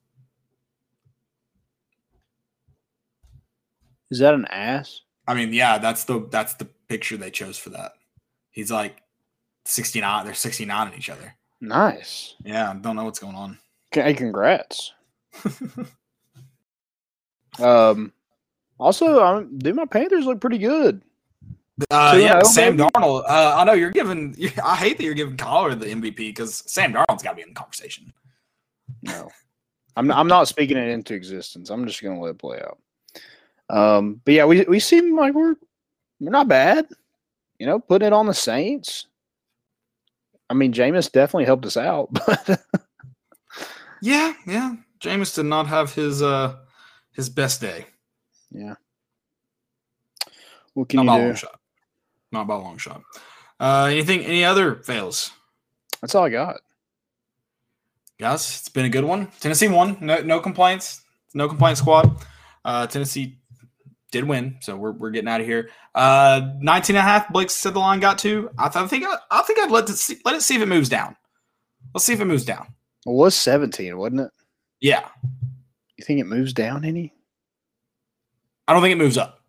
Is 4.10 4.18
that 4.18 4.34
an 4.34 4.46
ass? 4.46 5.02
I 5.28 5.34
mean, 5.34 5.52
yeah, 5.52 5.78
that's 5.78 6.04
the 6.04 6.26
that's 6.30 6.54
the 6.54 6.64
picture 6.88 7.16
they 7.16 7.30
chose 7.30 7.56
for 7.56 7.70
that. 7.70 7.92
He's 8.50 8.72
like 8.72 9.00
69. 9.66 10.24
They're 10.24 10.34
69 10.34 10.88
in 10.88 10.98
each 10.98 11.08
other. 11.08 11.36
Nice. 11.60 12.34
Yeah, 12.44 12.74
don't 12.80 12.96
know 12.96 13.04
what's 13.04 13.20
going 13.20 13.36
on. 13.36 13.58
Hey, 13.92 14.14
congrats. 14.14 14.92
um, 17.58 18.12
also, 18.78 19.22
um, 19.22 19.58
do 19.58 19.74
my 19.74 19.84
Panthers 19.84 20.24
look 20.24 20.40
pretty 20.40 20.58
good? 20.58 21.02
Uh, 21.90 22.18
yeah, 22.20 22.42
Sam 22.42 22.76
maybe? 22.76 22.90
Darnold. 22.90 23.24
Uh, 23.28 23.56
I 23.56 23.64
know 23.64 23.72
you're 23.72 23.90
giving. 23.90 24.36
I 24.64 24.76
hate 24.76 24.98
that 24.98 25.04
you're 25.04 25.14
giving 25.14 25.36
Collar 25.36 25.74
the 25.74 25.86
MVP 25.86 26.16
because 26.16 26.62
Sam 26.66 26.92
Darnold's 26.92 27.22
got 27.22 27.30
to 27.30 27.36
be 27.36 27.42
in 27.42 27.48
the 27.48 27.54
conversation. 27.54 28.12
No, 29.02 29.30
I'm. 29.96 30.10
I'm 30.10 30.28
not 30.28 30.48
speaking 30.48 30.76
it 30.76 30.88
into 30.88 31.14
existence. 31.14 31.70
I'm 31.70 31.86
just 31.86 32.02
going 32.02 32.16
to 32.16 32.22
let 32.22 32.30
it 32.30 32.38
play 32.38 32.60
out. 32.60 32.78
Um, 33.70 34.20
but 34.24 34.34
yeah, 34.34 34.44
we 34.44 34.62
we 34.62 34.80
seem 34.80 35.16
like 35.16 35.34
we're 35.34 35.56
we're 36.18 36.30
not 36.30 36.48
bad. 36.48 36.86
You 37.58 37.66
know, 37.66 37.78
putting 37.78 38.06
it 38.06 38.12
on 38.12 38.26
the 38.26 38.34
Saints. 38.34 39.06
I 40.48 40.54
mean, 40.54 40.72
Jameis 40.72 41.12
definitely 41.12 41.44
helped 41.44 41.66
us 41.66 41.76
out, 41.76 42.08
but 42.12 42.60
yeah, 44.02 44.34
yeah, 44.46 44.74
Jameis 45.00 45.34
did 45.34 45.46
not 45.46 45.66
have 45.66 45.94
his 45.94 46.22
uh 46.22 46.56
his 47.12 47.28
best 47.28 47.60
day. 47.60 47.86
Yeah. 48.50 48.74
What 50.74 50.88
can 50.88 51.04
not 51.04 51.14
you 51.14 51.20
do? 51.20 51.26
long 51.26 51.34
shot. 51.34 51.60
Not 52.32 52.46
by 52.46 52.54
a 52.54 52.58
long 52.58 52.78
shot. 52.78 53.02
Uh, 53.58 53.88
anything? 53.90 54.24
Any 54.24 54.44
other 54.44 54.76
fails? 54.76 55.30
That's 56.00 56.14
all 56.14 56.24
I 56.24 56.30
got. 56.30 56.60
Guys, 58.18 58.58
it's 58.60 58.68
been 58.68 58.84
a 58.84 58.90
good 58.90 59.04
one. 59.04 59.28
Tennessee 59.40 59.68
won. 59.68 59.96
No, 60.00 60.20
no 60.20 60.40
complaints. 60.40 61.02
No 61.34 61.48
complaint 61.48 61.78
squad. 61.78 62.24
Uh, 62.64 62.86
Tennessee 62.86 63.38
did 64.10 64.24
win, 64.24 64.56
so 64.60 64.76
we're, 64.76 64.92
we're 64.92 65.10
getting 65.10 65.28
out 65.28 65.40
of 65.40 65.46
here. 65.46 65.70
Uh, 65.94 66.52
19 66.60 66.96
and 66.96 67.00
a 67.00 67.02
half. 67.02 67.32
Blake 67.32 67.50
said 67.50 67.74
the 67.74 67.78
line 67.78 68.00
got 68.00 68.18
to. 68.18 68.50
I, 68.58 68.68
th- 68.68 68.84
I 68.84 68.86
think 68.88 69.04
I, 69.06 69.16
I 69.30 69.42
think 69.42 69.58
I'd 69.58 69.70
let 69.70 69.88
it 69.88 69.96
see, 69.96 70.18
let 70.24 70.34
it 70.34 70.42
see 70.42 70.56
if 70.56 70.62
it 70.62 70.66
moves 70.66 70.88
down. 70.88 71.16
Let's 71.94 72.04
see 72.04 72.12
if 72.12 72.20
it 72.20 72.26
moves 72.26 72.44
down. 72.44 72.66
It 73.06 73.10
was 73.12 73.34
17, 73.34 73.96
wasn't 73.96 74.20
it? 74.20 74.30
Yeah. 74.80 75.08
You 76.00 76.04
think 76.06 76.18
it 76.18 76.26
moves 76.26 76.54
down 76.54 76.86
any? 76.86 77.12
I 78.66 78.72
don't 78.72 78.80
think 78.80 78.92
it 78.92 78.96
moves 78.96 79.18
up. 79.18 79.44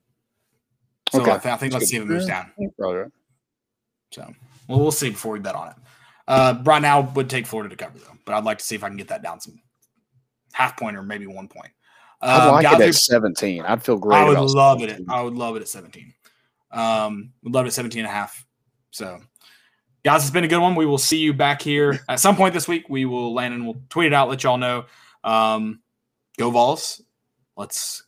So 1.10 1.22
okay. 1.22 1.32
I, 1.32 1.38
th- 1.38 1.46
I 1.46 1.56
think 1.56 1.72
That's 1.72 1.84
let's 1.84 1.86
good. 1.86 1.88
see 1.88 1.96
if 1.96 2.04
it 2.04 2.08
moves 2.08 2.26
down. 2.26 2.52
Right. 2.78 3.12
So 4.12 4.34
well, 4.68 4.82
we'll 4.82 4.92
see 4.92 5.12
before 5.12 5.32
we 5.32 5.40
bet 5.40 5.56
on 5.56 5.70
it. 5.70 5.76
Uh, 6.28 6.62
right 6.66 6.82
now 6.82 7.10
would 7.16 7.30
take 7.30 7.48
Florida 7.48 7.74
to 7.74 7.82
cover 7.82 7.98
though, 8.00 8.18
but 8.26 8.36
I'd 8.36 8.44
like 8.44 8.58
to 8.58 8.66
see 8.66 8.76
if 8.76 8.84
I 8.84 8.90
can 8.90 8.98
get 8.98 9.08
that 9.08 9.24
down 9.24 9.40
some 9.40 9.62
half 10.52 10.76
point 10.76 10.98
or 10.98 11.04
maybe 11.04 11.26
one 11.26 11.48
point. 11.48 11.72
I'd 12.20 12.48
um, 12.48 12.52
like 12.52 12.66
it 12.66 12.82
at 12.82 12.96
17. 12.96 13.64
I'd 13.64 13.82
feel 13.82 13.98
great. 13.98 14.18
I 14.18 14.26
would 14.26 14.38
love 14.38 14.82
17. 14.82 15.06
it. 15.06 15.10
I 15.10 15.22
would 15.22 15.36
love 15.36 15.56
it 15.56 15.62
at 15.62 15.70
17. 15.70 16.14
Um, 16.72 17.32
would 17.44 17.54
love 17.54 17.64
it 17.64 17.70
at 17.70 17.74
17 17.74 18.02
and 18.02 18.10
a 18.10 18.12
half. 18.12 18.46
So, 18.92 19.22
guys, 20.04 20.24
it's 20.24 20.32
been 20.32 20.44
a 20.44 20.50
good 20.50 20.60
one. 20.60 20.76
We 20.76 20.86
will 20.86 20.98
see 20.98 21.20
you 21.20 21.34
back 21.34 21.62
here 21.62 22.02
at 22.10 22.20
some 22.20 22.36
point 22.36 22.54
this 22.54 22.68
week. 22.68 22.90
We 22.90 23.06
will 23.06 23.34
land 23.34 23.54
and 23.54 23.66
we'll 23.66 23.82
tweet 23.88 24.08
it 24.08 24.14
out, 24.14 24.28
let 24.28 24.44
y'all 24.44 24.58
know. 24.58 24.84
Um, 25.24 25.80
go 26.42 26.52
Vols. 26.52 27.02
Let's 27.58 28.04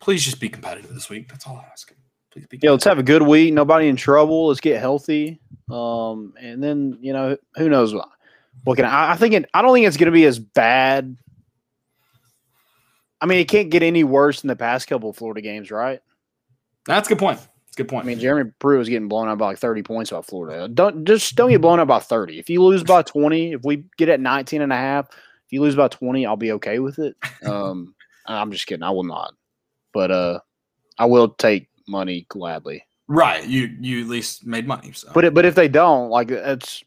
please 0.00 0.24
just 0.24 0.40
be 0.40 0.48
competitive 0.48 0.92
this 0.92 1.08
week. 1.08 1.28
That's 1.28 1.46
all 1.46 1.56
I 1.56 1.70
ask. 1.70 1.92
Please 2.30 2.46
be. 2.46 2.58
Yeah, 2.62 2.70
let's 2.70 2.84
have 2.84 2.98
a 2.98 3.02
good 3.02 3.22
week. 3.22 3.52
Nobody 3.52 3.88
in 3.88 3.96
trouble. 3.96 4.48
Let's 4.48 4.60
get 4.60 4.80
healthy. 4.80 5.40
Um, 5.70 6.34
and 6.40 6.62
then 6.62 6.98
you 7.00 7.12
know 7.12 7.36
who 7.56 7.68
knows 7.68 7.94
what. 7.94 8.08
What 8.64 8.76
can 8.76 8.84
I, 8.84 9.12
I 9.12 9.16
think? 9.16 9.34
It, 9.34 9.50
I 9.54 9.62
don't 9.62 9.74
think 9.74 9.86
it's 9.86 9.96
going 9.96 10.06
to 10.06 10.12
be 10.12 10.26
as 10.26 10.38
bad 10.38 11.16
I 13.22 13.26
mean, 13.26 13.38
it 13.38 13.46
can't 13.46 13.70
get 13.70 13.84
any 13.84 14.02
worse 14.02 14.40
than 14.40 14.48
the 14.48 14.56
past 14.56 14.88
couple 14.88 15.08
of 15.08 15.16
Florida 15.16 15.40
games, 15.40 15.70
right? 15.70 16.00
That's 16.86 17.06
a 17.06 17.10
good 17.10 17.20
point. 17.20 17.38
That's 17.38 17.76
a 17.76 17.76
good 17.76 17.88
point. 17.88 18.04
I 18.04 18.08
mean, 18.08 18.18
Jeremy 18.18 18.50
Pruitt 18.58 18.80
was 18.80 18.88
getting 18.88 19.06
blown 19.06 19.28
out 19.28 19.38
by 19.38 19.46
like 19.46 19.58
30 19.58 19.84
points 19.84 20.10
by 20.10 20.22
Florida. 20.22 20.66
Don't 20.66 21.04
just 21.04 21.36
don't 21.36 21.48
get 21.48 21.60
blown 21.60 21.78
out 21.78 21.86
by 21.86 22.00
30. 22.00 22.40
If 22.40 22.50
you 22.50 22.60
lose 22.60 22.82
by 22.82 23.02
20, 23.02 23.52
if 23.52 23.62
we 23.62 23.84
get 23.96 24.08
at 24.08 24.18
19 24.18 24.60
and 24.60 24.72
a 24.72 24.76
half, 24.76 25.06
you 25.52 25.60
lose 25.60 25.76
by 25.76 25.88
20, 25.88 26.26
I'll 26.26 26.36
be 26.36 26.52
okay 26.52 26.78
with 26.78 26.98
it. 26.98 27.16
Um, 27.44 27.94
I'm 28.26 28.52
just 28.52 28.66
kidding. 28.68 28.84
I 28.84 28.90
will 28.90 29.02
not. 29.02 29.34
But 29.92 30.10
uh 30.12 30.40
I 30.96 31.06
will 31.06 31.28
take 31.28 31.68
money 31.88 32.24
gladly. 32.28 32.86
Right. 33.08 33.44
You 33.44 33.76
you 33.80 34.02
at 34.02 34.08
least 34.08 34.46
made 34.46 34.66
money. 34.66 34.92
So. 34.92 35.10
But 35.12 35.24
it, 35.24 35.34
but 35.34 35.44
if 35.44 35.56
they 35.56 35.68
don't, 35.68 36.08
like 36.08 36.30
it's 36.30 36.84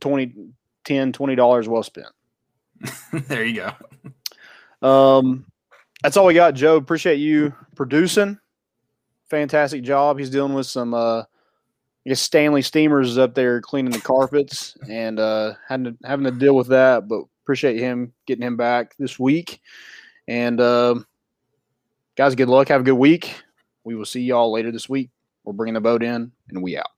20 0.00 0.34
10 0.84 1.12
20 1.12 1.34
dollars 1.34 1.68
well 1.68 1.82
spent. 1.82 2.08
there 3.12 3.44
you 3.44 3.70
go. 4.82 4.88
Um, 4.88 5.44
that's 6.02 6.16
all 6.16 6.26
we 6.26 6.34
got, 6.34 6.54
Joe. 6.54 6.76
Appreciate 6.76 7.16
you 7.16 7.54
producing. 7.74 8.38
Fantastic 9.28 9.82
job. 9.82 10.18
He's 10.18 10.30
dealing 10.30 10.54
with 10.54 10.66
some, 10.66 10.94
uh, 10.94 11.20
I 11.20 11.24
guess 12.06 12.20
Stanley 12.20 12.62
Steemers 12.62 13.06
is 13.06 13.18
up 13.18 13.34
there 13.34 13.60
cleaning 13.60 13.92
the 13.92 14.00
carpets 14.00 14.76
and 14.88 15.18
uh, 15.18 15.54
having 15.68 15.84
to, 15.84 15.96
having 16.06 16.24
to 16.24 16.30
deal 16.30 16.54
with 16.54 16.68
that. 16.68 17.08
But 17.08 17.24
appreciate 17.46 17.78
him 17.78 18.12
getting 18.26 18.44
him 18.44 18.56
back 18.56 18.96
this 18.98 19.20
week. 19.20 19.60
And 20.26 20.60
uh, 20.60 20.96
guys, 22.16 22.34
good 22.34 22.48
luck. 22.48 22.66
Have 22.68 22.80
a 22.80 22.84
good 22.84 22.94
week. 22.94 23.40
We 23.84 23.94
will 23.94 24.04
see 24.04 24.22
y'all 24.22 24.50
later 24.50 24.72
this 24.72 24.88
week. 24.88 25.10
We're 25.44 25.52
bringing 25.52 25.74
the 25.74 25.80
boat 25.80 26.02
in, 26.02 26.32
and 26.48 26.60
we 26.60 26.76
out. 26.76 26.95